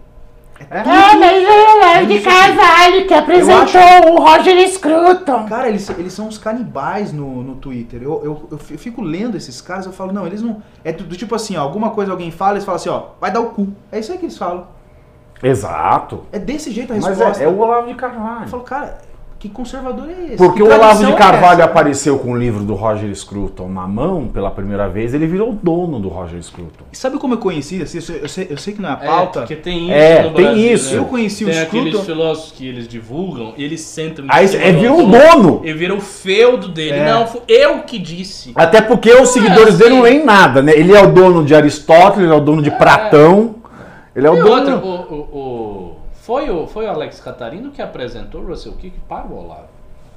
É 0.70 0.82
mas 0.82 1.44
é 1.44 1.48
o 1.48 1.76
Olavo 1.76 2.06
de. 2.06 2.20
Carvalho 2.20 3.06
que 3.06 3.12
apresentou 3.14 4.14
o 4.14 4.20
Roger 4.22 4.68
Scruton. 4.70 5.44
Cara, 5.46 5.68
eles, 5.68 5.88
eles 5.90 6.12
são 6.14 6.28
uns 6.28 6.38
canibais 6.38 7.12
no, 7.12 7.42
no 7.42 7.56
Twitter. 7.56 8.02
Eu, 8.02 8.22
eu, 8.24 8.48
eu 8.50 8.58
fico 8.58 9.02
lendo 9.02 9.36
esses 9.36 9.60
caras, 9.60 9.84
eu 9.84 9.92
falo, 9.92 10.12
não, 10.12 10.26
eles 10.26 10.40
não. 10.40 10.62
É 10.82 10.92
do, 10.92 11.04
do 11.04 11.14
tipo 11.16 11.34
assim, 11.34 11.56
ó, 11.56 11.60
alguma 11.62 11.90
coisa 11.90 12.10
alguém 12.10 12.30
fala, 12.30 12.54
eles 12.54 12.64
falam 12.64 12.76
assim, 12.76 12.88
ó, 12.88 13.08
vai 13.20 13.30
dar 13.30 13.40
o 13.40 13.50
cu. 13.50 13.68
É 13.92 13.98
isso 13.98 14.10
aí 14.12 14.18
que 14.18 14.24
eles 14.24 14.38
falam. 14.38 14.66
Exato. 15.42 16.24
É 16.32 16.38
desse 16.38 16.70
jeito 16.70 16.92
a 16.92 16.96
Mas 16.96 17.06
resposta. 17.06 17.42
é, 17.42 17.46
é 17.46 17.48
o 17.48 17.58
Olavo 17.58 17.84
de 17.86 17.92
Eu 17.92 17.96
Carvalho. 17.96 18.48
falo, 18.48 18.62
cara, 18.62 18.98
Que 19.38 19.50
conservador 19.50 20.08
é 20.08 20.28
esse? 20.28 20.36
Porque 20.38 20.56
Que 20.56 20.62
o 20.62 20.72
Olavo 20.74 21.04
de 21.04 21.12
é 21.12 21.14
Carvalho 21.14 21.60
essa? 21.60 21.64
apareceu 21.70 22.18
com 22.18 22.32
o 22.32 22.36
livro 22.38 22.64
do 22.64 22.72
Roger 22.74 23.14
Scruton 23.14 23.68
na 23.68 23.86
mão 23.86 24.28
pela 24.28 24.50
primeira 24.50 24.88
vez, 24.88 25.12
ele 25.12 25.26
virou 25.26 25.52
dono 25.52 26.00
do 26.00 26.08
Roger 26.08 26.42
Scruton. 26.42 26.84
E 26.90 26.96
Sabe 26.96 27.18
como 27.18 27.34
eu 27.34 27.38
conheci? 27.38 27.82
Assim, 27.82 27.98
Eu 27.98 28.02
sei, 28.02 28.20
eu 28.22 28.28
sei, 28.30 28.46
eu 28.50 28.56
sei 28.56 28.72
que 28.72 28.80
não 28.80 28.88
é 28.88 28.92
a 28.92 28.98
É, 29.02 29.06
pauta. 29.06 29.40
porque 29.40 29.54
tem 29.56 29.84
isso 29.88 29.92
É, 29.92 30.22
no 30.22 30.30
tem 30.30 30.44
Brasil, 30.46 30.72
isso. 30.74 30.92
né? 30.94 30.98
Eu 31.00 31.04
conheci 31.04 31.44
o 31.44 31.48
Tem 31.48 31.58
aqueles 31.60 31.88
Scruton. 31.88 32.04
filósofos 32.06 32.52
que 32.52 32.66
eles 32.66 32.88
divulgam, 32.88 33.52
eles 33.58 33.82
sentam... 33.82 34.24
Aí 34.28 34.46
é, 34.56 34.72
virou 34.72 35.00
um 35.02 35.14
autor 35.14 35.36
dono. 35.36 35.60
E 35.64 35.72
vira 35.74 35.94
o 35.94 36.00
feudo 36.00 36.68
dele. 36.68 36.96
É. 36.96 37.04
Não, 37.12 37.26
eu 37.46 37.80
que 37.80 37.98
disse. 37.98 38.52
Até 38.54 38.80
porque 38.80 39.12
os 39.12 39.28
seguidores 39.28 39.74
assim. 39.74 39.78
dele 39.78 39.96
não 39.96 40.02
leem 40.02 40.24
nada, 40.24 40.62
né? 40.62 40.72
Ele 40.74 40.94
é 40.94 41.02
o 41.02 41.12
dono 41.12 41.44
de 41.44 41.54
Aristóteles, 41.54 42.24
ele 42.24 42.32
é 42.32 42.36
o 42.36 42.40
dono 42.40 42.62
de 42.62 42.70
Platão, 42.70 43.56
ele 44.14 44.26
é 44.26 44.30
o 44.30 44.38
E 44.38 44.40
dono... 44.42 44.50
outra, 44.54 44.76
o, 44.76 44.88
o- 44.88 45.38
o- 45.38 45.65
foi, 46.26 46.50
o, 46.50 46.66
foi 46.66 46.86
o 46.86 46.90
Alex 46.90 47.20
Catarino 47.20 47.70
que 47.70 47.80
apresentou 47.80 48.40
o 48.42 48.46
Russell 48.48 48.72
Kirk 48.72 48.98
para 49.08 49.26
o 49.26 49.44
Olavo. 49.44 49.68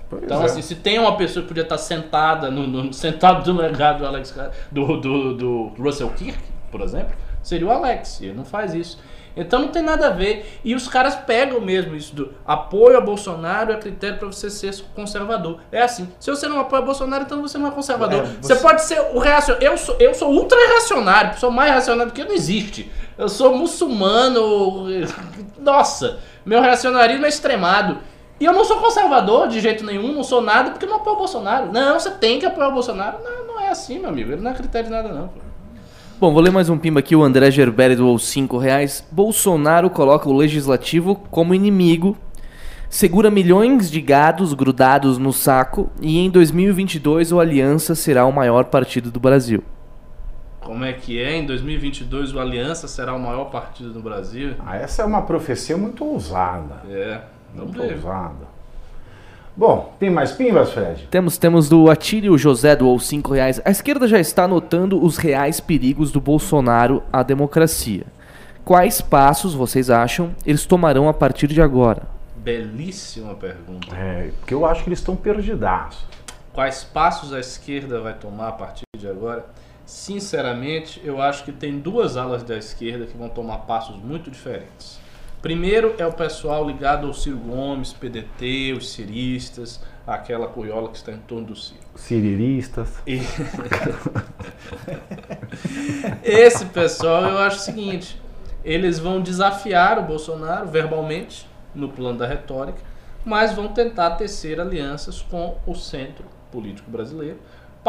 Pois 0.10 0.24
Então, 0.24 0.42
é. 0.42 0.46
assim, 0.46 0.62
se 0.62 0.76
tem 0.76 0.98
uma 0.98 1.16
pessoa 1.16 1.44
que 1.44 1.48
podia 1.50 1.64
estar 1.64 1.78
sentada 1.78 2.50
no, 2.50 2.66
no- 2.66 2.92
sentado 2.94 3.44
do 3.44 3.56
legado 3.62 4.00
do 4.00 4.08
Alex 4.08 4.34
do, 4.72 4.98
do, 4.98 5.34
do 5.36 5.64
Russell 5.78 6.10
Kirk, 6.10 6.40
por 6.72 6.82
exemplo, 6.82 7.14
seria 7.44 7.68
o 7.68 7.72
Alex. 7.72 8.20
Ele 8.22 8.34
não 8.34 8.44
faz 8.44 8.74
isso. 8.74 9.00
Então 9.38 9.60
não 9.62 9.68
tem 9.70 9.84
nada 9.84 10.08
a 10.08 10.10
ver. 10.10 10.60
E 10.66 10.74
os 10.74 10.88
caras 10.88 11.16
pegam 11.16 11.62
mesmo 11.62 11.96
isso 11.96 12.16
do 12.16 12.34
apoio 12.46 12.98
a 12.98 13.02
Bolsonaro 13.02 13.72
é 13.72 13.78
critério 13.78 14.18
para 14.18 14.28
você 14.28 14.50
ser 14.50 14.74
conservador. 14.96 15.60
É 15.72 15.84
assim. 15.84 16.10
Se 16.20 16.30
você 16.32 16.48
não 16.48 16.60
apoia 16.60 16.82
Bolsonaro, 16.82 17.24
então 17.24 17.40
você 17.42 17.58
não 17.60 17.68
é 17.68 17.72
conservador. 17.72 18.22
É, 18.24 18.26
você... 18.42 18.56
você- 18.56 18.62
pode 18.62 18.82
ser 18.82 19.00
o 19.14 19.20
reacionário. 19.20 19.68
Eu 19.68 19.78
sou, 19.78 19.96
eu 20.00 20.14
sou 20.16 20.32
ultra 20.34 20.58
reacionário, 20.70 21.40
sou 21.40 21.52
mais 21.52 21.72
reacionário 21.72 22.12
do 22.12 22.16
que 22.16 22.24
não 22.26 22.34
existe. 22.34 22.92
Eu 23.20 23.28
sou 23.28 23.54
muçulmano. 23.54 24.86
Nossa, 25.60 26.20
meu 26.46 26.62
reacionarismo 26.62 27.26
é 27.26 27.30
extremado. 27.30 27.98
E 28.40 28.46
eu 28.46 28.54
não 28.54 28.64
sou 28.64 28.78
conservador 28.78 29.50
de 29.50 29.60
jeito 29.60 29.84
nenhum, 29.84 30.14
não 30.14 30.24
sou 30.24 30.42
nada, 30.42 30.72
porque 30.72 30.86
não 30.86 30.96
apoio 30.96 31.18
o 31.18 31.20
Bolsonaro. 31.20 31.70
Não, 31.70 32.00
você 32.00 32.12
tem 32.12 32.40
que 32.40 32.46
apoiar 32.46 32.70
o 32.70 32.74
Bolsonaro. 32.74 33.18
Não, 33.22 33.46
não 33.46 33.60
é 33.60 33.68
assim, 33.68 34.00
meu 34.00 34.10
amigo. 34.10 34.32
Ele 34.32 34.42
não 34.42 34.52
é 34.52 34.54
critério 34.54 34.88
de 34.88 34.96
nada, 34.96 35.10
não. 35.10 35.28
pô. 35.28 35.40
Bom, 36.18 36.32
vou 36.32 36.42
ler 36.42 36.50
mais 36.50 36.70
um 36.70 36.78
pimba 36.78 37.02
aqui. 37.02 37.14
O 37.14 37.22
André 37.22 37.52
Gerberi 37.52 37.98
doou 37.98 38.18
5 38.18 38.58
reais. 38.58 39.06
Bolsonaro 39.12 39.90
coloca 39.90 40.30
o 40.30 40.34
legislativo 40.34 41.16
como 41.30 41.54
inimigo, 41.54 42.18
segura 42.90 43.30
milhões 43.30 43.92
de 43.92 44.00
gados 44.00 44.54
grudados 44.54 45.18
no 45.18 45.34
saco 45.34 45.90
e 46.02 46.20
em 46.20 46.30
2022 46.30 47.34
o 47.34 47.40
Aliança 47.42 47.96
será 47.96 48.26
o 48.26 48.32
maior 48.32 48.66
partido 48.66 49.12
do 49.12 49.20
Brasil. 49.20 49.62
Como 50.70 50.86
é 50.86 50.94
que 50.94 51.20
é? 51.20 51.36
Em 51.36 51.48
2022 51.48 52.32
o 52.36 52.40
Aliança 52.40 52.88
será 52.88 53.16
o 53.16 53.20
maior 53.20 53.46
partido 53.46 53.92
do 53.92 54.00
Brasil? 54.02 54.54
Ah, 54.60 54.78
essa 54.78 55.02
é 55.02 55.06
uma 55.06 55.24
profecia 55.24 55.76
muito 55.76 56.06
ousada. 56.06 56.84
É, 56.88 57.22
Muito 57.56 57.82
ver. 57.82 57.94
ousada. 57.94 58.46
Bom, 59.58 59.96
tem 60.00 60.12
mais 60.12 60.32
pimbas, 60.32 60.72
Fred? 60.72 61.08
Temos, 61.10 61.40
temos 61.40 61.68
do 61.68 61.90
Atílio 61.90 62.38
José 62.38 62.76
doou 62.76 63.00
5 63.00 63.34
reais. 63.34 63.60
A 63.66 63.72
esquerda 63.72 64.08
já 64.08 64.20
está 64.20 64.48
notando 64.48 65.04
os 65.04 65.18
reais 65.18 65.60
perigos 65.60 66.12
do 66.12 66.22
Bolsonaro 66.22 67.02
à 67.12 67.24
democracia. 67.24 68.06
Quais 68.64 69.02
passos 69.02 69.56
vocês 69.56 69.90
acham 69.90 70.36
eles 70.46 70.68
tomarão 70.68 71.10
a 71.10 71.14
partir 71.16 71.48
de 71.48 71.64
agora? 71.64 72.04
Belíssima 72.38 73.34
pergunta. 73.34 73.88
É, 73.96 74.30
porque 74.40 74.54
eu 74.54 74.68
acho 74.68 74.84
que 74.84 74.90
eles 74.90 75.00
estão 75.00 75.16
perdidaços. 75.16 76.06
Quais 76.54 76.84
passos 76.84 77.34
a 77.34 77.40
esquerda 77.40 78.00
vai 78.02 78.14
tomar 78.14 78.50
a 78.50 78.52
partir 78.52 78.84
de 78.96 79.08
agora? 79.08 79.48
Sinceramente, 79.90 81.02
eu 81.04 81.20
acho 81.20 81.44
que 81.44 81.52
tem 81.52 81.80
duas 81.80 82.16
alas 82.16 82.44
da 82.44 82.56
esquerda 82.56 83.08
que 83.08 83.18
vão 83.18 83.28
tomar 83.28 83.58
passos 83.66 83.96
muito 83.96 84.30
diferentes. 84.30 85.00
Primeiro 85.42 85.96
é 85.98 86.06
o 86.06 86.14
pessoal 86.14 86.64
ligado 86.68 87.08
ao 87.08 87.14
Ciro 87.14 87.38
Gomes, 87.38 87.92
PDT, 87.92 88.76
os 88.78 88.92
ciristas, 88.92 89.82
aquela 90.06 90.46
curiola 90.46 90.90
que 90.90 90.98
está 90.98 91.12
em 91.12 91.18
torno 91.18 91.48
do 91.48 91.56
Ciro. 91.56 91.80
Ciriristas. 91.96 93.02
E- 93.08 93.18
Esse 96.24 96.66
pessoal, 96.66 97.24
eu 97.24 97.40
acho 97.40 97.58
o 97.58 97.62
seguinte: 97.62 98.22
eles 98.64 99.00
vão 99.00 99.20
desafiar 99.20 99.98
o 99.98 100.04
Bolsonaro 100.04 100.68
verbalmente, 100.68 101.48
no 101.74 101.90
plano 101.90 102.20
da 102.20 102.28
retórica, 102.28 102.78
mas 103.26 103.54
vão 103.54 103.70
tentar 103.70 104.12
tecer 104.12 104.62
alianças 104.62 105.20
com 105.20 105.58
o 105.66 105.74
centro 105.74 106.26
político 106.52 106.92
brasileiro 106.92 107.40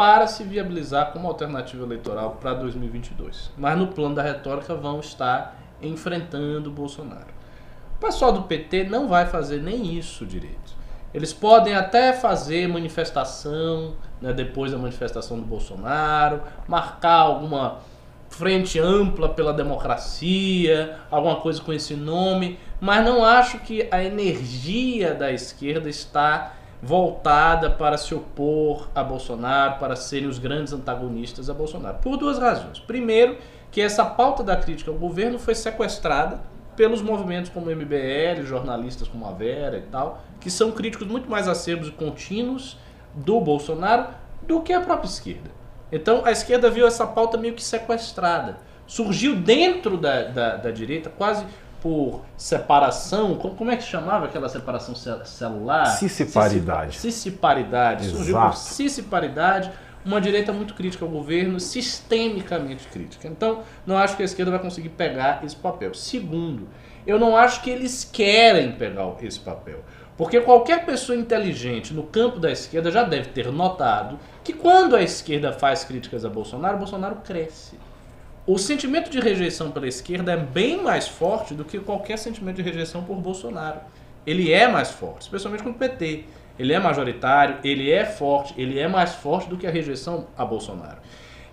para 0.01 0.25
se 0.25 0.43
viabilizar 0.43 1.11
como 1.11 1.27
alternativa 1.27 1.85
eleitoral 1.85 2.39
para 2.41 2.55
2022. 2.55 3.51
Mas 3.55 3.77
no 3.77 3.85
plano 3.85 4.15
da 4.15 4.23
retórica 4.23 4.73
vão 4.73 4.99
estar 4.99 5.55
enfrentando 5.79 6.71
o 6.71 6.73
Bolsonaro. 6.73 7.27
O 7.97 7.99
pessoal 7.99 8.31
do 8.31 8.41
PT 8.41 8.85
não 8.85 9.07
vai 9.07 9.27
fazer 9.27 9.61
nem 9.61 9.95
isso 9.95 10.25
direito. 10.25 10.75
Eles 11.13 11.31
podem 11.31 11.75
até 11.75 12.13
fazer 12.13 12.67
manifestação 12.67 13.93
né, 14.19 14.33
depois 14.33 14.71
da 14.71 14.77
manifestação 14.79 15.39
do 15.39 15.45
Bolsonaro, 15.45 16.41
marcar 16.67 17.19
alguma 17.19 17.77
frente 18.27 18.79
ampla 18.79 19.29
pela 19.29 19.53
democracia, 19.53 20.97
alguma 21.11 21.35
coisa 21.35 21.61
com 21.61 21.71
esse 21.71 21.95
nome, 21.95 22.57
mas 22.79 23.05
não 23.05 23.23
acho 23.23 23.59
que 23.59 23.87
a 23.91 24.03
energia 24.03 25.13
da 25.13 25.31
esquerda 25.31 25.87
está 25.87 26.53
voltada 26.81 27.69
para 27.69 27.97
se 27.97 28.13
opor 28.15 28.89
a 28.95 29.03
Bolsonaro, 29.03 29.79
para 29.79 29.95
serem 29.95 30.27
os 30.27 30.39
grandes 30.39 30.73
antagonistas 30.73 31.49
a 31.49 31.53
Bolsonaro. 31.53 31.99
Por 31.99 32.17
duas 32.17 32.39
razões. 32.39 32.79
Primeiro, 32.79 33.37
que 33.71 33.79
essa 33.79 34.03
pauta 34.03 34.43
da 34.43 34.55
crítica 34.55 34.89
ao 34.89 34.97
governo 34.97 35.37
foi 35.37 35.53
sequestrada 35.53 36.41
pelos 36.75 37.01
movimentos 37.01 37.51
como 37.51 37.67
o 37.67 37.75
MBL, 37.75 38.43
jornalistas 38.43 39.07
como 39.07 39.25
a 39.27 39.31
Vera 39.31 39.77
e 39.77 39.83
tal, 39.83 40.23
que 40.39 40.49
são 40.49 40.71
críticos 40.71 41.07
muito 41.07 41.29
mais 41.29 41.47
acerbos 41.47 41.89
e 41.89 41.91
contínuos 41.91 42.77
do 43.13 43.39
Bolsonaro 43.39 44.07
do 44.41 44.61
que 44.61 44.73
a 44.73 44.81
própria 44.81 45.07
esquerda. 45.07 45.51
Então 45.91 46.23
a 46.25 46.31
esquerda 46.31 46.69
viu 46.69 46.87
essa 46.87 47.05
pauta 47.05 47.37
meio 47.37 47.53
que 47.53 47.63
sequestrada. 47.63 48.57
Surgiu 48.87 49.35
dentro 49.35 49.97
da, 49.97 50.23
da, 50.23 50.55
da 50.57 50.71
direita, 50.71 51.09
quase 51.09 51.45
por 51.81 52.21
separação. 52.37 53.35
Como, 53.35 53.55
como 53.55 53.71
é 53.71 53.75
que 53.75 53.83
chamava 53.83 54.25
aquela 54.25 54.47
separação 54.47 54.95
ce- 54.95 55.25
celular? 55.25 55.85
Cissiparidade. 55.87 56.97
Cissiparidade. 56.97 58.05
Surgiu 58.07 58.35
por 58.35 58.41
Exato. 58.49 58.57
cissiparidade 58.59 59.71
uma 60.05 60.19
direita 60.21 60.51
muito 60.51 60.73
crítica 60.73 61.05
ao 61.05 61.11
governo, 61.11 61.59
sistemicamente 61.59 62.87
crítica. 62.87 63.27
Então, 63.27 63.61
não 63.85 63.97
acho 63.97 64.15
que 64.15 64.21
a 64.23 64.25
esquerda 64.25 64.51
vai 64.51 64.59
conseguir 64.59 64.89
pegar 64.89 65.43
esse 65.43 65.55
papel. 65.55 65.93
Segundo, 65.93 66.67
eu 67.05 67.19
não 67.19 67.35
acho 67.37 67.61
que 67.61 67.69
eles 67.69 68.03
querem 68.11 68.71
pegar 68.71 69.13
esse 69.21 69.39
papel. 69.39 69.79
Porque 70.17 70.39
qualquer 70.41 70.85
pessoa 70.85 71.17
inteligente 71.17 71.93
no 71.93 72.03
campo 72.03 72.39
da 72.39 72.51
esquerda 72.51 72.91
já 72.91 73.03
deve 73.03 73.29
ter 73.29 73.51
notado 73.51 74.19
que 74.43 74.53
quando 74.53 74.95
a 74.95 75.01
esquerda 75.01 75.51
faz 75.53 75.83
críticas 75.83 76.25
a 76.25 76.29
Bolsonaro, 76.29 76.77
Bolsonaro 76.77 77.15
cresce. 77.23 77.79
O 78.53 78.57
sentimento 78.57 79.09
de 79.09 79.17
rejeição 79.17 79.71
pela 79.71 79.87
esquerda 79.87 80.33
é 80.33 80.35
bem 80.35 80.83
mais 80.83 81.07
forte 81.07 81.53
do 81.53 81.63
que 81.63 81.79
qualquer 81.79 82.17
sentimento 82.17 82.57
de 82.57 82.61
rejeição 82.61 83.01
por 83.01 83.15
Bolsonaro. 83.15 83.79
Ele 84.27 84.51
é 84.51 84.67
mais 84.67 84.91
forte, 84.91 85.21
especialmente 85.21 85.63
com 85.63 85.69
o 85.69 85.73
PT. 85.73 86.25
Ele 86.59 86.73
é 86.73 86.77
majoritário, 86.77 87.59
ele 87.63 87.89
é 87.89 88.03
forte, 88.03 88.53
ele 88.57 88.77
é 88.77 88.89
mais 88.89 89.13
forte 89.13 89.47
do 89.47 89.55
que 89.55 89.65
a 89.65 89.71
rejeição 89.71 90.27
a 90.37 90.43
Bolsonaro. 90.43 90.97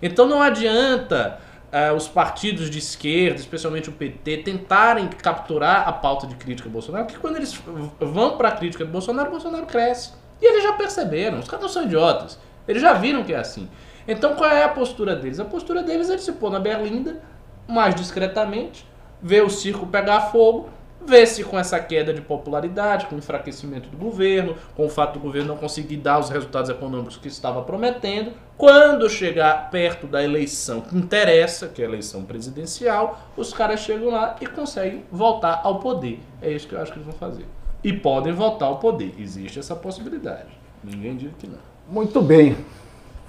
Então 0.01 0.27
não 0.27 0.41
adianta 0.41 1.39
ah, 1.71 1.93
os 1.93 2.05
partidos 2.09 2.69
de 2.69 2.79
esquerda, 2.79 3.39
especialmente 3.39 3.87
o 3.87 3.93
PT, 3.93 4.39
tentarem 4.39 5.07
capturar 5.07 5.87
a 5.87 5.93
pauta 5.93 6.27
de 6.27 6.35
crítica 6.35 6.67
a 6.67 6.71
Bolsonaro, 6.71 7.05
porque 7.05 7.21
quando 7.21 7.37
eles 7.37 7.57
vão 7.97 8.35
para 8.35 8.49
a 8.49 8.51
crítica 8.51 8.83
de 8.83 8.91
Bolsonaro, 8.91 9.31
Bolsonaro 9.31 9.67
cresce. 9.67 10.11
E 10.41 10.45
eles 10.45 10.63
já 10.63 10.73
perceberam, 10.73 11.39
os 11.39 11.47
caras 11.47 11.61
não 11.61 11.69
são 11.69 11.85
idiotas. 11.85 12.37
Eles 12.67 12.81
já 12.81 12.91
viram 12.91 13.23
que 13.23 13.33
é 13.33 13.37
assim. 13.37 13.69
Então 14.09 14.33
qual 14.33 14.49
é 14.49 14.63
a 14.63 14.69
postura 14.69 15.15
deles? 15.15 15.39
A 15.39 15.45
postura 15.45 15.83
deles 15.83 16.09
é 16.09 16.15
de 16.15 16.23
se 16.23 16.31
pôr 16.31 16.49
na 16.49 16.59
berlinda, 16.59 17.21
mais 17.67 17.93
discretamente, 17.93 18.83
ver 19.21 19.43
o 19.43 19.49
circo 19.51 19.85
pegar 19.85 20.21
fogo, 20.31 20.67
ver 21.05 21.27
se 21.27 21.43
com 21.43 21.59
essa 21.59 21.79
queda 21.79 22.11
de 22.11 22.19
popularidade, 22.19 23.05
com 23.05 23.13
o 23.13 23.19
enfraquecimento 23.19 23.87
do 23.87 23.97
governo, 23.97 24.55
com 24.75 24.87
o 24.87 24.89
fato 24.89 25.13
do 25.13 25.19
governo 25.19 25.49
não 25.49 25.57
conseguir 25.57 25.97
dar 25.97 26.17
os 26.17 26.27
resultados 26.29 26.71
econômicos 26.71 27.17
que 27.17 27.27
estava 27.27 27.61
prometendo, 27.61 28.33
quando 28.57 29.07
chegar 29.07 29.69
perto 29.69 30.07
da 30.07 30.23
eleição 30.23 30.81
que 30.81 30.97
interessa, 30.97 31.67
que 31.67 31.79
é 31.79 31.85
a 31.85 31.87
eleição 31.87 32.23
presidencial, 32.23 33.19
os 33.37 33.53
caras 33.53 33.81
chegam 33.81 34.09
lá 34.09 34.37
e 34.41 34.47
conseguem 34.47 35.05
voltar 35.11 35.61
ao 35.63 35.79
poder. 35.79 36.19
É 36.41 36.51
isso 36.51 36.67
que 36.67 36.73
eu 36.73 36.81
acho 36.81 36.91
que 36.91 36.97
eles 36.97 37.07
vão 37.07 37.15
fazer. 37.15 37.45
E 37.83 37.93
podem 37.93 38.33
voltar 38.33 38.65
ao 38.65 38.79
poder. 38.79 39.13
Existe 39.19 39.59
essa 39.59 39.75
possibilidade. 39.75 40.49
Ninguém 40.83 41.15
diz 41.15 41.31
que 41.37 41.45
não. 41.45 41.59
Muito 41.87 42.21
bem. 42.21 42.57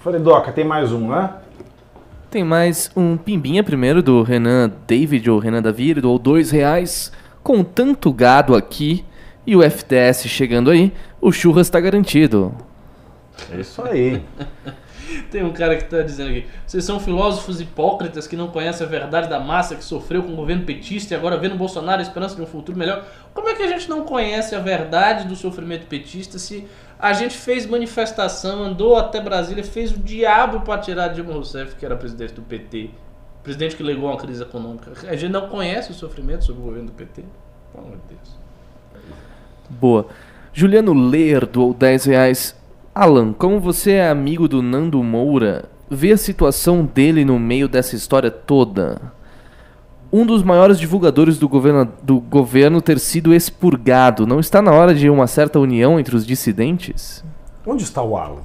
Fredoca, 0.00 0.50
tem 0.50 0.64
mais 0.64 0.92
um, 0.92 1.08
né? 1.08 1.30
Tem 2.30 2.42
mais 2.42 2.90
um 2.96 3.18
pimbinha 3.18 3.62
primeiro 3.62 4.02
do 4.02 4.22
Renan 4.22 4.72
David 4.86 5.30
ou 5.30 5.38
Renan 5.38 5.60
Davi, 5.60 5.90
ele 5.90 6.00
doou 6.00 6.18
dois 6.18 6.50
reais. 6.50 7.12
Com 7.42 7.62
tanto 7.62 8.10
gado 8.10 8.56
aqui 8.56 9.04
e 9.46 9.54
o 9.54 9.62
FTS 9.62 10.26
chegando 10.26 10.70
aí, 10.70 10.90
o 11.20 11.30
churras 11.30 11.68
tá 11.68 11.78
garantido. 11.78 12.54
É 13.52 13.60
isso 13.60 13.82
aí. 13.82 14.22
Tem 15.30 15.44
um 15.44 15.52
cara 15.52 15.76
que 15.76 15.84
tá 15.84 16.00
dizendo 16.00 16.30
aqui: 16.30 16.46
vocês 16.66 16.82
são 16.82 16.98
filósofos 16.98 17.60
hipócritas 17.60 18.26
que 18.26 18.36
não 18.36 18.48
conhecem 18.48 18.86
a 18.86 18.88
verdade 18.88 19.28
da 19.28 19.38
massa 19.40 19.74
que 19.74 19.84
sofreu 19.84 20.22
com 20.22 20.32
o 20.32 20.36
governo 20.36 20.64
petista 20.64 21.12
e 21.12 21.16
agora 21.16 21.36
vê 21.36 21.48
no 21.48 21.56
Bolsonaro 21.56 21.98
a 21.98 22.02
esperança 22.02 22.36
de 22.36 22.42
um 22.42 22.46
futuro 22.46 22.78
melhor. 22.78 23.04
Como 23.34 23.48
é 23.48 23.54
que 23.54 23.62
a 23.62 23.68
gente 23.68 23.88
não 23.88 24.04
conhece 24.04 24.54
a 24.54 24.60
verdade 24.60 25.28
do 25.28 25.36
sofrimento 25.36 25.86
petista 25.86 26.38
se 26.38 26.66
a 27.00 27.12
gente 27.12 27.36
fez 27.36 27.66
manifestação, 27.66 28.62
andou 28.62 28.96
até 28.96 29.20
Brasília, 29.20 29.64
fez 29.64 29.90
o 29.92 29.98
diabo 29.98 30.60
para 30.60 30.80
tirar 30.80 31.08
Dilma 31.08 31.32
Rousseff, 31.32 31.74
que 31.76 31.86
era 31.86 31.96
presidente 31.96 32.34
do 32.34 32.42
PT, 32.42 32.90
presidente 33.42 33.74
que 33.74 33.82
legou 33.82 34.10
uma 34.10 34.18
crise 34.18 34.42
econômica? 34.42 34.92
A 35.08 35.16
gente 35.16 35.32
não 35.32 35.48
conhece 35.48 35.90
o 35.90 35.94
sofrimento 35.94 36.44
sobre 36.44 36.60
o 36.60 36.64
governo 36.64 36.88
do 36.88 36.92
PT? 36.92 37.24
Pelo 37.72 37.86
amor 37.86 37.96
de 37.96 38.14
Deus. 38.14 38.38
Boa. 39.70 40.06
Juliano 40.52 40.92
Ler 40.92 41.46
doou 41.46 41.72
10 41.72 42.04
reais. 42.06 42.56
Alan, 42.94 43.32
como 43.32 43.60
você 43.60 43.92
é 43.92 44.10
amigo 44.10 44.48
do 44.48 44.60
Nando 44.60 45.02
Moura, 45.02 45.66
vê 45.88 46.12
a 46.12 46.18
situação 46.18 46.84
dele 46.84 47.24
no 47.24 47.38
meio 47.38 47.68
dessa 47.68 47.96
história 47.96 48.30
toda. 48.30 49.00
Um 50.12 50.26
dos 50.26 50.42
maiores 50.42 50.78
divulgadores 50.78 51.38
do 51.38 51.48
governo, 51.48 51.88
do 52.02 52.18
governo 52.18 52.82
ter 52.82 52.98
sido 52.98 53.32
expurgado. 53.32 54.26
Não 54.26 54.40
está 54.40 54.60
na 54.60 54.72
hora 54.72 54.92
de 54.94 55.08
uma 55.08 55.26
certa 55.26 55.58
união 55.60 56.00
entre 56.00 56.16
os 56.16 56.26
dissidentes? 56.26 57.24
Onde 57.64 57.84
está 57.84 58.02
o 58.02 58.16
Alan? 58.16 58.40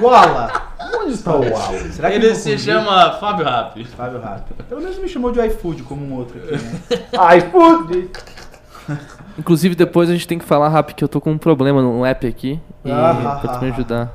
Wala! 0.00 0.70
Onde 1.02 1.14
está 1.14 1.34
o 1.34 1.42
Alan? 1.42 1.90
Será 1.90 2.10
que 2.10 2.16
Ele 2.16 2.28
eu 2.28 2.34
se 2.34 2.56
chama 2.58 3.12
Fábio 3.18 3.44
Rap. 3.44 3.84
Fábio 3.86 4.20
Rato. 4.20 4.54
Pelo 4.68 4.80
menos 4.80 4.98
me 4.98 5.08
chamou 5.08 5.32
de 5.32 5.44
iFood 5.46 5.82
como 5.82 6.04
um 6.04 6.14
outro 6.14 6.38
aqui, 6.38 6.52
né? 6.52 7.40
Puta! 7.50 8.20
Inclusive, 9.38 9.74
depois 9.74 10.08
a 10.08 10.12
gente 10.12 10.28
tem 10.28 10.38
que 10.38 10.44
falar 10.44 10.68
rápido 10.68 10.96
que 10.96 11.04
eu 11.04 11.08
tô 11.08 11.20
com 11.20 11.32
um 11.32 11.38
problema 11.38 11.80
no 11.82 12.04
app 12.04 12.26
aqui. 12.26 12.60
E 12.84 12.90
Ah, 12.90 13.38
pra 13.40 13.54
tu 13.54 13.64
me 13.64 13.70
ajudar. 13.70 14.12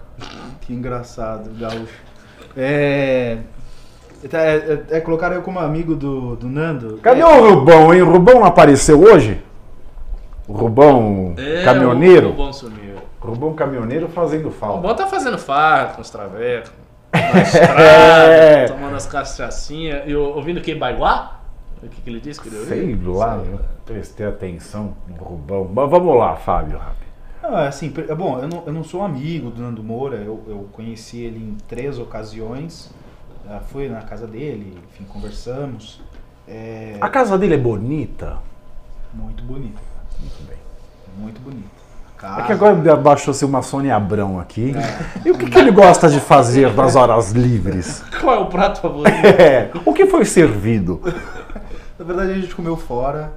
Que 0.62 0.74
engraçado, 0.74 1.50
gaúcho. 1.58 1.94
É. 2.56 3.38
É, 4.34 4.38
é, 4.38 4.98
é, 4.98 5.02
colocaram 5.02 5.36
eu 5.36 5.42
como 5.42 5.60
amigo 5.60 5.96
do, 5.96 6.36
do 6.36 6.48
Nando. 6.50 6.98
Cadê 6.98 7.22
É, 7.22 7.26
o 7.26 7.50
Rubão, 7.56 7.94
hein? 7.94 8.02
O 8.02 8.12
Rubão 8.12 8.36
não 8.40 8.46
apareceu 8.46 9.00
hoje? 9.02 9.42
O 10.48 10.54
Rubão 10.54 11.34
É, 11.38 11.64
caminhoneiro? 11.64 12.28
O 12.28 12.32
Rubão 12.32 12.54
sumiu. 12.54 12.96
Rubão 13.20 13.54
caminhoneiro 13.54 14.08
fazendo 14.10 14.48
O 14.50 14.52
falta. 14.52 14.76
Rubão 14.78 14.96
tá 14.96 15.08
fazendo 15.08 15.38
farra 15.38 15.94
com 15.94 16.02
os 16.02 16.10
travecos, 16.10 16.72
na 17.14 17.42
estrada, 17.42 17.82
É. 17.82 18.66
tomando 18.68 18.96
as 18.96 19.06
cachaçinhas 19.08 20.04
e 20.08 20.16
o- 20.16 20.36
ouvindo 20.36 20.62
que 20.62 20.76
Baiguá? 20.76 21.40
O 21.84 21.88
que, 21.88 22.02
que 22.02 22.10
ele 22.10 22.20
disse 22.20 22.40
que 22.42 22.48
ele 22.50 22.58
ouviu? 22.60 22.76
Sei 22.76 23.00
lá, 23.14 23.38
eu 23.52 23.60
prestei 23.86 24.26
atenção 24.26 24.94
no 25.08 25.24
Rubão. 25.24 25.70
Mas 25.74 25.90
vamos 25.90 26.16
lá, 26.18 26.36
Fábio. 26.36 26.80
é 27.44 27.68
assim, 27.68 27.94
é 28.08 28.16
bom, 28.16 28.40
eu 28.40 28.48
não, 28.48 28.64
eu 28.66 28.74
não 28.74 28.84
sou 28.84 29.04
amigo 29.04 29.50
do 29.52 29.62
Nando 29.62 29.84
Moura, 29.84 30.18
eu, 30.18 30.42
eu 30.48 30.68
conheci 30.72 31.20
ele 31.22 31.38
em 31.40 31.58
três 31.68 32.00
ocasiões. 32.00 32.92
Ah, 33.48 33.60
fui 33.60 33.88
na 33.90 34.02
casa 34.02 34.26
dele, 34.26 34.78
enfim, 34.92 35.04
conversamos. 35.06 36.02
É 36.48 36.98
A 37.02 37.10
casa 37.10 37.38
dele 37.38 37.56
é 37.56 37.58
bonita? 37.58 38.38
muito 39.14 39.44
bonito, 39.44 39.80
Muito 40.20 40.44
bem. 40.48 40.58
muito 41.18 41.40
bonito. 41.42 41.70
A 42.22 42.28
É 42.28 42.36
casa- 42.38 42.44
que 42.44 42.52
agora 42.54 42.96
baixou-se 42.98 43.46
uma 43.46 43.62
Sônia 43.62 43.96
Abrão 43.96 44.40
aqui. 44.40 44.74
E 45.24 45.32
o 45.32 45.38
que, 45.38 45.46
que 45.50 45.58
ele 45.58 45.72
gosta 45.72 46.10
de 46.10 46.20
fazer 46.20 46.74
nas 46.74 46.96
horas 46.96 47.32
livres? 47.32 48.04
Qual 48.20 48.36
é 48.36 48.40
o 48.40 48.48
prato 48.48 48.82
favorito? 48.82 49.16
É, 49.40 49.72
o 49.86 49.94
que 49.94 50.06
foi 50.08 50.26
servido? 50.26 51.02
Na 51.98 52.04
verdade, 52.04 52.32
a 52.32 52.36
gente 52.36 52.54
comeu 52.56 52.76
fora, 52.76 53.32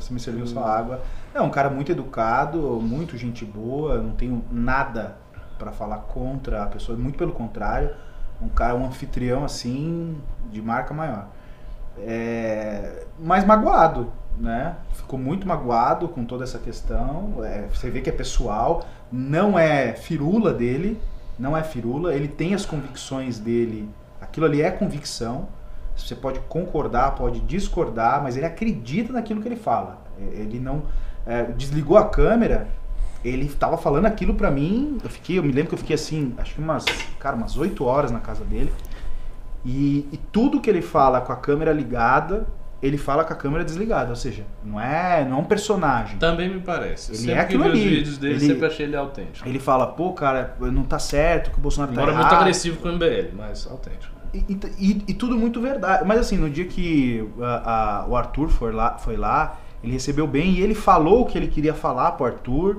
você 0.00 0.12
me 0.12 0.18
serviu 0.18 0.46
só 0.46 0.64
água. 0.64 1.00
É 1.34 1.40
um 1.40 1.50
cara 1.50 1.70
muito 1.70 1.92
educado, 1.92 2.58
muito 2.82 3.16
gente 3.16 3.44
boa, 3.44 3.98
não 3.98 4.12
tenho 4.12 4.42
nada 4.50 5.16
pra 5.58 5.70
falar 5.70 5.98
contra 5.98 6.64
a 6.64 6.66
pessoa, 6.66 6.96
muito 6.98 7.16
pelo 7.18 7.32
contrário. 7.32 7.90
Um 8.40 8.48
cara, 8.48 8.74
um 8.74 8.86
anfitrião 8.86 9.44
assim, 9.44 10.16
de 10.50 10.62
marca 10.62 10.94
maior. 10.94 11.28
É, 11.98 13.04
mas 13.18 13.44
magoado, 13.44 14.12
né? 14.38 14.76
Ficou 14.92 15.18
muito 15.18 15.46
magoado 15.46 16.08
com 16.08 16.24
toda 16.24 16.44
essa 16.44 16.58
questão. 16.58 17.44
É, 17.44 17.66
você 17.72 17.90
vê 17.90 18.00
que 18.00 18.08
é 18.08 18.12
pessoal, 18.12 18.84
não 19.12 19.58
é 19.58 19.92
firula 19.92 20.52
dele, 20.52 21.00
não 21.38 21.56
é 21.56 21.62
firula, 21.62 22.14
ele 22.14 22.28
tem 22.28 22.54
as 22.54 22.64
convicções 22.64 23.38
dele, 23.38 23.88
aquilo 24.20 24.46
ali 24.46 24.62
é 24.62 24.70
convicção. 24.70 25.48
Você 25.96 26.14
pode 26.14 26.40
concordar, 26.40 27.14
pode 27.14 27.40
discordar, 27.40 28.22
mas 28.22 28.36
ele 28.36 28.46
acredita 28.46 29.12
naquilo 29.12 29.42
que 29.42 29.48
ele 29.48 29.56
fala. 29.56 29.98
É, 30.18 30.40
Ele 30.40 30.58
não 30.58 30.84
é, 31.26 31.44
desligou 31.44 31.96
a 31.96 32.08
câmera, 32.08 32.68
ele 33.24 33.46
estava 33.46 33.76
falando 33.76 34.06
aquilo 34.06 34.34
pra 34.34 34.50
mim. 34.50 34.98
Eu 35.02 35.10
fiquei, 35.10 35.38
eu 35.38 35.42
me 35.42 35.52
lembro 35.52 35.68
que 35.70 35.74
eu 35.74 35.78
fiquei 35.78 35.94
assim, 35.94 36.34
acho 36.38 36.54
que 36.54 36.60
umas, 36.60 36.84
cara, 37.18 37.36
umas 37.36 37.56
8 37.56 37.84
horas 37.84 38.10
na 38.10 38.20
casa 38.20 38.44
dele. 38.44 38.72
E, 39.64 40.06
e 40.10 40.16
tudo 40.32 40.60
que 40.60 40.70
ele 40.70 40.80
fala 40.82 41.20
com 41.20 41.32
a 41.32 41.36
câmera 41.36 41.72
ligada, 41.72 42.46
ele 42.82 42.96
fala 42.96 43.24
com 43.24 43.32
a 43.34 43.36
câmera 43.36 43.62
desligada, 43.62 44.08
ou 44.08 44.16
seja, 44.16 44.42
não 44.64 44.80
é, 44.80 45.22
não 45.28 45.36
é 45.36 45.40
um 45.40 45.44
personagem. 45.44 46.16
Também 46.18 46.48
me 46.48 46.60
parece. 46.60 47.10
Ele 47.12 47.18
sempre 47.18 47.32
é 47.32 47.36
que 47.36 47.40
aquilo 47.56 47.64
vi 47.64 47.70
os 47.70 47.84
vídeos 47.84 48.18
dele, 48.18 48.34
Ele- 48.36 48.46
sempre 48.46 48.66
achei 48.66 48.86
ele 48.86 48.96
autêntico. 48.96 49.46
Ele 49.46 49.58
fala, 49.58 49.86
pô, 49.88 50.12
cara, 50.14 50.56
não 50.58 50.82
tá 50.84 50.98
certo, 50.98 51.50
que 51.50 51.58
o 51.58 51.60
Bolsonaro 51.60 51.92
Embora 51.92 52.12
tá 52.12 52.18
muito 52.18 52.28
errado. 52.30 52.40
agressivo 52.42 52.78
com 52.78 52.88
o 52.88 52.92
MBL, 52.92 53.34
mas 53.36 53.66
autêntico. 53.70 54.14
E, 54.32 54.38
e- 54.48 54.60
e- 54.78 55.04
e 55.08 55.14
tudo 55.14 55.36
muito 55.36 55.60
verdade. 55.60 56.04
Mas 56.06 56.20
assim, 56.20 56.38
no 56.38 56.48
dia 56.48 56.64
que 56.64 57.28
a- 57.42 58.00
a- 58.04 58.06
o 58.08 58.16
Arthur 58.16 58.48
foi 58.48 58.72
lá, 58.72 58.96
foi 58.96 59.16
lá, 59.16 59.58
ele 59.84 59.92
recebeu 59.92 60.26
bem 60.26 60.52
e 60.52 60.62
ele 60.62 60.74
falou 60.74 61.22
o 61.22 61.26
que 61.26 61.36
ele 61.36 61.48
queria 61.48 61.74
falar 61.74 62.12
pro 62.12 62.24
Arthur. 62.24 62.78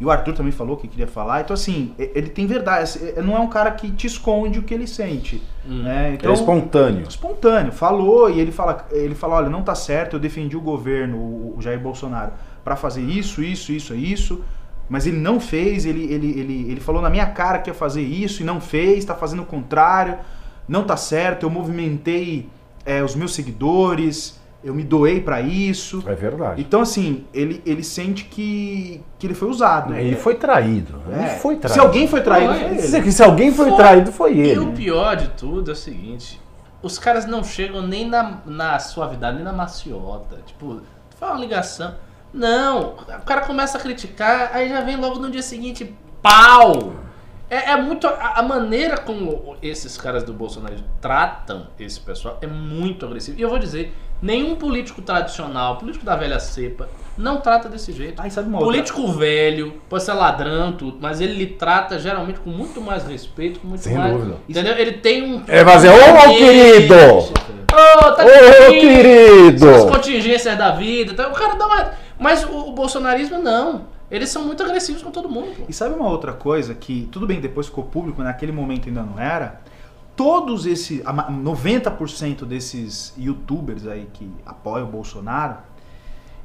E 0.00 0.04
o 0.04 0.10
Arthur 0.10 0.34
também 0.34 0.52
falou 0.52 0.76
que 0.76 0.88
queria 0.88 1.06
falar. 1.06 1.42
Então, 1.42 1.54
assim, 1.54 1.94
ele 1.98 2.28
tem 2.28 2.46
verdade. 2.46 2.82
Assim, 2.82 3.12
Não 3.22 3.36
é 3.36 3.40
um 3.40 3.48
cara 3.48 3.70
que 3.70 3.90
te 3.90 4.06
esconde 4.06 4.58
o 4.58 4.62
que 4.62 4.74
ele 4.74 4.86
sente. 4.86 5.40
Hum. 5.66 5.82
Né? 5.82 6.14
Então, 6.14 6.30
é 6.30 6.34
espontâneo. 6.34 7.06
espontâneo. 7.08 7.72
Falou 7.72 8.28
e 8.28 8.40
ele 8.40 8.50
fala, 8.50 8.86
ele 8.90 9.14
fala, 9.14 9.36
olha, 9.36 9.48
não 9.48 9.62
tá 9.62 9.74
certo, 9.74 10.16
eu 10.16 10.20
defendi 10.20 10.56
o 10.56 10.60
governo, 10.60 11.16
o 11.16 11.56
Jair 11.60 11.78
Bolsonaro, 11.78 12.32
pra 12.64 12.74
fazer 12.74 13.02
isso, 13.02 13.42
isso, 13.42 13.72
isso, 13.72 13.94
isso. 13.94 14.44
Mas 14.88 15.06
ele 15.06 15.18
não 15.18 15.38
fez, 15.38 15.86
ele, 15.86 16.12
ele, 16.12 16.38
ele, 16.38 16.70
ele 16.70 16.80
falou 16.80 17.00
na 17.00 17.08
minha 17.08 17.26
cara 17.26 17.58
que 17.60 17.70
ia 17.70 17.74
fazer 17.74 18.02
isso 18.02 18.42
e 18.42 18.44
não 18.44 18.60
fez, 18.60 19.04
tá 19.04 19.14
fazendo 19.14 19.42
o 19.42 19.46
contrário, 19.46 20.18
não 20.68 20.84
tá 20.84 20.96
certo, 20.96 21.44
eu 21.44 21.50
movimentei 21.50 22.48
é, 22.84 23.02
os 23.02 23.14
meus 23.14 23.34
seguidores, 23.34 24.38
eu 24.64 24.74
me 24.74 24.82
doei 24.84 25.20
pra 25.20 25.40
isso. 25.40 26.02
É 26.06 26.14
verdade. 26.14 26.60
Então, 26.60 26.80
assim, 26.80 27.24
ele, 27.34 27.62
ele 27.66 27.82
sente 27.82 28.24
que, 28.24 29.00
que 29.18 29.26
ele 29.26 29.34
foi 29.34 29.48
usado. 29.48 29.94
Ele 29.94 30.16
foi 30.16 30.34
traído. 30.36 31.00
Ele 31.08 31.20
É. 31.22 31.28
foi 31.28 31.56
traído. 31.56 31.74
Se 31.74 31.80
alguém 31.80 32.06
foi 32.08 32.20
traído, 32.20 32.54
Foi. 32.54 32.68
foi 32.68 32.78
Se, 32.78 32.96
ele. 32.96 33.12
se 33.12 33.22
alguém 33.22 33.52
foi, 33.52 33.68
Foi. 33.68 33.76
traído, 33.76 34.12
foi 34.12 34.34
E 34.34 34.40
ele. 34.40 34.60
o 34.60 34.72
pior 34.72 35.16
de 35.16 35.28
tudo 35.30 35.70
é 35.70 35.74
o 35.74 35.76
seguinte: 35.76 36.40
os 36.82 36.98
caras 36.98 37.26
não 37.26 37.42
chegam 37.42 37.82
nem 37.86 38.08
na, 38.08 38.38
na 38.46 38.78
suavidade, 38.78 39.36
nem 39.36 39.44
na 39.44 39.52
maciota. 39.52 40.38
Tipo, 40.46 40.80
foi 41.18 41.28
uma 41.28 41.38
ligação. 41.38 41.94
Não, 42.32 42.94
o 43.20 43.24
cara 43.26 43.42
começa 43.42 43.76
a 43.76 43.80
criticar, 43.80 44.50
aí 44.54 44.68
já 44.68 44.80
vem 44.80 44.96
logo 44.96 45.18
no 45.18 45.30
dia 45.30 45.42
seguinte, 45.42 45.94
pau! 46.22 46.94
É, 47.52 47.72
é 47.72 47.76
muito. 47.76 48.06
A, 48.06 48.38
a 48.38 48.42
maneira 48.42 48.96
como 48.96 49.56
esses 49.62 49.98
caras 49.98 50.22
do 50.24 50.32
Bolsonaro 50.32 50.76
tratam 51.02 51.66
esse 51.78 52.00
pessoal 52.00 52.38
é 52.40 52.46
muito 52.46 53.04
agressivo. 53.04 53.38
E 53.38 53.42
eu 53.42 53.50
vou 53.50 53.58
dizer: 53.58 53.94
nenhum 54.22 54.56
político 54.56 55.02
tradicional, 55.02 55.76
político 55.76 56.02
da 56.02 56.16
velha 56.16 56.40
cepa, 56.40 56.88
não 57.18 57.42
trata 57.42 57.68
desse 57.68 57.92
jeito. 57.92 58.22
Outra- 58.22 58.58
Político 58.58 59.06
velho, 59.12 59.74
pode 59.86 60.02
ser 60.02 60.14
ladrão, 60.14 60.72
tudo, 60.72 60.96
mas 60.98 61.20
ele 61.20 61.34
lhe 61.34 61.46
trata 61.46 61.98
geralmente 61.98 62.40
com 62.40 62.48
muito 62.48 62.80
mais 62.80 63.04
respeito, 63.04 63.60
com 63.60 63.66
muito 63.68 63.82
Sem 63.82 63.98
mais. 63.98 64.14
dúvida. 64.14 64.36
Entendeu? 64.48 64.74
Ele 64.78 64.92
tem 64.92 65.22
um. 65.22 65.44
É, 65.46 65.62
mas 65.62 65.84
é, 65.84 65.90
ô, 65.90 65.94
ô, 65.94 66.34
querido! 66.34 66.94
Ô, 66.94 68.12
tá 68.12 68.24
Ô, 68.24 68.70
querido! 68.70 69.68
As 69.68 69.84
contingências 69.84 70.56
da 70.56 70.70
vida. 70.70 71.12
Então, 71.12 71.30
o 71.30 71.34
cara 71.34 71.54
dá 71.56 71.66
uma. 71.66 71.90
Mas 72.18 72.44
o, 72.44 72.68
o 72.68 72.72
bolsonarismo 72.72 73.42
não. 73.42 73.91
Eles 74.12 74.28
são 74.28 74.44
muito 74.44 74.62
agressivos 74.62 75.02
com 75.02 75.10
todo 75.10 75.28
mundo. 75.28 75.56
pô. 75.56 75.64
E 75.68 75.72
sabe 75.72 75.94
uma 75.94 76.06
outra 76.08 76.32
coisa 76.34 76.74
que, 76.74 77.08
tudo 77.10 77.26
bem, 77.26 77.40
depois 77.40 77.66
ficou 77.66 77.84
público, 77.84 78.22
naquele 78.22 78.52
momento 78.52 78.86
ainda 78.88 79.02
não 79.02 79.18
era? 79.18 79.60
Todos 80.14 80.66
esses, 80.66 81.04
a 81.06 81.12
ma- 81.14 81.30
90% 81.30 82.44
desses 82.44 83.14
youtubers 83.18 83.86
aí 83.86 84.06
que 84.12 84.30
apoiam 84.44 84.86
o 84.86 84.90
Bolsonaro, 84.90 85.56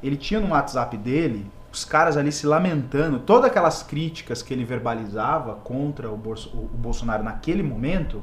ele 0.02 0.16
tinha 0.16 0.40
no 0.40 0.48
WhatsApp 0.52 0.96
dele 0.96 1.44
os 1.70 1.84
caras 1.84 2.16
ali 2.16 2.32
se 2.32 2.46
lamentando, 2.46 3.18
todas 3.18 3.44
aquelas 3.50 3.82
críticas 3.82 4.40
que 4.42 4.54
ele 4.54 4.64
verbalizava 4.64 5.56
contra 5.56 6.10
o, 6.10 6.16
Bolso- 6.16 6.48
o 6.56 6.66
Bolsonaro 6.78 7.22
naquele 7.22 7.62
momento, 7.62 8.22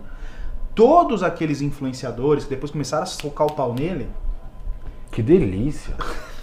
todos 0.73 1.21
aqueles 1.21 1.61
influenciadores 1.61 2.45
que 2.45 2.49
depois 2.49 2.71
começaram 2.71 3.03
a 3.03 3.05
socar 3.05 3.45
o 3.45 3.53
pau 3.53 3.73
nele, 3.75 4.09
Que 5.11 5.21
delícia. 5.21 5.93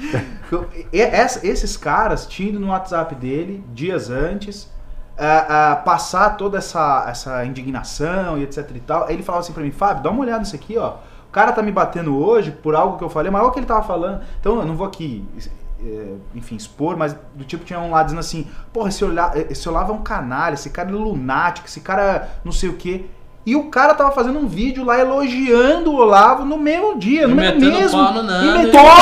E- 0.92 0.98
esses 1.48 1.76
caras 1.76 2.26
tinham 2.26 2.50
ido 2.50 2.60
no 2.60 2.68
WhatsApp 2.68 3.14
dele 3.14 3.64
dias 3.72 4.10
antes 4.10 4.68
ah, 5.18 5.72
ah, 5.72 5.76
passar 5.76 6.36
toda 6.36 6.58
essa, 6.58 7.04
essa 7.08 7.44
indignação 7.44 8.38
e 8.38 8.42
etc 8.42 8.70
e 8.74 8.80
tal. 8.80 9.04
Aí 9.06 9.14
ele 9.14 9.22
falava 9.22 9.44
assim 9.44 9.52
pra 9.52 9.62
mim, 9.62 9.70
Fábio, 9.70 10.02
dá 10.02 10.10
uma 10.10 10.20
olhada 10.22 10.38
nisso 10.40 10.56
aqui, 10.56 10.78
ó. 10.78 10.94
O 11.28 11.30
cara 11.30 11.52
tá 11.52 11.62
me 11.62 11.70
batendo 11.70 12.16
hoje 12.18 12.50
por 12.50 12.74
algo 12.74 12.96
que 12.98 13.04
eu 13.04 13.10
falei, 13.10 13.30
mas 13.30 13.40
olha 13.42 13.50
o 13.50 13.52
que 13.52 13.58
ele 13.60 13.66
tava 13.66 13.82
falando. 13.82 14.22
Então 14.40 14.58
eu 14.58 14.64
não 14.64 14.74
vou 14.74 14.86
aqui 14.86 15.24
é, 15.84 16.14
enfim, 16.34 16.56
expor, 16.56 16.96
mas 16.96 17.16
do 17.34 17.44
tipo 17.44 17.64
tinha 17.64 17.78
um 17.78 17.90
lá 17.90 18.02
dizendo 18.02 18.18
assim, 18.20 18.46
porra, 18.72 18.88
esse, 18.88 19.04
Olavo, 19.04 19.38
esse 19.50 19.68
Olavo 19.68 19.92
é 19.92 19.96
um 19.96 20.02
canalha, 20.02 20.54
esse 20.54 20.70
cara 20.70 20.88
é 20.88 20.92
lunático, 20.92 21.66
esse 21.68 21.80
cara 21.80 22.28
não 22.44 22.52
sei 22.52 22.68
o 22.68 22.76
quê. 22.76 23.06
E 23.46 23.56
o 23.56 23.70
cara 23.70 23.94
tava 23.94 24.10
fazendo 24.12 24.38
um 24.38 24.46
vídeo 24.46 24.84
lá 24.84 24.98
elogiando 24.98 25.90
o 25.92 25.96
Olavo 25.96 26.44
no 26.44 26.58
mesmo 26.58 26.98
dia, 26.98 27.22
E 27.22 27.26
no 27.26 27.34
mesmo. 27.36 27.60
pau 27.98 28.12
no 28.14 28.22
Nando, 28.22 28.58
e 28.62 28.68
e- 28.68 28.72
pau 28.72 28.84
no 28.84 29.00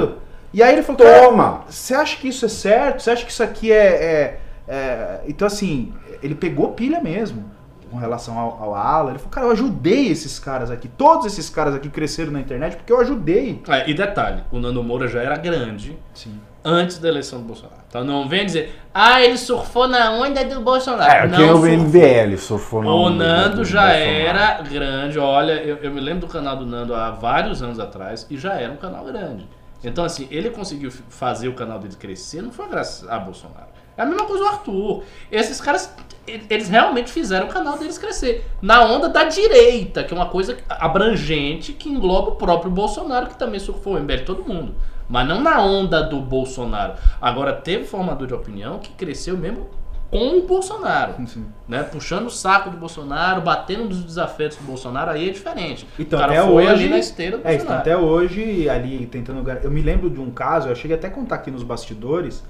Toma! 0.00 0.14
Nando. 0.52 0.54
E 0.54 0.62
aí 0.62 0.72
ele 0.72 0.82
falou, 0.82 1.00
Toma! 1.00 1.60
você 1.68 1.94
acha 1.94 2.16
que 2.16 2.28
isso 2.28 2.44
é 2.44 2.48
certo? 2.48 3.00
Você 3.02 3.10
acha 3.10 3.24
que 3.24 3.30
isso 3.32 3.42
aqui 3.42 3.70
é. 3.72 3.76
é- 3.76 4.40
é- 4.68 5.20
Então, 5.26 5.46
assim, 5.46 5.92
ele 6.22 6.34
pegou 6.34 6.72
pilha 6.72 7.00
mesmo 7.00 7.50
com 7.90 7.96
relação 7.96 8.38
ao, 8.38 8.62
ao 8.62 8.74
Ala. 8.74 9.10
Ele 9.10 9.18
falou, 9.18 9.30
cara, 9.32 9.46
eu 9.46 9.52
ajudei 9.52 10.08
esses 10.08 10.38
caras 10.38 10.70
aqui. 10.70 10.88
Todos 10.88 11.24
esses 11.26 11.48
caras 11.48 11.74
aqui 11.74 11.88
cresceram 11.88 12.32
na 12.32 12.40
internet 12.40 12.76
porque 12.76 12.92
eu 12.92 13.00
ajudei. 13.00 13.62
É, 13.68 13.88
e 13.88 13.94
detalhe, 13.94 14.42
o 14.52 14.58
Nando 14.58 14.82
Moura 14.84 15.08
já 15.08 15.22
era 15.22 15.36
grande 15.38 15.96
Sim. 16.12 16.38
antes 16.62 16.98
da 16.98 17.08
eleição 17.08 17.38
do 17.40 17.46
Bolsonaro. 17.46 17.78
Então 17.88 18.04
não 18.04 18.28
vem 18.28 18.44
dizer, 18.44 18.78
ah, 18.92 19.22
ele 19.22 19.38
surfou 19.38 19.88
na 19.88 20.10
onda 20.12 20.44
do 20.44 20.60
Bolsonaro. 20.60 21.10
É, 21.10 21.26
não 21.28 21.38
quem 21.38 21.48
é 21.48 21.52
o 21.52 21.56
surfou. 21.56 21.78
MBL 21.78 22.36
surfou 22.36 22.82
na 22.82 22.90
O 22.90 22.94
onda 23.06 23.26
Nando 23.26 23.56
do 23.56 23.64
já 23.64 23.80
Bolsonaro. 23.86 24.10
era 24.10 24.62
grande. 24.62 25.18
Olha, 25.18 25.52
eu, 25.52 25.76
eu 25.78 25.90
me 25.90 26.00
lembro 26.00 26.26
do 26.26 26.30
canal 26.30 26.56
do 26.56 26.66
Nando 26.66 26.94
há 26.94 27.10
vários 27.10 27.62
anos 27.62 27.80
atrás 27.80 28.26
e 28.28 28.36
já 28.36 28.52
era 28.60 28.70
um 28.70 28.76
canal 28.76 29.02
grande. 29.06 29.48
Então, 29.82 30.04
assim, 30.04 30.26
ele 30.30 30.50
conseguiu 30.50 30.90
fazer 30.90 31.48
o 31.48 31.54
canal 31.54 31.78
dele 31.78 31.94
crescer, 31.94 32.42
não 32.42 32.50
foi 32.50 32.68
graças 32.68 33.08
a 33.08 33.18
Bolsonaro. 33.18 33.68
É 33.96 34.02
a 34.02 34.06
mesma 34.06 34.26
coisa 34.26 34.44
do 34.44 34.48
Arthur. 34.48 35.02
Esses 35.30 35.60
caras, 35.60 35.92
eles 36.26 36.68
realmente 36.68 37.10
fizeram 37.10 37.46
o 37.46 37.50
canal 37.50 37.76
deles 37.76 37.98
crescer. 37.98 38.44
Na 38.62 38.84
onda 38.84 39.08
da 39.08 39.24
direita, 39.24 40.04
que 40.04 40.14
é 40.14 40.16
uma 40.16 40.28
coisa 40.28 40.56
abrangente 40.68 41.72
que 41.72 41.88
engloba 41.88 42.30
o 42.30 42.36
próprio 42.36 42.70
Bolsonaro, 42.70 43.26
que 43.26 43.36
também 43.36 43.58
surfou 43.58 43.94
o 43.94 44.00
MBL, 44.00 44.24
todo 44.24 44.44
mundo. 44.44 44.74
Mas 45.08 45.26
não 45.26 45.40
na 45.40 45.60
onda 45.60 46.02
do 46.02 46.20
Bolsonaro. 46.20 46.94
Agora, 47.20 47.52
teve 47.52 47.84
formador 47.84 48.28
de 48.28 48.34
opinião 48.34 48.78
que 48.78 48.90
cresceu 48.90 49.36
mesmo 49.36 49.68
com 50.10 50.38
o 50.38 50.46
Bolsonaro 50.46 51.14
Sim. 51.26 51.44
né? 51.68 51.82
Puxando 51.82 52.26
o 52.26 52.30
saco 52.30 52.70
do 52.70 52.76
Bolsonaro, 52.76 53.42
batendo 53.42 53.84
nos 53.84 54.02
desafetos 54.02 54.56
do 54.56 54.64
Bolsonaro, 54.64 55.10
aí 55.10 55.28
é 55.28 55.32
diferente. 55.32 55.86
Então, 55.98 56.18
o 56.18 56.22
cara 56.22 56.32
até 56.32 56.42
foi 56.42 56.54
hoje- 56.64 56.72
ali 56.72 56.88
na 56.88 56.98
esteira 56.98 57.38
do 57.38 57.46
É, 57.46 57.54
então, 57.54 57.66
Bolsonaro. 57.66 57.80
até 57.80 57.96
hoje, 57.96 58.68
ali 58.70 59.06
tentando. 59.06 59.48
Eu 59.62 59.70
me 59.70 59.82
lembro 59.82 60.08
de 60.08 60.18
um 60.20 60.30
caso, 60.30 60.68
eu 60.68 60.74
cheguei 60.74 60.96
até 60.96 61.08
a 61.08 61.10
contar 61.10 61.34
aqui 61.36 61.50
nos 61.50 61.62
bastidores, 61.62 62.42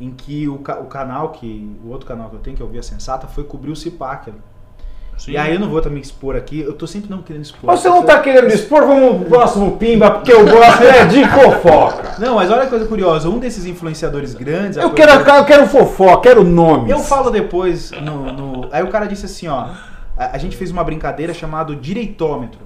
em 0.00 0.10
que 0.12 0.48
o, 0.48 0.54
o 0.54 0.86
canal 0.86 1.30
que. 1.30 1.76
O 1.84 1.88
outro 1.90 2.06
canal 2.06 2.30
que 2.30 2.36
eu 2.36 2.40
tenho, 2.40 2.56
que 2.56 2.62
é 2.62 2.64
o 2.64 2.68
Via 2.68 2.82
Sensata, 2.82 3.26
foi 3.26 3.44
cobrir 3.44 3.70
o 3.72 3.76
Cipac. 3.76 4.32
Sim. 5.20 5.32
E 5.32 5.36
aí 5.36 5.52
eu 5.52 5.60
não 5.60 5.68
vou 5.68 5.82
também 5.82 6.00
expor 6.00 6.34
aqui, 6.34 6.60
eu 6.60 6.72
tô 6.72 6.86
sempre 6.86 7.10
não 7.10 7.20
querendo 7.20 7.42
expor. 7.42 7.70
Você 7.76 7.88
não 7.90 8.02
tá 8.02 8.20
querendo 8.20 8.48
expor, 8.48 8.86
vamos 8.86 9.18
pro 9.18 9.26
próximo 9.28 9.76
Pimba, 9.76 10.10
porque 10.12 10.32
eu 10.32 10.46
gosto 10.46 10.82
é 10.82 11.04
de 11.04 11.22
fofoca. 11.28 12.14
Não, 12.18 12.36
mas 12.36 12.50
olha 12.50 12.62
que 12.62 12.70
coisa 12.70 12.86
curiosa, 12.86 13.28
um 13.28 13.38
desses 13.38 13.66
influenciadores 13.66 14.34
grandes. 14.34 14.76
Eu 14.78 14.90
coisa- 14.90 15.18
quero, 15.18 15.38
eu 15.38 15.44
quero 15.44 15.66
fofoca, 15.66 16.22
quero 16.22 16.42
nomes. 16.42 16.90
Eu 16.90 17.00
falo 17.00 17.30
depois 17.30 17.90
no, 17.92 18.32
no- 18.32 18.68
Aí 18.72 18.82
o 18.82 18.88
cara 18.88 19.06
disse 19.06 19.26
assim, 19.26 19.46
ó. 19.48 19.68
A, 20.16 20.34
a 20.34 20.38
gente 20.38 20.56
fez 20.56 20.70
uma 20.70 20.82
brincadeira 20.82 21.32
chamada 21.34 21.74
direitômetro. 21.76 22.60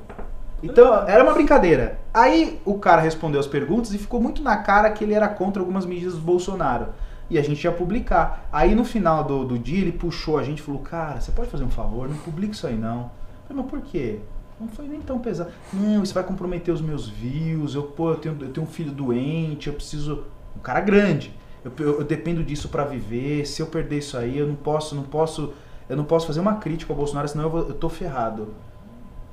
Então, 0.62 1.04
era 1.06 1.22
uma 1.22 1.32
brincadeira. 1.34 1.98
Aí 2.12 2.58
o 2.64 2.74
cara 2.78 3.02
respondeu 3.02 3.38
as 3.40 3.46
perguntas 3.46 3.92
e 3.92 3.98
ficou 3.98 4.20
muito 4.20 4.42
na 4.42 4.56
cara 4.56 4.88
que 4.90 5.04
ele 5.04 5.12
era 5.14 5.28
contra 5.28 5.60
algumas 5.60 5.84
medidas 5.84 6.14
do 6.14 6.20
Bolsonaro. 6.20 6.86
E 7.34 7.38
a 7.38 7.42
gente 7.42 7.64
ia 7.64 7.72
publicar. 7.72 8.48
Aí 8.52 8.76
no 8.76 8.84
final 8.84 9.24
do, 9.24 9.44
do 9.44 9.58
dia 9.58 9.80
ele 9.80 9.90
puxou 9.90 10.38
a 10.38 10.42
gente 10.44 10.60
e 10.60 10.62
falou, 10.62 10.80
cara, 10.82 11.20
você 11.20 11.32
pode 11.32 11.50
fazer 11.50 11.64
um 11.64 11.70
favor? 11.70 12.08
Não 12.08 12.16
publica 12.18 12.52
isso 12.52 12.64
aí 12.64 12.76
não. 12.76 13.00
Eu 13.02 13.48
falei, 13.48 13.62
mas 13.62 13.66
por 13.66 13.80
quê? 13.80 14.20
Não 14.60 14.68
foi 14.68 14.86
nem 14.86 15.00
tão 15.00 15.18
pesado. 15.18 15.50
Não, 15.72 16.04
isso 16.04 16.14
vai 16.14 16.22
comprometer 16.22 16.72
os 16.72 16.80
meus 16.80 17.08
views. 17.08 17.74
Eu, 17.74 17.82
pô, 17.82 18.10
eu 18.10 18.16
tenho, 18.16 18.36
eu 18.40 18.50
tenho 18.50 18.64
um 18.64 18.70
filho 18.70 18.92
doente, 18.92 19.66
eu 19.66 19.74
preciso. 19.74 20.22
Um 20.56 20.60
cara 20.60 20.78
grande. 20.80 21.34
Eu, 21.64 21.72
eu- 21.80 21.98
eu 21.98 22.04
dependo 22.04 22.44
disso 22.44 22.68
pra 22.68 22.84
viver. 22.84 23.44
Se 23.46 23.60
eu 23.60 23.66
perder 23.66 23.98
isso 23.98 24.16
aí, 24.16 24.38
eu 24.38 24.46
não 24.46 24.54
posso, 24.54 24.94
não 24.94 25.02
posso. 25.02 25.52
Eu 25.88 25.96
não 25.96 26.04
posso 26.04 26.28
fazer 26.28 26.38
uma 26.38 26.54
crítica 26.54 26.92
ao 26.92 26.96
Bolsonaro, 26.96 27.26
senão 27.26 27.44
eu, 27.46 27.50
vou- 27.50 27.66
eu 27.68 27.74
tô 27.74 27.88
ferrado. 27.88 28.54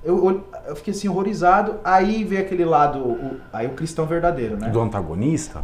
Eu, 0.04 0.44
eu 0.68 0.76
fiquei 0.76 0.92
assim, 0.92 1.08
horrorizado. 1.08 1.76
Aí 1.84 2.24
veio 2.24 2.42
aquele 2.42 2.66
lado. 2.66 2.98
o- 3.00 3.38
aí 3.54 3.68
o 3.68 3.72
cristão 3.74 4.08
verdadeiro, 4.08 4.58
né? 4.58 4.70
Do 4.70 4.80
antagonista? 4.82 5.64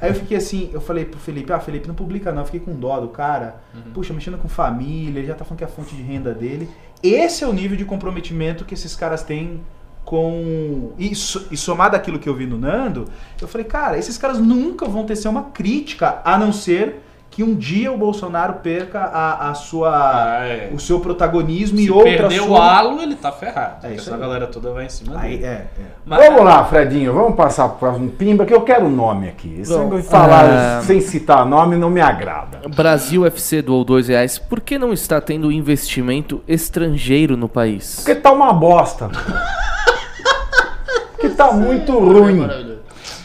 Aí 0.00 0.10
eu 0.10 0.14
fiquei 0.14 0.36
assim, 0.36 0.70
eu 0.72 0.80
falei 0.80 1.04
pro 1.04 1.18
Felipe, 1.18 1.52
ah, 1.52 1.58
Felipe, 1.60 1.88
não 1.88 1.94
publica 1.94 2.32
não, 2.32 2.42
eu 2.42 2.46
fiquei 2.46 2.60
com 2.60 2.74
dó 2.74 3.00
do 3.00 3.08
cara. 3.08 3.56
Puxa, 3.94 4.12
mexendo 4.12 4.38
com 4.38 4.48
família, 4.48 5.18
ele 5.20 5.26
já 5.28 5.34
tá 5.34 5.44
falando 5.44 5.58
que 5.58 5.64
é 5.64 5.66
a 5.66 5.70
fonte 5.70 5.94
de 5.94 6.02
renda 6.02 6.32
dele. 6.34 6.68
Esse 7.02 7.44
é 7.44 7.46
o 7.46 7.52
nível 7.52 7.76
de 7.76 7.84
comprometimento 7.84 8.64
que 8.64 8.74
esses 8.74 8.94
caras 8.96 9.22
têm 9.22 9.60
com. 10.04 10.92
E, 10.98 11.14
so- 11.14 11.46
e 11.50 11.56
somado 11.56 11.96
aquilo 11.96 12.18
que 12.18 12.28
eu 12.28 12.34
vi 12.34 12.46
no 12.46 12.56
Nando, 12.58 13.06
eu 13.40 13.48
falei, 13.48 13.66
cara, 13.66 13.98
esses 13.98 14.16
caras 14.16 14.38
nunca 14.38 14.86
vão 14.86 15.04
tecer 15.04 15.28
uma 15.28 15.44
crítica, 15.44 16.20
a 16.24 16.38
não 16.38 16.52
ser 16.52 17.02
que 17.36 17.44
um 17.44 17.54
dia 17.54 17.92
o 17.92 17.98
Bolsonaro 17.98 18.54
perca 18.62 18.98
a, 18.98 19.50
a 19.50 19.54
sua. 19.54 19.90
Ah, 20.38 20.46
é. 20.46 20.70
o 20.72 20.78
seu 20.80 21.00
protagonismo 21.00 21.78
e 21.78 21.84
Se 21.84 21.90
outra 21.90 22.04
perder 22.10 22.40
o 22.40 22.46
sua- 22.46 22.78
halo, 22.78 23.02
ele 23.02 23.14
tá 23.14 23.30
ferrado. 23.30 23.86
É 23.86 23.92
isso 23.92 24.08
essa 24.08 24.16
galera 24.16 24.46
toda 24.46 24.72
vai 24.72 24.86
em 24.86 24.88
cima 24.88 25.20
Aí, 25.20 25.32
dele. 25.32 25.44
é, 25.44 25.48
é. 25.48 25.66
Mas- 26.06 26.24
Vamos 26.24 26.44
lá, 26.44 26.64
Fredinho, 26.64 27.12
vamos 27.12 27.36
passar 27.36 27.68
pro 27.68 27.76
próximo 27.78 28.08
Pimba, 28.08 28.46
que 28.46 28.54
eu 28.54 28.62
quero 28.62 28.88
nome 28.88 29.28
aqui. 29.28 29.62
Bom, 29.68 30.00
falar 30.00 30.78
ah, 30.78 30.82
sem 30.82 30.98
citar 31.02 31.44
nome 31.44 31.76
não 31.76 31.90
me 31.90 32.00
agrada. 32.00 32.62
Brasil 32.74 33.26
FC 33.26 33.60
doou 33.60 33.84
dois 33.84 34.08
reais. 34.08 34.38
Por 34.38 34.58
que 34.58 34.78
não 34.78 34.94
está 34.94 35.20
tendo 35.20 35.52
investimento 35.52 36.40
estrangeiro 36.48 37.36
no 37.36 37.50
país? 37.50 37.96
Porque 37.96 38.14
tá 38.14 38.32
uma 38.32 38.50
bosta. 38.54 39.10
que 41.20 41.28
tá 41.28 41.52
muito 41.52 41.92
ruim. 41.98 42.48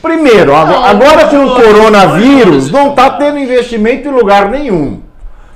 Primeiro, 0.02 0.56
agora, 0.56 0.78
Não, 0.80 0.86
agora 0.86 1.28
com 1.30 1.46
o 1.46 1.56
coronavírus, 1.56 2.72
não, 2.72 2.94
tá 2.96 3.12
não. 3.12 3.18
tendo 3.20 3.38
investimento 3.40 4.08
em 4.08 4.12
lugar 4.12 4.50
nenhum. 4.50 5.02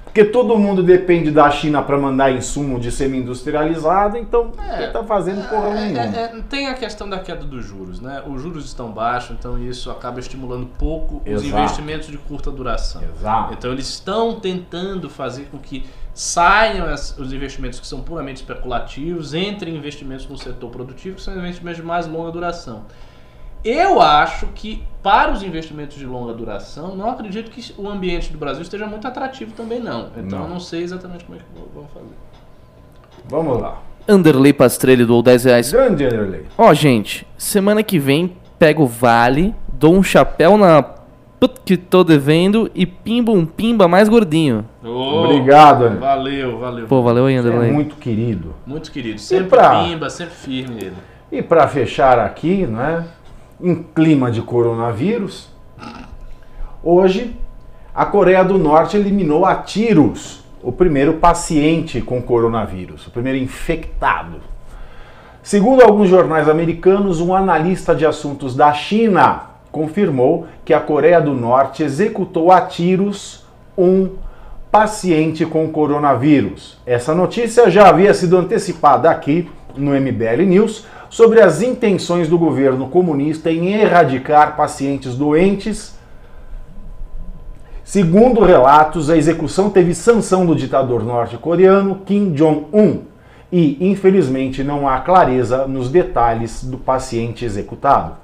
Porque 0.03 0.23
todo 0.23 0.57
mundo 0.57 0.81
depende 0.81 1.29
da 1.29 1.51
China 1.51 1.81
para 1.81 1.97
mandar 1.97 2.31
insumo 2.31 2.79
de 2.79 2.89
semi-industrializado, 2.89 4.15
então 4.17 4.51
É. 4.65 4.85
não 4.85 4.93
tá 4.93 5.03
fazendo 5.03 5.45
porra 5.49 5.71
nenhuma. 5.71 5.99
É, 5.99 6.05
é, 6.37 6.41
tem 6.49 6.67
a 6.67 6.73
questão 6.73 7.09
da 7.09 7.19
queda 7.19 7.43
dos 7.43 7.65
juros, 7.65 7.99
né? 7.99 8.23
Os 8.25 8.41
juros 8.41 8.63
estão 8.63 8.91
baixos, 8.91 9.35
então 9.37 9.57
isso 9.61 9.91
acaba 9.91 10.19
estimulando 10.21 10.67
pouco 10.79 11.21
os 11.25 11.43
Exato. 11.43 11.47
investimentos 11.47 12.07
de 12.07 12.17
curta 12.17 12.49
duração. 12.49 13.01
Exato. 13.19 13.55
Então 13.55 13.71
eles 13.73 13.89
estão 13.89 14.39
tentando 14.39 15.09
fazer 15.09 15.49
com 15.51 15.57
que 15.57 15.85
saiam 16.13 16.85
as- 16.87 17.17
os 17.17 17.33
investimentos 17.33 17.77
que 17.81 17.85
são 17.87 17.99
puramente 17.99 18.37
especulativos, 18.37 19.33
entrem 19.33 19.75
investimentos 19.75 20.25
no 20.29 20.37
setor 20.37 20.69
produtivo, 20.69 21.17
que 21.17 21.21
são 21.21 21.35
investimentos 21.35 21.81
de 21.81 21.85
mais 21.85 22.07
longa 22.07 22.31
duração. 22.31 22.83
Eu 23.65 23.99
acho 23.99 24.45
que 24.53 24.83
para 25.01 25.31
os 25.31 25.41
investimentos 25.41 25.97
de 25.97 26.05
longa 26.05 26.33
duração, 26.33 26.95
não 26.95 27.09
acredito 27.09 27.49
que 27.49 27.73
o 27.77 27.89
ambiente 27.89 28.31
do 28.31 28.37
Brasil 28.37 28.61
esteja 28.61 28.85
muito 28.85 29.07
atrativo 29.07 29.51
também 29.53 29.79
não. 29.79 30.09
Então 30.15 30.39
Não. 30.39 30.45
eu 30.45 30.49
não 30.53 30.59
sei 30.59 30.83
exatamente 30.83 31.25
como 31.25 31.37
é 31.37 31.41
que 31.41 31.45
vão 31.73 31.85
fazer. 31.93 32.05
Vamos 33.27 33.59
lá. 33.59 33.81
Anderley 34.07 34.53
Pastrelli 34.53 35.03
doou 35.03 35.23
10 35.23 35.45
reais. 35.45 35.71
Grande 35.71 36.05
Anderley. 36.05 36.43
Ó, 36.57 36.71
gente, 36.75 37.25
semana 37.37 37.81
que 37.81 37.97
vem 37.97 38.35
pego 38.59 38.83
o 38.83 38.87
vale, 38.87 39.53
dou 39.67 39.95
um 39.95 40.03
chapéu 40.03 40.57
na 40.57 40.83
put 40.83 41.59
que 41.65 41.75
tô 41.75 42.03
devendo 42.03 42.69
e 42.75 42.85
pimba 42.85 43.31
um 43.31 43.45
pimba 43.47 43.87
mais 43.87 44.07
gordinho. 44.07 44.63
Ô, 44.83 45.23
Obrigado, 45.23 45.85
Anderley. 45.85 45.99
Valeu, 45.99 46.59
valeu. 46.59 46.87
Pô, 46.87 47.01
valeu 47.01 47.25
aí, 47.25 47.39
Você 47.39 47.49
é 47.49 47.71
muito 47.71 47.95
querido. 47.95 48.53
Muito 48.65 48.91
querido. 48.91 49.19
Sempre 49.19 49.47
pra- 49.49 49.83
pimba, 49.83 50.09
sempre 50.09 50.35
firme 50.35 50.77
ele. 50.81 50.95
E 51.31 51.41
para 51.41 51.67
fechar 51.67 52.19
aqui, 52.19 52.65
né, 52.67 53.03
em 53.61 53.75
clima 53.75 54.31
de 54.31 54.41
coronavírus, 54.41 55.49
hoje 56.83 57.35
a 57.93 58.05
Coreia 58.05 58.43
do 58.43 58.57
Norte 58.57 58.97
eliminou 58.97 59.45
a 59.45 59.55
tiros 59.55 60.43
o 60.61 60.71
primeiro 60.71 61.15
paciente 61.15 62.01
com 62.01 62.21
coronavírus, 62.21 63.07
o 63.07 63.11
primeiro 63.11 63.37
infectado. 63.37 64.37
Segundo 65.41 65.83
alguns 65.83 66.09
jornais 66.09 66.49
americanos, 66.49 67.21
um 67.21 67.33
analista 67.33 67.93
de 67.93 68.05
assuntos 68.05 68.55
da 68.55 68.73
China 68.73 69.43
confirmou 69.71 70.47
que 70.65 70.73
a 70.73 70.79
Coreia 70.79 71.21
do 71.21 71.33
Norte 71.33 71.83
executou 71.83 72.51
a 72.51 72.61
tiros 72.61 73.45
um 73.77 74.09
paciente 74.71 75.45
com 75.45 75.69
coronavírus. 75.69 76.77
Essa 76.85 77.13
notícia 77.13 77.69
já 77.69 77.87
havia 77.87 78.13
sido 78.13 78.37
antecipada 78.37 79.09
aqui 79.09 79.49
no 79.77 79.91
MBL 79.91 80.43
News 80.47 80.85
sobre 81.15 81.39
as 81.39 81.61
intenções 81.61 82.27
do 82.27 82.37
governo 82.37 82.89
comunista 82.89 83.49
em 83.49 83.71
erradicar 83.71 84.57
pacientes 84.57 85.15
doentes. 85.15 85.95
Segundo 87.85 88.43
relatos, 88.43 89.09
a 89.09 89.15
execução 89.15 89.69
teve 89.69 89.95
sanção 89.95 90.45
do 90.45 90.53
ditador 90.53 91.05
norte-coreano 91.05 92.01
Kim 92.05 92.33
Jong-un 92.33 93.03
e, 93.49 93.77
infelizmente, 93.79 94.61
não 94.61 94.89
há 94.89 94.99
clareza 94.99 95.65
nos 95.65 95.89
detalhes 95.89 96.65
do 96.65 96.77
paciente 96.77 97.45
executado. 97.45 98.17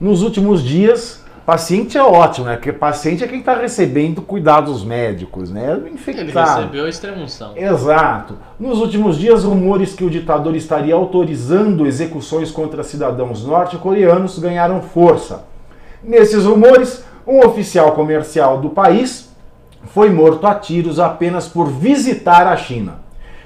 Nos 0.00 0.22
últimos 0.22 0.62
dias, 0.62 1.22
paciente 1.48 1.96
é 1.96 2.02
ótimo, 2.02 2.46
né? 2.46 2.56
Porque 2.56 2.74
paciente 2.74 3.24
é 3.24 3.26
quem 3.26 3.38
está 3.38 3.54
recebendo 3.54 4.20
cuidados 4.20 4.84
médicos, 4.84 5.50
né? 5.50 5.72
Ele 5.72 5.94
infectado. 5.94 6.60
recebeu 6.60 6.84
a 6.84 6.88
extremunção. 6.90 7.56
Exato. 7.56 8.36
Nos 8.60 8.80
últimos 8.80 9.16
dias, 9.16 9.44
rumores 9.44 9.94
que 9.94 10.04
o 10.04 10.10
ditador 10.10 10.54
estaria 10.54 10.94
autorizando 10.94 11.86
execuções 11.86 12.50
contra 12.50 12.82
cidadãos 12.82 13.46
norte-coreanos 13.46 14.38
ganharam 14.38 14.82
força. 14.82 15.46
Nesses 16.04 16.44
rumores, 16.44 17.02
um 17.26 17.38
oficial 17.38 17.92
comercial 17.92 18.60
do 18.60 18.68
país 18.68 19.34
foi 19.86 20.10
morto 20.10 20.46
a 20.46 20.54
tiros 20.54 21.00
apenas 21.00 21.48
por 21.48 21.70
visitar 21.70 22.46
a 22.46 22.58
China. 22.58 22.96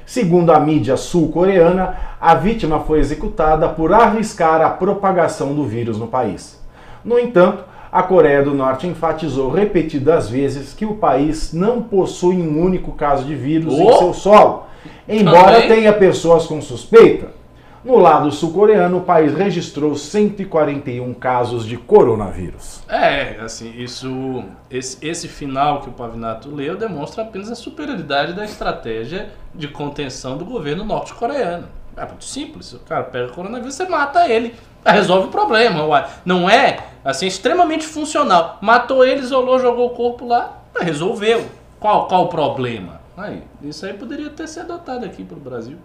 Segundo 0.05 0.51
a 0.51 0.59
mídia 0.59 0.97
sul-coreana, 0.97 1.97
a 2.21 2.35
vítima 2.35 2.81
foi 2.81 2.99
executada 2.99 3.69
por 3.69 3.95
arriscar 3.95 4.61
a 4.61 4.71
propagação 4.71 5.55
do 5.55 5.65
vírus 5.65 6.01
no 6.01 6.09
país. 6.09 6.61
No 7.05 7.17
entanto, 7.17 7.71
a 7.93 8.03
Coreia 8.03 8.43
do 8.43 8.55
Norte 8.55 8.87
enfatizou 8.87 9.51
repetidas 9.51 10.31
vezes 10.31 10.73
que 10.73 10.87
o 10.87 10.95
país 10.95 11.53
não 11.53 11.83
possui 11.83 12.37
um 12.37 12.59
único 12.61 12.93
caso 12.93 13.25
de 13.25 13.35
vírus 13.35 13.75
em 13.75 13.87
Oh! 13.87 13.99
seu 13.99 14.15
solo, 14.15 14.65
embora 15.07 15.61
Também. 15.61 15.69
tenha 15.69 15.93
pessoas 15.93 16.47
com 16.47 16.61
suspeita. 16.63 17.41
No 17.85 17.99
lado 17.99 18.31
sul-coreano, 18.31 18.99
o 18.99 19.01
país 19.01 19.35
registrou 19.35 19.97
141 19.97 21.13
casos 21.15 21.67
de 21.67 21.77
coronavírus. 21.77 22.81
É, 22.89 23.39
assim, 23.41 23.75
isso, 23.77 24.45
esse, 24.71 24.97
esse 25.05 25.27
final 25.27 25.81
que 25.81 25.89
o 25.89 25.93
Pavinato 25.93 26.49
leu 26.49 26.77
demonstra 26.77 27.25
apenas 27.25 27.51
a 27.51 27.57
superioridade 27.57 28.35
da 28.35 28.45
estratégia 28.45 29.31
de 29.53 29.67
contenção 29.67 30.39
do 30.39 30.45
governo 30.45 30.85
norte-coreano. 30.85 31.67
É 31.97 32.07
muito 32.07 32.25
simples. 32.25 32.73
O 32.73 32.79
cara 32.79 33.03
pega 33.03 33.33
o 33.33 33.35
coronavírus, 33.35 33.75
você 33.75 33.85
mata 33.87 34.29
ele. 34.29 34.55
Resolve 34.85 35.29
o 35.29 35.31
problema. 35.31 35.85
uai. 35.85 36.09
Não 36.25 36.49
é, 36.49 36.79
assim, 37.05 37.27
extremamente 37.27 37.87
funcional. 37.87 38.59
Matou 38.61 39.05
ele, 39.05 39.21
isolou, 39.21 39.59
jogou 39.59 39.87
o 39.87 39.91
corpo 39.91 40.27
lá, 40.27 40.63
resolveu. 40.81 41.47
Qual, 41.79 42.07
qual 42.07 42.25
o 42.25 42.29
problema? 42.29 43.01
Aí, 43.17 43.43
isso 43.63 43.85
aí 43.85 43.93
poderia 43.93 44.31
ter 44.31 44.49
sido 44.49 44.73
adotado 44.73 45.05
aqui 45.05 45.25
pro 45.25 45.37
Brasil. 45.37 45.77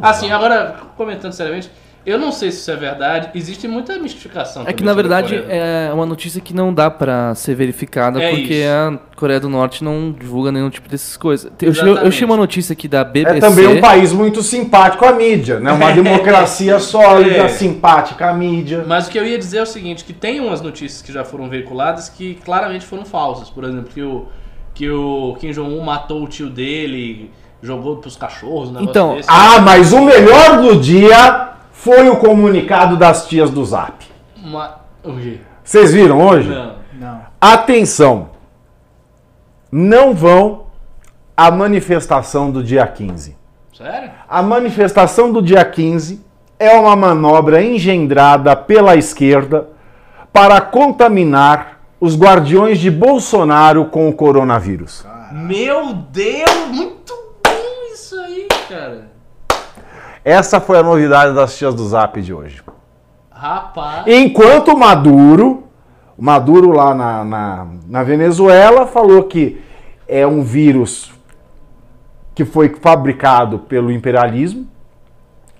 Assim, 0.00 0.30
agora, 0.30 0.76
comentando 0.96 1.32
seriamente, 1.32 1.70
eu 2.04 2.18
não 2.18 2.32
sei 2.32 2.50
se 2.50 2.58
isso 2.58 2.70
é 2.70 2.76
verdade. 2.76 3.30
Existe 3.34 3.68
muita 3.68 3.96
mistificação. 3.98 4.64
É 4.66 4.72
que 4.72 4.82
na 4.82 4.92
verdade 4.92 5.36
é 5.48 5.90
uma 5.94 6.04
notícia 6.04 6.40
que 6.40 6.52
não 6.54 6.72
dá 6.74 6.90
pra 6.90 7.34
ser 7.34 7.54
verificada 7.54 8.20
É 8.22 8.30
porque 8.30 8.54
isso. 8.54 8.68
a 8.68 8.98
Coreia 9.16 9.38
do 9.38 9.48
Norte 9.48 9.84
não 9.84 10.10
divulga 10.12 10.50
nenhum 10.50 10.68
tipo 10.68 10.88
dessas 10.88 11.16
coisas. 11.16 11.50
Eu 11.60 11.70
achei, 11.70 12.22
eu 12.22 12.26
uma 12.28 12.36
notícia 12.36 12.72
aqui 12.72 12.88
da 12.88 13.04
BBC. 13.04 13.36
É 13.36 13.40
também 13.40 13.66
um 13.66 13.80
país 13.80 14.12
muito 14.12 14.42
simpático 14.42 15.04
à 15.04 15.12
mídia, 15.12 15.60
né? 15.60 15.70
Uma 15.72 15.90
democracia 15.94 16.78
sólida, 16.80 17.36
É. 17.44 17.48
simpática 17.48 18.30
à 18.30 18.32
mídia. 18.32 18.84
Mas 18.86 19.06
o 19.06 19.10
que 19.10 19.18
eu 19.18 19.26
ia 19.26 19.38
dizer 19.38 19.58
é 19.58 19.62
o 19.62 19.66
seguinte, 19.66 20.04
que 20.04 20.12
tem 20.12 20.40
umas 20.40 20.60
notícias 20.60 21.02
que 21.02 21.12
já 21.12 21.24
foram 21.24 21.48
veiculadas 21.48 22.08
que 22.08 22.34
claramente 22.44 22.84
foram 22.84 23.04
falsas. 23.04 23.48
Por 23.48 23.62
exemplo, 23.64 23.88
que 23.94 24.02
o, 24.02 24.26
que 24.74 24.90
o 24.90 25.36
Kim 25.38 25.52
Jong-un 25.52 25.80
matou 25.84 26.24
o 26.24 26.28
tio 26.28 26.50
dele, 26.50 27.30
jogou 27.62 27.98
pros 27.98 28.16
cachorros, 28.16 28.70
um 28.70 28.82
Então, 28.82 29.14
desse. 29.14 29.28
Ah, 29.30 29.60
mas 29.60 29.92
o 29.92 30.00
melhor 30.04 30.60
do 30.62 30.80
dia 30.80 31.51
foi 31.82 32.08
o 32.08 32.16
comunicado 32.16 32.96
das 32.96 33.26
tias 33.26 33.50
do 33.50 33.64
Zap. 33.64 34.06
Ma... 34.36 34.76
O 35.02 35.16
quê? 35.16 35.40
Vocês 35.64 35.92
viram 35.92 36.24
hoje? 36.24 36.48
Não. 36.48 36.76
Não. 36.92 37.20
Atenção! 37.40 38.30
Não 39.70 40.14
vão 40.14 40.66
à 41.36 41.50
manifestação 41.50 42.52
do 42.52 42.62
dia 42.62 42.86
15. 42.86 43.36
Sério? 43.76 44.12
A 44.28 44.40
manifestação 44.40 45.32
do 45.32 45.42
dia 45.42 45.64
15 45.64 46.24
é 46.56 46.70
uma 46.78 46.94
manobra 46.94 47.60
engendrada 47.60 48.54
pela 48.54 48.94
esquerda 48.94 49.66
para 50.32 50.60
contaminar 50.60 51.80
os 51.98 52.16
guardiões 52.16 52.78
de 52.78 52.92
Bolsonaro 52.92 53.86
com 53.86 54.08
o 54.08 54.12
coronavírus. 54.12 55.04
Meu 55.32 55.94
Deus, 55.94 56.68
muito 56.70 57.12
bom 57.44 57.92
isso 57.92 58.20
aí, 58.20 58.46
cara. 58.68 59.11
Essa 60.24 60.60
foi 60.60 60.78
a 60.78 60.82
novidade 60.82 61.34
das 61.34 61.56
tias 61.56 61.74
do 61.74 61.86
Zap 61.86 62.20
de 62.20 62.32
hoje. 62.32 62.62
Rapaz. 63.30 64.06
Enquanto 64.06 64.68
o 64.68 64.78
Maduro, 64.78 65.64
Maduro 66.16 66.70
lá 66.70 66.94
na, 66.94 67.24
na, 67.24 67.66
na 67.88 68.02
Venezuela, 68.04 68.86
falou 68.86 69.24
que 69.24 69.60
é 70.06 70.24
um 70.26 70.42
vírus 70.42 71.12
que 72.34 72.44
foi 72.44 72.68
fabricado 72.68 73.58
pelo 73.58 73.90
imperialismo. 73.90 74.68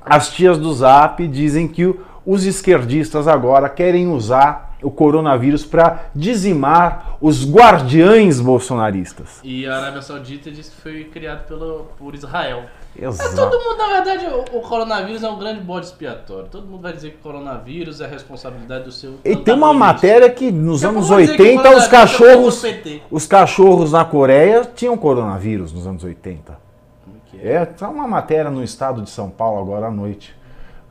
As 0.01 0.31
tias 0.31 0.59
do 0.59 0.73
Zap 0.73 1.27
dizem 1.27 1.67
que 1.67 1.95
os 2.25 2.45
esquerdistas 2.45 3.27
agora 3.27 3.69
querem 3.69 4.07
usar 4.09 4.77
o 4.83 4.91
coronavírus 4.91 5.65
para 5.65 6.07
dizimar 6.15 7.17
os 7.21 7.49
guardiães 7.49 8.41
bolsonaristas. 8.41 9.41
E 9.43 9.67
a 9.67 9.77
Arábia 9.77 10.03
Saudita 10.03 10.51
disse 10.51 10.71
que 10.71 10.81
foi 10.81 11.05
criado 11.05 11.47
pelo, 11.47 11.87
por 11.99 12.15
Israel. 12.15 12.65
É, 12.95 13.07
Exato. 13.07 13.35
todo 13.35 13.59
mundo, 13.59 13.79
na 13.79 13.87
verdade, 13.89 14.27
o, 14.27 14.59
o 14.59 14.61
coronavírus 14.61 15.23
é 15.23 15.29
um 15.29 15.39
grande 15.39 15.61
bode 15.61 15.87
expiatório. 15.87 16.49
Todo 16.51 16.67
mundo 16.67 16.83
vai 16.83 16.93
dizer 16.93 17.11
que 17.11 17.17
o 17.17 17.21
coronavírus 17.21 18.01
é 18.01 18.07
responsabilidade 18.07 18.85
do 18.85 18.93
seu. 18.93 19.15
E 19.25 19.35
tem 19.35 19.55
uma 19.55 19.73
matéria 19.73 20.29
que 20.29 20.51
nos 20.51 20.83
Eu 20.83 20.91
anos 20.91 21.09
vou 21.09 21.19
dizer 21.19 21.37
que 21.37 21.43
o 21.43 21.47
80 21.47 21.77
os 21.77 21.85
é 21.85 21.89
cachorros, 21.89 22.63
os 23.11 23.27
cachorros 23.27 23.93
na 23.93 24.05
Coreia 24.05 24.65
tinham 24.75 24.97
coronavírus 24.97 25.73
nos 25.73 25.87
anos 25.87 26.05
80. 26.05 26.59
Como 27.05 27.17
que 27.31 27.39
é? 27.39 27.53
É, 27.53 27.65
tá 27.65 27.89
uma 27.89 28.07
matéria 28.07 28.51
no 28.51 28.63
estado 28.63 29.01
de 29.01 29.09
São 29.09 29.31
Paulo 29.31 29.61
agora 29.61 29.87
à 29.87 29.91
noite 29.91 30.35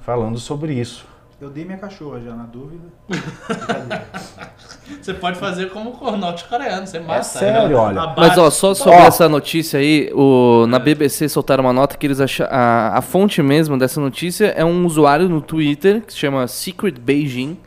falando 0.01 0.39
sobre 0.39 0.73
isso. 0.73 1.10
Eu 1.41 1.49
dei 1.49 1.65
minha 1.65 1.77
cachorra 1.79 2.21
já, 2.21 2.35
na 2.35 2.43
dúvida. 2.43 2.83
Você 5.01 5.11
pode 5.11 5.39
fazer 5.39 5.71
como 5.71 5.97
o 5.99 6.15
norte-coreano, 6.15 6.85
você 6.85 6.99
mata. 6.99 7.23
sério, 7.23 7.71
ela, 7.71 7.81
olha. 7.81 8.01
abate. 8.01 8.19
Mas 8.19 8.37
ó, 8.37 8.51
só 8.51 8.75
sobre 8.75 8.99
Ó. 8.99 9.07
essa 9.07 9.27
notícia 9.27 9.79
aí, 9.79 10.11
o, 10.13 10.67
na 10.67 10.77
BBC 10.77 11.27
soltaram 11.29 11.63
uma 11.63 11.73
nota 11.73 11.97
que 11.97 12.05
eles 12.05 12.19
acharam. 12.19 12.51
A, 12.53 12.97
a 12.99 13.01
fonte 13.01 13.41
mesmo 13.41 13.75
dessa 13.75 13.99
notícia 13.99 14.47
é 14.47 14.63
um 14.63 14.85
usuário 14.85 15.27
no 15.27 15.41
Twitter 15.41 16.01
que 16.01 16.13
se 16.13 16.19
chama 16.19 16.47
Secret 16.47 16.99
Beijing, 16.99 17.57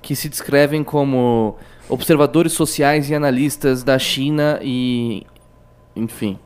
que 0.00 0.16
se 0.16 0.28
descrevem 0.28 0.82
como 0.82 1.56
observadores 1.88 2.54
sociais 2.54 3.08
e 3.08 3.14
analistas 3.14 3.84
da 3.84 3.98
China 4.00 4.58
e. 4.62 5.24
Enfim. 5.94 6.38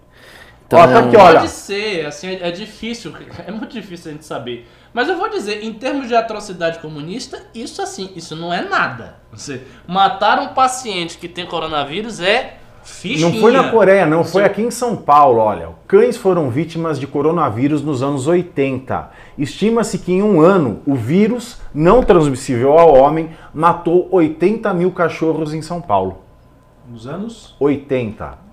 Então, 0.66 0.80
Ó, 0.80 0.86
tá 0.86 0.98
aqui, 0.98 1.16
olha. 1.16 1.40
Pode 1.40 1.51
ser, 1.51 2.06
assim, 2.06 2.28
é, 2.28 2.48
é 2.48 2.51
difícil, 2.51 3.12
é 3.47 3.52
muito 3.52 3.72
difícil 3.72 4.10
a 4.10 4.14
gente 4.14 4.24
saber. 4.24 4.68
Mas 4.93 5.09
eu 5.09 5.16
vou 5.16 5.28
dizer, 5.28 5.62
em 5.62 5.72
termos 5.72 6.09
de 6.09 6.14
atrocidade 6.14 6.78
comunista, 6.80 7.40
isso 7.55 7.80
assim, 7.80 8.10
isso 8.16 8.34
não 8.34 8.52
é 8.52 8.62
nada. 8.62 9.16
Você 9.30 9.62
matar 9.86 10.38
um 10.40 10.48
paciente 10.48 11.18
que 11.18 11.28
tem 11.28 11.47
coronavírus 11.47 12.18
é 12.18 12.59
fichinha. 12.82 13.30
Não 13.30 13.40
foi 13.40 13.52
na 13.52 13.70
Coreia, 13.70 14.06
não, 14.06 14.24
foi 14.24 14.44
aqui 14.44 14.62
em 14.62 14.70
São 14.70 14.97
Paulo, 14.97 15.38
olha. 15.38 15.68
Cães 15.86 16.16
foram 16.16 16.51
vítimas 16.51 16.98
de 16.98 17.06
coronavírus 17.06 17.82
nos 17.82 18.02
anos 18.02 18.26
80. 18.26 19.10
Estima-se 19.36 19.98
que 19.98 20.12
em 20.12 20.22
um 20.22 20.40
ano 20.40 20.80
o 20.86 20.94
vírus, 20.94 21.60
não 21.74 22.02
transmissível 22.02 22.78
ao 22.78 22.94
homem, 22.94 23.30
matou 23.52 24.09
80 24.10 24.72
mil 24.72 24.90
cachorros 24.90 25.52
em 25.52 25.62
São 25.62 25.80
Paulo. 25.80 26.22
Nos 26.88 27.06
anos. 27.06 27.55
80. 27.60 28.45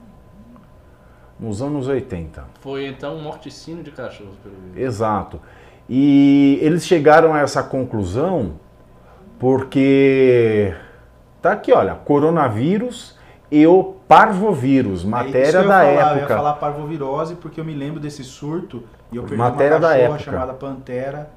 Nos 1.39 1.61
anos 1.61 1.87
80. 1.87 2.45
Foi 2.61 2.87
então 2.87 3.15
um 3.17 3.21
morticínio 3.21 3.83
de 3.83 3.91
cachorros, 3.91 4.35
pelo 4.43 4.55
visto. 4.55 4.77
Exato. 4.79 5.41
E 5.89 6.57
eles 6.61 6.85
chegaram 6.85 7.33
a 7.33 7.39
essa 7.39 7.61
conclusão 7.61 8.53
porque 9.39 10.73
tá 11.41 11.51
aqui, 11.51 11.71
olha, 11.73 11.95
coronavírus 11.95 13.17
e 13.51 13.67
o 13.67 13.95
parvovírus, 14.07 14.91
É 14.91 14.93
isso 14.93 15.03
que 15.03 15.09
matéria 15.11 15.57
eu 15.57 15.61
ia 15.63 15.67
da 15.67 15.79
falar, 15.79 15.83
Eu 15.91 15.95
ia 15.97 16.21
época. 16.21 16.35
falar 16.35 16.53
parvovirose 16.53 17.35
porque 17.35 17.59
eu 17.59 17.65
me 17.65 17.73
lembro 17.73 17.99
desse 17.99 18.23
surto 18.23 18.83
e 19.11 19.17
eu 19.17 19.23
perdi 19.23 19.37
Matéria 19.37 19.73
uma 19.77 19.79
da 19.81 19.87
cachorra 19.89 20.05
época. 20.05 20.19
chamada 20.19 20.53
Pantera, 20.53 21.29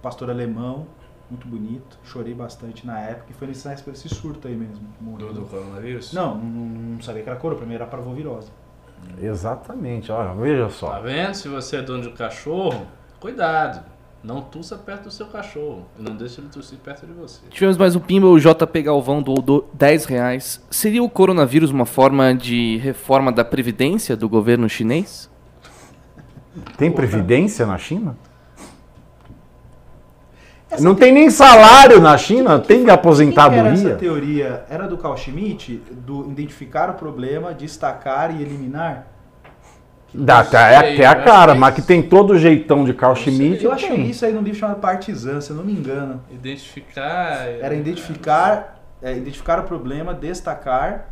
pastor 0.00 0.30
alemão, 0.30 0.86
muito 1.28 1.46
bonito. 1.48 1.98
Chorei 2.04 2.32
bastante 2.32 2.86
na 2.86 3.00
época 3.00 3.26
e 3.30 3.34
foi 3.34 3.48
nesse, 3.48 3.68
nesse 3.68 4.08
surto 4.08 4.46
aí 4.46 4.54
mesmo. 4.54 4.86
Do, 5.00 5.32
do 5.32 5.42
coronavírus? 5.42 6.12
Não, 6.12 6.36
não, 6.36 6.66
não 6.94 7.02
sabia 7.02 7.22
que 7.22 7.28
era 7.28 7.38
coroa, 7.38 7.58
pra 7.58 7.66
mim 7.66 7.74
era 7.74 7.86
parvovirose. 7.86 8.50
Exatamente, 9.20 10.10
olha, 10.12 10.32
veja 10.34 10.64
Tá 10.64 10.70
só. 10.70 11.00
vendo? 11.00 11.34
Se 11.34 11.48
você 11.48 11.76
é 11.76 11.82
dono 11.82 12.02
de 12.02 12.08
um 12.08 12.12
cachorro, 12.14 12.86
cuidado. 13.20 13.84
Não 14.22 14.40
tussa 14.42 14.76
perto 14.76 15.04
do 15.04 15.10
seu 15.12 15.26
cachorro. 15.26 15.86
E 15.98 16.02
não 16.02 16.16
deixe 16.16 16.40
ele 16.40 16.48
tossir 16.48 16.76
perto 16.78 17.06
de 17.06 17.12
você. 17.12 17.40
Tivemos 17.50 17.76
mais 17.76 17.94
um 17.94 18.00
pimba, 18.00 18.26
o 18.26 18.38
JP 18.38 18.82
Galvão 18.82 19.22
doou 19.22 19.40
do 19.40 19.64
10 19.72 20.06
reais. 20.06 20.60
Seria 20.70 21.02
o 21.02 21.08
coronavírus 21.08 21.70
uma 21.70 21.86
forma 21.86 22.34
de 22.34 22.78
reforma 22.78 23.30
da 23.30 23.44
previdência 23.44 24.16
do 24.16 24.28
governo 24.28 24.68
chinês? 24.68 25.30
Tem 26.76 26.90
previdência 26.90 27.64
na 27.64 27.78
China? 27.78 28.16
Não 30.80 30.94
tem 30.94 31.12
nem 31.12 31.30
salário 31.30 32.00
na 32.00 32.16
China, 32.18 32.58
tem 32.58 32.78
Quem 32.78 32.84
que 32.84 32.90
era 32.90 32.92
essa 32.92 33.00
aposentadoria. 33.00 33.94
teoria? 33.96 34.64
Era 34.68 34.86
do 34.86 34.98
Carl 34.98 35.16
Schmitt? 35.16 35.82
Do 35.90 36.26
identificar 36.30 36.90
o 36.90 36.94
problema, 36.94 37.54
destacar 37.54 38.34
e 38.34 38.42
eliminar? 38.42 39.06
Dá 40.12 40.40
até, 40.40 40.78
sei, 40.78 40.94
até 40.94 41.06
a 41.06 41.12
eu 41.12 41.24
cara, 41.24 41.36
acho 41.44 41.52
que 41.52 41.58
mas 41.58 41.74
que 41.74 41.82
tem 41.82 42.02
todo 42.02 42.30
o 42.32 42.38
jeitão 42.38 42.84
de 42.84 42.94
Carl 42.94 43.14
Schmitt. 43.14 43.64
Eu 43.64 43.72
achei 43.72 43.94
isso 44.02 44.24
aí 44.24 44.32
num 44.32 44.40
livro 44.40 44.58
chamado 44.58 44.80
Partizan, 44.80 45.40
se 45.40 45.50
eu 45.50 45.56
não 45.56 45.64
me 45.64 45.72
engano. 45.72 46.22
Identificar. 46.30 47.46
Era 47.60 47.74
identificar, 47.74 48.80
é, 49.02 49.16
identificar 49.16 49.60
o 49.60 49.64
problema, 49.64 50.14
destacar, 50.14 51.10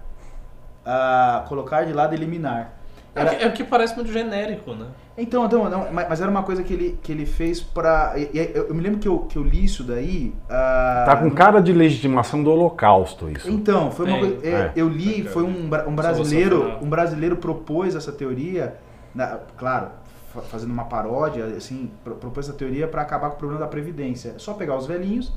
ah, 0.84 1.44
colocar 1.48 1.84
de 1.84 1.92
lado 1.92 2.14
e 2.14 2.16
eliminar. 2.16 2.75
É, 3.16 3.24
que, 3.34 3.44
é 3.44 3.50
que 3.50 3.64
parece 3.64 3.94
muito 3.96 4.12
genérico, 4.12 4.74
né? 4.74 4.86
Então, 5.16 5.44
então 5.46 5.68
não, 5.70 5.90
mas 5.92 6.20
era 6.20 6.30
uma 6.30 6.42
coisa 6.42 6.62
que 6.62 6.72
ele, 6.72 6.98
que 7.02 7.10
ele 7.10 7.24
fez 7.24 7.60
pra. 7.62 8.14
Eu, 8.34 8.66
eu 8.68 8.74
me 8.74 8.82
lembro 8.82 8.98
que 9.00 9.08
eu, 9.08 9.20
que 9.20 9.36
eu 9.38 9.42
li 9.42 9.64
isso 9.64 9.82
daí. 9.82 10.34
ah, 10.50 11.04
Tá 11.06 11.16
com 11.16 11.30
cara 11.30 11.60
de 11.60 11.72
legitimação 11.72 12.42
do 12.42 12.50
holocausto 12.50 13.28
isso. 13.30 13.50
Então, 13.50 13.90
foi 13.90 14.06
uma 14.06 14.20
Tem. 14.20 14.30
coisa. 14.32 14.46
é, 14.46 14.50
É. 14.50 14.72
Eu 14.76 14.88
li, 14.88 15.24
foi 15.24 15.42
um, 15.42 15.64
um 15.86 15.94
brasileiro. 15.96 16.78
Um 16.82 16.88
brasileiro 16.90 17.36
propôs 17.36 17.94
essa 17.96 18.12
teoria, 18.12 18.76
na- 19.14 19.38
claro, 19.56 19.88
fa- 20.34 20.42
fazendo 20.42 20.72
uma 20.72 20.84
paródia, 20.84 21.46
assim, 21.56 21.90
pro- 22.04 22.16
propôs 22.16 22.48
essa 22.48 22.56
teoria 22.56 22.86
para 22.86 23.00
acabar 23.02 23.30
com 23.30 23.36
o 23.36 23.38
problema 23.38 23.60
da 23.64 23.68
Previdência. 23.68 24.34
É 24.36 24.38
só 24.38 24.52
pegar 24.52 24.76
os 24.76 24.86
velhinhos, 24.86 25.32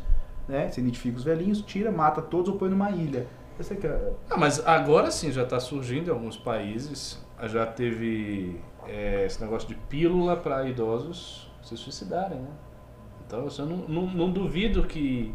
né? 0.47 0.67
Você 0.69 0.81
identifica 0.81 1.17
os 1.17 1.23
velhinhos, 1.23 1.61
tira, 1.61 1.89
mata 1.91 2.21
todos 2.21 2.49
ou 2.51 2.57
põe 2.57 2.69
numa 2.69 2.91
ilha. 2.91 3.25
Eu 3.57 3.63
sei 3.63 3.77
que 3.77 3.87
é- 3.87 4.11
Ah, 4.29 4.37
mas 4.37 4.65
agora 4.65 5.11
sim 5.11 5.31
já 5.31 5.43
está 5.43 5.59
surgindo 5.59 6.07
em 6.09 6.11
alguns 6.11 6.35
países. 6.37 7.23
Já 7.47 7.65
teve 7.65 8.59
é, 8.87 9.23
esse 9.25 9.41
negócio 9.41 9.67
de 9.67 9.75
pílula 9.75 10.35
para 10.35 10.67
idosos 10.67 11.49
se 11.63 11.75
suicidarem, 11.77 12.37
né? 12.39 12.49
Então 13.25 13.47
eu 13.57 13.65
não, 13.65 13.77
não, 13.87 14.01
não 14.07 14.31
duvido 14.31 14.83
que 14.83 15.33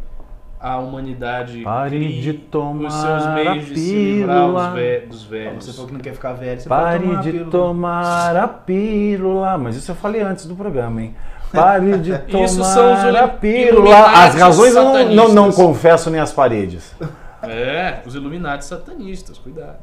a 0.60 0.78
humanidade 0.78 1.62
Pare 1.62 1.90
crie 1.98 2.20
de 2.22 2.32
tomar 2.32 2.88
os 2.88 2.94
seus 2.94 3.26
meios 3.34 3.66
de 3.66 3.76
se 3.78 3.94
livrar 3.94 4.72
ve- 4.74 5.00
dos 5.00 5.22
velhos. 5.24 5.64
Você 5.64 5.72
falou 5.72 5.86
que 5.88 5.92
não 5.92 6.00
quer 6.00 6.14
ficar 6.14 6.32
velho, 6.32 6.60
você 6.60 6.68
pode 6.68 6.82
Pare 6.82 7.02
tomar 7.06 7.22
de 7.22 7.30
pílula. 7.32 7.50
tomar 7.50 8.36
a 8.36 8.48
pílula. 8.48 9.58
Mas 9.58 9.76
isso 9.76 9.90
eu 9.90 9.94
falei 9.94 10.22
antes 10.22 10.46
do 10.46 10.56
programa, 10.56 11.02
hein? 11.02 11.14
Pare 11.52 11.98
de 11.98 12.18
tomar 12.30 12.44
Isso 12.44 12.64
são 12.64 12.92
os 12.94 13.14
a 13.16 13.28
pílula. 13.28 13.96
As 14.24 14.34
razões 14.34 14.74
eu 14.74 14.82
não, 14.84 15.08
não, 15.14 15.28
não 15.34 15.52
confesso 15.52 16.10
nem 16.10 16.20
as 16.20 16.32
paredes. 16.32 16.94
É, 17.42 18.00
os 18.06 18.14
Illuminati 18.14 18.64
satanistas, 18.64 19.38
cuidado. 19.38 19.76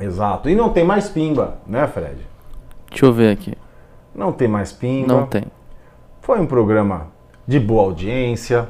Exato. 0.00 0.48
E 0.48 0.54
não 0.54 0.70
tem 0.70 0.84
mais 0.84 1.08
pimba, 1.08 1.58
né, 1.66 1.86
Fred? 1.86 2.26
Deixa 2.90 3.06
eu 3.06 3.12
ver 3.12 3.30
aqui. 3.30 3.54
Não 4.14 4.32
tem 4.32 4.48
mais 4.48 4.72
pimba. 4.72 5.14
Não 5.14 5.26
tem. 5.26 5.44
Foi 6.20 6.40
um 6.40 6.46
programa 6.46 7.08
de 7.46 7.60
boa 7.60 7.82
audiência, 7.82 8.68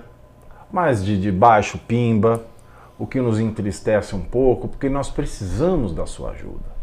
mas 0.73 1.05
de, 1.05 1.21
de 1.21 1.31
baixo 1.31 1.79
pimba, 1.79 2.43
o 2.99 3.07
que 3.07 3.21
nos 3.21 3.39
entristece 3.39 4.15
um 4.15 4.21
pouco, 4.21 4.69
porque 4.69 4.89
nós 4.89 5.11
precisamos 5.11 5.95
da 5.95 6.07
sua 6.07 6.31
ajuda. 6.31 6.75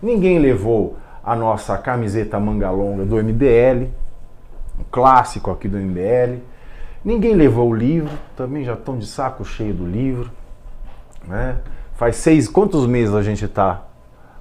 Ninguém 0.00 0.38
levou 0.38 0.96
a 1.22 1.34
nossa 1.34 1.76
camiseta 1.78 2.38
manga 2.38 2.70
longa 2.70 3.04
do 3.04 3.16
MBL, 3.16 3.88
um 4.78 4.84
clássico 4.90 5.50
aqui 5.50 5.68
do 5.68 5.78
MBL. 5.78 6.40
Ninguém 7.04 7.34
levou 7.34 7.70
o 7.70 7.74
livro, 7.74 8.12
também 8.36 8.64
já 8.64 8.74
estão 8.74 8.98
de 8.98 9.06
saco 9.06 9.44
cheio 9.44 9.74
do 9.74 9.86
livro. 9.86 10.30
Né? 11.26 11.58
Faz 11.96 12.16
seis. 12.16 12.48
Quantos 12.48 12.86
meses 12.86 13.14
a 13.14 13.22
gente 13.22 13.44
está 13.44 13.82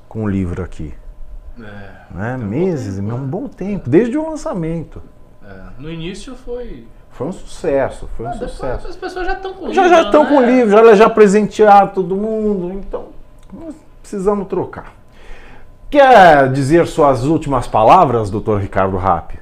com 0.09 0.23
o 0.23 0.27
livro 0.29 0.63
aqui? 0.63 0.93
É, 1.59 1.63
Né? 2.11 2.37
Meses, 2.37 2.97
é 2.97 3.01
um 3.01 3.25
bom 3.27 3.47
tempo, 3.47 3.89
desde 3.89 4.17
o 4.17 4.27
lançamento. 4.29 5.01
é. 5.45 5.63
No 5.77 5.89
início 5.91 6.35
foi. 6.35 6.87
Foi 7.11 7.27
um 7.27 7.31
sucesso, 7.31 8.09
foi 8.17 8.25
um 8.25 8.29
Ah, 8.29 8.31
depois 8.31 8.51
sucesso. 8.53 8.87
as 8.87 8.95
pessoas 8.95 9.27
já 9.27 9.33
estão 9.33 9.53
com 9.53 9.71
Já 9.71 9.83
livro, 9.83 9.97
já 9.97 10.01
estão 10.03 10.23
né? 10.23 10.29
com 10.29 10.37
o 10.37 10.41
livro, 10.45 10.71
já, 10.71 10.95
já 10.95 11.09
presentearam 11.09 11.87
todo 11.89 12.15
mundo, 12.15 12.71
então 12.73 13.09
nós 13.53 13.75
precisamos 14.01 14.47
trocar. 14.47 14.93
Quer 15.91 16.51
dizer 16.51 16.87
suas 16.87 17.23
últimas 17.23 17.67
palavras, 17.67 18.31
doutor 18.31 18.59
Ricardo 18.59 18.97
Rapp? 18.97 19.39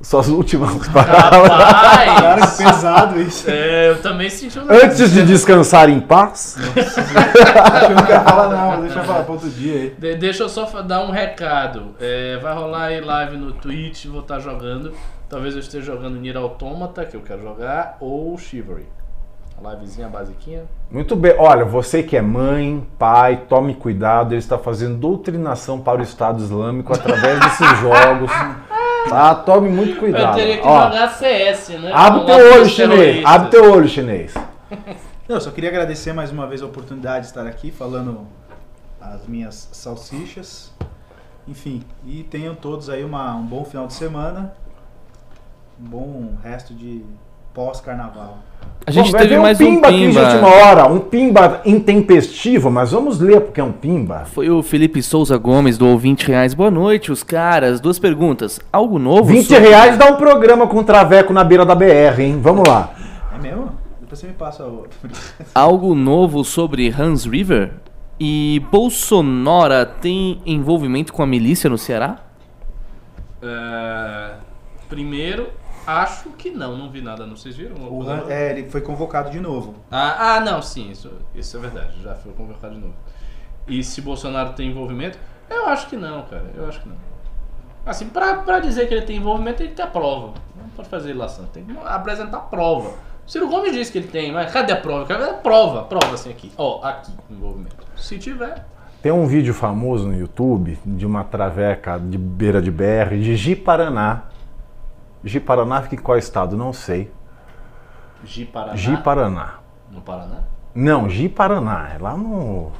Suas 0.00 0.28
últimas 0.28 0.70
palavras? 0.88 1.48
Cara, 1.48 2.34
que 2.34 2.40
Rapaz! 2.40 2.56
pesado 2.56 3.20
isso. 3.20 3.50
é, 3.50 3.88
eu 3.90 4.00
também 4.00 4.30
senti 4.30 4.56
um 4.58 4.62
Antes 4.70 5.10
de 5.10 5.24
descansar 5.24 5.90
em 5.90 5.98
paz? 6.00 6.56
Eu 6.56 7.94
não 7.96 8.06
quero 8.06 8.24
falar 8.24 8.48
não, 8.48 8.80
deixa 8.82 9.00
eu 9.00 9.04
falar 9.04 9.24
pra 9.24 9.32
outro 9.32 9.50
dia 9.50 9.74
aí. 9.74 9.94
De- 9.98 10.14
deixa 10.16 10.44
eu 10.44 10.48
só 10.48 10.64
dar 10.82 11.00
um 11.02 11.10
recado. 11.10 11.96
É, 12.00 12.36
vai 12.40 12.54
rolar 12.54 12.84
aí 12.84 13.00
live 13.00 13.36
no 13.36 13.52
Twitch, 13.52 14.06
vou 14.06 14.20
estar 14.20 14.38
jogando. 14.38 14.92
Talvez 15.28 15.54
eu 15.54 15.60
esteja 15.60 15.86
jogando 15.92 16.16
Nier 16.18 16.36
Automata, 16.36 17.04
que 17.04 17.16
eu 17.16 17.20
quero 17.20 17.42
jogar, 17.42 17.96
ou 18.00 18.38
Chivalry. 18.38 18.86
A 19.62 19.70
livezinha 19.74 20.06
basiquinha. 20.08 20.62
Muito 20.88 21.16
bem. 21.16 21.34
Olha, 21.36 21.64
você 21.64 22.00
que 22.04 22.16
é 22.16 22.22
mãe, 22.22 22.86
pai, 22.96 23.42
tome 23.48 23.74
cuidado. 23.74 24.32
Ele 24.32 24.38
está 24.38 24.56
fazendo 24.56 24.96
doutrinação 24.96 25.80
para 25.80 25.98
o 26.00 26.04
Estado 26.04 26.40
Islâmico 26.40 26.92
através 26.94 27.40
desses 27.40 27.78
jogos. 27.80 28.30
Tá? 29.08 29.34
Tome 29.34 29.68
muito 29.68 29.98
cuidado. 29.98 30.38
Eu 30.38 30.44
teria 30.44 30.58
que 30.58 30.66
Ó, 30.66 30.84
jogar 30.84 31.08
CS, 31.14 31.68
né? 31.70 31.90
abre 31.92 32.24
teu 32.26 32.52
olho, 32.52 32.68
chinês. 32.68 33.24
Abre 33.24 33.50
teu 33.50 33.72
olho, 33.72 33.88
chinês. 33.88 34.34
Não, 35.28 35.36
eu 35.36 35.40
só 35.40 35.50
queria 35.50 35.70
agradecer 35.70 36.12
mais 36.12 36.30
uma 36.30 36.46
vez 36.46 36.62
a 36.62 36.66
oportunidade 36.66 37.22
de 37.22 37.26
estar 37.26 37.46
aqui 37.46 37.70
falando 37.70 38.26
as 39.00 39.26
minhas 39.26 39.68
salsichas. 39.72 40.72
Enfim, 41.46 41.82
e 42.06 42.22
tenham 42.24 42.54
todos 42.54 42.90
aí 42.90 43.04
uma, 43.04 43.34
um 43.34 43.44
bom 43.44 43.64
final 43.64 43.86
de 43.86 43.94
semana. 43.94 44.54
Um 45.80 45.84
bom 45.84 46.36
resto 46.42 46.74
de 46.74 47.04
pós-carnaval. 47.62 48.38
A 48.86 48.90
gente 48.92 49.10
Bom, 49.10 49.18
teve 49.18 49.34
vir 49.34 49.40
mais 49.40 49.60
um 49.60 49.64
um 49.64 49.74
pimba, 49.74 49.88
aqui 49.88 49.98
de 49.98 50.06
pimba. 50.06 50.20
última 50.22 50.48
hora, 50.48 50.86
um 50.86 51.00
pimba 51.00 51.60
intempestivo, 51.66 52.70
mas 52.70 52.92
vamos 52.92 53.18
ler 53.18 53.40
porque 53.40 53.60
é 53.60 53.64
um 53.64 53.72
pimba. 53.72 54.24
Foi 54.26 54.48
o 54.48 54.62
Felipe 54.62 55.02
Souza 55.02 55.36
Gomes 55.36 55.76
do 55.76 55.84
Ouvinte 55.88 56.24
Reais. 56.28 56.54
Boa 56.54 56.70
noite, 56.70 57.10
os 57.10 57.24
caras. 57.24 57.80
Duas 57.80 57.98
perguntas. 57.98 58.60
Algo 58.72 58.96
novo? 59.00 59.24
20 59.24 59.44
sobre- 59.48 59.68
reais 59.68 59.98
dá 59.98 60.06
um 60.06 60.14
programa 60.14 60.68
com 60.68 60.84
traveco 60.84 61.32
na 61.32 61.42
beira 61.42 61.66
da 61.66 61.74
BR, 61.74 62.20
hein? 62.20 62.38
Vamos 62.40 62.66
lá. 62.66 62.94
É 63.34 63.42
mesmo? 63.42 63.72
Depois 64.00 64.20
você 64.20 64.28
me 64.28 64.34
passa 64.34 64.62
outro. 64.64 64.96
Algo 65.52 65.96
novo 65.96 66.44
sobre 66.44 66.94
Hans 66.96 67.24
River? 67.26 67.72
E 68.20 68.62
Bolsonaro 68.70 69.84
tem 70.00 70.40
envolvimento 70.46 71.12
com 71.12 71.24
a 71.24 71.26
milícia 71.26 71.68
no 71.68 71.76
Ceará? 71.76 72.18
É, 73.42 74.30
primeiro, 74.88 75.48
acho 75.88 76.30
que 76.30 76.50
não, 76.50 76.76
não 76.76 76.90
vi 76.90 77.00
nada, 77.02 77.26
não 77.26 77.36
vocês 77.36 77.56
viram? 77.56 77.76
O 77.90 78.02
Han- 78.08 78.24
é, 78.28 78.50
ele 78.50 78.68
foi 78.70 78.80
convocado 78.80 79.30
de 79.30 79.40
novo. 79.40 79.74
Ah, 79.90 80.36
ah, 80.36 80.40
não, 80.40 80.60
sim, 80.62 80.90
isso, 80.90 81.10
isso 81.34 81.56
é 81.56 81.60
verdade, 81.60 82.02
já 82.02 82.14
foi 82.14 82.32
convocado 82.32 82.74
de 82.74 82.80
novo. 82.80 82.94
E 83.66 83.82
se 83.82 84.00
Bolsonaro 84.00 84.52
tem 84.54 84.70
envolvimento? 84.70 85.18
Eu 85.50 85.66
acho 85.66 85.86
que 85.88 85.96
não, 85.96 86.22
cara, 86.22 86.44
eu 86.54 86.66
acho 86.68 86.80
que 86.80 86.88
não. 86.88 86.96
Assim, 87.86 88.06
pra, 88.08 88.34
pra 88.36 88.60
dizer 88.60 88.86
que 88.86 88.94
ele 88.94 89.06
tem 89.06 89.16
envolvimento, 89.16 89.58
tem 89.58 89.68
que 89.68 89.74
ter 89.74 89.82
a 89.82 89.86
prova. 89.86 90.34
Não 90.56 90.68
pode 90.76 90.88
fazer 90.88 91.10
ilação, 91.10 91.46
tem 91.46 91.64
que 91.64 91.74
apresentar 91.84 92.38
prova. 92.40 92.90
O 93.26 93.30
Ciro 93.30 93.48
Gomes 93.48 93.72
disse 93.72 93.90
que 93.92 93.98
ele 93.98 94.08
tem, 94.08 94.32
mas 94.32 94.50
cadê 94.52 94.72
a 94.72 94.76
prova? 94.76 95.04
Cadê 95.06 95.24
a 95.24 95.34
prova? 95.34 95.84
Prova 95.84 96.14
assim 96.14 96.30
aqui. 96.30 96.50
Ó, 96.56 96.82
aqui, 96.82 97.12
envolvimento. 97.30 97.76
Se 97.96 98.18
tiver, 98.18 98.66
Tem 99.02 99.12
um 99.12 99.26
vídeo 99.26 99.52
famoso 99.54 100.06
no 100.08 100.18
YouTube 100.18 100.78
de 100.84 101.06
uma 101.06 101.24
traveca 101.24 101.98
de 101.98 102.16
beira 102.18 102.60
de 102.60 102.70
BR 102.70 103.16
de 103.20 103.36
Ji-Paraná. 105.24 105.80
Ji-Paraná 105.80 105.82
fica 105.82 105.94
em 105.94 105.98
qual 105.98 106.18
estado? 106.18 106.56
Não 106.56 106.72
sei. 106.72 107.10
Gi 108.24 108.44
Paraná. 108.44 108.76
Ji-Paraná. 108.76 109.54
No 109.90 110.00
Paraná? 110.00 110.44
Não, 110.74 111.08
Ji-Paraná. 111.08 111.90
É 111.94 111.98
lá 111.98 112.16
no. 112.16 112.72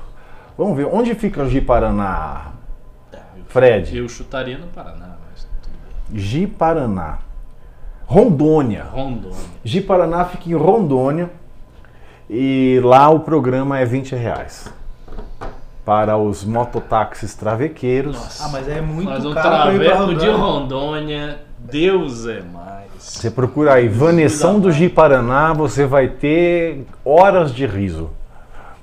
Vamos 0.56 0.76
ver. 0.76 0.86
Onde 0.86 1.14
fica 1.14 1.42
o 1.42 1.48
Ji-Paraná? 1.48 2.52
É, 3.12 3.16
eu, 3.16 3.44
Fred. 3.46 3.96
Eu 3.96 4.08
chutaria 4.08 4.58
no 4.58 4.66
Paraná, 4.68 5.16
mas 5.30 5.46
tudo 5.62 5.74
bem. 6.10 6.18
Ji-Paraná. 6.20 7.18
Rondônia. 8.04 8.84
Rondônia. 8.84 9.36
Ji-Paraná 9.64 10.24
fica 10.24 10.48
em 10.48 10.54
Rondônia. 10.54 11.30
E 12.28 12.80
lá 12.84 13.08
o 13.08 13.20
programa 13.20 13.78
é 13.78 13.84
20 13.84 14.14
reais. 14.14 14.72
Para 15.84 16.18
os 16.18 16.44
mototáxis 16.44 17.34
travequeiros. 17.34 18.40
Ah, 18.42 18.48
mas 18.50 18.68
é 18.68 18.80
muito 18.80 19.08
Mas 19.08 19.24
um 19.24 19.32
caro 19.32 19.48
pra 19.48 19.74
ir 19.74 19.78
pra 19.78 19.96
traveco 19.96 20.14
de 20.20 20.28
Rondônia. 20.28 21.47
Deus 21.70 22.26
é 22.26 22.40
mais. 22.40 22.88
Você 22.98 23.30
procura 23.30 23.74
aí, 23.74 23.88
Vaneção 23.88 24.58
do 24.58 24.72
Ji-Paraná, 24.72 25.52
você 25.52 25.84
vai 25.86 26.08
ter 26.08 26.84
horas 27.04 27.54
de 27.54 27.66
riso. 27.66 28.10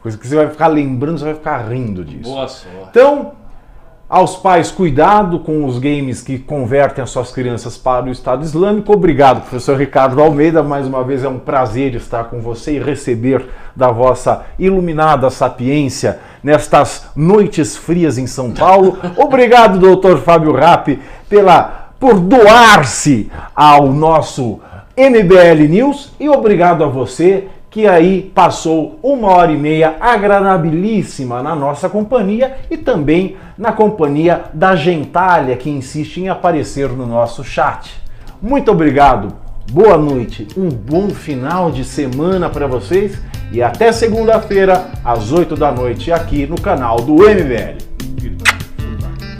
Coisa 0.01 0.17
que 0.17 0.27
você 0.27 0.35
vai 0.35 0.49
ficar 0.49 0.67
lembrando, 0.67 1.17
você 1.17 1.25
vai 1.25 1.33
ficar 1.33 1.57
rindo 1.67 2.05
disso. 2.05 2.29
Boa 2.29 2.47
sorte. 2.47 2.77
Então, 2.89 3.31
aos 4.07 4.35
pais, 4.35 4.69
cuidado 4.69 5.39
com 5.39 5.65
os 5.65 5.79
games 5.79 6.21
que 6.21 6.37
convertem 6.37 7.03
as 7.03 7.09
suas 7.09 7.31
crianças 7.31 7.75
para 7.75 8.05
o 8.05 8.11
Estado 8.11 8.43
Islâmico. 8.43 8.93
Obrigado, 8.93 9.41
professor 9.41 9.75
Ricardo 9.77 10.21
Almeida. 10.21 10.61
Mais 10.61 10.85
uma 10.85 11.03
vez 11.03 11.23
é 11.23 11.27
um 11.27 11.39
prazer 11.39 11.95
estar 11.95 12.25
com 12.25 12.39
você 12.39 12.75
e 12.75 12.79
receber 12.79 13.47
da 13.75 13.89
vossa 13.89 14.45
iluminada 14.59 15.31
sapiência 15.31 16.19
nestas 16.43 17.07
noites 17.15 17.75
frias 17.75 18.19
em 18.19 18.27
São 18.27 18.51
Paulo. 18.51 18.99
Obrigado, 19.17 19.79
doutor 19.79 20.19
Fábio 20.19 20.53
Rapp, 20.53 20.99
pela 21.27 21.84
por 21.99 22.19
doar-se 22.19 23.31
ao 23.55 23.91
nosso 23.91 24.59
MBL 24.97 25.67
News 25.69 26.13
e 26.19 26.29
obrigado 26.29 26.83
a 26.83 26.87
você 26.87 27.47
que 27.75 27.85
aí 27.85 28.31
passou 28.33 28.97
uma 29.03 29.27
hora 29.27 29.51
e 29.51 29.57
meia 29.57 29.97
agradabilíssima 29.99 31.43
na 31.43 31.53
nossa 31.53 31.89
companhia 31.89 32.55
e 32.71 32.77
também 32.77 33.35
na 33.57 33.73
companhia 33.73 34.45
da 34.53 34.77
gentalha 34.77 35.57
que 35.57 35.69
insiste 35.69 36.21
em 36.21 36.29
aparecer 36.29 36.87
no 36.87 37.05
nosso 37.05 37.43
chat. 37.43 38.01
Muito 38.41 38.71
obrigado, 38.71 39.33
boa 39.69 39.97
noite, 39.97 40.47
um 40.55 40.69
bom 40.69 41.09
final 41.09 41.69
de 41.69 41.83
semana 41.83 42.49
para 42.49 42.65
vocês 42.65 43.21
e 43.51 43.61
até 43.61 43.91
segunda-feira 43.91 44.91
às 45.03 45.33
8 45.33 45.57
da 45.57 45.69
noite 45.69 46.13
aqui 46.13 46.47
no 46.47 46.59
canal 46.59 46.97
do 46.97 47.15
MBL. 47.15 47.94